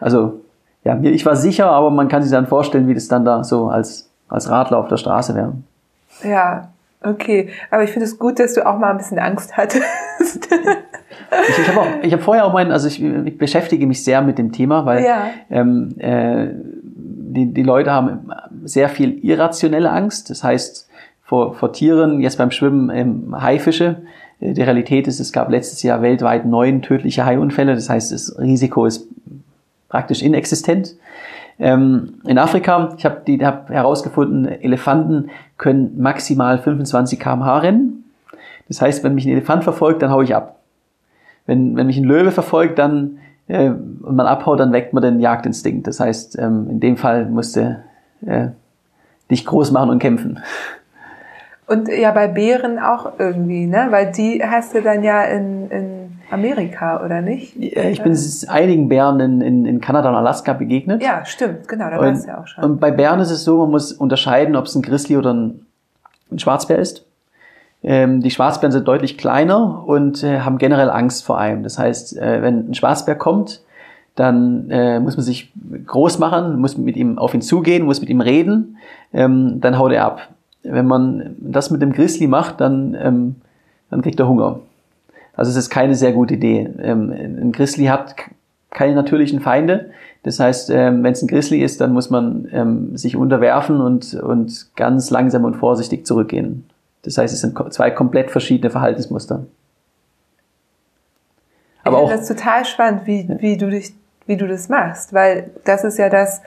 Also 0.00 0.40
ja, 0.84 0.98
ich 1.00 1.24
war 1.24 1.36
sicher, 1.36 1.70
aber 1.70 1.90
man 1.90 2.08
kann 2.08 2.22
sich 2.22 2.30
dann 2.30 2.46
vorstellen, 2.46 2.88
wie 2.88 2.94
das 2.94 3.08
dann 3.08 3.24
da 3.24 3.42
so 3.42 3.68
als, 3.68 4.10
als 4.28 4.50
Radler 4.50 4.78
auf 4.78 4.88
der 4.88 4.98
Straße 4.98 5.34
wäre. 5.34 5.54
Ja, 6.22 6.68
okay. 7.02 7.48
Aber 7.70 7.84
ich 7.84 7.90
finde 7.90 8.04
es 8.04 8.18
gut, 8.18 8.38
dass 8.38 8.52
du 8.54 8.66
auch 8.66 8.78
mal 8.78 8.90
ein 8.90 8.98
bisschen 8.98 9.18
Angst 9.18 9.56
hattest. 9.56 9.82
ich 10.50 11.58
ich 11.58 11.68
habe 11.74 12.10
habe 12.12 12.22
vorher 12.22 12.44
auch 12.44 12.52
meinen, 12.52 12.70
also 12.70 12.86
ich, 12.86 13.02
ich 13.02 13.38
beschäftige 13.38 13.86
mich 13.86 14.04
sehr 14.04 14.20
mit 14.20 14.36
dem 14.36 14.52
Thema, 14.52 14.84
weil 14.84 15.04
ja. 15.04 15.28
ähm, 15.50 15.94
äh, 15.98 16.48
die, 17.34 17.52
die 17.52 17.62
Leute 17.62 17.90
haben 17.90 18.30
sehr 18.64 18.88
viel 18.88 19.18
irrationelle 19.24 19.90
Angst. 19.90 20.30
Das 20.30 20.44
heißt, 20.44 20.88
vor, 21.22 21.54
vor 21.54 21.72
Tieren, 21.72 22.20
jetzt 22.20 22.38
beim 22.38 22.50
Schwimmen 22.50 22.90
ähm, 22.90 23.40
Haifische. 23.40 24.02
Die 24.40 24.62
Realität 24.62 25.06
ist, 25.06 25.20
es 25.20 25.32
gab 25.32 25.50
letztes 25.50 25.82
Jahr 25.82 26.02
weltweit 26.02 26.44
neun 26.44 26.82
tödliche 26.82 27.24
Haiunfälle. 27.24 27.74
Das 27.74 27.88
heißt, 27.88 28.12
das 28.12 28.38
Risiko 28.38 28.84
ist 28.86 29.08
praktisch 29.88 30.22
inexistent. 30.22 30.96
Ähm, 31.58 32.14
in 32.26 32.38
Afrika, 32.38 32.94
ich 32.98 33.04
habe 33.04 33.44
hab 33.44 33.70
herausgefunden, 33.70 34.46
Elefanten 34.46 35.30
können 35.56 35.94
maximal 35.98 36.58
25 36.58 37.18
km/h 37.18 37.58
rennen. 37.58 38.04
Das 38.68 38.80
heißt, 38.80 39.04
wenn 39.04 39.14
mich 39.14 39.24
ein 39.24 39.32
Elefant 39.32 39.62
verfolgt, 39.62 40.02
dann 40.02 40.10
hau 40.10 40.20
ich 40.20 40.34
ab. 40.34 40.60
Wenn, 41.46 41.76
wenn 41.76 41.86
mich 41.86 41.98
ein 41.98 42.04
Löwe 42.04 42.32
verfolgt, 42.32 42.78
dann 42.78 43.18
äh, 43.48 43.68
und 43.68 44.16
man 44.16 44.26
abhaut, 44.26 44.60
dann 44.60 44.72
weckt 44.72 44.92
man 44.92 45.02
den 45.02 45.20
Jagdinstinkt. 45.20 45.86
Das 45.86 46.00
heißt, 46.00 46.38
ähm, 46.38 46.68
in 46.70 46.80
dem 46.80 46.96
Fall 46.96 47.26
musste 47.26 47.84
äh, 48.24 48.48
dich 49.30 49.44
groß 49.44 49.72
machen 49.72 49.90
und 49.90 49.98
kämpfen. 49.98 50.40
Und 51.66 51.88
ja, 51.88 52.10
bei 52.10 52.28
Bären 52.28 52.78
auch 52.78 53.12
irgendwie, 53.18 53.66
ne? 53.66 53.86
Weil 53.90 54.12
die 54.12 54.42
hast 54.44 54.74
du 54.74 54.82
dann 54.82 55.02
ja 55.02 55.22
in, 55.24 55.70
in 55.70 56.12
Amerika, 56.30 57.02
oder 57.02 57.22
nicht? 57.22 57.56
Ich 57.56 58.02
bin 58.02 58.18
einigen 58.48 58.88
Bären 58.88 59.20
in, 59.20 59.40
in, 59.40 59.64
in 59.64 59.80
Kanada 59.80 60.10
und 60.10 60.14
Alaska 60.14 60.52
begegnet. 60.52 61.02
Ja, 61.02 61.24
stimmt, 61.24 61.66
genau, 61.66 61.88
da 61.88 61.98
warst 61.98 62.24
du 62.24 62.28
ja 62.28 62.40
auch 62.40 62.46
schon. 62.46 62.64
Und 62.64 62.80
bei 62.80 62.90
Bären 62.90 63.20
ist 63.20 63.30
es 63.30 63.44
so, 63.44 63.58
man 63.58 63.70
muss 63.70 63.92
unterscheiden, 63.92 64.56
ob 64.56 64.66
es 64.66 64.74
ein 64.74 64.82
Grizzly 64.82 65.16
oder 65.16 65.32
ein, 65.32 65.66
ein 66.30 66.38
Schwarzbär 66.38 66.78
ist. 66.78 67.06
Ähm, 67.84 68.22
die 68.22 68.30
Schwarzbären 68.30 68.72
sind 68.72 68.88
deutlich 68.88 69.18
kleiner 69.18 69.86
und 69.86 70.24
äh, 70.24 70.40
haben 70.40 70.56
generell 70.56 70.88
Angst 70.88 71.24
vor 71.24 71.38
einem. 71.38 71.62
Das 71.62 71.78
heißt, 71.78 72.16
äh, 72.16 72.40
wenn 72.40 72.70
ein 72.70 72.74
Schwarzbär 72.74 73.14
kommt, 73.14 73.60
dann 74.14 74.70
äh, 74.70 75.00
muss 75.00 75.16
man 75.16 75.24
sich 75.24 75.52
groß 75.86 76.18
machen, 76.18 76.58
muss 76.60 76.78
mit 76.78 76.96
ihm 76.96 77.18
auf 77.18 77.34
ihn 77.34 77.42
zugehen, 77.42 77.84
muss 77.84 78.00
mit 78.00 78.08
ihm 78.08 78.22
reden, 78.22 78.78
ähm, 79.12 79.60
dann 79.60 79.78
haut 79.78 79.92
er 79.92 80.04
ab. 80.04 80.28
Wenn 80.62 80.86
man 80.86 81.36
das 81.38 81.70
mit 81.70 81.82
dem 81.82 81.92
Grizzly 81.92 82.26
macht, 82.26 82.60
dann, 82.60 82.96
ähm, 82.98 83.34
dann 83.90 84.00
kriegt 84.00 84.18
er 84.18 84.28
Hunger. 84.28 84.60
Also 85.36 85.50
es 85.50 85.56
ist 85.56 85.68
keine 85.68 85.94
sehr 85.94 86.12
gute 86.12 86.34
Idee. 86.34 86.70
Ähm, 86.80 87.12
ein 87.12 87.52
Grizzly 87.52 87.86
hat 87.86 88.14
keine 88.70 88.94
natürlichen 88.94 89.40
Feinde. 89.40 89.90
Das 90.22 90.40
heißt, 90.40 90.70
ähm, 90.70 91.02
wenn 91.02 91.12
es 91.12 91.20
ein 91.20 91.28
Grizzly 91.28 91.60
ist, 91.60 91.82
dann 91.82 91.92
muss 91.92 92.08
man 92.08 92.48
ähm, 92.50 92.96
sich 92.96 93.14
unterwerfen 93.14 93.80
und, 93.80 94.14
und 94.14 94.68
ganz 94.74 95.10
langsam 95.10 95.44
und 95.44 95.56
vorsichtig 95.56 96.06
zurückgehen. 96.06 96.64
Das 97.04 97.18
heißt, 97.18 97.34
es 97.34 97.40
sind 97.40 97.56
zwei 97.72 97.90
komplett 97.90 98.30
verschiedene 98.30 98.70
Verhaltensmuster. 98.70 99.44
Aber 101.82 102.02
ich 102.02 102.08
finde 102.08 102.18
das 102.18 102.28
total 102.28 102.64
spannend, 102.64 103.06
wie, 103.06 103.28
wie, 103.38 103.56
du 103.58 103.68
dich, 103.68 103.94
wie 104.26 104.36
du 104.36 104.48
das 104.48 104.68
machst, 104.68 105.12
weil 105.12 105.50
das 105.64 105.84
ist 105.84 105.98
ja 105.98 106.08
das, 106.08 106.40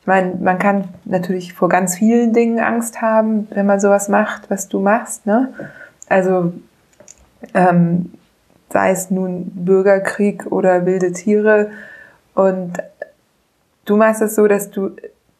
ich 0.00 0.06
meine, 0.06 0.36
man 0.36 0.58
kann 0.58 0.88
natürlich 1.04 1.52
vor 1.52 1.68
ganz 1.68 1.96
vielen 1.96 2.32
Dingen 2.32 2.60
Angst 2.60 3.02
haben, 3.02 3.48
wenn 3.50 3.66
man 3.66 3.80
sowas 3.80 4.08
macht, 4.08 4.50
was 4.50 4.68
du 4.68 4.80
machst. 4.80 5.26
Ne? 5.26 5.52
Also 6.08 6.52
ähm, 7.54 8.12
sei 8.70 8.90
es 8.90 9.10
nun 9.10 9.50
Bürgerkrieg 9.54 10.46
oder 10.46 10.86
wilde 10.86 11.12
Tiere. 11.12 11.70
Und 12.34 12.78
du 13.84 13.96
machst 13.96 14.22
es 14.22 14.36
so, 14.36 14.46
dass 14.46 14.70
du 14.70 14.90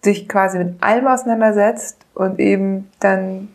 dich 0.05 0.29
quasi 0.29 0.59
mit 0.59 0.83
allem 0.83 1.07
auseinandersetzt 1.07 1.99
und 2.15 2.39
eben 2.39 2.91
dann 3.01 3.49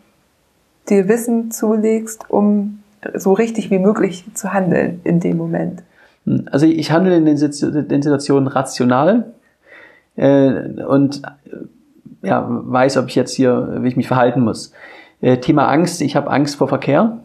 dir 0.90 1.08
Wissen 1.08 1.52
zulegst, 1.52 2.30
um 2.30 2.80
so 3.14 3.34
richtig 3.34 3.72
wie 3.72 3.80
möglich 3.80 4.26
zu 4.34 4.54
handeln 4.54 5.02
in 5.04 5.20
dem 5.20 5.38
Moment. 5.38 5.84
Also 6.52 6.66
ich 6.66 6.92
handle 6.92 7.16
in 7.16 7.26
den 7.26 7.38
Situationen 7.38 8.48
rational. 8.48 9.34
äh, 10.16 10.84
und 10.84 11.22
äh, 11.24 12.28
ja, 12.28 12.46
weiß, 12.50 12.98
ob 12.98 13.08
ich 13.08 13.16
jetzt 13.16 13.34
hier, 13.34 13.78
wie 13.82 13.88
ich 13.88 13.96
mich 13.96 14.08
verhalten 14.08 14.42
muss. 14.42 14.74
Äh, 15.22 15.38
Thema 15.38 15.68
Angst, 15.68 16.02
ich 16.02 16.16
habe 16.16 16.30
Angst 16.30 16.56
vor 16.56 16.68
Verkehr. 16.68 17.20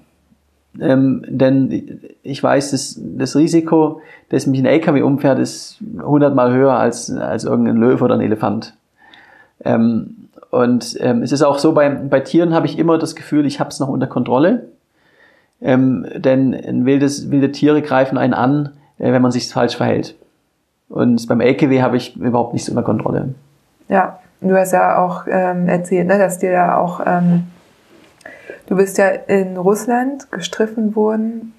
Ähm, 0.81 1.25
denn 1.29 2.01
ich 2.23 2.43
weiß, 2.43 2.73
dass 2.73 3.01
das 3.01 3.37
Risiko, 3.37 4.01
dass 4.29 4.47
mich 4.47 4.61
ein 4.61 4.67
LKW 4.67 5.03
umfährt, 5.03 5.39
ist 5.39 5.79
hundertmal 6.03 6.53
höher 6.53 6.73
als, 6.73 7.11
als 7.11 7.45
irgendein 7.45 7.77
Löwe 7.77 8.05
oder 8.05 8.15
ein 8.15 8.21
Elefant. 8.21 8.77
Ähm, 9.65 10.24
und 10.55 10.97
ähm, 11.01 11.23
es 11.23 11.33
ist 11.33 11.43
auch 11.43 11.59
so, 11.59 11.73
bei, 11.73 11.89
bei 11.89 12.21
Tieren 12.21 12.55
habe 12.55 12.67
ich 12.67 12.79
immer 12.79 12.97
das 12.97 13.17
Gefühl, 13.17 13.45
ich 13.45 13.59
habe 13.59 13.71
es 13.71 13.81
noch 13.81 13.89
unter 13.89 14.07
Kontrolle. 14.07 14.69
Ähm, 15.61 16.07
denn 16.15 16.85
wildes, 16.85 17.31
wilde 17.31 17.51
Tiere 17.51 17.83
greifen 17.83 18.19
einen 18.19 18.35
an, 18.35 18.71
äh, 18.99 19.13
wenn 19.13 19.21
man 19.21 19.33
sich 19.33 19.51
falsch 19.51 19.77
verhält. 19.77 20.15
Und 20.89 21.27
beim 21.27 21.41
LKW 21.41 21.83
habe 21.83 21.97
ich 21.97 22.17
überhaupt 22.17 22.53
nichts 22.53 22.69
unter 22.69 22.85
Kontrolle. 22.85 23.35
Ja, 23.89 24.21
du 24.41 24.57
hast 24.57 24.73
ja 24.73 24.99
auch 24.99 25.27
ähm, 25.29 25.69
erzählt, 25.69 26.07
ne, 26.07 26.19
dass 26.19 26.39
dir 26.39 26.53
ja 26.53 26.79
auch, 26.79 27.01
ähm, 27.05 27.45
du 28.69 28.77
bist 28.77 28.97
ja 28.99 29.09
in 29.09 29.57
Russland 29.57 30.31
gestriffen 30.31 30.95
worden 30.95 31.53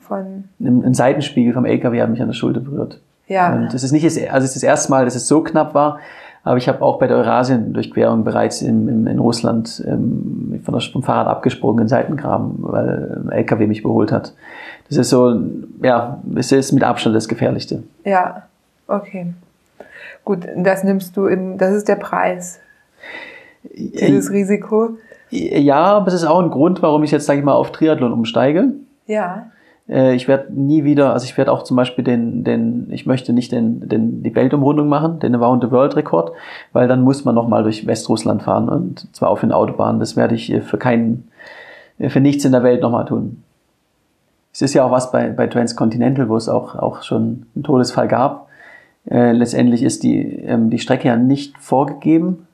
von... 0.00 0.44
Ein, 0.60 0.84
ein 0.84 0.94
Seitenspiegel 0.94 1.54
vom 1.54 1.64
LKW 1.64 2.02
hat 2.02 2.10
mich 2.10 2.20
an 2.20 2.28
der 2.28 2.34
Schulter 2.34 2.60
berührt. 2.60 3.00
Ja. 3.26 3.54
Und 3.54 3.72
das 3.72 3.82
ist 3.84 3.92
nicht 3.92 4.04
also 4.04 4.44
es 4.44 4.44
ist 4.44 4.56
das 4.56 4.62
erste 4.62 4.90
Mal, 4.90 5.06
dass 5.06 5.14
es 5.14 5.28
so 5.28 5.42
knapp 5.42 5.74
war, 5.74 5.98
aber 6.44 6.56
ich 6.56 6.68
habe 6.68 6.82
auch 6.82 6.98
bei 6.98 7.06
der 7.06 7.16
Eurasien-Durchquerung 7.18 8.24
bereits 8.24 8.62
in, 8.62 8.88
in, 8.88 9.06
in 9.06 9.18
Russland 9.18 9.82
ähm, 9.86 10.60
von 10.64 10.74
der, 10.74 10.80
vom 10.80 11.02
Fahrrad 11.02 11.26
abgesprungen 11.26 11.82
in 11.82 11.88
Seitengraben, 11.88 12.56
weil 12.58 13.22
ein 13.26 13.32
LKW 13.32 13.66
mich 13.66 13.80
überholt 13.80 14.12
hat. 14.12 14.34
Das 14.88 14.96
ist 14.96 15.10
so, 15.10 15.40
ja, 15.82 16.22
es 16.36 16.52
ist 16.52 16.72
mit 16.72 16.82
Abstand 16.82 17.14
das 17.14 17.28
Gefährlichste. 17.28 17.82
Ja, 18.04 18.44
okay. 18.86 19.34
Gut, 20.24 20.46
das 20.56 20.84
nimmst 20.84 21.16
du 21.16 21.26
im, 21.26 21.58
das 21.58 21.74
ist 21.74 21.88
der 21.88 21.96
Preis. 21.96 22.60
Dieses 23.74 24.30
Risiko. 24.30 24.90
Ja, 25.30 25.84
aber 25.84 26.08
es 26.08 26.14
ist 26.14 26.24
auch 26.24 26.40
ein 26.40 26.50
Grund, 26.50 26.82
warum 26.82 27.02
ich 27.04 27.10
jetzt, 27.10 27.26
sage 27.26 27.40
ich 27.40 27.44
mal, 27.44 27.52
auf 27.52 27.72
Triathlon 27.72 28.12
umsteige. 28.12 28.72
Ja. 29.06 29.50
Äh, 29.88 30.14
ich 30.14 30.28
werde 30.28 30.52
nie 30.52 30.84
wieder, 30.84 31.12
also 31.12 31.24
ich 31.24 31.36
werde 31.36 31.52
auch 31.52 31.62
zum 31.62 31.76
Beispiel 31.76 32.04
den, 32.04 32.44
den, 32.44 32.88
ich 32.90 33.06
möchte 33.06 33.32
nicht 33.32 33.52
den, 33.52 33.88
den, 33.88 34.22
die 34.22 34.34
Weltumrundung 34.34 34.88
machen, 34.88 35.18
den 35.20 35.34
Around 35.34 35.64
the 35.64 35.70
World 35.70 35.96
Rekord, 35.96 36.32
weil 36.72 36.88
dann 36.88 37.02
muss 37.02 37.24
man 37.24 37.34
nochmal 37.34 37.62
durch 37.62 37.86
Westrussland 37.86 38.42
fahren 38.42 38.68
und 38.68 39.14
zwar 39.14 39.30
auf 39.30 39.40
den 39.40 39.52
Autobahnen. 39.52 40.00
Das 40.00 40.16
werde 40.16 40.34
ich 40.34 40.54
für 40.62 40.78
keinen, 40.78 41.28
für 41.98 42.20
nichts 42.20 42.44
in 42.44 42.52
der 42.52 42.62
Welt 42.62 42.82
nochmal 42.82 43.06
tun. 43.06 43.42
Es 44.52 44.62
ist 44.62 44.74
ja 44.74 44.84
auch 44.84 44.90
was 44.90 45.12
bei, 45.12 45.28
bei 45.30 45.46
Transcontinental, 45.46 46.28
wo 46.28 46.36
es 46.36 46.48
auch, 46.48 46.74
auch 46.74 47.02
schon 47.02 47.46
einen 47.54 47.62
Todesfall 47.62 48.08
gab. 48.08 48.48
Äh, 49.08 49.32
letztendlich 49.32 49.82
ist 49.82 50.02
die, 50.02 50.20
ähm, 50.40 50.70
die 50.70 50.78
Strecke 50.78 51.08
ja 51.08 51.16
nicht 51.16 51.56
vorgegeben, 51.58 52.46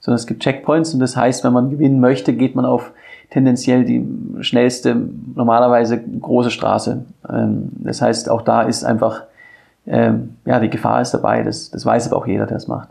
sondern 0.00 0.16
es 0.16 0.26
gibt 0.26 0.42
Checkpoints 0.42 0.94
und 0.94 1.00
das 1.00 1.16
heißt, 1.16 1.44
wenn 1.44 1.52
man 1.52 1.70
gewinnen 1.70 2.00
möchte, 2.00 2.34
geht 2.34 2.54
man 2.54 2.64
auf 2.64 2.92
tendenziell 3.34 3.84
die 3.84 4.06
schnellste, 4.42 4.96
normalerweise 5.34 6.00
große 6.00 6.52
Straße. 6.52 7.04
Ähm, 7.28 7.68
das 7.72 8.00
heißt, 8.00 8.30
auch 8.30 8.42
da 8.42 8.62
ist 8.62 8.84
einfach, 8.84 9.24
ähm, 9.86 10.36
ja, 10.44 10.60
die 10.60 10.70
Gefahr 10.70 11.02
ist 11.02 11.10
dabei. 11.10 11.42
Das, 11.42 11.68
das 11.68 11.84
weiß 11.84 12.06
aber 12.06 12.16
auch 12.16 12.28
jeder, 12.28 12.46
der 12.46 12.58
es 12.58 12.68
macht. 12.68 12.90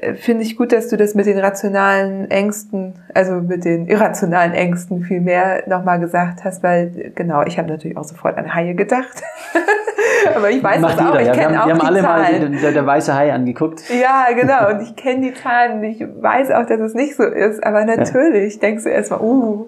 Äh, 0.00 0.14
finde 0.14 0.44
ich 0.44 0.56
gut, 0.56 0.72
dass 0.72 0.88
du 0.88 0.96
das 0.96 1.14
mit 1.14 1.26
den 1.26 1.38
rationalen 1.38 2.30
Ängsten, 2.30 2.94
also 3.14 3.34
mit 3.34 3.64
den 3.64 3.86
irrationalen 3.86 4.52
Ängsten 4.52 5.02
viel 5.02 5.20
mehr 5.20 5.64
nochmal 5.66 5.98
gesagt 5.98 6.44
hast, 6.44 6.62
weil 6.62 7.12
genau, 7.14 7.42
ich 7.42 7.58
habe 7.58 7.68
natürlich 7.68 7.96
auch 7.96 8.04
sofort 8.04 8.36
an 8.38 8.54
Haie 8.54 8.74
gedacht. 8.74 9.22
Aber 10.34 10.50
ich 10.50 10.62
weiß 10.62 10.80
Macht 10.80 10.98
das 10.98 11.06
auch, 11.06 11.18
jeder, 11.18 11.20
ich 11.20 11.26
ja. 11.28 11.34
Wir 11.34 11.42
kenne 11.42 11.58
haben, 11.58 11.62
auch 11.62 11.66
wir 11.66 11.72
haben 11.74 11.80
die 11.80 11.86
alle 11.86 12.02
mal 12.02 12.24
Zahlen. 12.24 12.52
den, 12.52 12.60
der, 12.60 12.72
der 12.72 12.86
weiße 12.86 13.14
Hai 13.14 13.32
angeguckt. 13.32 13.82
Ja, 13.90 14.26
genau. 14.34 14.70
Und 14.74 14.82
ich 14.82 14.96
kenne 14.96 15.20
die 15.22 15.34
Zahlen. 15.34 15.82
Ich 15.84 16.00
weiß 16.00 16.50
auch, 16.52 16.66
dass 16.66 16.80
es 16.80 16.94
nicht 16.94 17.16
so 17.16 17.24
ist. 17.24 17.64
Aber 17.64 17.84
natürlich 17.84 18.58
denkst 18.58 18.84
du 18.84 18.90
erstmal, 18.90 19.20
uh, 19.20 19.66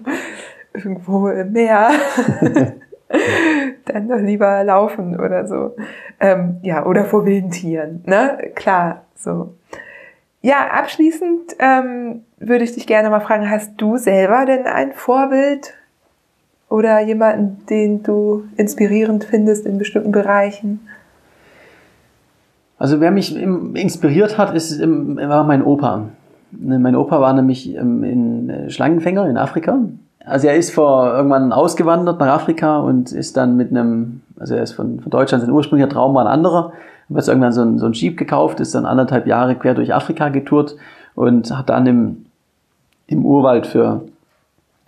irgendwo 0.72 1.28
im 1.28 1.52
Meer. 1.52 1.90
Dann 3.86 4.08
doch 4.08 4.18
lieber 4.18 4.62
laufen 4.62 5.18
oder 5.18 5.46
so. 5.46 5.74
Ähm, 6.20 6.58
ja, 6.62 6.86
oder 6.86 7.04
vor 7.04 7.26
wilden 7.26 7.50
Tieren. 7.50 8.02
Ne? 8.06 8.52
Klar, 8.54 9.02
so. 9.16 9.54
Ja, 10.42 10.68
abschließend 10.72 11.56
ähm, 11.58 12.22
würde 12.38 12.64
ich 12.64 12.72
dich 12.72 12.86
gerne 12.86 13.10
mal 13.10 13.20
fragen, 13.20 13.50
hast 13.50 13.72
du 13.76 13.98
selber 13.98 14.46
denn 14.46 14.64
ein 14.66 14.92
Vorbild 14.92 15.74
oder 16.70 17.00
jemanden, 17.00 17.66
den 17.68 18.02
du 18.02 18.44
inspirierend 18.56 19.24
findest 19.24 19.66
in 19.66 19.76
bestimmten 19.76 20.12
Bereichen? 20.12 20.80
Also 22.78 23.00
wer 23.00 23.10
mich 23.10 23.36
inspiriert 23.36 24.38
hat, 24.38 24.54
ist 24.54 24.80
war 24.80 25.44
mein 25.44 25.62
Opa. 25.62 26.06
Ne, 26.52 26.78
Mein 26.78 26.96
Opa 26.96 27.20
war 27.20 27.34
nämlich 27.34 27.76
ähm, 27.76 28.02
in 28.02 28.50
äh, 28.50 28.70
Schlangenfänger 28.70 29.28
in 29.28 29.36
Afrika. 29.36 29.78
Also 30.24 30.48
er 30.48 30.56
ist 30.56 30.70
vor 30.72 31.12
irgendwann 31.12 31.52
ausgewandert 31.52 32.18
nach 32.18 32.28
Afrika 32.28 32.78
und 32.78 33.12
ist 33.12 33.36
dann 33.36 33.56
mit 33.56 33.70
einem, 33.70 34.22
also 34.38 34.54
er 34.54 34.62
ist 34.62 34.72
von, 34.72 35.00
von 35.00 35.10
Deutschland, 35.10 35.44
sein 35.44 35.52
ursprünglicher 35.52 35.92
Traum 35.92 36.14
war 36.14 36.22
ein 36.22 36.32
anderer. 36.32 36.72
Hat 37.10 37.16
jetzt 37.16 37.28
irgendwann 37.28 37.52
so 37.52 37.62
ein, 37.62 37.78
so 37.78 37.86
ein 37.86 37.92
Jeep 37.92 38.16
gekauft, 38.16 38.60
ist 38.60 38.74
dann 38.74 38.86
anderthalb 38.86 39.26
Jahre 39.26 39.56
quer 39.56 39.74
durch 39.74 39.92
Afrika 39.92 40.28
getourt 40.28 40.76
und 41.14 41.56
hat 41.56 41.68
dann 41.68 41.86
im, 41.86 42.26
im 43.06 43.24
Urwald 43.24 43.66
für, 43.66 44.02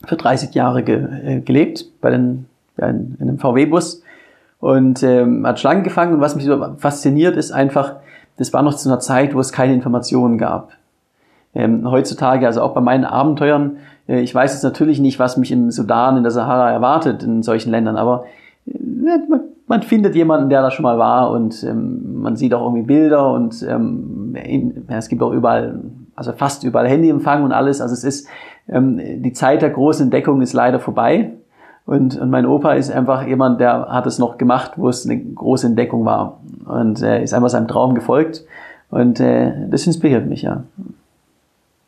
für 0.07 0.17
30 0.17 0.55
Jahre 0.55 0.83
ge, 0.83 1.05
äh, 1.25 1.41
gelebt, 1.41 1.87
bei 2.01 2.11
den, 2.11 2.47
ja, 2.79 2.89
in, 2.89 3.17
in 3.19 3.29
einem 3.29 3.39
VW-Bus 3.39 4.03
und 4.61 5.03
ähm, 5.03 5.45
hat 5.47 5.59
Schlangen 5.59 5.83
gefangen. 5.83 6.15
Und 6.15 6.21
was 6.21 6.37
mich 6.37 6.45
so 6.45 6.75
fasziniert, 6.79 7.37
ist 7.37 7.51
einfach, 7.51 7.97
das 8.37 8.53
war 8.53 8.63
noch 8.63 8.75
zu 8.75 8.89
einer 8.89 9.01
Zeit, 9.01 9.35
wo 9.35 9.41
es 9.41 9.53
keine 9.53 9.75
Informationen 9.75 10.39
gab. 10.39 10.71
Ähm, 11.55 11.91
heutzutage, 11.91 12.47
also 12.47 12.63
auch 12.63 12.73
bei 12.73 12.81
meinen 12.81 13.05
Abenteuern, 13.05 13.79
äh, 14.09 14.21
ich 14.21 14.35
weiß 14.35 14.53
jetzt 14.53 14.63
natürlich 14.63 15.01
nicht, 15.01 15.19
was 15.19 15.37
mich 15.37 15.51
im 15.51 15.71
Sudan, 15.73 16.17
in 16.17 16.23
der 16.23 16.33
Sahara 16.33 16.71
erwartet, 16.71 17.25
in 17.25 17.43
solchen 17.43 17.71
Ländern, 17.71 17.97
aber 17.97 18.25
äh, 18.67 19.19
man, 19.29 19.41
man 19.73 19.81
findet 19.83 20.15
jemanden, 20.15 20.51
der 20.51 20.61
da 20.61 20.71
schon 20.71 20.83
mal 20.83 20.99
war 20.99 21.31
und 21.31 21.65
ähm, 21.65 22.21
man 22.21 22.37
sieht 22.37 22.53
auch 22.53 22.61
irgendwie 22.61 22.83
Bilder 22.83 23.33
und 23.33 23.67
ähm, 23.67 24.37
es 24.89 25.09
gibt 25.09 25.23
auch 25.23 25.33
überall, 25.33 25.81
also 26.15 26.33
fast 26.33 26.63
überall 26.63 26.87
Handyempfang 26.87 27.43
und 27.43 27.53
alles. 27.53 27.81
Also 27.81 27.95
es 27.95 28.05
ist, 28.05 28.29
ähm, 28.69 29.01
die 29.23 29.33
Zeit 29.33 29.63
der 29.63 29.71
großen 29.71 30.05
Entdeckung 30.05 30.43
ist 30.43 30.53
leider 30.53 30.79
vorbei. 30.79 31.31
Und, 31.87 32.21
und 32.21 32.29
mein 32.29 32.45
Opa 32.45 32.75
ist 32.75 32.93
einfach 32.93 33.27
jemand, 33.27 33.61
der 33.63 33.87
hat 33.89 34.07
es 34.07 34.19
noch 34.19 34.37
gemacht, 34.37 34.73
wo 34.77 34.91
es 34.91 35.09
eine 35.09 35.19
große 35.19 35.69
Entdeckung 35.69 36.05
war. 36.05 36.39
Und 36.67 37.01
er 37.01 37.23
ist 37.23 37.33
einfach 37.33 37.49
seinem 37.49 37.67
Traum 37.67 37.95
gefolgt. 37.95 38.45
Und 38.91 39.21
äh, 39.21 39.53
das 39.71 39.87
inspiriert 39.87 40.27
mich, 40.27 40.43
ja. 40.43 40.65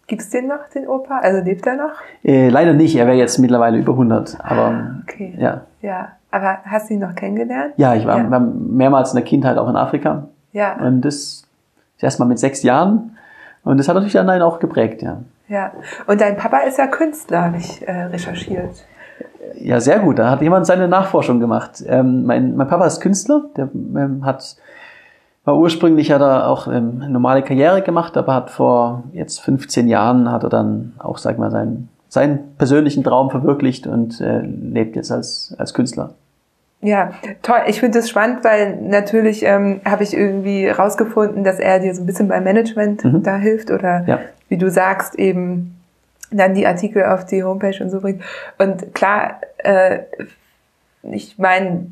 Gibt's 0.06 0.30
den 0.30 0.48
noch, 0.48 0.68
den 0.74 0.88
Opa? 0.88 1.18
Also 1.18 1.44
lebt 1.44 1.66
er 1.66 1.76
noch? 1.76 1.92
Äh, 2.24 2.48
leider 2.48 2.72
nicht, 2.72 2.96
er 2.96 3.06
wäre 3.06 3.18
jetzt 3.18 3.38
mittlerweile 3.38 3.76
über 3.76 3.92
100. 3.92 4.38
Aber 4.40 4.94
Okay. 5.02 5.34
ja. 5.38 5.60
Ja. 5.82 6.08
Aber 6.34 6.58
hast 6.64 6.90
du 6.90 6.94
ihn 6.94 7.00
noch 7.00 7.14
kennengelernt? 7.14 7.74
Ja, 7.76 7.94
ich 7.94 8.04
war, 8.04 8.18
Ja. 8.18 8.40
mehrmals 8.40 9.12
in 9.12 9.16
der 9.16 9.24
Kindheit 9.24 9.56
auch 9.56 9.68
in 9.68 9.76
Afrika. 9.76 10.26
Ja. 10.52 10.74
Und 10.84 11.02
das 11.02 11.44
erstmal 12.00 12.26
mit 12.28 12.40
sechs 12.40 12.64
Jahren. 12.64 13.16
Und 13.62 13.78
das 13.78 13.86
hat 13.88 13.94
natürlich 13.94 14.14
dann 14.14 14.42
auch 14.42 14.58
geprägt, 14.58 15.00
ja. 15.00 15.18
Ja. 15.48 15.70
Und 16.08 16.20
dein 16.20 16.36
Papa 16.36 16.58
ist 16.58 16.76
ja 16.76 16.88
Künstler, 16.88 17.44
habe 17.44 17.58
ich 17.58 17.86
äh, 17.86 18.04
recherchiert. 18.04 18.84
Ja, 19.54 19.78
sehr 19.78 20.00
gut. 20.00 20.18
Da 20.18 20.28
hat 20.30 20.42
jemand 20.42 20.66
seine 20.66 20.88
Nachforschung 20.88 21.38
gemacht. 21.38 21.84
Ähm, 21.86 22.24
mein, 22.26 22.56
mein 22.56 22.66
Papa 22.66 22.84
ist 22.86 23.00
Künstler, 23.00 23.44
der 23.56 23.68
ähm, 23.72 24.24
hat 24.24 24.56
war 25.44 25.56
ursprünglich 25.58 26.10
hat 26.10 26.22
er 26.22 26.48
auch 26.48 26.66
ähm, 26.66 27.00
eine 27.02 27.12
normale 27.12 27.42
Karriere 27.42 27.82
gemacht, 27.82 28.16
aber 28.16 28.34
hat 28.34 28.50
vor 28.50 29.04
jetzt 29.12 29.40
15 29.42 29.86
Jahren 29.88 30.32
hat 30.32 30.42
er 30.42 30.48
dann 30.48 30.94
auch, 30.98 31.18
sag 31.18 31.38
mal, 31.38 31.50
seinen, 31.50 31.90
seinen 32.08 32.56
persönlichen 32.56 33.04
Traum 33.04 33.30
verwirklicht 33.30 33.86
und 33.86 34.20
äh, 34.22 34.40
lebt 34.40 34.96
jetzt 34.96 35.12
als, 35.12 35.54
als 35.58 35.74
Künstler. 35.74 36.14
Ja, 36.86 37.12
toll. 37.40 37.60
Ich 37.66 37.80
finde 37.80 37.98
es 38.00 38.10
spannend, 38.10 38.44
weil 38.44 38.76
natürlich 38.76 39.42
ähm, 39.42 39.80
habe 39.86 40.02
ich 40.02 40.14
irgendwie 40.14 40.68
rausgefunden, 40.68 41.42
dass 41.42 41.58
er 41.58 41.80
dir 41.80 41.94
so 41.94 42.02
ein 42.02 42.06
bisschen 42.06 42.28
beim 42.28 42.44
Management 42.44 43.02
Mhm. 43.04 43.22
da 43.22 43.36
hilft 43.38 43.70
oder 43.70 44.04
Ja. 44.06 44.20
wie 44.50 44.58
du 44.58 44.70
sagst, 44.70 45.14
eben 45.18 45.80
dann 46.30 46.54
die 46.54 46.66
Artikel 46.66 47.04
auf 47.04 47.24
die 47.24 47.42
Homepage 47.42 47.82
und 47.82 47.88
so 47.88 48.00
bringt. 48.00 48.22
Und 48.58 48.94
klar, 48.94 49.40
äh, 49.58 50.00
ich 51.10 51.38
meine, 51.38 51.86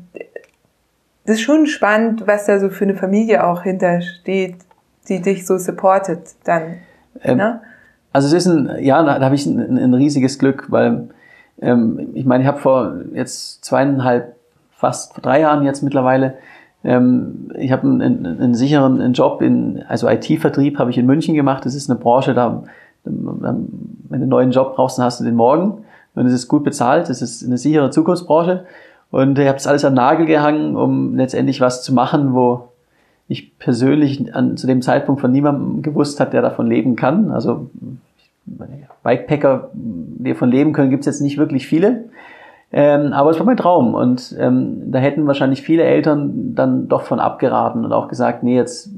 das 1.25 1.37
ist 1.37 1.41
schon 1.41 1.65
spannend, 1.65 2.27
was 2.27 2.45
da 2.45 2.59
so 2.59 2.69
für 2.69 2.83
eine 2.83 2.95
Familie 2.95 3.45
auch 3.47 3.63
hintersteht, 3.63 4.57
die 5.09 5.21
dich 5.21 5.45
so 5.47 5.57
supportet 5.57 6.19
dann. 6.43 6.75
Ähm, 7.23 7.37
ne? 7.37 7.61
Also 8.11 8.27
es 8.27 8.33
ist 8.33 8.45
ein, 8.45 8.69
ja, 8.83 9.01
da, 9.03 9.17
da 9.17 9.25
habe 9.25 9.33
ich 9.35 9.45
ein, 9.47 9.77
ein 9.77 9.93
riesiges 9.95 10.37
Glück, 10.37 10.65
weil 10.69 11.09
ähm, 11.61 12.09
ich 12.13 12.25
meine, 12.25 12.43
ich 12.43 12.47
habe 12.47 12.59
vor 12.59 12.95
jetzt 13.13 13.63
zweieinhalb, 13.65 14.35
fast 14.83 15.13
vor 15.13 15.21
drei 15.21 15.39
Jahren 15.39 15.63
jetzt 15.63 15.81
mittlerweile, 15.81 16.33
ähm, 16.83 17.49
ich 17.57 17.71
habe 17.71 17.83
einen, 17.83 18.01
einen, 18.01 18.25
einen 18.25 18.55
sicheren 18.55 19.13
Job 19.13 19.41
in, 19.41 19.81
also 19.87 20.09
IT-Vertrieb 20.09 20.77
habe 20.77 20.91
ich 20.91 20.97
in 20.97 21.05
München 21.05 21.35
gemacht. 21.35 21.65
Das 21.65 21.73
ist 21.73 21.89
eine 21.89 21.97
Branche, 21.97 22.33
da, 22.33 22.63
wenn 23.05 23.23
du 23.23 23.45
einen 24.11 24.29
neuen 24.29 24.51
Job 24.51 24.75
brauchst, 24.75 24.97
dann 24.97 25.05
hast 25.05 25.21
du 25.21 25.23
den 25.23 25.35
morgen 25.35 25.85
und 26.15 26.25
es 26.25 26.33
ist 26.33 26.49
gut 26.49 26.65
bezahlt. 26.65 27.07
Das 27.07 27.21
ist 27.21 27.45
eine 27.45 27.57
sichere 27.57 27.91
Zukunftsbranche 27.91 28.65
und 29.09 29.39
ich 29.39 29.47
habe 29.47 29.55
das 29.55 29.67
alles 29.67 29.83
den 29.83 29.93
Nagel 29.93 30.25
gehangen, 30.25 30.75
um 30.75 31.15
letztendlich 31.15 31.61
was 31.61 31.81
zu 31.81 31.93
machen, 31.93 32.33
wo 32.33 32.67
ich 33.29 33.57
persönlich 33.57 34.35
an, 34.35 34.57
zu 34.57 34.67
dem 34.67 34.81
Zeitpunkt 34.81 35.21
von 35.21 35.31
niemandem 35.31 35.81
gewusst 35.81 36.19
hat, 36.19 36.33
der 36.33 36.41
davon 36.41 36.67
leben 36.67 36.97
kann. 36.97 37.31
Also 37.31 37.69
Bikepacker, 39.03 39.69
die 39.73 40.31
davon 40.31 40.51
leben 40.51 40.73
können, 40.73 40.89
gibt 40.89 41.01
es 41.01 41.05
jetzt 41.05 41.21
nicht 41.21 41.37
wirklich 41.37 41.65
viele. 41.65 42.03
Ähm, 42.75 43.13
aber 43.13 43.29
es 43.29 43.37
war 43.37 43.45
mein 43.45 43.57
Traum 43.57 43.93
und 43.93 44.35
ähm, 44.39 44.91
da 44.91 44.97
hätten 44.97 45.27
wahrscheinlich 45.27 45.61
viele 45.61 45.83
Eltern 45.83 46.55
dann 46.55 46.87
doch 46.87 47.03
von 47.03 47.19
abgeraten 47.19 47.85
und 47.85 47.93
auch 47.93 48.07
gesagt, 48.07 48.41
nee, 48.41 48.55
jetzt 48.55 48.89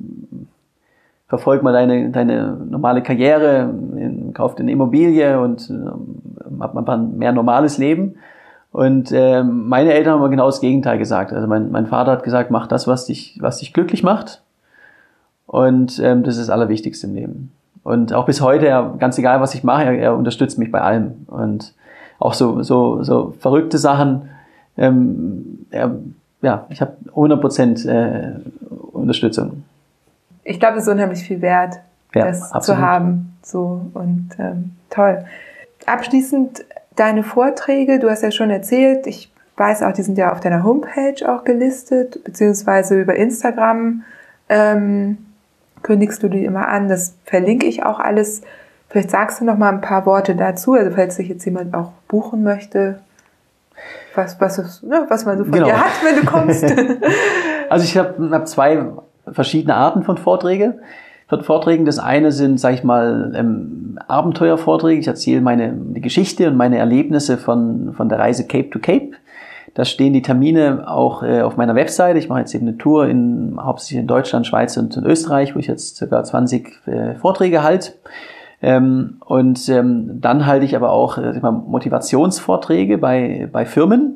verfolg 1.27 1.61
mal 1.61 1.73
deine, 1.73 2.09
deine 2.09 2.57
normale 2.69 3.03
Karriere, 3.03 3.73
kauf 4.33 4.55
dir 4.55 4.61
eine 4.61 4.71
Immobilie 4.71 5.41
und 5.41 5.69
ähm, 5.69 6.61
hab 6.61 6.73
mal 6.73 6.87
ein 6.87 7.17
mehr 7.17 7.33
normales 7.33 7.77
Leben. 7.77 8.15
Und 8.71 9.11
äh, 9.11 9.43
meine 9.43 9.93
Eltern 9.93 10.21
haben 10.21 10.31
genau 10.31 10.45
das 10.45 10.61
Gegenteil 10.61 10.97
gesagt. 10.97 11.33
Also 11.33 11.47
mein, 11.47 11.71
mein 11.71 11.87
Vater 11.87 12.11
hat 12.11 12.23
gesagt, 12.23 12.51
mach 12.51 12.67
das, 12.67 12.87
was 12.87 13.05
dich, 13.05 13.37
was 13.41 13.57
dich 13.57 13.73
glücklich 13.73 14.03
macht. 14.03 14.41
Und 15.47 15.99
ähm, 15.99 16.23
das 16.23 16.35
ist 16.35 16.47
das 16.47 16.49
Allerwichtigste 16.49 17.07
im 17.07 17.15
Leben. 17.15 17.51
Und 17.83 18.13
auch 18.13 18.25
bis 18.25 18.41
heute, 18.41 18.93
ganz 18.99 19.17
egal, 19.17 19.41
was 19.41 19.53
ich 19.53 19.63
mache, 19.63 19.83
er, 19.83 19.97
er 19.97 20.15
unterstützt 20.15 20.59
mich 20.59 20.71
bei 20.71 20.81
allem. 20.81 21.25
Und 21.27 21.73
auch 22.19 22.33
so, 22.33 22.63
so, 22.63 23.03
so 23.03 23.33
verrückte 23.39 23.77
Sachen. 23.77 24.29
Ähm, 24.77 25.65
ja, 26.41 26.65
ich 26.69 26.81
habe 26.81 26.95
100 27.07 27.41
Prozent 27.41 27.85
äh, 27.85 28.33
Unterstützung. 28.91 29.63
Ich 30.43 30.59
glaube, 30.59 30.77
es 30.77 30.83
ist 30.83 30.89
unheimlich 30.89 31.23
viel 31.23 31.41
wert, 31.41 31.75
ja, 32.13 32.25
das 32.25 32.51
absolut. 32.51 32.79
zu 32.79 32.85
haben. 32.85 33.37
So 33.41 33.81
und 33.93 34.29
ähm, 34.37 34.71
toll. 34.89 35.25
Abschließend 35.85 36.65
deine 36.95 37.23
Vorträge, 37.23 37.99
du 37.99 38.09
hast 38.09 38.23
ja 38.23 38.31
schon 38.31 38.49
erzählt, 38.49 39.07
ich 39.07 39.31
weiß 39.57 39.83
auch, 39.83 39.93
die 39.93 40.03
sind 40.03 40.17
ja 40.17 40.31
auf 40.31 40.39
deiner 40.39 40.63
Homepage 40.63 41.15
auch 41.27 41.43
gelistet, 41.43 42.23
beziehungsweise 42.23 42.99
über 42.99 43.15
Instagram 43.15 44.03
ähm, 44.49 45.17
kündigst 45.81 46.21
du 46.23 46.29
die 46.29 46.45
immer 46.45 46.67
an. 46.67 46.89
Das 46.89 47.15
verlinke 47.25 47.65
ich 47.65 47.83
auch 47.83 47.99
alles. 47.99 48.41
Vielleicht 48.95 49.11
sagst 49.11 49.41
du 49.41 49.45
noch 49.45 49.57
mal 49.57 49.73
ein 49.73 49.81
paar 49.81 50.05
Worte 50.05 50.35
dazu, 50.37 50.71
also 50.71 50.89
falls 50.95 51.17
sich 51.17 51.27
jetzt 51.27 51.43
jemand 51.43 51.73
auch 51.73 51.91
buchen 52.07 52.43
möchte, 52.43 52.99
was, 54.15 54.39
was, 54.39 54.57
ist, 54.57 54.83
ne, 54.83 55.05
was 55.09 55.25
man 55.25 55.37
so 55.37 55.43
von 55.43 55.51
genau. 55.51 55.65
dir 55.65 55.77
hat, 55.77 55.91
wenn 56.01 56.15
du 56.15 56.25
kommst. 56.25 56.63
also 57.69 57.83
ich 57.83 57.97
habe 57.97 58.29
hab 58.31 58.47
zwei 58.47 58.85
verschiedene 59.29 59.75
Arten 59.75 60.03
von 60.03 60.17
Vorträge. 60.17 60.79
Von 61.27 61.43
Vorträgen. 61.43 61.83
Das 61.83 61.99
eine 61.99 62.31
sind, 62.31 62.57
sag 62.57 62.73
ich 62.73 62.85
mal, 62.85 63.33
ähm, 63.35 63.99
Abenteuervorträge. 64.07 65.01
Ich 65.01 65.07
erzähle 65.07 65.41
meine 65.41 65.75
Geschichte 65.95 66.47
und 66.47 66.55
meine 66.55 66.77
Erlebnisse 66.77 67.37
von, 67.37 67.95
von 67.97 68.07
der 68.07 68.19
Reise 68.19 68.47
Cape 68.47 68.69
to 68.69 68.79
Cape. 68.79 69.11
Da 69.73 69.83
stehen 69.83 70.13
die 70.13 70.21
Termine 70.21 70.85
auch 70.87 71.21
äh, 71.21 71.41
auf 71.41 71.57
meiner 71.57 71.75
Webseite. 71.75 72.17
Ich 72.17 72.29
mache 72.29 72.39
jetzt 72.39 72.55
eben 72.55 72.65
eine 72.65 72.77
Tour 72.77 73.09
in 73.09 73.57
hauptsächlich 73.59 73.99
in 73.99 74.07
Deutschland, 74.07 74.47
Schweiz 74.47 74.77
und 74.77 74.95
in 74.95 75.05
Österreich, 75.05 75.53
wo 75.53 75.59
ich 75.59 75.67
jetzt 75.67 75.97
circa 75.97 76.23
20 76.23 76.87
äh, 76.87 77.15
Vorträge 77.15 77.61
halte. 77.61 77.91
Ähm, 78.65 79.17
und 79.19 79.69
ähm, 79.69 80.19
dann 80.21 80.47
halte 80.47 80.65
ich 80.65 80.75
aber 80.75 80.89
auch 80.89 81.19
äh, 81.19 81.39
mal, 81.39 81.51
Motivationsvorträge 81.51 82.97
bei, 82.97 83.47
bei 83.51 83.63
Firmen. 83.63 84.15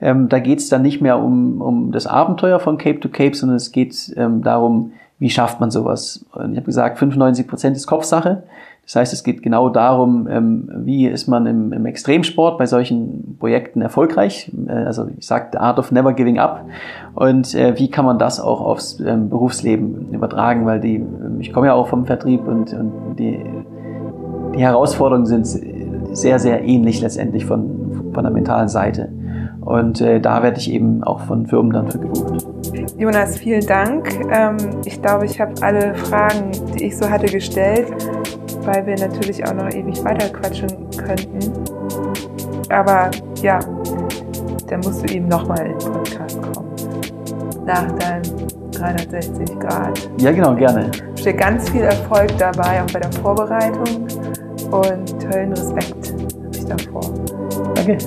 Ähm, 0.00 0.28
da 0.28 0.38
geht 0.38 0.60
es 0.60 0.68
dann 0.68 0.82
nicht 0.82 1.00
mehr 1.00 1.18
um, 1.18 1.60
um 1.60 1.90
das 1.90 2.06
Abenteuer 2.06 2.60
von 2.60 2.78
Cape 2.78 3.00
to 3.00 3.08
Cape, 3.08 3.34
sondern 3.34 3.56
es 3.56 3.72
geht 3.72 4.14
ähm, 4.16 4.44
darum, 4.44 4.92
wie 5.18 5.30
schafft 5.30 5.58
man 5.58 5.72
sowas. 5.72 6.24
Und 6.32 6.52
ich 6.52 6.58
habe 6.58 6.66
gesagt, 6.66 7.00
95 7.00 7.48
Prozent 7.48 7.76
ist 7.76 7.88
Kopfsache. 7.88 8.44
Das 8.84 8.96
heißt, 8.96 9.12
es 9.12 9.22
geht 9.22 9.42
genau 9.42 9.68
darum, 9.68 10.26
ähm, 10.28 10.68
wie 10.84 11.06
ist 11.06 11.28
man 11.28 11.46
im, 11.46 11.72
im 11.72 11.86
Extremsport 11.86 12.58
bei 12.58 12.66
solchen 12.66 13.36
Projekten 13.38 13.80
erfolgreich. 13.80 14.50
Äh, 14.66 14.72
also 14.72 15.08
ich 15.16 15.26
sage, 15.26 15.48
the 15.52 15.58
art 15.58 15.78
of 15.78 15.92
never 15.92 16.12
giving 16.12 16.38
up. 16.38 16.64
Und 17.14 17.54
äh, 17.54 17.78
wie 17.78 17.90
kann 17.90 18.04
man 18.04 18.18
das 18.18 18.40
auch 18.40 18.60
aufs 18.60 18.98
ähm, 18.98 19.28
Berufsleben 19.28 20.12
übertragen, 20.12 20.66
weil 20.66 20.80
die, 20.80 20.96
ähm, 20.96 21.40
ich 21.40 21.52
komme 21.52 21.68
ja 21.68 21.74
auch 21.74 21.86
vom 21.86 22.06
Vertrieb 22.06 22.46
und, 22.46 22.72
und 22.74 23.16
die, 23.18 23.40
die 24.54 24.60
Herausforderungen 24.60 25.26
sind 25.26 25.46
sehr, 26.16 26.38
sehr 26.38 26.64
ähnlich 26.64 27.00
letztendlich 27.00 27.46
von, 27.46 28.12
von 28.12 28.24
der 28.24 28.32
mentalen 28.32 28.68
Seite. 28.68 29.10
Und 29.60 30.00
äh, 30.00 30.20
da 30.20 30.42
werde 30.42 30.58
ich 30.58 30.72
eben 30.72 31.04
auch 31.04 31.20
von 31.20 31.46
Firmen 31.46 31.72
dann 31.72 31.90
für 31.90 31.98
gebucht. 31.98 32.46
Jonas, 32.98 33.38
vielen 33.38 33.64
Dank. 33.64 34.12
Ähm, 34.30 34.56
ich 34.84 35.00
glaube, 35.00 35.24
ich 35.26 35.40
habe 35.40 35.52
alle 35.60 35.94
Fragen, 35.94 36.50
die 36.76 36.86
ich 36.86 36.96
so 36.96 37.08
hatte, 37.08 37.26
gestellt 37.26 37.86
weil 38.64 38.86
wir 38.86 38.96
natürlich 38.96 39.44
auch 39.46 39.54
noch 39.54 39.68
ewig 39.70 40.02
weiter 40.04 40.28
quatschen 40.28 40.68
könnten. 40.96 41.52
Aber 42.70 43.10
ja, 43.42 43.58
dann 44.68 44.80
musst 44.80 45.02
du 45.02 45.14
eben 45.14 45.28
nochmal 45.28 45.66
in 45.66 45.78
den 45.78 45.92
Podcast 45.92 46.40
kommen. 46.42 46.68
Nach 47.66 47.90
deinem 47.92 48.22
360 48.72 49.58
Grad. 49.58 50.10
Ja, 50.18 50.32
genau, 50.32 50.54
gerne. 50.54 50.90
Ich 50.92 51.02
wünsche 51.02 51.34
ganz 51.34 51.70
viel 51.70 51.82
Erfolg 51.82 52.36
dabei, 52.38 52.82
auch 52.82 52.92
bei 52.92 53.00
der 53.00 53.12
Vorbereitung. 53.12 54.06
Und 54.72 55.20
tollen 55.20 55.52
Respekt 55.52 56.14
habe 56.14 56.56
ich 56.56 56.64
davor. 56.64 57.02
Danke. 57.74 57.98